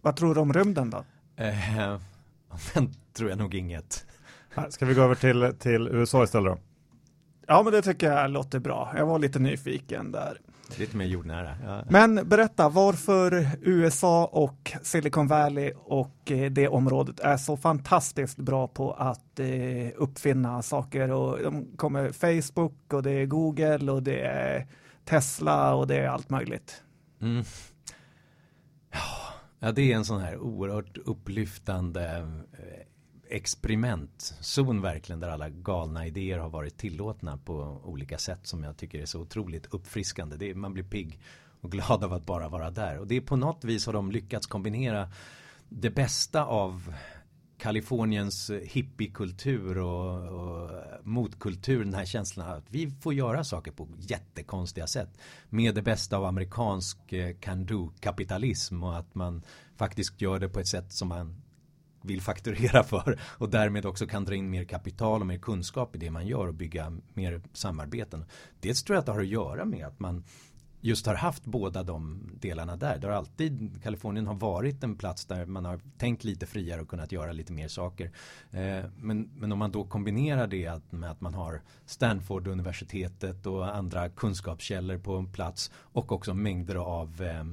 Vad 0.00 0.16
tror 0.16 0.34
du 0.34 0.40
om 0.40 0.52
rymden 0.52 0.90
då? 0.90 1.04
Eh, 1.36 2.00
den 2.74 2.94
tror 3.12 3.30
jag 3.30 3.38
nog 3.38 3.54
inget. 3.54 4.06
Ska 4.70 4.86
vi 4.86 4.94
gå 4.94 5.02
över 5.02 5.14
till, 5.14 5.54
till 5.58 5.88
USA 5.88 6.24
istället 6.24 6.52
då? 6.52 6.58
Ja, 7.46 7.62
men 7.62 7.72
det 7.72 7.82
tycker 7.82 8.12
jag 8.12 8.30
låter 8.30 8.58
bra. 8.58 8.92
Jag 8.96 9.06
var 9.06 9.18
lite 9.18 9.38
nyfiken 9.38 10.12
där. 10.12 10.40
Lite 10.76 10.96
mer 10.96 11.04
jordnära. 11.04 11.56
Ja. 11.64 11.84
Men 11.90 12.28
berätta 12.28 12.68
varför 12.68 13.46
USA 13.62 14.26
och 14.26 14.72
Silicon 14.82 15.26
Valley 15.26 15.72
och 15.76 16.30
eh, 16.30 16.50
det 16.50 16.68
området 16.68 17.20
är 17.20 17.36
så 17.36 17.56
fantastiskt 17.56 18.38
bra 18.38 18.68
på 18.68 18.92
att 18.92 19.40
eh, 19.40 19.46
uppfinna 19.96 20.62
saker. 20.62 21.10
Och 21.10 21.42
de 21.42 21.76
kommer 21.76 22.12
Facebook 22.12 22.92
och 22.92 23.02
det 23.02 23.10
är 23.10 23.26
Google 23.26 23.92
och 23.92 24.02
det 24.02 24.20
är 24.20 24.66
Tesla 25.04 25.74
och 25.74 25.86
det 25.86 25.96
är 25.96 26.08
allt 26.08 26.30
möjligt. 26.30 26.82
Mm. 27.20 27.44
Ja, 29.60 29.72
det 29.72 29.92
är 29.92 29.96
en 29.96 30.04
sån 30.04 30.20
här 30.20 30.36
oerhört 30.36 30.98
upplyftande 30.98 32.16
eh, 32.52 32.87
experimentzon 33.30 34.80
verkligen 34.80 35.20
där 35.20 35.28
alla 35.28 35.48
galna 35.48 36.06
idéer 36.06 36.38
har 36.38 36.50
varit 36.50 36.78
tillåtna 36.78 37.36
på 37.36 37.80
olika 37.84 38.18
sätt 38.18 38.46
som 38.46 38.62
jag 38.62 38.76
tycker 38.76 39.00
är 39.00 39.06
så 39.06 39.20
otroligt 39.20 39.66
uppfriskande. 39.66 40.36
Det 40.36 40.50
är, 40.50 40.54
man 40.54 40.72
blir 40.72 40.84
pigg 40.84 41.20
och 41.60 41.72
glad 41.72 42.04
av 42.04 42.12
att 42.12 42.26
bara 42.26 42.48
vara 42.48 42.70
där. 42.70 42.98
Och 42.98 43.06
det 43.06 43.16
är 43.16 43.20
på 43.20 43.36
något 43.36 43.64
vis 43.64 43.86
har 43.86 43.92
de 43.92 44.10
lyckats 44.10 44.46
kombinera 44.46 45.12
det 45.68 45.90
bästa 45.90 46.44
av 46.44 46.94
Kaliforniens 47.58 48.50
hippiekultur 48.50 49.78
och, 49.78 50.28
och 50.28 50.70
motkultur, 51.02 51.84
den 51.84 51.94
här 51.94 52.04
känslan 52.04 52.48
att 52.48 52.64
vi 52.68 52.90
får 52.90 53.14
göra 53.14 53.44
saker 53.44 53.72
på 53.72 53.88
jättekonstiga 53.98 54.86
sätt. 54.86 55.18
Med 55.48 55.74
det 55.74 55.82
bästa 55.82 56.16
av 56.16 56.24
amerikansk 56.24 57.12
eh, 57.12 57.36
can-do-kapitalism 57.40 58.84
och 58.84 58.98
att 58.98 59.14
man 59.14 59.42
faktiskt 59.76 60.20
gör 60.20 60.38
det 60.38 60.48
på 60.48 60.60
ett 60.60 60.68
sätt 60.68 60.92
som 60.92 61.08
man 61.08 61.42
vill 62.02 62.20
fakturera 62.20 62.82
för 62.82 63.20
och 63.38 63.50
därmed 63.50 63.86
också 63.86 64.06
kan 64.06 64.24
dra 64.24 64.34
in 64.34 64.50
mer 64.50 64.64
kapital 64.64 65.20
och 65.20 65.26
mer 65.26 65.38
kunskap 65.38 65.96
i 65.96 65.98
det 65.98 66.10
man 66.10 66.26
gör 66.26 66.46
och 66.46 66.54
bygga 66.54 66.92
mer 67.14 67.42
samarbeten. 67.52 68.24
Dels 68.60 68.82
tror 68.82 68.94
jag 68.94 69.00
att 69.00 69.06
det 69.06 69.12
har 69.12 69.20
att 69.20 69.26
göra 69.26 69.64
med 69.64 69.86
att 69.86 70.00
man 70.00 70.24
just 70.80 71.06
har 71.06 71.14
haft 71.14 71.44
båda 71.44 71.82
de 71.82 72.20
delarna 72.40 72.76
där. 72.76 72.98
Det 72.98 73.06
har 73.06 73.14
alltid, 73.14 73.82
Kalifornien 73.82 74.26
har 74.26 74.34
varit 74.34 74.84
en 74.84 74.96
plats 74.96 75.26
där 75.26 75.46
man 75.46 75.64
har 75.64 75.80
tänkt 75.98 76.24
lite 76.24 76.46
friare 76.46 76.80
och 76.80 76.88
kunnat 76.88 77.12
göra 77.12 77.32
lite 77.32 77.52
mer 77.52 77.68
saker. 77.68 78.10
Eh, 78.50 78.84
men, 78.96 79.30
men 79.36 79.52
om 79.52 79.58
man 79.58 79.72
då 79.72 79.84
kombinerar 79.84 80.46
det 80.46 80.80
med 80.90 81.10
att 81.10 81.20
man 81.20 81.34
har 81.34 81.62
Stanford-universitetet 81.86 83.46
och 83.46 83.76
andra 83.76 84.08
kunskapskällor 84.08 84.98
på 84.98 85.16
en 85.16 85.32
plats 85.32 85.70
och 85.74 86.12
också 86.12 86.34
mängder 86.34 86.74
av 86.74 87.22
eh, 87.22 87.44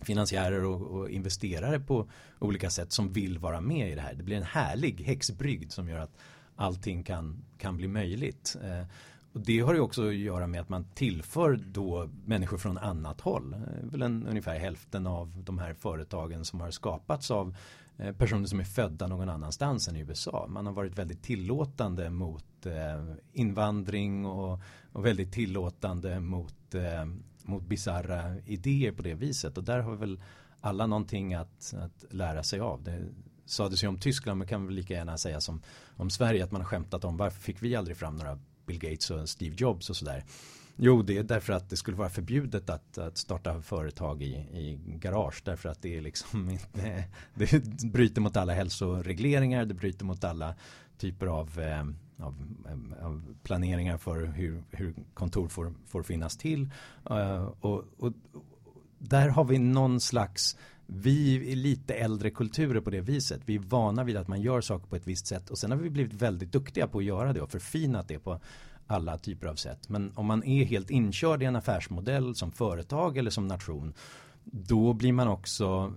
finansiärer 0.00 0.64
och, 0.64 0.82
och, 0.82 1.10
investerare 1.10 1.80
på 1.80 2.08
olika 2.38 2.70
sätt 2.70 2.92
som 2.92 3.12
vill 3.12 3.38
vara 3.38 3.60
med 3.60 3.90
i 3.90 3.94
det 3.94 4.00
här. 4.00 4.14
Det 4.14 4.22
blir 4.22 4.36
en 4.36 4.42
härlig 4.42 5.00
häxbrygd 5.00 5.72
som 5.72 5.88
gör 5.88 5.98
att 5.98 6.16
allting 6.56 7.02
kan, 7.02 7.44
kan 7.58 7.76
bli 7.76 7.88
möjligt. 7.88 8.56
Eh, 8.62 8.86
och 9.32 9.40
det 9.40 9.60
har 9.60 9.74
ju 9.74 9.80
också 9.80 10.08
att 10.08 10.14
göra 10.14 10.46
med 10.46 10.60
att 10.60 10.68
man 10.68 10.84
tillför 10.94 11.60
då 11.66 12.08
människor 12.24 12.58
från 12.58 12.78
annat 12.78 13.20
håll. 13.20 13.52
Eh, 13.52 13.90
väl 13.90 14.02
en, 14.02 14.26
ungefär 14.26 14.58
hälften 14.58 15.06
av 15.06 15.42
de 15.44 15.58
här 15.58 15.74
företagen 15.74 16.44
som 16.44 16.60
har 16.60 16.70
skapats 16.70 17.30
av 17.30 17.56
eh, 17.98 18.12
personer 18.12 18.46
som 18.46 18.60
är 18.60 18.64
födda 18.64 19.06
någon 19.06 19.28
annanstans 19.28 19.88
än 19.88 19.96
i 19.96 20.00
USA. 20.00 20.46
Man 20.48 20.66
har 20.66 20.72
varit 20.72 20.98
väldigt 20.98 21.22
tillåtande 21.22 22.10
mot 22.10 22.66
eh, 22.66 23.14
invandring 23.32 24.26
och, 24.26 24.60
och 24.92 25.06
väldigt 25.06 25.32
tillåtande 25.32 26.20
mot 26.20 26.74
eh, 26.74 27.06
mot 27.44 27.62
bizarra 27.62 28.36
idéer 28.46 28.92
på 28.92 29.02
det 29.02 29.14
viset. 29.14 29.58
Och 29.58 29.64
där 29.64 29.78
har 29.80 29.90
vi 29.90 29.96
väl 29.96 30.22
alla 30.60 30.86
någonting 30.86 31.34
att, 31.34 31.74
att 31.76 32.04
lära 32.12 32.42
sig 32.42 32.60
av. 32.60 32.82
Det 32.82 33.08
sades 33.46 33.84
ju 33.84 33.88
om 33.88 33.98
Tyskland 33.98 34.38
men 34.38 34.48
kan 34.48 34.66
vi 34.66 34.74
lika 34.74 34.94
gärna 34.94 35.18
säga 35.18 35.40
som 35.40 35.62
om 35.96 36.10
Sverige 36.10 36.44
att 36.44 36.52
man 36.52 36.60
har 36.60 36.68
skämtat 36.68 37.04
om 37.04 37.16
varför 37.16 37.40
fick 37.40 37.62
vi 37.62 37.76
aldrig 37.76 37.96
fram 37.96 38.16
några 38.16 38.38
Bill 38.66 38.78
Gates 38.78 39.10
och 39.10 39.28
Steve 39.28 39.54
Jobs 39.58 39.90
och 39.90 39.96
sådär. 39.96 40.24
Jo, 40.76 41.02
det 41.02 41.18
är 41.18 41.22
därför 41.22 41.52
att 41.52 41.70
det 41.70 41.76
skulle 41.76 41.96
vara 41.96 42.08
förbjudet 42.08 42.70
att, 42.70 42.98
att 42.98 43.18
starta 43.18 43.62
företag 43.62 44.22
i, 44.22 44.34
i 44.34 44.80
garage. 44.86 45.42
Därför 45.44 45.68
att 45.68 45.82
det 45.82 45.96
är 45.96 46.00
liksom 46.00 46.50
inte, 46.50 47.04
det 47.34 47.84
bryter 47.84 48.20
mot 48.20 48.36
alla 48.36 48.52
hälsoregleringar, 48.52 49.64
det 49.64 49.74
bryter 49.74 50.04
mot 50.04 50.24
alla 50.24 50.54
typer 50.98 51.26
av 51.26 51.60
eh, 51.60 51.84
av, 52.18 52.34
av, 53.02 53.34
planeringar 53.42 53.98
för 53.98 54.26
hur, 54.26 54.62
hur 54.70 54.94
kontor 55.14 55.48
får, 55.48 55.72
får 55.86 56.02
finnas 56.02 56.36
till. 56.36 56.70
Uh, 57.10 57.52
och, 57.60 57.84
och, 57.98 58.12
där 58.98 59.28
har 59.28 59.44
vi 59.44 59.58
någon 59.58 60.00
slags 60.00 60.56
vi 60.86 61.52
är 61.52 61.56
lite 61.56 61.94
äldre 61.94 62.30
kulturer 62.30 62.80
på 62.80 62.90
det 62.90 63.00
viset. 63.00 63.40
Vi 63.44 63.54
är 63.54 63.58
vana 63.58 64.04
vid 64.04 64.16
att 64.16 64.28
man 64.28 64.40
gör 64.40 64.60
saker 64.60 64.86
på 64.86 64.96
ett 64.96 65.06
visst 65.06 65.26
sätt 65.26 65.50
och 65.50 65.58
sen 65.58 65.70
har 65.70 65.78
vi 65.78 65.90
blivit 65.90 66.12
väldigt 66.12 66.52
duktiga 66.52 66.86
på 66.86 66.98
att 66.98 67.04
göra 67.04 67.32
det 67.32 67.40
och 67.40 67.50
förfinat 67.50 68.08
det 68.08 68.18
på 68.18 68.40
alla 68.86 69.18
typer 69.18 69.46
av 69.46 69.54
sätt. 69.54 69.88
Men 69.88 70.12
om 70.14 70.26
man 70.26 70.44
är 70.44 70.64
helt 70.64 70.90
inkörd 70.90 71.42
i 71.42 71.46
en 71.46 71.56
affärsmodell 71.56 72.34
som 72.34 72.52
företag 72.52 73.16
eller 73.16 73.30
som 73.30 73.48
nation 73.48 73.94
då 74.44 74.92
blir 74.92 75.12
man 75.12 75.28
också 75.28 75.94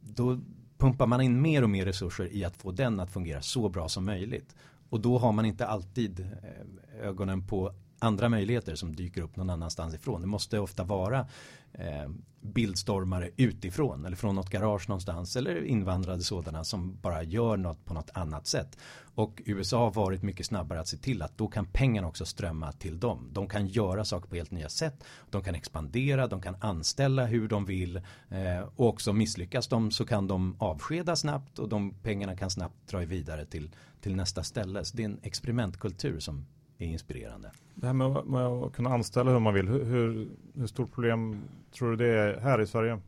då 0.00 0.40
pumpar 0.78 1.06
man 1.06 1.20
in 1.20 1.42
mer 1.42 1.62
och 1.62 1.70
mer 1.70 1.84
resurser 1.84 2.32
i 2.32 2.44
att 2.44 2.56
få 2.56 2.72
den 2.72 3.00
att 3.00 3.10
fungera 3.10 3.42
så 3.42 3.68
bra 3.68 3.88
som 3.88 4.04
möjligt. 4.04 4.56
Och 4.90 5.00
då 5.00 5.18
har 5.18 5.32
man 5.32 5.44
inte 5.44 5.66
alltid 5.66 6.20
eh, 6.20 7.06
ögonen 7.06 7.46
på 7.46 7.72
andra 7.98 8.28
möjligheter 8.28 8.74
som 8.74 8.96
dyker 8.96 9.22
upp 9.22 9.36
någon 9.36 9.50
annanstans 9.50 9.94
ifrån. 9.94 10.20
Det 10.20 10.26
måste 10.26 10.58
ofta 10.58 10.84
vara 10.84 11.26
Eh, 11.72 12.10
bildstormare 12.40 13.30
utifrån 13.36 14.04
eller 14.04 14.16
från 14.16 14.34
något 14.34 14.50
garage 14.50 14.88
någonstans 14.88 15.36
eller 15.36 15.64
invandrade 15.64 16.22
sådana 16.22 16.64
som 16.64 16.96
bara 17.00 17.22
gör 17.22 17.56
något 17.56 17.84
på 17.84 17.94
något 17.94 18.10
annat 18.14 18.46
sätt. 18.46 18.78
Och 19.14 19.42
USA 19.46 19.78
har 19.78 19.90
varit 19.90 20.22
mycket 20.22 20.46
snabbare 20.46 20.80
att 20.80 20.88
se 20.88 20.96
till 20.96 21.22
att 21.22 21.38
då 21.38 21.48
kan 21.48 21.66
pengarna 21.66 22.08
också 22.08 22.26
strömma 22.26 22.72
till 22.72 23.00
dem. 23.00 23.28
De 23.32 23.48
kan 23.48 23.66
göra 23.66 24.04
saker 24.04 24.28
på 24.28 24.36
helt 24.36 24.50
nya 24.50 24.68
sätt. 24.68 25.04
De 25.30 25.42
kan 25.42 25.54
expandera, 25.54 26.26
de 26.26 26.42
kan 26.42 26.56
anställa 26.60 27.26
hur 27.26 27.48
de 27.48 27.64
vill 27.64 27.96
eh, 28.28 28.60
och 28.76 28.88
också 28.88 29.12
misslyckas 29.12 29.68
de 29.68 29.90
så 29.90 30.06
kan 30.06 30.26
de 30.26 30.56
avskeda 30.58 31.16
snabbt 31.16 31.58
och 31.58 31.68
de 31.68 31.94
pengarna 31.94 32.36
kan 32.36 32.50
snabbt 32.50 32.88
dra 32.88 32.98
vidare 32.98 33.46
till, 33.46 33.70
till 34.00 34.16
nästa 34.16 34.42
ställe. 34.42 34.84
Så 34.84 34.96
det 34.96 35.02
är 35.02 35.08
en 35.08 35.20
experimentkultur 35.22 36.20
som 36.20 36.46
är 36.84 36.88
inspirerande. 36.88 37.50
Det 37.74 37.86
här 37.86 37.94
med, 37.94 38.26
med 38.26 38.46
att 38.46 38.72
kunna 38.72 38.90
anställa 38.90 39.30
hur 39.30 39.38
man 39.38 39.54
vill, 39.54 39.68
hur, 39.68 39.84
hur, 39.84 40.28
hur 40.54 40.66
stort 40.66 40.92
problem 40.92 41.42
tror 41.72 41.90
du 41.90 41.96
det 41.96 42.18
är 42.18 42.40
här 42.40 42.60
i 42.60 42.66
Sverige? 42.66 42.92
Mm. 42.92 43.02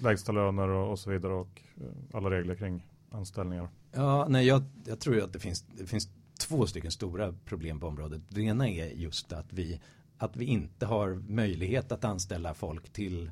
Lägsta 0.00 0.32
löner 0.32 0.68
och, 0.68 0.90
och, 0.90 0.98
så 0.98 1.10
vidare 1.10 1.32
och 1.32 1.62
eh, 1.76 2.16
alla 2.16 2.30
regler 2.30 2.54
kring 2.54 2.86
anställningar. 3.10 3.68
Ja, 3.92 4.26
nej, 4.28 4.46
jag, 4.46 4.62
jag 4.84 5.00
tror 5.00 5.22
att 5.22 5.32
det 5.32 5.38
finns, 5.38 5.64
det 5.78 5.86
finns 5.86 6.08
två 6.38 6.66
stycken 6.66 6.90
stora 6.90 7.34
problem 7.44 7.80
på 7.80 7.86
området. 7.86 8.22
Det 8.28 8.42
ena 8.42 8.68
är 8.68 8.86
just 8.86 9.32
att 9.32 9.52
vi, 9.52 9.80
att 10.18 10.36
vi 10.36 10.44
inte 10.44 10.86
har 10.86 11.22
möjlighet 11.28 11.92
att 11.92 12.04
anställa 12.04 12.54
folk 12.54 12.92
till 12.92 13.30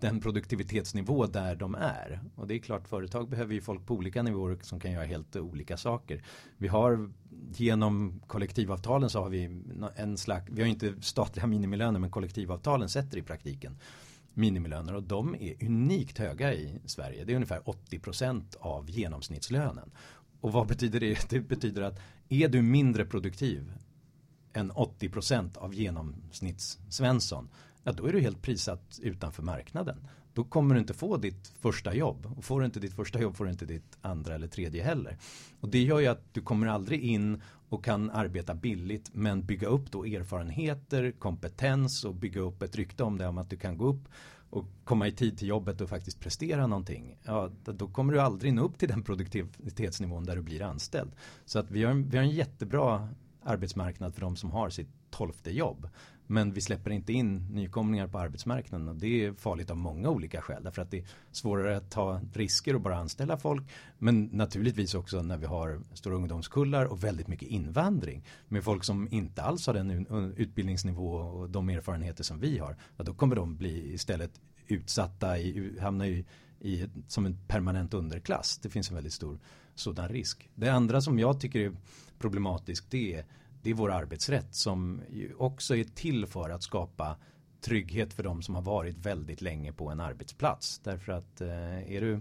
den 0.00 0.20
produktivitetsnivå 0.20 1.26
där 1.26 1.54
de 1.54 1.74
är. 1.74 2.20
Och 2.34 2.46
det 2.46 2.54
är 2.54 2.58
klart 2.58 2.88
företag 2.88 3.28
behöver 3.28 3.54
ju 3.54 3.60
folk 3.60 3.86
på 3.86 3.94
olika 3.94 4.22
nivåer 4.22 4.58
som 4.62 4.80
kan 4.80 4.92
göra 4.92 5.04
helt 5.04 5.36
olika 5.36 5.76
saker. 5.76 6.22
Vi 6.56 6.68
har 6.68 7.10
genom 7.56 8.20
kollektivavtalen 8.26 9.10
så 9.10 9.22
har 9.22 9.28
vi 9.28 9.62
en 9.96 10.16
slags, 10.16 10.50
vi 10.50 10.62
har 10.62 10.68
inte 10.68 10.94
statliga 11.00 11.46
minimilöner 11.46 12.00
men 12.00 12.10
kollektivavtalen 12.10 12.88
sätter 12.88 13.18
i 13.18 13.22
praktiken 13.22 13.78
minimilöner 14.34 14.94
och 14.94 15.02
de 15.02 15.34
är 15.34 15.64
unikt 15.64 16.18
höga 16.18 16.54
i 16.54 16.80
Sverige. 16.84 17.24
Det 17.24 17.32
är 17.32 17.36
ungefär 17.36 17.60
80% 17.60 18.42
av 18.60 18.90
genomsnittslönen. 18.90 19.90
Och 20.40 20.52
vad 20.52 20.66
betyder 20.66 21.00
det? 21.00 21.30
Det 21.30 21.40
betyder 21.40 21.82
att 21.82 22.00
är 22.28 22.48
du 22.48 22.62
mindre 22.62 23.04
produktiv 23.04 23.72
än 24.52 24.72
80% 24.72 25.58
av 25.58 25.74
genomsnittssvensson 25.74 27.48
ja 27.84 27.92
då 27.92 28.06
är 28.06 28.12
du 28.12 28.20
helt 28.20 28.42
prissatt 28.42 28.98
utanför 29.02 29.42
marknaden. 29.42 30.06
Då 30.32 30.44
kommer 30.44 30.74
du 30.74 30.80
inte 30.80 30.94
få 30.94 31.16
ditt 31.16 31.52
första 31.60 31.94
jobb. 31.94 32.26
Och 32.36 32.44
får 32.44 32.60
du 32.60 32.66
inte 32.66 32.80
ditt 32.80 32.94
första 32.94 33.20
jobb 33.20 33.36
får 33.36 33.44
du 33.44 33.50
inte 33.50 33.66
ditt 33.66 33.98
andra 34.00 34.34
eller 34.34 34.48
tredje 34.48 34.82
heller. 34.82 35.18
Och 35.60 35.68
det 35.68 35.82
gör 35.82 36.00
ju 36.00 36.06
att 36.06 36.34
du 36.34 36.40
kommer 36.40 36.66
aldrig 36.66 37.02
in 37.02 37.42
och 37.68 37.84
kan 37.84 38.10
arbeta 38.10 38.54
billigt 38.54 39.10
men 39.14 39.46
bygga 39.46 39.68
upp 39.68 39.90
då 39.90 40.04
erfarenheter, 40.04 41.12
kompetens 41.18 42.04
och 42.04 42.14
bygga 42.14 42.40
upp 42.40 42.62
ett 42.62 42.76
rykte 42.76 43.02
om 43.02 43.18
det 43.18 43.26
om 43.26 43.38
att 43.38 43.50
du 43.50 43.56
kan 43.56 43.78
gå 43.78 43.86
upp 43.86 44.08
och 44.50 44.66
komma 44.84 45.08
i 45.08 45.12
tid 45.12 45.38
till 45.38 45.48
jobbet 45.48 45.80
och 45.80 45.88
faktiskt 45.88 46.20
prestera 46.20 46.66
någonting. 46.66 47.18
Ja, 47.24 47.50
då 47.64 47.88
kommer 47.88 48.12
du 48.12 48.20
aldrig 48.20 48.54
nå 48.54 48.62
upp 48.62 48.78
till 48.78 48.88
den 48.88 49.02
produktivitetsnivån 49.02 50.24
där 50.24 50.36
du 50.36 50.42
blir 50.42 50.62
anställd. 50.62 51.10
Så 51.44 51.58
att 51.58 51.70
vi 51.70 51.84
har, 51.84 51.94
vi 51.94 52.16
har 52.16 52.24
en 52.24 52.30
jättebra 52.30 53.08
arbetsmarknad 53.42 54.14
för 54.14 54.20
de 54.20 54.36
som 54.36 54.50
har 54.50 54.70
sitt 54.70 54.90
tolfte 55.10 55.50
jobb. 55.50 55.88
Men 56.30 56.52
vi 56.52 56.60
släpper 56.60 56.90
inte 56.90 57.12
in 57.12 57.46
nykomlingar 57.50 58.08
på 58.08 58.18
arbetsmarknaden 58.18 58.88
och 58.88 58.96
det 58.96 59.24
är 59.24 59.32
farligt 59.32 59.70
av 59.70 59.76
många 59.76 60.10
olika 60.10 60.42
skäl. 60.42 60.64
Därför 60.64 60.82
att 60.82 60.90
det 60.90 60.98
är 60.98 61.04
svårare 61.30 61.76
att 61.76 61.90
ta 61.90 62.20
risker 62.32 62.74
och 62.74 62.80
bara 62.80 62.96
anställa 62.96 63.36
folk. 63.36 63.62
Men 63.98 64.24
naturligtvis 64.24 64.94
också 64.94 65.22
när 65.22 65.36
vi 65.36 65.46
har 65.46 65.80
stora 65.92 66.14
ungdomskullar 66.14 66.84
och 66.84 67.04
väldigt 67.04 67.28
mycket 67.28 67.48
invandring. 67.48 68.24
Med 68.48 68.64
folk 68.64 68.84
som 68.84 69.08
inte 69.10 69.42
alls 69.42 69.66
har 69.66 69.74
den 69.74 70.06
utbildningsnivå 70.36 71.12
och 71.14 71.50
de 71.50 71.68
erfarenheter 71.68 72.24
som 72.24 72.40
vi 72.40 72.58
har. 72.58 72.76
Ja, 72.96 73.04
då 73.04 73.14
kommer 73.14 73.36
de 73.36 73.56
bli 73.56 73.94
istället 73.94 74.40
utsatta, 74.66 75.38
i, 75.38 75.78
hamna 75.80 76.06
i, 76.08 76.24
i, 76.60 76.86
som 77.08 77.26
en 77.26 77.38
permanent 77.48 77.94
underklass. 77.94 78.58
Det 78.58 78.70
finns 78.70 78.88
en 78.90 78.94
väldigt 78.94 79.12
stor 79.12 79.38
sådan 79.74 80.08
risk. 80.08 80.50
Det 80.54 80.68
andra 80.68 81.00
som 81.00 81.18
jag 81.18 81.40
tycker 81.40 81.60
är 81.60 81.72
problematiskt 82.18 82.90
det 82.90 83.14
är 83.14 83.24
det 83.62 83.70
är 83.70 83.74
vår 83.74 83.90
arbetsrätt 83.90 84.54
som 84.54 85.02
också 85.38 85.76
är 85.76 85.84
till 85.84 86.26
för 86.26 86.50
att 86.50 86.62
skapa 86.62 87.16
trygghet 87.60 88.14
för 88.14 88.22
de 88.22 88.42
som 88.42 88.54
har 88.54 88.62
varit 88.62 88.96
väldigt 88.98 89.40
länge 89.40 89.72
på 89.72 89.90
en 89.90 90.00
arbetsplats. 90.00 90.78
Därför 90.78 91.12
att 91.12 91.40
eh, 91.40 91.92
är 91.92 92.00
du 92.00 92.20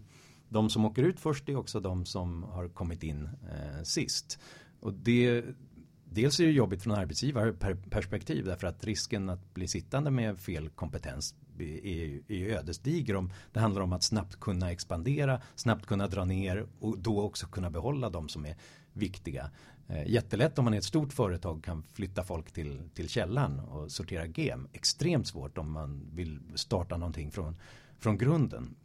de 0.50 0.70
som 0.70 0.86
åker 0.86 1.04
ut 1.04 1.20
först 1.20 1.50
är 1.50 1.56
också 1.56 1.80
de 1.80 2.06
som 2.06 2.44
har 2.44 2.68
kommit 2.68 3.04
in 3.04 3.30
eh, 3.52 3.84
sist. 3.84 4.40
Och 4.80 4.94
det, 4.94 5.46
dels 6.04 6.40
är 6.40 6.46
det 6.46 6.52
jobbigt 6.52 6.84
från 6.84 6.96
arbetsgivarperspektiv 6.96 8.46
därför 8.46 8.68
att 8.68 8.84
risken 8.84 9.30
att 9.30 9.54
bli 9.54 9.68
sittande 9.68 10.12
med 10.12 10.40
fel 10.40 10.70
kompetens 10.70 11.36
är, 11.62 12.32
är 12.32 12.58
ödesdiger 12.58 13.16
om 13.16 13.34
det 13.52 13.60
handlar 13.60 13.82
om 13.82 13.94
att 13.94 14.04
snabbt 14.04 14.40
kunna 14.40 14.72
expandera, 14.72 15.42
snabbt 15.56 15.86
kunna 15.86 16.08
dra 16.08 16.26
ner 16.26 16.68
och 16.80 17.00
då 17.00 17.22
också 17.22 17.48
kunna 17.48 17.70
behålla 17.70 18.10
de 18.10 18.30
som 18.30 18.46
är 18.46 18.56
viktiga. 18.94 19.52
Eh, 19.88 20.08
jättelätt 20.08 20.60
om 20.60 20.66
man 20.66 20.74
är 20.74 20.78
ett 20.78 20.84
stort 20.84 21.14
företag 21.14 21.64
kan 21.64 21.84
flytta 21.84 22.24
folk 22.24 22.52
till, 22.52 22.82
till 22.94 23.10
källan 23.10 23.60
och 23.60 23.92
sortera 23.92 24.26
gem. 24.26 24.68
Extremt 24.74 25.28
svårt 25.28 25.58
om 25.58 25.72
man 25.72 26.02
vill 26.14 26.40
starta 26.56 26.98
någonting 26.98 27.32
från, 27.32 27.56
från 27.98 28.18
grunden. 28.18 28.76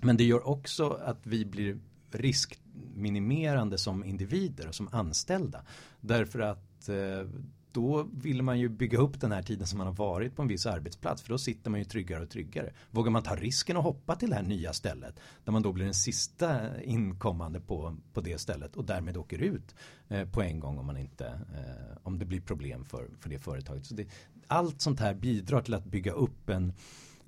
Men 0.00 0.16
det 0.16 0.24
gör 0.24 0.48
också 0.48 0.90
att 0.90 1.26
vi 1.26 1.44
blir 1.44 1.78
riskminimerande 2.10 3.78
som 3.78 4.04
individer 4.04 4.68
och 4.68 4.74
som 4.74 4.88
anställda. 4.92 5.62
Därför 6.00 6.40
att 6.40 6.88
eh, 6.88 7.28
då 7.72 8.08
vill 8.12 8.42
man 8.42 8.58
ju 8.58 8.68
bygga 8.68 8.98
upp 8.98 9.20
den 9.20 9.32
här 9.32 9.42
tiden 9.42 9.66
som 9.66 9.78
man 9.78 9.86
har 9.86 9.94
varit 9.94 10.36
på 10.36 10.42
en 10.42 10.48
viss 10.48 10.66
arbetsplats 10.66 11.22
för 11.22 11.28
då 11.28 11.38
sitter 11.38 11.70
man 11.70 11.80
ju 11.80 11.84
tryggare 11.84 12.22
och 12.22 12.30
tryggare. 12.30 12.72
Vågar 12.90 13.10
man 13.10 13.22
ta 13.22 13.36
risken 13.36 13.76
att 13.76 13.82
hoppa 13.82 14.16
till 14.16 14.30
det 14.30 14.36
här 14.36 14.42
nya 14.42 14.72
stället 14.72 15.20
där 15.44 15.52
man 15.52 15.62
då 15.62 15.72
blir 15.72 15.84
den 15.84 15.94
sista 15.94 16.80
inkommande 16.82 17.60
på, 17.60 17.96
på 18.12 18.20
det 18.20 18.38
stället 18.38 18.76
och 18.76 18.84
därmed 18.84 19.16
åker 19.16 19.38
ut 19.38 19.74
eh, 20.08 20.28
på 20.28 20.42
en 20.42 20.60
gång 20.60 20.78
om 20.78 20.86
man 20.86 20.96
inte 20.96 21.26
eh, 21.26 21.96
om 22.02 22.18
det 22.18 22.24
blir 22.24 22.40
problem 22.40 22.84
för, 22.84 23.08
för 23.20 23.30
det 23.30 23.38
företaget. 23.38 23.86
Så 23.86 23.94
det, 23.94 24.08
allt 24.46 24.80
sånt 24.80 25.00
här 25.00 25.14
bidrar 25.14 25.62
till 25.62 25.74
att 25.74 25.84
bygga 25.84 26.12
upp 26.12 26.48
en 26.48 26.72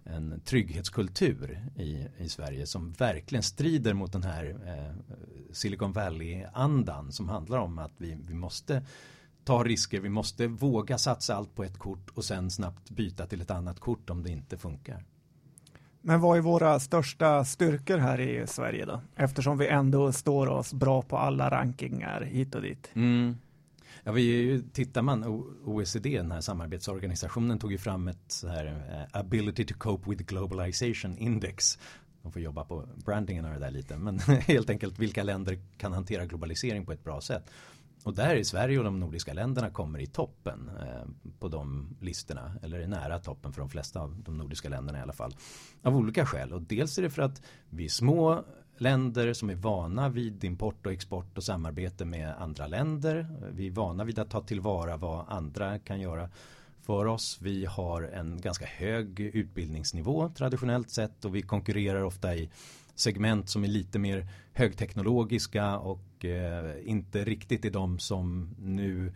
en 0.05 0.41
trygghetskultur 0.41 1.61
i, 1.77 2.07
i 2.19 2.29
Sverige 2.29 2.67
som 2.67 2.93
verkligen 2.93 3.43
strider 3.43 3.95
mot 3.95 4.13
den 4.13 4.23
här 4.23 4.57
eh, 4.67 5.17
Silicon 5.53 5.93
Valley-andan 5.93 7.13
som 7.13 7.29
handlar 7.29 7.59
om 7.59 7.79
att 7.79 7.93
vi, 7.97 8.19
vi 8.29 8.35
måste 8.35 8.83
ta 9.45 9.65
risker. 9.65 10.01
Vi 10.01 10.09
måste 10.09 10.47
våga 10.47 10.99
satsa 10.99 11.35
allt 11.35 11.55
på 11.55 11.65
ett 11.65 11.79
kort 11.79 12.11
och 12.15 12.25
sen 12.25 12.51
snabbt 12.51 12.91
byta 12.91 13.27
till 13.27 13.41
ett 13.41 13.51
annat 13.51 13.81
kort 13.81 14.11
om 14.11 14.23
det 14.23 14.31
inte 14.31 14.59
funkar. 14.59 15.05
Men 16.05 16.21
vad 16.21 16.39
är 16.39 16.43
våra 16.43 16.81
största 16.81 17.45
styrkor 17.45 17.99
här 17.99 18.21
i 18.21 18.47
Sverige 18.47 18.85
då? 18.85 19.01
Eftersom 19.17 19.59
vi 19.59 19.69
ändå 19.69 20.13
står 20.13 20.47
oss 20.47 20.73
bra 20.73 21.03
på 21.03 21.19
alla 21.19 21.51
rankingar 21.51 22.21
hit 22.21 22.55
och 22.55 22.63
dit. 22.63 22.91
Mm. 22.95 23.37
Ja, 24.05 24.13
vi, 24.13 24.63
tittar 24.73 25.03
man, 25.03 25.25
OECD, 25.65 26.17
den 26.17 26.33
här 26.33 26.41
samarbetsorganisationen, 26.41 27.59
tog 27.59 27.73
ju 27.73 27.79
fram 27.79 28.09
ett 28.09 28.25
så 28.29 28.49
här, 28.49 28.67
uh, 28.67 29.21
Ability 29.21 29.65
to 29.65 29.75
Cope 29.79 30.11
with 30.11 30.25
Globalization 30.25 31.19
Index. 31.19 31.79
De 32.23 32.33
får 32.33 32.43
jobba 32.43 32.65
på 32.65 32.85
brandingen 33.05 33.45
av 33.45 33.53
det 33.53 33.59
där 33.59 33.71
lite, 33.71 33.97
men 33.97 34.19
helt 34.41 34.71
enkelt 34.71 34.99
vilka 34.99 35.23
länder 35.23 35.59
kan 35.77 35.93
hantera 35.93 36.27
globalisering 36.27 36.87
på 36.87 36.93
ett 36.93 37.05
bra 37.05 37.21
sätt. 37.21 37.51
Och 38.05 38.15
där 38.15 38.37
är 38.37 38.43
Sverige 38.43 38.79
och 38.79 38.85
de 38.85 39.01
nordiska 39.01 39.33
länderna 39.33 39.71
kommer 39.71 39.99
i 39.99 40.07
toppen 40.07 40.71
eh, 40.81 41.31
på 41.39 41.49
de 41.49 41.97
listorna. 42.01 42.53
Eller 42.63 42.81
är 42.81 42.87
nära 42.87 43.19
toppen 43.19 43.53
för 43.53 43.61
de 43.61 43.71
flesta 43.71 44.01
av 44.01 44.23
de 44.25 44.39
nordiska 44.39 44.69
länderna 44.69 44.99
i 44.99 45.03
alla 45.03 45.13
fall. 45.13 45.35
Av 45.83 45.97
olika 45.97 46.27
skäl. 46.27 46.53
Och 46.53 46.63
dels 46.63 46.99
är 46.99 47.03
det 47.03 47.11
för 47.11 47.23
att 47.23 47.43
vi 47.71 47.85
är 47.85 47.89
små 47.89 48.45
länder 48.79 49.33
som 49.33 49.51
är 49.51 49.55
vana 49.55 50.09
vid 50.09 50.45
import 50.45 50.87
och 50.87 50.93
export 50.93 51.39
och 51.39 51.45
samarbete 51.45 52.05
med 52.05 52.35
andra 52.39 52.67
länder. 52.67 53.27
Vi 53.53 53.67
är 53.67 53.71
vana 53.71 54.05
vid 54.05 54.19
att 54.19 54.31
ta 54.31 54.41
tillvara 54.41 54.97
vad 54.97 55.25
andra 55.29 55.79
kan 55.79 56.01
göra 56.01 56.29
för 56.83 57.07
oss. 57.07 57.39
Vi 57.41 57.65
har 57.65 58.03
en 58.03 58.41
ganska 58.41 58.67
hög 58.67 59.21
utbildningsnivå 59.21 60.29
traditionellt 60.29 60.91
sett 60.91 61.25
och 61.25 61.35
vi 61.35 61.43
konkurrerar 61.43 62.03
ofta 62.03 62.35
i 62.35 62.51
segment 62.95 63.49
som 63.49 63.65
är 63.65 63.69
lite 63.69 63.99
mer 63.99 64.29
högteknologiska 64.53 65.79
och 65.79 66.25
eh, 66.25 66.75
inte 66.85 67.25
riktigt 67.25 67.65
är 67.65 67.71
de 67.71 67.99
som 67.99 68.55
nu 68.59 69.13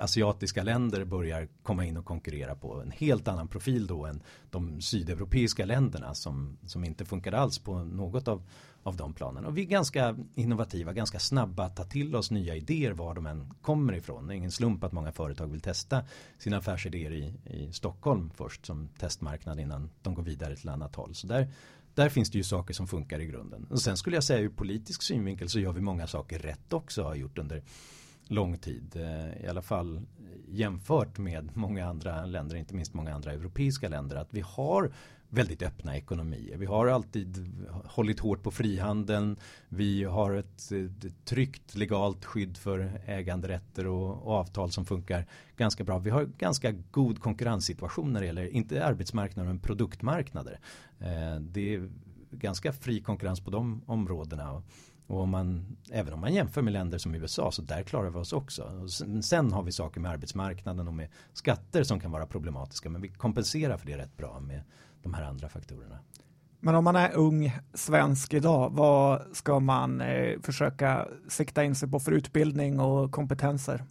asiatiska 0.00 0.62
länder 0.62 1.04
börjar 1.04 1.48
komma 1.62 1.84
in 1.84 1.96
och 1.96 2.04
konkurrera 2.04 2.54
på 2.54 2.82
en 2.82 2.90
helt 2.90 3.28
annan 3.28 3.48
profil 3.48 3.86
då 3.86 4.06
än 4.06 4.22
de 4.50 4.80
sydeuropeiska 4.80 5.64
länderna 5.64 6.14
som, 6.14 6.58
som 6.66 6.84
inte 6.84 7.04
funkade 7.04 7.38
alls 7.38 7.58
på 7.58 7.84
något 7.84 8.28
av, 8.28 8.42
av 8.82 8.96
de 8.96 9.12
planen. 9.14 9.44
Och 9.44 9.56
vi 9.56 9.62
är 9.62 9.66
ganska 9.66 10.16
innovativa, 10.34 10.92
ganska 10.92 11.18
snabba 11.18 11.64
att 11.64 11.76
ta 11.76 11.84
till 11.84 12.16
oss 12.16 12.30
nya 12.30 12.56
idéer 12.56 12.92
var 12.92 13.14
de 13.14 13.26
än 13.26 13.54
kommer 13.62 13.92
ifrån. 13.92 14.26
Det 14.26 14.34
är 14.34 14.36
ingen 14.36 14.50
slump 14.50 14.84
att 14.84 14.92
många 14.92 15.12
företag 15.12 15.46
vill 15.46 15.60
testa 15.60 16.04
sina 16.38 16.56
affärsidéer 16.56 17.12
i, 17.12 17.34
i 17.44 17.72
Stockholm 17.72 18.30
först 18.34 18.66
som 18.66 18.88
testmarknad 18.98 19.60
innan 19.60 19.90
de 20.02 20.14
går 20.14 20.22
vidare 20.22 20.56
till 20.56 20.68
annat 20.68 20.96
håll. 20.96 21.14
Så 21.14 21.26
där 21.26 21.48
där 21.94 22.08
finns 22.08 22.30
det 22.30 22.38
ju 22.38 22.44
saker 22.44 22.74
som 22.74 22.86
funkar 22.86 23.20
i 23.20 23.26
grunden. 23.26 23.66
Och 23.70 23.80
sen 23.80 23.96
skulle 23.96 24.16
jag 24.16 24.24
säga 24.24 24.40
ur 24.40 24.48
politisk 24.48 25.02
synvinkel 25.02 25.48
så 25.48 25.60
gör 25.60 25.72
vi 25.72 25.80
många 25.80 26.06
saker 26.06 26.38
rätt 26.38 26.72
också 26.72 27.02
har 27.02 27.14
gjort 27.14 27.38
under 27.38 27.62
lång 28.28 28.58
tid. 28.58 28.96
Eh, 28.96 29.44
I 29.44 29.46
alla 29.48 29.62
fall 29.62 30.00
jämfört 30.48 31.18
med 31.18 31.56
många 31.56 31.86
andra 31.86 32.26
länder, 32.26 32.56
inte 32.56 32.74
minst 32.74 32.94
många 32.94 33.14
andra 33.14 33.32
europeiska 33.32 33.88
länder. 33.88 34.16
Att 34.16 34.34
vi 34.34 34.40
har 34.40 34.92
väldigt 35.30 35.62
öppna 35.62 35.96
ekonomier. 35.96 36.56
Vi 36.56 36.66
har 36.66 36.86
alltid 36.86 37.56
hållit 37.84 38.20
hårt 38.20 38.42
på 38.42 38.50
frihandeln. 38.50 39.36
Vi 39.68 40.04
har 40.04 40.34
ett, 40.34 40.72
ett 40.72 41.24
tryggt 41.24 41.76
legalt 41.76 42.24
skydd 42.24 42.56
för 42.56 43.00
äganderätter 43.06 43.86
och, 43.86 44.26
och, 44.26 44.32
avtal 44.32 44.70
som 44.70 44.84
funkar 44.84 45.26
ganska 45.56 45.84
bra. 45.84 45.98
Vi 45.98 46.10
har 46.10 46.24
ganska 46.24 46.70
god 46.70 47.20
konkurrenssituation 47.20 48.12
när 48.12 48.20
det 48.20 48.26
gäller, 48.26 48.46
inte 48.46 48.84
arbetsmarknader 48.84 49.48
men 49.48 49.58
produktmarknader. 49.58 50.60
Eh, 50.98 51.40
det 51.40 51.74
är 51.74 51.90
ganska 52.30 52.72
fri 52.72 53.00
konkurrens 53.00 53.40
på 53.40 53.50
de 53.50 53.82
områdena. 53.86 54.52
Och, 54.52 54.64
och 55.06 55.20
om 55.20 55.30
man, 55.30 55.76
även 55.90 56.12
om 56.12 56.20
man 56.20 56.34
jämför 56.34 56.62
med 56.62 56.72
länder 56.72 56.98
som 56.98 57.14
USA 57.14 57.52
så 57.52 57.62
där 57.62 57.82
klarar 57.82 58.10
vi 58.10 58.18
oss 58.18 58.32
också. 58.32 58.88
Sen, 58.88 59.22
sen 59.22 59.52
har 59.52 59.62
vi 59.62 59.72
saker 59.72 60.00
med 60.00 60.10
arbetsmarknaden 60.10 60.88
och 60.88 60.94
med 60.94 61.08
skatter 61.32 61.82
som 61.82 62.00
kan 62.00 62.10
vara 62.10 62.26
problematiska 62.26 62.90
men 62.90 63.02
vi 63.02 63.08
kompenserar 63.08 63.76
för 63.76 63.86
det 63.86 63.98
rätt 63.98 64.16
bra 64.16 64.40
med 64.40 64.62
de 65.02 65.14
här 65.14 65.22
andra 65.22 65.48
faktorerna. 65.48 65.98
Men 66.60 66.74
om 66.74 66.84
man 66.84 66.96
är 66.96 67.12
ung 67.14 67.58
svensk 67.74 68.34
idag, 68.34 68.70
vad 68.70 69.22
ska 69.32 69.60
man 69.60 70.00
eh, 70.00 70.40
försöka 70.40 71.08
sikta 71.28 71.64
in 71.64 71.74
sig 71.74 71.90
på 71.90 72.00
för 72.00 72.12
utbildning 72.12 72.80
och 72.80 73.12
kompetenser? 73.12 73.84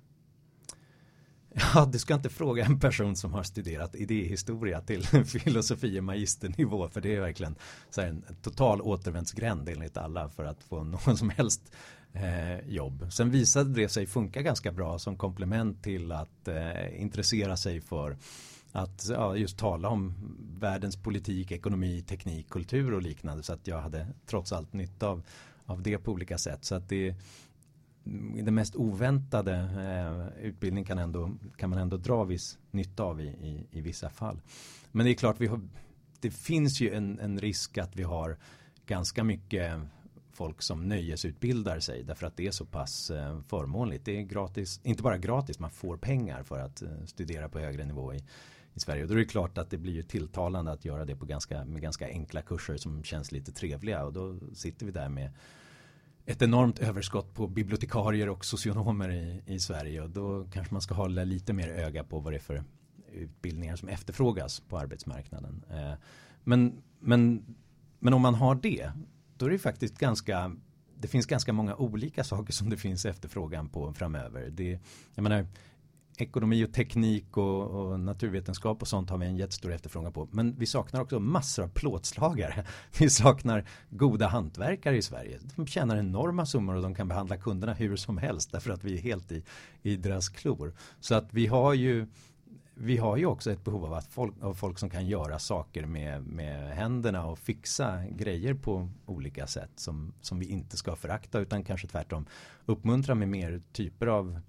Ja, 1.74 1.86
du 1.86 1.99
ska 1.99 2.14
inte 2.14 2.30
fråga 2.30 2.66
en 2.66 2.80
person 2.80 3.16
som 3.16 3.34
har 3.34 3.43
studerat 3.43 3.95
idéhistoria 3.95 4.82
till 4.82 5.05
filosofie 5.26 6.01
magisternivå 6.01 6.89
för 6.89 7.01
det 7.01 7.16
är 7.16 7.22
verkligen 7.22 7.55
så 7.89 8.01
en 8.01 8.24
total 8.41 8.82
återvändsgränd 8.82 9.70
enligt 9.70 9.97
alla 9.97 10.30
för 10.30 10.45
att 10.45 10.64
få 10.64 10.84
någon 10.84 11.18
som 11.18 11.30
helst 11.30 11.62
eh, 12.14 12.70
jobb. 12.70 13.07
Sen 13.12 13.32
visade 13.32 13.74
det 13.74 13.89
sig 13.89 14.05
funka 14.05 14.41
ganska 14.41 14.72
bra 14.72 14.99
som 14.99 15.18
komplement 15.18 15.84
till 15.84 16.12
att 16.12 16.47
eh, 16.47 17.01
intressera 17.01 17.57
sig 17.57 17.82
för 17.82 18.18
att 18.72 19.09
ja, 19.09 19.36
just 19.36 19.57
tala 19.57 19.89
om 19.89 20.13
världens 20.59 20.97
politik, 20.97 21.51
ekonomi, 21.51 22.01
teknik, 22.01 22.50
kultur 22.50 22.93
och 22.93 23.01
liknande. 23.01 23.43
Så 23.43 23.54
att 23.54 23.67
jag 23.67 23.82
hade 23.82 24.08
trots 24.25 24.51
allt 24.51 24.74
nytta 24.74 25.08
av, 25.08 25.24
av 25.66 25.82
det 25.82 25.97
på 25.97 26.12
olika 26.12 26.37
sätt. 26.37 26.66
Så 26.66 26.75
att 26.75 26.89
det 26.89 27.16
den 28.43 28.55
mest 28.55 28.75
oväntade 28.75 29.55
eh, 29.55 30.46
utbildning 30.46 30.86
kan, 30.86 31.00
ändå, 31.00 31.32
kan 31.58 31.70
man 31.70 31.79
ändå 31.79 31.97
dra 31.97 32.24
viss 32.24 32.58
nytta 32.71 33.04
av 33.04 33.21
i, 33.21 33.28
i, 33.28 33.67
i 33.71 33.82
vissa 33.82 34.09
fall. 34.09 34.41
Men 34.91 35.05
det 35.05 35.12
är 35.12 35.16
klart, 35.16 35.39
vi 35.39 35.47
har, 35.47 35.62
det 36.20 36.32
finns 36.32 36.82
ju 36.82 36.93
en, 36.93 37.20
en 37.20 37.39
risk 37.39 37.78
att 37.78 37.96
vi 37.96 38.04
har 38.04 38.37
ganska 38.86 39.24
mycket 39.24 39.82
folk 40.32 40.62
som 40.62 40.87
nöjesutbildar 40.87 41.79
sig 41.79 42.04
därför 42.04 42.28
att 42.28 42.37
det 42.37 42.47
är 42.47 42.51
så 42.51 42.66
pass 42.66 43.12
eh, 43.12 43.39
förmånligt. 43.47 44.05
Det 44.05 44.17
är 44.17 44.21
gratis, 44.21 44.79
inte 44.83 45.04
bara 45.04 45.17
gratis, 45.17 45.59
man 45.59 45.71
får 45.71 45.97
pengar 45.97 46.43
för 46.43 46.59
att 46.59 46.82
eh, 46.82 46.89
studera 47.05 47.50
på 47.50 47.59
högre 47.59 47.86
nivå 47.86 48.13
i, 48.13 48.24
i 48.74 48.79
Sverige. 48.79 49.04
Och 49.04 49.09
då 49.09 49.13
är 49.13 49.20
det 49.20 49.25
klart 49.25 49.58
att 49.58 49.70
det 49.70 49.78
blir 49.78 49.93
ju 49.93 50.04
tilltalande 50.04 50.71
att 50.71 50.86
göra 50.86 51.05
det 51.05 51.16
på 51.16 51.25
ganska, 51.25 51.66
med 51.66 51.82
ganska 51.82 52.08
enkla 52.08 52.41
kurser 52.41 52.78
som 52.78 53.04
känns 53.04 53.32
lite 53.32 53.51
trevliga 53.51 54.05
och 54.05 54.13
då 54.13 54.39
sitter 54.54 54.86
vi 54.86 54.91
där 54.91 55.09
med 55.09 55.32
ett 56.25 56.41
enormt 56.41 56.79
överskott 56.79 57.33
på 57.33 57.47
bibliotekarier 57.47 58.29
och 58.29 58.46
socionomer 58.46 59.12
i, 59.12 59.43
i 59.46 59.59
Sverige 59.59 60.01
och 60.01 60.09
då 60.09 60.47
kanske 60.54 60.74
man 60.74 60.82
ska 60.82 60.93
hålla 60.93 61.24
lite 61.24 61.54
mer 61.54 61.70
öga 61.70 62.04
på 62.04 62.20
vad 62.20 62.33
det 62.33 62.37
är 62.37 62.39
för 62.39 62.63
utbildningar 63.12 63.75
som 63.75 63.89
efterfrågas 63.89 64.59
på 64.59 64.78
arbetsmarknaden. 64.78 65.66
Eh, 65.70 65.93
men, 66.43 66.82
men, 67.00 67.46
men 68.00 68.13
om 68.13 68.21
man 68.21 68.36
har 68.36 68.55
det, 68.55 68.91
då 69.37 69.46
är 69.46 69.50
det 69.50 69.59
faktiskt 69.59 69.97
ganska 69.97 70.55
det 71.00 71.08
finns 71.08 71.25
ganska 71.25 71.54
många 71.54 71.75
olika 71.75 72.24
saker 72.24 72.54
som 72.54 72.70
det 72.70 72.78
finns 72.78 73.05
efterfrågan 73.05 73.70
på 73.70 73.93
framöver. 73.93 74.50
Det, 74.50 74.79
jag 75.16 75.24
menar, 75.24 75.47
ekonomi 76.21 76.66
och 76.66 76.74
teknik 76.74 77.37
och, 77.37 77.63
och, 77.63 78.00
naturvetenskap 78.00 78.82
och 78.82 78.87
sånt 78.87 79.09
har 79.09 79.17
vi 79.17 79.25
en 79.25 79.37
jättestor 79.37 79.74
efterfrågan 79.74 80.13
på. 80.13 80.28
Men 80.32 80.55
vi 80.58 80.66
saknar 80.66 81.01
också 81.01 81.20
massor 81.20 81.63
av 81.63 81.67
plåtslagare. 81.67 82.66
Vi 83.00 83.09
saknar 83.09 83.66
goda 83.89 84.28
hantverkare 84.28 84.97
i 84.97 85.01
Sverige. 85.01 85.39
De 85.55 85.67
tjänar 85.67 85.97
enorma 85.97 86.46
summor 86.46 86.75
och 86.75 86.82
de 86.82 86.96
kan 86.96 87.08
behandla 87.08 87.37
kunderna 87.37 87.74
hur 87.74 87.96
som 87.96 88.17
helst 88.17 88.51
därför 88.51 88.71
att 88.71 88.83
vi 88.83 88.93
är 88.93 89.01
helt 89.01 89.32
i, 89.32 89.43
i 89.82 89.96
deras 89.96 90.29
klor. 90.29 90.74
Så 91.00 91.16
att 91.16 91.33
vi 91.33 91.47
har 91.47 91.74
ju 91.74 92.08
vi 92.82 92.97
har 92.97 93.17
ju 93.17 93.25
också 93.25 93.51
ett 93.51 93.63
behov 93.63 93.86
av, 93.86 93.93
att 93.93 94.08
folk, 94.08 94.33
av 94.41 94.54
folk 94.54 94.79
som 94.79 94.89
kan 94.89 95.08
göra 95.08 95.39
saker 95.39 95.86
med, 95.86 96.24
med 96.24 96.75
händerna 96.75 97.25
och 97.25 97.39
fixa 97.39 98.04
grejer 98.09 98.54
på 98.54 98.89
olika 99.05 99.47
sätt 99.47 99.71
som, 99.75 100.13
som 100.21 100.39
vi 100.39 100.46
inte 100.46 100.78
ska 100.78 100.96
förakta 100.96 101.39
utan 101.39 101.63
kanske 101.63 101.87
tvärtom 101.87 102.25
uppmuntra 102.66 103.16
med 103.16 103.28
mer 103.28 103.62
typer 103.71 104.08
av 104.08 104.39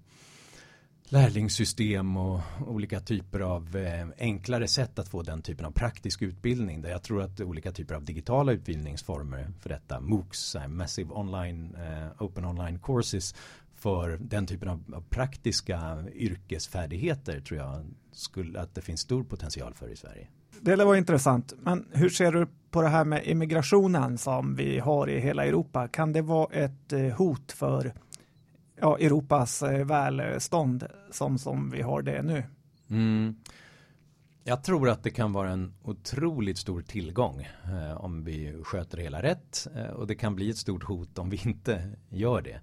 lärlingssystem 1.11 2.17
och 2.17 2.41
olika 2.67 2.99
typer 2.99 3.39
av 3.39 3.75
eh, 3.75 4.07
enklare 4.17 4.67
sätt 4.67 4.99
att 4.99 5.07
få 5.09 5.21
den 5.21 5.41
typen 5.41 5.65
av 5.65 5.71
praktisk 5.71 6.21
utbildning. 6.21 6.81
Där 6.81 6.89
jag 6.89 7.03
tror 7.03 7.21
att 7.21 7.41
olika 7.41 7.71
typer 7.71 7.95
av 7.95 8.05
digitala 8.05 8.51
utbildningsformer 8.51 9.51
för 9.59 9.69
detta, 9.69 9.99
MOOCs, 9.99 10.55
Massive 10.67 11.13
Online, 11.13 11.75
eh, 11.75 12.23
Open 12.23 12.45
Online 12.45 12.79
Courses 12.79 13.35
för 13.75 14.17
den 14.21 14.47
typen 14.47 14.69
av, 14.69 15.03
praktiska 15.09 16.03
yrkesfärdigheter 16.13 17.39
tror 17.39 17.59
jag 17.59 17.85
skulle, 18.11 18.59
att 18.59 18.75
det 18.75 18.81
finns 18.81 19.01
stor 19.01 19.23
potential 19.23 19.73
för 19.73 19.89
i 19.89 19.95
Sverige. 19.95 20.27
Det 20.61 20.75
var 20.75 20.95
intressant. 20.95 21.53
Men 21.61 21.85
hur 21.91 22.09
ser 22.09 22.31
du 22.31 22.47
på 22.71 22.81
det 22.81 22.87
här 22.87 23.05
med 23.05 23.27
immigrationen 23.27 24.17
som 24.17 24.55
vi 24.55 24.79
har 24.79 25.09
i 25.09 25.19
hela 25.19 25.45
Europa? 25.45 25.87
Kan 25.87 26.13
det 26.13 26.21
vara 26.21 26.53
ett 26.53 26.93
eh, 26.93 27.01
hot 27.01 27.51
för 27.51 27.93
ja, 28.81 28.97
Europas 28.97 29.63
eh, 29.63 29.85
välstånd 29.85 30.87
som, 31.11 31.37
som 31.37 31.69
vi 31.69 31.81
har 31.81 32.01
det 32.01 32.21
nu? 32.21 32.43
Mm. 32.89 33.35
Jag 34.43 34.63
tror 34.63 34.89
att 34.89 35.03
det 35.03 35.09
kan 35.09 35.33
vara 35.33 35.49
en 35.49 35.73
otroligt 35.83 36.57
stor 36.57 36.81
tillgång 36.81 37.47
eh, 37.63 37.97
om 37.97 38.23
vi 38.23 38.63
sköter 38.63 38.97
det 38.97 39.03
hela 39.03 39.21
rätt 39.21 39.67
eh, 39.75 39.85
och 39.85 40.07
det 40.07 40.15
kan 40.15 40.35
bli 40.35 40.49
ett 40.49 40.57
stort 40.57 40.83
hot 40.83 41.17
om 41.17 41.29
vi 41.29 41.41
inte 41.45 41.91
gör 42.09 42.41
det. 42.41 42.61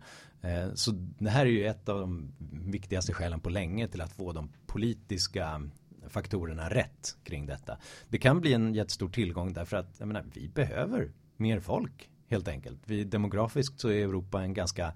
Eh, 0.48 0.74
så 0.74 0.90
det 1.18 1.30
här 1.30 1.46
är 1.46 1.50
ju 1.50 1.66
ett 1.66 1.88
av 1.88 2.00
de 2.00 2.32
viktigaste 2.70 3.12
skälen 3.12 3.40
på 3.40 3.50
länge 3.50 3.88
till 3.88 4.00
att 4.00 4.12
få 4.12 4.32
de 4.32 4.52
politiska 4.66 5.70
faktorerna 6.08 6.70
rätt 6.70 7.16
kring 7.24 7.46
detta. 7.46 7.78
Det 8.08 8.18
kan 8.18 8.40
bli 8.40 8.52
en 8.52 8.74
jättestor 8.74 9.08
tillgång 9.08 9.52
därför 9.52 9.76
att 9.76 9.94
jag 9.98 10.08
menar, 10.08 10.24
vi 10.34 10.48
behöver 10.48 11.12
mer 11.36 11.60
folk 11.60 12.10
helt 12.28 12.48
enkelt. 12.48 12.78
Vi, 12.84 13.04
demografiskt 13.04 13.80
så 13.80 13.88
är 13.88 14.04
Europa 14.04 14.42
en 14.42 14.54
ganska 14.54 14.92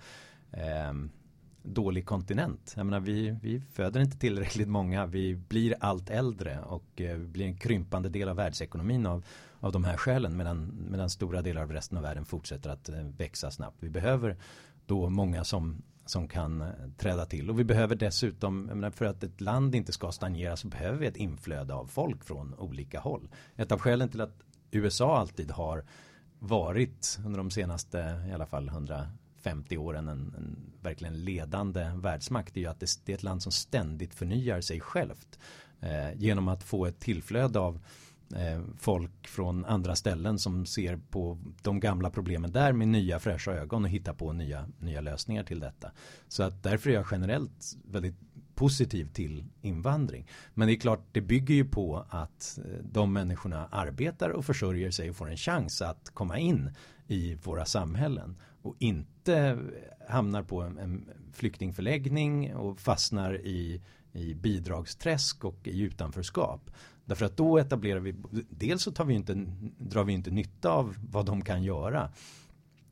eh, 0.53 0.93
dålig 1.63 2.07
kontinent. 2.07 2.73
Jag 2.77 2.87
menar, 2.87 3.01
vi, 3.01 3.31
vi 3.43 3.61
föder 3.61 4.01
inte 4.01 4.19
tillräckligt 4.19 4.69
många, 4.69 5.07
vi 5.07 5.35
blir 5.35 5.75
allt 5.81 6.11
äldre 6.11 6.61
och 6.61 7.01
eh, 7.01 7.19
blir 7.19 7.47
en 7.47 7.57
krympande 7.57 8.09
del 8.09 8.29
av 8.29 8.37
världsekonomin 8.37 9.07
av, 9.07 9.25
av 9.61 9.73
de 9.73 9.85
här 9.85 9.97
skälen 9.97 10.37
medan, 10.37 10.87
medan 10.91 11.11
stora 11.11 11.43
delar 11.43 11.63
av 11.63 11.73
resten 11.73 11.99
av 11.99 12.03
världen 12.03 12.25
fortsätter 12.25 12.71
att 12.71 12.89
eh, 12.89 13.03
växa 13.03 13.51
snabbt. 13.51 13.77
Vi 13.81 13.91
behöver 13.91 14.37
då 14.87 15.11
många 15.11 15.45
som, 15.45 15.83
som 16.07 16.29
kan 16.29 16.61
eh, 16.61 16.69
träda 16.99 17.27
till. 17.27 17.51
Och 17.51 17.59
vi 17.59 17.65
behöver 17.65 17.97
dessutom, 17.97 18.63
menar, 18.63 18.91
för 18.91 19.05
att 19.05 19.23
ett 19.23 19.41
land 19.41 19.75
inte 19.75 19.93
ska 19.93 20.13
stagnera 20.13 20.57
så 20.57 20.69
behöver 20.69 20.99
vi 20.99 21.07
ett 21.07 21.17
inflöde 21.17 21.75
av 21.75 21.87
folk 21.87 22.25
från 22.25 22.55
olika 22.55 23.01
håll. 23.01 23.29
Ett 23.57 23.73
av 23.73 23.79
skälen 23.79 24.09
till 24.09 24.21
att 24.21 24.43
USA 24.71 25.19
alltid 25.19 25.51
har 25.51 25.85
varit 26.39 27.19
under 27.25 27.39
de 27.39 27.51
senaste 27.51 28.25
i 28.31 28.33
alla 28.33 28.47
fall 28.47 28.69
50 29.43 29.77
åren 29.77 30.09
en, 30.09 30.35
en 30.37 30.57
verkligen 30.81 31.25
ledande 31.25 31.91
världsmakt 31.95 32.57
är 32.57 32.61
ju 32.61 32.67
att 32.67 32.81
det, 32.81 32.87
det, 33.05 33.13
är 33.13 33.17
ett 33.17 33.23
land 33.23 33.43
som 33.43 33.53
ständigt 33.53 34.15
förnyar 34.15 34.61
sig 34.61 34.81
självt 34.81 35.39
eh, 35.81 36.13
genom 36.15 36.49
att 36.49 36.63
få 36.63 36.87
ett 36.87 37.01
tillflöde 37.01 37.59
av 37.59 37.81
Eh, 38.37 38.63
folk 38.79 39.29
från 39.29 39.65
andra 39.65 39.97
ställen 39.97 40.39
som 40.39 40.67
ser 40.67 40.97
på 40.97 41.39
de 41.63 41.81
gamla 41.81 42.11
problemen 42.11 42.53
där 42.53 42.73
med 42.73 42.89
nya 42.89 43.19
fräscha 43.19 43.53
ögon 43.53 43.85
och 43.85 43.91
hittar 43.91 44.15
på 44.15 44.33
nya, 44.33 44.69
nya 44.79 45.01
lösningar 45.01 45.45
till 45.45 45.61
detta. 45.61 45.93
Så 46.29 46.43
att 46.43 46.63
därför 46.63 46.91
är 46.91 46.95
jag 46.95 47.07
generellt 47.11 47.77
väldigt 47.85 48.15
positiv 48.55 49.09
till 49.13 49.45
invandring. 49.61 50.29
Men 50.55 50.69
det 50.69 50.75
är 50.75 50.81
klart, 50.81 51.07
det 51.13 51.21
bygger 51.21 51.55
ju 51.55 51.65
på 51.65 52.07
att 52.09 52.59
eh, 52.65 52.85
de 52.93 53.13
människorna 53.13 53.69
arbetar 53.71 54.31
och 54.31 54.45
försörjer 54.45 54.91
sig 54.91 55.11
och 55.11 55.17
får 55.17 55.31
en 55.31 55.37
chans 55.37 55.83
att 55.83 56.11
komma 56.15 56.39
in 56.39 56.71
i 57.07 57.35
våra 57.35 57.65
samhällen 57.65 58.37
och 58.63 58.77
inte 58.79 59.59
hamnar 60.09 60.43
på 60.43 60.63
en, 60.63 60.79
en 60.79 61.11
flyktingförläggning 61.33 62.55
och 62.55 62.81
fastnar 62.81 63.47
i, 63.47 63.83
i 64.13 64.35
bidragsträsk 64.35 65.45
och 65.45 65.69
i 65.69 65.81
utanförskap. 65.81 66.71
Därför 67.05 67.27
att 67.27 67.37
då 67.37 67.59
etablerar 67.59 68.01
vi, 68.01 68.15
dels 68.51 68.83
så 68.83 68.93
tar 68.93 69.05
vi 69.05 69.15
inte, 69.15 69.47
drar 69.79 70.05
vi 70.05 70.13
inte 70.13 70.31
nytta 70.31 70.71
av 70.71 70.97
vad 71.11 71.27
de 71.27 71.43
kan 71.43 71.63
göra. 71.63 72.11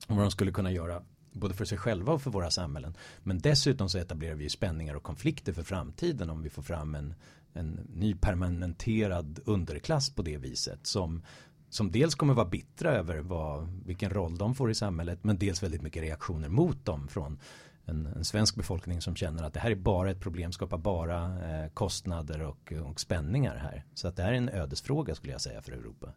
Och 0.08 0.16
vad 0.16 0.24
de 0.24 0.30
skulle 0.30 0.52
kunna 0.52 0.72
göra 0.72 1.02
både 1.32 1.54
för 1.54 1.64
sig 1.64 1.78
själva 1.78 2.12
och 2.12 2.22
för 2.22 2.30
våra 2.30 2.50
samhällen. 2.50 2.96
Men 3.22 3.38
dessutom 3.38 3.88
så 3.88 3.98
etablerar 3.98 4.34
vi 4.34 4.48
spänningar 4.48 4.94
och 4.94 5.02
konflikter 5.02 5.52
för 5.52 5.62
framtiden 5.62 6.30
om 6.30 6.42
vi 6.42 6.50
får 6.50 6.62
fram 6.62 6.94
en, 6.94 7.14
en 7.52 7.80
ny 7.94 8.14
permanenterad 8.14 9.40
underklass 9.44 10.10
på 10.10 10.22
det 10.22 10.36
viset 10.36 10.86
som, 10.86 11.22
som 11.70 11.90
dels 11.90 12.14
kommer 12.14 12.34
vara 12.34 12.46
bittra 12.46 12.90
över 12.90 13.18
vad, 13.18 13.68
vilken 13.86 14.10
roll 14.10 14.38
de 14.38 14.54
får 14.54 14.70
i 14.70 14.74
samhället 14.74 15.18
men 15.24 15.38
dels 15.38 15.62
väldigt 15.62 15.82
mycket 15.82 16.02
reaktioner 16.02 16.48
mot 16.48 16.84
dem 16.84 17.08
från 17.08 17.38
en, 17.84 18.06
en, 18.06 18.24
svensk 18.24 18.56
befolkning 18.56 19.00
som 19.00 19.16
känner 19.16 19.42
att 19.42 19.54
det 19.54 19.60
här 19.60 19.70
är 19.70 19.74
bara 19.74 20.10
ett 20.10 20.20
problem, 20.20 20.52
skapar 20.52 20.78
bara 20.78 21.24
eh, 21.24 21.70
kostnader 21.74 22.42
och, 22.42 22.72
och 22.72 23.00
spänningar 23.00 23.56
här. 23.56 23.84
Så 23.94 24.08
att 24.08 24.16
det 24.16 24.22
här 24.22 24.32
är 24.32 24.36
en 24.36 24.48
ödesfråga 24.48 25.14
skulle 25.14 25.32
jag 25.32 25.40
säga 25.40 25.62
för 25.62 25.72
Europa. 25.72 26.12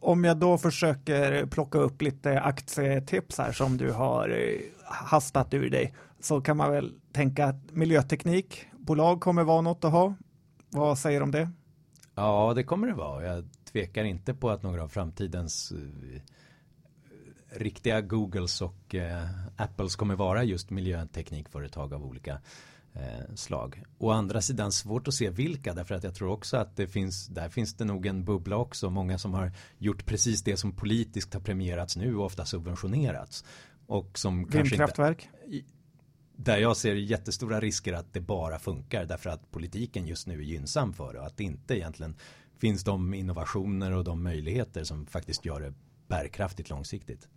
Om 0.00 0.24
jag 0.24 0.36
då 0.36 0.58
försöker 0.58 1.46
plocka 1.46 1.78
upp 1.78 2.02
lite 2.02 2.40
aktietips 2.40 3.38
här 3.38 3.52
som 3.52 3.76
du 3.76 3.92
har 3.92 4.28
eh, 4.28 4.60
hastat 4.84 5.54
ur 5.54 5.70
dig 5.70 5.94
så 6.20 6.40
kan 6.40 6.56
man 6.56 6.70
väl 6.70 6.94
tänka 7.12 7.46
att 7.46 7.70
miljöteknikbolag 7.70 9.20
kommer 9.20 9.44
vara 9.44 9.60
något 9.60 9.84
att 9.84 9.92
ha. 9.92 10.14
Vad 10.70 10.98
säger 10.98 11.20
du 11.20 11.24
om 11.24 11.30
det? 11.30 11.50
Ja, 12.14 12.52
det 12.56 12.64
kommer 12.64 12.86
det 12.86 12.94
vara. 12.94 13.24
Jag 13.24 13.44
tvekar 13.72 14.04
inte 14.04 14.34
på 14.34 14.50
att 14.50 14.62
några 14.62 14.82
av 14.82 14.88
framtidens 14.88 15.72
eh, 15.72 16.20
riktiga 17.58 18.00
Googles 18.00 18.62
och 18.62 18.94
eh, 18.94 19.28
Apples 19.56 19.96
kommer 19.96 20.14
vara 20.14 20.44
just 20.44 20.70
miljöteknikföretag 20.70 21.94
av 21.94 22.04
olika 22.04 22.40
eh, 22.92 23.34
slag. 23.34 23.82
Å 23.98 24.10
andra 24.10 24.40
sidan 24.40 24.72
svårt 24.72 25.08
att 25.08 25.14
se 25.14 25.30
vilka 25.30 25.74
därför 25.74 25.94
att 25.94 26.04
jag 26.04 26.14
tror 26.14 26.30
också 26.30 26.56
att 26.56 26.76
det 26.76 26.86
finns 26.86 27.26
där 27.26 27.48
finns 27.48 27.74
det 27.74 27.84
nog 27.84 28.06
en 28.06 28.24
bubbla 28.24 28.56
också. 28.56 28.90
Många 28.90 29.18
som 29.18 29.34
har 29.34 29.52
gjort 29.78 30.06
precis 30.06 30.42
det 30.42 30.56
som 30.56 30.72
politiskt 30.72 31.34
har 31.34 31.40
premierats 31.40 31.96
nu 31.96 32.16
och 32.16 32.24
ofta 32.24 32.44
subventionerats. 32.44 33.44
Och 33.86 34.18
som 34.18 34.48
Vindkraftverk? 34.48 35.28
Inte, 35.46 35.66
där 36.36 36.58
jag 36.58 36.76
ser 36.76 36.94
jättestora 36.94 37.60
risker 37.60 37.92
att 37.92 38.12
det 38.12 38.20
bara 38.20 38.58
funkar 38.58 39.04
därför 39.04 39.30
att 39.30 39.50
politiken 39.50 40.06
just 40.06 40.26
nu 40.26 40.34
är 40.34 40.42
gynnsam 40.42 40.92
för 40.92 41.12
det 41.12 41.20
och 41.20 41.26
att 41.26 41.36
det 41.36 41.44
inte 41.44 41.76
egentligen 41.76 42.16
finns 42.62 42.84
de 42.84 43.14
innovationer 43.14 43.92
och 43.92 44.04
de 44.04 44.22
möjligheter 44.22 44.84
som 44.84 45.06
faktiskt 45.06 45.44
gör 45.44 45.60
det 45.60 45.74
bärkraftigt 46.08 46.70
långsiktigt. 46.70 47.28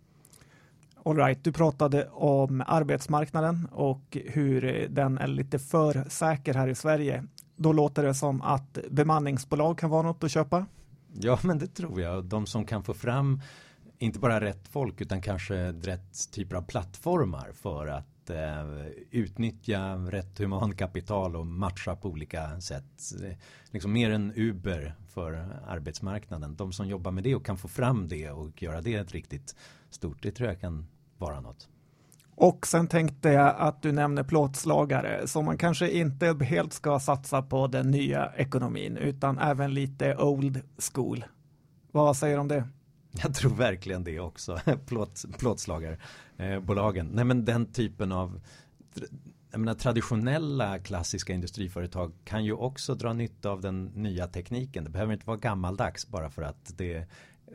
All 1.04 1.16
right, 1.16 1.44
du 1.44 1.52
pratade 1.52 2.08
om 2.08 2.64
arbetsmarknaden 2.66 3.68
och 3.72 4.18
hur 4.24 4.88
den 4.90 5.18
är 5.18 5.26
lite 5.26 5.58
för 5.58 6.04
säker 6.08 6.54
här 6.54 6.68
i 6.68 6.74
Sverige. 6.74 7.24
Då 7.56 7.72
låter 7.72 8.02
det 8.02 8.14
som 8.14 8.42
att 8.42 8.78
bemanningsbolag 8.90 9.78
kan 9.78 9.90
vara 9.90 10.02
något 10.02 10.24
att 10.24 10.30
köpa. 10.30 10.66
Ja, 11.12 11.38
men 11.42 11.58
det 11.58 11.66
tror 11.66 12.00
jag. 12.00 12.24
De 12.24 12.46
som 12.46 12.64
kan 12.64 12.82
få 12.84 12.94
fram 12.94 13.40
inte 13.98 14.18
bara 14.18 14.40
rätt 14.40 14.68
folk 14.68 15.00
utan 15.00 15.22
kanske 15.22 15.72
rätt 15.72 16.32
typer 16.32 16.56
av 16.56 16.62
plattformar 16.62 17.52
för 17.52 17.86
att 17.86 18.30
eh, 18.30 18.86
utnyttja 19.10 19.94
rätt 19.94 20.38
humankapital 20.38 21.36
och 21.36 21.46
matcha 21.46 21.96
på 21.96 22.08
olika 22.08 22.60
sätt. 22.60 23.12
Liksom 23.70 23.92
mer 23.92 24.10
än 24.10 24.32
Uber 24.36 24.94
för 25.16 25.60
arbetsmarknaden. 25.66 26.56
De 26.56 26.72
som 26.72 26.88
jobbar 26.88 27.10
med 27.10 27.24
det 27.24 27.34
och 27.34 27.46
kan 27.46 27.58
få 27.58 27.68
fram 27.68 28.08
det 28.08 28.30
och 28.30 28.62
göra 28.62 28.80
det 28.80 28.94
ett 28.94 29.12
riktigt 29.12 29.56
stort, 29.90 30.22
det 30.22 30.30
tror 30.30 30.48
jag 30.48 30.60
kan 30.60 30.86
vara 31.18 31.40
något. 31.40 31.68
Och 32.34 32.66
sen 32.66 32.86
tänkte 32.86 33.28
jag 33.28 33.56
att 33.58 33.82
du 33.82 33.92
nämner 33.92 34.22
plåtslagare, 34.22 35.28
så 35.28 35.42
man 35.42 35.58
kanske 35.58 35.90
inte 35.90 36.36
helt 36.40 36.72
ska 36.72 37.00
satsa 37.00 37.42
på 37.42 37.66
den 37.66 37.90
nya 37.90 38.32
ekonomin, 38.36 38.96
utan 38.96 39.38
även 39.38 39.74
lite 39.74 40.16
old 40.16 40.60
school. 40.92 41.24
Vad 41.92 42.16
säger 42.16 42.34
du 42.34 42.40
om 42.40 42.48
det? 42.48 42.68
Jag 43.22 43.34
tror 43.34 43.54
verkligen 43.54 44.04
det 44.04 44.20
också, 44.20 44.60
Plåt, 44.86 45.24
plåtslagarbolagen. 45.38 47.06
Nej 47.06 47.24
men 47.24 47.44
den 47.44 47.72
typen 47.72 48.12
av 48.12 48.40
jag 49.56 49.60
menar, 49.60 49.74
traditionella 49.74 50.78
klassiska 50.78 51.32
industriföretag 51.32 52.12
kan 52.24 52.44
ju 52.44 52.52
också 52.52 52.94
dra 52.94 53.12
nytta 53.12 53.50
av 53.50 53.60
den 53.60 53.84
nya 53.84 54.26
tekniken. 54.26 54.84
Det 54.84 54.90
behöver 54.90 55.12
inte 55.12 55.26
vara 55.26 55.36
gammaldags 55.36 56.08
bara 56.08 56.30
för 56.30 56.42
att 56.42 56.72
det 56.76 56.94
är 56.94 57.06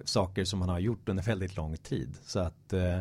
saker 0.06 0.45
som 0.45 0.60
man 0.60 0.69
har 0.69 0.80
gjort 0.80 1.10
under 1.10 1.23
väldigt 1.23 1.56
lång 1.56 1.78
tid. 1.78 2.18
Så 2.26 2.40
att 2.40 2.73
eh, 2.73 2.99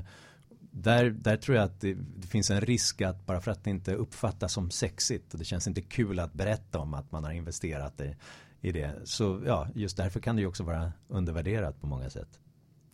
där, 0.70 1.10
där 1.10 1.36
tror 1.36 1.56
jag 1.56 1.64
att 1.64 1.80
det, 1.80 1.94
det, 1.94 2.26
finns 2.26 2.50
en 2.50 2.60
risk 2.60 3.00
att 3.02 3.26
bara 3.26 3.40
för 3.40 3.50
att 3.50 3.64
det 3.64 3.70
inte 3.70 3.94
uppfattas 3.94 4.52
som 4.52 4.70
sexigt 4.70 5.32
och 5.32 5.38
det 5.38 5.44
känns 5.44 5.66
inte 5.66 5.82
kul 5.82 6.18
att 6.18 6.32
berätta 6.32 6.78
om 6.78 6.94
att 6.94 7.12
man 7.12 7.24
har 7.24 7.32
investerat 7.32 8.00
i, 8.00 8.16
i 8.60 8.72
det. 8.72 8.94
Så 9.04 9.42
ja, 9.46 9.68
just 9.74 9.96
därför 9.96 10.20
kan 10.20 10.36
det 10.36 10.42
ju 10.42 10.48
också 10.48 10.62
vara 10.62 10.92
undervärderat 11.08 11.80
på 11.80 11.86
många 11.86 12.10
sätt. 12.10 12.38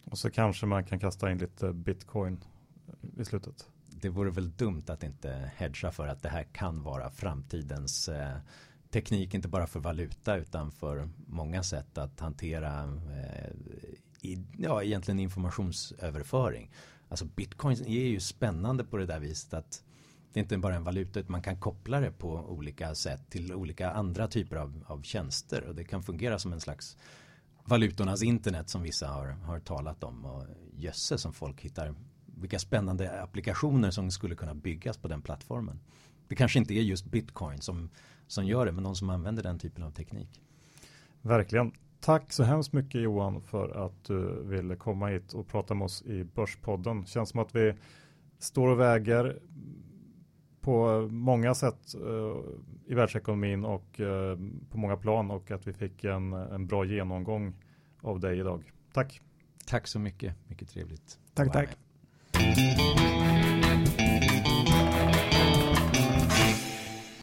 Och 0.05 0.19
så 0.19 0.31
kanske 0.31 0.67
man 0.67 0.85
kan 0.85 0.99
kasta 0.99 1.31
in 1.31 1.39
lite 1.39 1.73
bitcoin 1.73 2.45
i 3.17 3.25
slutet. 3.25 3.67
Det 4.01 4.09
vore 4.09 4.31
väl 4.31 4.51
dumt 4.51 4.85
att 4.87 5.03
inte 5.03 5.51
hedga 5.57 5.91
för 5.91 6.09
att 6.09 6.23
det 6.23 6.29
här 6.29 6.43
kan 6.43 6.83
vara 6.83 7.11
framtidens 7.11 8.09
eh, 8.09 8.37
teknik, 8.91 9.35
inte 9.35 9.49
bara 9.49 9.67
för 9.67 9.81
valuta 9.81 10.37
utan 10.37 10.71
för 10.71 11.09
många 11.27 11.63
sätt 11.63 11.99
att 11.99 12.21
hantera 12.21 12.83
eh, 12.85 13.51
i, 14.23 14.45
ja, 14.59 14.83
egentligen 14.83 15.21
informationsöverföring. 15.21 16.71
Alltså 17.09 17.25
bitcoin 17.25 17.85
är 17.87 18.07
ju 18.07 18.21
spännande 18.21 18.85
på 18.85 18.97
det 18.97 19.07
där 19.07 19.21
viset 19.21 19.55
att 19.55 19.83
det 20.33 20.41
är 20.41 20.43
inte 20.43 20.59
bara 20.59 20.75
en 20.75 20.85
valuta 20.85 21.21
utan 21.21 21.33
man 21.33 21.43
kan 21.43 21.61
koppla 21.61 22.01
det 22.01 22.11
på 22.11 22.29
olika 22.29 22.95
sätt 22.95 23.31
till 23.31 23.55
olika 23.55 23.91
andra 23.91 24.29
typer 24.29 24.57
av, 24.57 24.85
av 24.87 25.03
tjänster 25.03 25.65
och 25.65 25.75
det 25.75 25.85
kan 25.85 26.03
fungera 26.03 26.39
som 26.39 26.53
en 26.53 26.61
slags 26.61 26.97
valutornas 27.65 28.23
internet 28.23 28.69
som 28.69 28.83
vissa 28.83 29.09
har, 29.09 29.27
har 29.27 29.61
talat 29.61 30.05
om 30.05 30.25
och 30.25 30.47
jösse 30.77 31.19
som 31.19 31.33
folk 31.33 31.61
hittar 31.61 31.95
vilka 32.37 32.59
spännande 32.59 33.23
applikationer 33.23 33.91
som 33.91 34.11
skulle 34.11 34.35
kunna 34.35 34.55
byggas 34.55 34.97
på 34.97 35.09
den 35.09 35.23
plattformen. 35.23 35.81
Det 36.29 36.35
kanske 36.35 36.59
inte 36.59 36.75
är 36.75 36.83
just 36.83 37.07
bitcoin 37.07 37.61
som, 37.61 37.91
som 38.27 38.47
gör 38.47 38.67
det 38.67 38.73
men 38.73 38.85
de 38.85 38.97
som 38.97 39.11
använder 39.11 39.43
den 39.43 39.59
typen 39.59 39.85
av 39.85 39.91
teknik. 39.91 40.41
Verkligen. 41.23 41.73
Tack 42.01 42.33
så 42.33 42.43
hemskt 42.43 42.73
mycket 42.73 43.01
Johan 43.01 43.41
för 43.41 43.87
att 43.87 44.05
du 44.05 44.43
ville 44.43 44.77
komma 44.77 45.07
hit 45.07 45.33
och 45.33 45.49
prata 45.49 45.75
med 45.75 45.85
oss 45.85 46.03
i 46.03 46.25
Börspodden. 46.25 47.07
Känns 47.07 47.29
som 47.29 47.41
att 47.41 47.55
vi 47.55 47.75
står 48.39 48.69
och 48.69 48.81
väger 48.81 49.39
på 50.61 51.09
många 51.11 51.55
sätt 51.55 51.95
uh, 52.05 52.37
i 52.87 52.95
världsekonomin 52.95 53.65
och 53.65 54.01
uh, 54.01 54.37
på 54.71 54.79
många 54.79 54.97
plan 54.97 55.31
och 55.31 55.51
att 55.51 55.67
vi 55.67 55.73
fick 55.73 56.05
en, 56.05 56.33
en 56.33 56.67
bra 56.67 56.85
genomgång 56.85 57.55
av 58.01 58.21
dig 58.21 58.39
idag. 58.39 58.73
Tack. 58.93 59.21
Tack 59.67 59.87
så 59.87 59.99
mycket. 59.99 60.35
Mycket 60.49 60.69
trevligt. 60.69 61.19
Tack, 61.35 61.53
tack. 61.53 61.77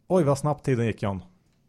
Oj, 0.07 0.23
vad 0.23 0.37
snabbt 0.37 0.65
tiden 0.65 0.85
gick 0.85 1.01
Jan. 1.01 1.23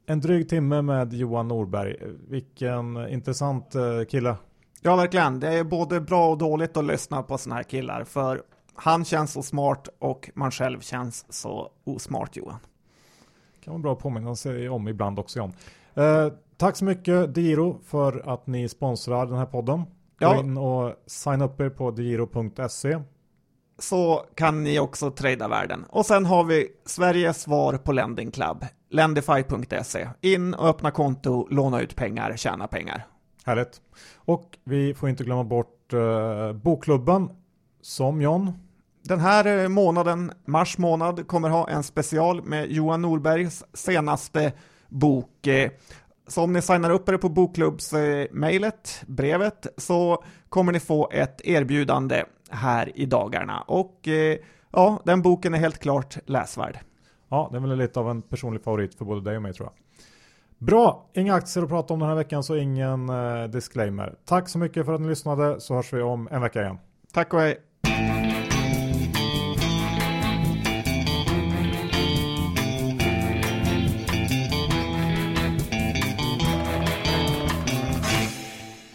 En 0.07 0.21
dryg 0.21 0.49
timme 0.49 0.83
med 0.83 1.13
Johan 1.13 1.49
Norberg. 1.49 1.97
Vilken 2.29 3.09
intressant 3.09 3.75
eh, 3.75 4.05
kille. 4.09 4.37
Ja, 4.83 4.97
verkligen. 4.97 5.41
Det 5.41 5.49
är 5.49 5.65
både 5.65 6.01
bra 6.01 6.31
och 6.31 6.39
dåligt 6.39 6.77
att 6.77 6.85
lyssna 6.85 7.23
på 7.23 7.39
sådana 7.39 7.57
här 7.57 7.63
killar. 7.63 8.05
För 8.05 8.43
han 8.75 9.05
känns 9.05 9.33
så 9.33 9.43
smart 9.43 9.89
och 9.99 10.31
man 10.35 10.51
själv 10.51 10.81
känns 10.81 11.27
så 11.29 11.71
osmart, 11.85 12.37
Johan. 12.37 12.59
Kan 13.61 13.73
vara 13.73 13.83
bra 13.83 13.93
att 13.93 13.99
påminna 13.99 14.37
sig 14.37 14.69
om 14.69 14.89
ibland 14.89 15.19
också, 15.19 15.39
Jan. 15.39 15.53
Eh, 15.95 16.33
tack 16.57 16.77
så 16.77 16.85
mycket, 16.85 17.35
Diro, 17.35 17.79
för 17.85 18.33
att 18.35 18.47
ni 18.47 18.69
sponsrar 18.69 19.27
den 19.27 19.39
här 19.39 19.47
podden. 19.47 19.83
Ja. 20.19 20.35
Gå 20.35 20.41
in 20.41 20.59
och 20.59 20.95
signa 21.07 21.45
upp 21.45 21.61
er 21.61 21.71
på 21.71 21.91
degiro.se 21.91 23.01
så 23.79 24.27
kan 24.35 24.65
ni 24.65 24.79
också 24.79 25.11
trada 25.11 25.49
världen. 25.49 25.85
Och 25.89 26.07
sen 26.07 26.27
har 26.27 26.45
vi 26.45 26.69
Sveriges 26.87 27.43
svar 27.43 27.77
på 27.77 27.93
Lending 27.93 28.31
Club, 28.31 28.65
lendify.se. 28.91 30.09
In 30.21 30.55
och 30.55 30.69
öppna 30.69 30.91
konto, 30.91 31.49
låna 31.51 31.81
ut 31.81 31.97
pengar, 31.97 32.37
tjäna 32.37 32.67
pengar. 32.67 33.07
Härligt. 33.45 33.81
Och 34.17 34.59
vi 34.65 34.95
får 34.95 35.09
inte 35.09 35.25
glömma 35.25 35.45
bort 35.45 35.93
uh, 35.93 36.53
bokklubben 36.53 37.31
som 37.83 38.23
John. 38.23 38.53
Den 39.03 39.21
här 39.21 39.63
eh, 39.63 39.69
månaden, 39.69 40.33
mars 40.47 40.79
månad, 40.79 41.27
kommer 41.27 41.49
ha 41.49 41.69
en 41.69 41.83
special 41.83 42.43
med 42.43 42.71
Johan 42.71 43.03
Norbergs 43.03 43.65
senaste 43.73 44.53
bok. 44.89 45.47
Eh, 45.47 45.71
så 46.27 46.43
om 46.43 46.53
ni 46.53 46.63
signar 46.63 46.91
upp 46.91 47.09
er 47.09 47.17
på 47.17 47.29
bokklubbsmejlet, 47.29 49.03
brevet, 49.07 49.67
så 49.77 50.25
kommer 50.49 50.73
ni 50.73 50.81
få 50.81 51.11
ett 51.13 51.41
erbjudande 51.45 52.25
här 52.51 52.99
i 52.99 53.07
dagarna. 53.07 53.61
Och 53.61 54.09
eh, 54.09 54.39
ja, 54.71 55.03
den 55.05 55.23
boken 55.23 55.55
är 55.55 55.59
helt 55.59 55.79
klart 55.79 56.19
läsvärd. 56.27 56.79
Ja, 57.29 57.49
det 57.53 57.57
är 57.57 57.61
väl 57.61 57.79
lite 57.79 58.01
av 58.01 58.11
en 58.11 58.23
personlig 58.23 58.63
favorit 58.63 58.95
för 58.95 59.05
både 59.05 59.21
dig 59.21 59.37
och 59.37 59.43
mig 59.43 59.53
tror 59.53 59.69
jag. 59.69 59.75
Bra, 60.59 61.11
inga 61.13 61.35
aktier 61.35 61.65
att 61.65 61.71
prata 61.71 61.95
om 61.95 62.01
den 62.01 62.09
här 62.09 62.17
veckan 62.17 62.43
så 62.43 62.57
ingen 62.57 63.09
eh, 63.09 63.45
disclaimer. 63.45 64.15
Tack 64.25 64.49
så 64.49 64.59
mycket 64.59 64.87
för 64.87 64.93
att 64.93 65.01
ni 65.01 65.09
lyssnade 65.09 65.61
så 65.61 65.75
hörs 65.75 65.93
vi 65.93 66.03
om 66.03 66.29
en 66.31 66.41
vecka 66.41 66.63
igen. 66.63 66.79
Tack 67.13 67.35
och 67.35 67.41
hej. 67.41 67.61